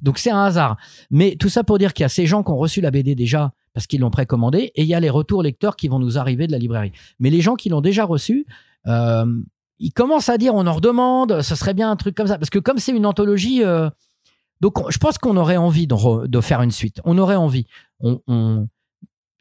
Donc 0.00 0.18
c'est 0.18 0.30
un 0.30 0.42
hasard. 0.44 0.76
Mais 1.10 1.36
tout 1.36 1.48
ça 1.48 1.64
pour 1.64 1.78
dire 1.78 1.92
qu'il 1.92 2.02
y 2.04 2.06
a 2.06 2.08
ces 2.08 2.26
gens 2.26 2.42
qui 2.42 2.50
ont 2.50 2.56
reçu 2.56 2.80
la 2.80 2.90
BD 2.90 3.14
déjà 3.14 3.52
parce 3.74 3.86
qu'ils 3.86 4.00
l'ont 4.00 4.10
précommandé 4.10 4.70
et 4.74 4.82
il 4.82 4.88
y 4.88 4.94
a 4.94 5.00
les 5.00 5.10
retours 5.10 5.42
lecteurs 5.42 5.76
qui 5.76 5.88
vont 5.88 5.98
nous 5.98 6.18
arriver 6.18 6.46
de 6.46 6.52
la 6.52 6.58
librairie. 6.58 6.92
Mais 7.18 7.30
les 7.30 7.40
gens 7.40 7.54
qui 7.56 7.68
l'ont 7.68 7.80
déjà 7.80 8.04
reçu, 8.04 8.46
euh, 8.86 9.26
ils 9.78 9.92
commencent 9.92 10.28
à 10.28 10.38
dire 10.38 10.54
on 10.54 10.66
en 10.66 10.72
redemande, 10.74 11.42
ce 11.42 11.54
serait 11.54 11.74
bien 11.74 11.90
un 11.90 11.96
truc 11.96 12.14
comme 12.14 12.26
ça. 12.26 12.38
Parce 12.38 12.50
que 12.50 12.58
comme 12.58 12.78
c'est 12.78 12.92
une 12.92 13.06
anthologie, 13.06 13.62
euh, 13.64 13.90
donc 14.60 14.78
on- 14.80 14.90
je 14.90 14.98
pense 14.98 15.18
qu'on 15.18 15.36
aurait 15.36 15.56
envie 15.56 15.86
de, 15.86 15.94
re- 15.94 16.26
de 16.26 16.40
faire 16.40 16.62
une 16.62 16.70
suite. 16.70 17.00
On 17.04 17.18
aurait 17.18 17.34
envie. 17.36 17.66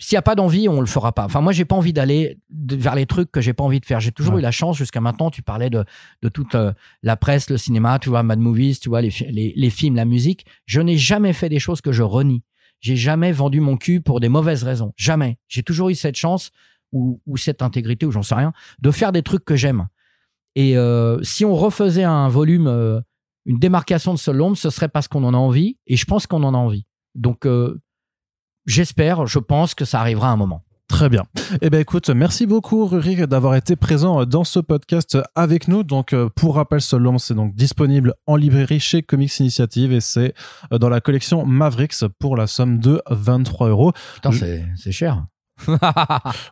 S'il 0.03 0.15
n'y 0.15 0.19
a 0.19 0.23
pas 0.23 0.35
d'envie, 0.35 0.67
on 0.69 0.79
le 0.81 0.85
fera 0.87 1.11
pas. 1.13 1.25
Enfin, 1.25 1.41
moi, 1.41 1.51
j'ai 1.53 1.65
pas 1.65 1.75
envie 1.75 1.93
d'aller 1.93 2.37
vers 2.51 2.95
les 2.95 3.05
trucs 3.05 3.31
que 3.31 3.41
j'ai 3.41 3.53
pas 3.53 3.63
envie 3.63 3.79
de 3.79 3.85
faire. 3.85 3.99
J'ai 3.99 4.11
toujours 4.11 4.33
Ouais. 4.35 4.39
eu 4.39 4.43
la 4.43 4.51
chance 4.51 4.77
jusqu'à 4.77 5.01
maintenant. 5.01 5.29
Tu 5.29 5.41
parlais 5.41 5.69
de, 5.69 5.83
de 6.21 6.29
toute 6.29 6.55
euh, 6.55 6.73
la 7.03 7.15
presse, 7.15 7.49
le 7.49 7.57
cinéma, 7.57 7.99
tu 7.99 8.09
vois, 8.09 8.21
Mad 8.23 8.39
Movies, 8.39 8.79
tu 8.79 8.89
vois, 8.89 9.01
les, 9.01 9.11
fi- 9.11 9.31
les, 9.31 9.53
les 9.55 9.69
films, 9.69 9.95
la 9.95 10.05
musique. 10.05 10.45
Je 10.65 10.81
n'ai 10.81 10.97
jamais 10.97 11.33
fait 11.33 11.49
des 11.49 11.59
choses 11.59 11.81
que 11.81 11.91
je 11.91 12.03
renie. 12.03 12.43
J'ai 12.79 12.95
jamais 12.97 13.31
vendu 13.31 13.61
mon 13.61 13.77
cul 13.77 14.01
pour 14.01 14.19
des 14.19 14.29
mauvaises 14.29 14.63
raisons. 14.63 14.93
Jamais. 14.97 15.37
J'ai 15.47 15.63
toujours 15.63 15.89
eu 15.89 15.95
cette 15.95 16.17
chance 16.17 16.51
ou, 16.91 17.21
ou 17.25 17.37
cette 17.37 17.61
intégrité, 17.61 18.05
ou 18.05 18.11
j'en 18.11 18.23
sais 18.23 18.35
rien, 18.35 18.51
de 18.79 18.91
faire 18.91 19.11
des 19.13 19.23
trucs 19.23 19.45
que 19.45 19.55
j'aime. 19.55 19.87
Et 20.55 20.77
euh, 20.77 21.21
si 21.23 21.45
on 21.45 21.55
refaisait 21.55 22.03
un 22.03 22.27
volume, 22.27 22.67
euh, 22.67 22.99
une 23.45 23.57
démarcation 23.57 24.13
de 24.13 24.19
Seul 24.19 24.35
L'Ombre, 24.37 24.57
ce 24.57 24.69
serait 24.69 24.89
parce 24.89 25.07
qu'on 25.07 25.23
en 25.23 25.33
a 25.33 25.37
envie. 25.37 25.77
Et 25.87 25.95
je 25.95 26.05
pense 26.05 26.27
qu'on 26.27 26.43
en 26.43 26.53
a 26.53 26.57
envie. 26.57 26.85
Donc, 27.15 27.45
j'espère, 28.65 29.25
je 29.27 29.39
pense 29.39 29.75
que 29.75 29.85
ça 29.85 29.99
arrivera 29.99 30.29
à 30.29 30.31
un 30.31 30.37
moment. 30.37 30.63
Très 30.89 31.09
bien. 31.09 31.23
Eh 31.61 31.69
ben 31.71 31.79
écoute, 31.79 32.09
merci 32.09 32.45
beaucoup 32.45 32.85
Rurik 32.85 33.21
d'avoir 33.23 33.55
été 33.55 33.75
présent 33.75 34.25
dans 34.25 34.43
ce 34.43 34.59
podcast 34.59 35.17
avec 35.33 35.67
nous. 35.67 35.81
Donc 35.83 36.13
euh, 36.13 36.29
pour 36.35 36.55
rappel, 36.55 36.81
Seul 36.81 37.01
L'Ombre, 37.01 37.19
c'est 37.21 37.33
donc 37.33 37.55
disponible 37.55 38.13
en 38.27 38.35
librairie 38.35 38.79
chez 38.79 39.01
Comics 39.01 39.39
Initiative 39.39 39.91
et 39.91 40.01
c'est 40.01 40.33
euh, 40.71 40.77
dans 40.77 40.89
la 40.89 40.99
collection 41.01 41.45
Mavericks 41.45 42.05
pour 42.19 42.35
la 42.35 42.45
somme 42.47 42.77
de 42.79 43.01
23 43.09 43.69
euros. 43.69 43.91
Putain, 44.15 44.31
c'est, 44.33 44.65
c'est 44.75 44.91
cher. 44.91 45.25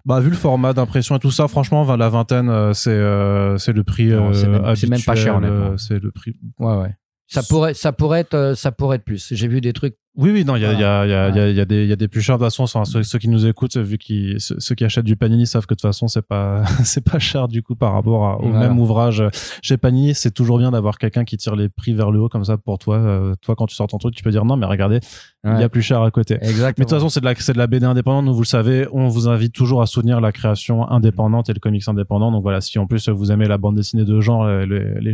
Bah 0.06 0.20
vu 0.22 0.30
le 0.30 0.36
format 0.36 0.74
d'impression 0.74 1.16
et 1.18 1.20
tout 1.20 1.32
ça, 1.32 1.48
franchement, 1.48 1.96
la 1.96 2.10
vingtaine, 2.10 2.50
euh, 2.50 2.74
c'est 2.74 2.90
euh, 2.92 3.58
c'est 3.58 3.74
le 3.74 3.84
prix. 3.84 4.08
Non, 4.08 4.34
c'est 4.34 4.46
euh, 4.48 4.60
même- 4.62 4.76
c'est 4.76 4.88
même 4.90 5.02
pas 5.02 5.16
cher, 5.16 5.36
honnêtement. 5.36 5.72
euh, 5.72 5.78
C'est 5.78 6.00
le 6.00 6.12
prix. 6.12 6.34
ouais, 6.60 6.76
ouais. 6.78 6.96
Ça 7.28 7.44
pourrait, 7.44 7.74
ça 7.74 7.94
pourrait 7.94 8.20
être, 8.22 8.34
euh, 8.34 8.56
ça 8.56 8.72
pourrait 8.72 8.98
être 8.98 9.06
plus. 9.06 9.30
J'ai 9.34 9.48
vu 9.48 9.62
des 9.62 9.72
trucs. 9.74 9.96
Oui, 10.18 10.30
oui, 10.32 10.44
non, 10.44 10.58
il 10.58 10.62
y 10.62 10.66
a, 10.66 10.74
il 10.74 10.80
y, 10.80 10.84
a, 10.84 11.06
il 11.06 11.10
y, 11.10 11.14
a, 11.14 11.30
y, 11.30 11.40
a, 11.40 11.50
il 11.50 11.56
y, 11.56 11.60
a 11.62 11.66
des- 11.66 11.84
il 11.84 11.90
y 11.90 11.94
a 11.94 11.96
des 11.96 12.10
plus 12.10 12.20
chers 12.22 12.38
de 12.38 12.44
toute 12.44 12.52
façon. 12.54 12.64
enfin, 12.64 12.84
ceux, 12.84 13.02
ceux 13.02 13.18
qui 13.18 13.30
nous 13.30 13.46
écoutent, 13.48 13.78
vu 13.78 13.98
qu'ils, 13.98 14.42
ceux, 14.42 14.60
ceux 14.60 14.76
qui 14.76 14.84
achètent 14.84 15.06
du 15.06 15.16
Panini 15.16 15.48
savent 15.48 15.66
que 15.66 15.74
de 15.74 15.78
toute 15.80 15.88
façon, 15.90 16.10
c'est 16.10 16.22
pas, 16.22 16.64
c'est 16.84 17.04
pas 17.04 17.18
cher 17.18 17.48
du 17.48 17.64
coup 17.64 17.76
par 17.76 17.94
rapport 17.94 18.26
à- 18.28 18.38
au 18.42 18.50
Voilà. 18.50 18.68
même 18.68 18.78
ouvrage. 18.78 19.24
Chez 19.62 19.78
Panini, 19.78 20.14
c'est 20.14 20.32
toujours 20.32 20.58
bien 20.58 20.72
d'avoir 20.72 20.98
quelqu'un 20.98 21.24
qui 21.24 21.38
tire 21.38 21.56
les 21.56 21.70
prix 21.70 21.94
vers 21.94 22.12
le 22.12 22.20
haut 22.20 22.28
comme 22.28 22.44
ça 22.44 22.58
pour 22.58 22.78
toi. 22.78 22.98
Euh, 22.98 23.36
toi, 23.42 23.56
quand 23.56 23.68
tu 23.68 23.76
sors 23.76 23.88
ton 23.88 24.00
truc, 24.00 24.14
tu 24.14 24.22
peux 24.22 24.32
dire 24.32 24.44
non, 24.44 24.58
mais 24.58 24.66
regardez, 24.66 25.00
il 25.46 25.60
y 25.60 25.64
a 25.64 25.70
plus 25.70 25.82
cher 25.82 26.02
à 26.02 26.12
côté. 26.12 26.36
Exactement. 26.36 26.66
Mais 26.66 26.72
de 26.74 26.90
toute 26.90 26.90
façon, 26.90 27.08
c'est 27.10 27.22
de 27.22 27.26
la, 27.26 27.34
c'est 27.36 27.54
de 27.54 27.58
la 27.58 27.68
BD 27.68 27.86
indépendante. 27.86 28.26
Nous, 28.26 28.34
vous 28.34 28.42
le 28.42 28.46
savez, 28.46 28.88
on 28.92 29.08
vous 29.08 29.30
invite 29.30 29.54
toujours 29.54 29.82
à 29.82 29.86
soutenir 29.86 30.20
la 30.20 30.32
création 30.34 30.88
indépendante 30.92 31.50
et 31.50 31.54
le 31.54 31.60
comics 31.60 31.88
indépendant. 31.88 32.32
Donc 32.34 32.42
voilà, 32.44 32.60
si 32.60 32.78
en 32.80 32.86
plus 32.86 33.08
vous 33.08 33.32
aimez 33.32 33.48
la 33.48 33.58
bande 33.58 33.76
dessinée 33.76 34.04
de 34.04 34.20
genre, 34.20 34.44
euh, 34.44 34.66
les, 34.66 35.00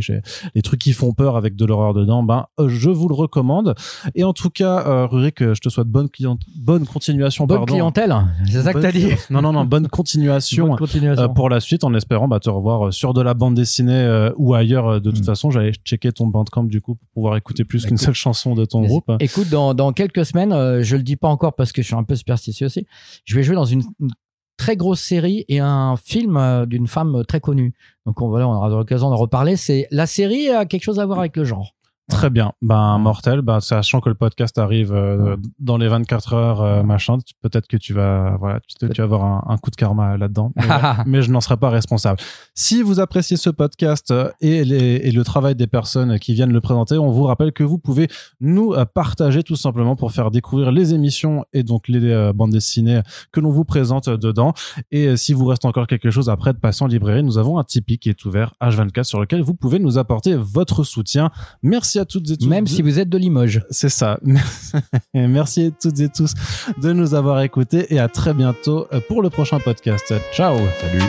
les 0.56 0.62
trucs 0.62 0.80
qui 0.80 0.92
font 0.92 1.12
peur 1.14 1.36
avec 1.36 1.54
de 1.54 1.64
l'horreur 1.64 1.94
dedans, 1.94 2.24
ben, 2.24 2.46
je 2.66 2.90
vous 2.90 3.08
le 3.08 3.14
recommande. 3.14 3.74
Et 4.16 4.24
en 4.24 4.32
tout 4.32 4.50
cas, 4.50 4.86
euh, 4.88 5.06
Rurik, 5.06 5.42
euh, 5.42 5.54
je 5.54 5.60
te 5.60 5.68
souhaite 5.68 5.86
bonne 5.86 6.08
client, 6.08 6.38
bonne 6.56 6.86
continuation, 6.86 7.46
Bonne 7.46 7.58
pardon. 7.58 7.72
clientèle, 7.74 8.14
c'est 8.46 8.62
ça 8.62 8.72
que 8.72 8.80
t'as 8.80 8.90
dit. 8.92 9.08
Non, 9.30 9.42
non, 9.42 9.52
non, 9.52 9.64
bonne 9.64 9.88
continuation. 9.88 10.68
Bonne 10.68 10.76
continuation. 10.78 11.22
euh, 11.24 11.28
pour 11.28 11.48
la 11.48 11.60
suite, 11.60 11.84
en 11.84 11.94
espérant 11.94 12.26
bah, 12.28 12.40
te 12.40 12.50
revoir 12.50 12.92
sur 12.92 13.14
de 13.14 13.20
la 13.22 13.34
bande 13.34 13.54
dessinée 13.54 13.92
euh, 13.92 14.30
ou 14.36 14.54
ailleurs. 14.54 15.00
De 15.00 15.10
toute 15.10 15.20
Mm. 15.20 15.24
façon, 15.24 15.50
j'allais 15.50 15.72
checker 15.84 16.12
ton 16.12 16.26
bandcamp 16.26 16.64
du 16.64 16.80
coup 16.80 16.94
pour 16.96 17.08
pouvoir 17.14 17.36
écouter 17.36 17.64
plus 17.64 17.82
qu'une 17.84 17.94
Écoute. 17.94 18.04
seule 18.06 18.14
chanson 18.14 18.54
de 18.54 18.64
ton 18.64 18.82
groupe. 18.82 19.10
Écoute, 19.20 19.48
dans, 19.50 19.74
dans 19.74 19.92
quelques 19.92 20.24
semaines, 20.24 20.52
euh, 20.52 20.82
je 20.82 20.96
le 20.96 21.02
dis 21.02 21.16
pas 21.16 21.28
encore 21.28 21.54
parce 21.54 21.72
que 21.72 21.82
je 21.82 21.86
suis 21.86 21.96
un 21.96 22.04
peu 22.04 22.16
superstitieux 22.16 22.66
aussi, 22.66 22.86
je 23.24 23.34
vais 23.34 23.42
jouer 23.42 23.54
dans 23.54 23.64
une, 23.64 23.82
une 24.00 24.10
très 24.56 24.76
grosse 24.76 25.00
série 25.00 25.44
et 25.48 25.60
un 25.60 25.94
film 25.96 26.66
d'une 26.66 26.86
femme 26.88 27.22
très 27.28 27.40
connue. 27.40 27.74
Donc 28.06 28.20
on, 28.20 28.28
voilà, 28.28 28.48
on 28.48 28.52
aura 28.54 28.68
l'occasion 28.68 29.08
d'en 29.10 29.16
reparler. 29.16 29.54
C'est 29.56 29.86
la 29.92 30.06
série 30.06 30.48
a 30.48 30.66
quelque 30.66 30.82
chose 30.82 30.98
à 30.98 31.06
voir 31.06 31.20
avec 31.20 31.36
le 31.36 31.44
genre. 31.44 31.74
Très 32.08 32.30
bien. 32.30 32.52
Ben, 32.62 32.96
mortel. 32.98 33.42
Ben, 33.42 33.60
sachant 33.60 34.00
que 34.00 34.08
le 34.08 34.14
podcast 34.14 34.56
arrive 34.56 34.94
euh, 34.94 35.18
Ouais. 35.18 35.36
dans 35.58 35.76
les 35.76 35.88
24 35.88 36.32
heures, 36.32 36.60
euh, 36.62 36.82
machin, 36.82 37.18
peut-être 37.42 37.66
que 37.66 37.76
tu 37.76 37.92
vas, 37.92 38.36
voilà, 38.40 38.60
tu 38.66 38.86
vas 38.86 39.04
avoir 39.04 39.24
un, 39.24 39.44
un 39.46 39.58
coup 39.58 39.70
de 39.70 39.76
karma 39.76 40.16
là-dedans. 40.16 40.52
Mais, 40.56 40.64
mais 41.06 41.22
je 41.22 41.30
n'en 41.30 41.40
serai 41.42 41.58
pas 41.58 41.68
responsable. 41.68 42.18
Si 42.54 42.82
vous 42.82 42.98
appréciez 42.98 43.36
ce 43.36 43.50
podcast 43.50 44.10
euh, 44.10 44.30
et, 44.40 44.64
les- 44.64 45.00
et 45.04 45.10
le 45.12 45.22
travail 45.22 45.54
des 45.54 45.66
personnes 45.66 46.18
qui 46.18 46.32
viennent 46.32 46.52
le 46.52 46.60
présenter, 46.62 46.96
on 46.96 47.10
vous 47.10 47.24
rappelle 47.24 47.52
que 47.52 47.62
vous 47.62 47.78
pouvez 47.78 48.08
nous 48.40 48.74
partager 48.94 49.42
tout 49.42 49.56
simplement 49.56 49.94
pour 49.94 50.12
faire 50.12 50.30
découvrir 50.30 50.72
les 50.72 50.94
émissions 50.94 51.44
et 51.52 51.62
donc 51.62 51.88
les 51.88 52.02
euh, 52.10 52.32
bandes 52.32 52.52
dessinées 52.52 53.00
que 53.32 53.40
l'on 53.40 53.50
vous 53.50 53.64
présente 53.66 54.08
dedans. 54.08 54.54
Et 54.90 55.16
si 55.18 55.34
vous 55.34 55.44
reste 55.44 55.66
encore 55.66 55.86
quelque 55.86 56.10
chose 56.10 56.30
après 56.30 56.54
de 56.54 56.58
passer 56.58 56.82
en 56.84 56.86
librairie, 56.86 57.22
nous 57.22 57.36
avons 57.36 57.58
un 57.58 57.64
Tipeee 57.64 57.98
qui 57.98 58.08
est 58.08 58.24
ouvert 58.24 58.54
H24 58.62 59.04
sur 59.04 59.20
lequel 59.20 59.42
vous 59.42 59.54
pouvez 59.54 59.78
nous 59.78 59.98
apporter 59.98 60.34
votre 60.36 60.84
soutien. 60.84 61.30
Merci 61.62 61.97
à 61.98 62.04
toutes 62.04 62.30
et 62.30 62.36
tous. 62.36 62.46
Même 62.46 62.66
si 62.66 62.82
vous 62.82 62.98
êtes 62.98 63.08
de 63.08 63.18
Limoges. 63.18 63.62
c'est 63.70 63.88
ça. 63.88 64.18
Merci 65.14 65.66
à 65.66 65.70
toutes 65.70 66.00
et 66.00 66.08
tous 66.08 66.32
de 66.80 66.92
nous 66.92 67.14
avoir 67.14 67.40
écoutés 67.42 67.92
et 67.94 67.98
à 67.98 68.08
très 68.08 68.34
bientôt 68.34 68.86
pour 69.08 69.22
le 69.22 69.30
prochain 69.30 69.58
podcast. 69.60 70.12
Ciao. 70.32 70.56
Salut. 70.80 71.02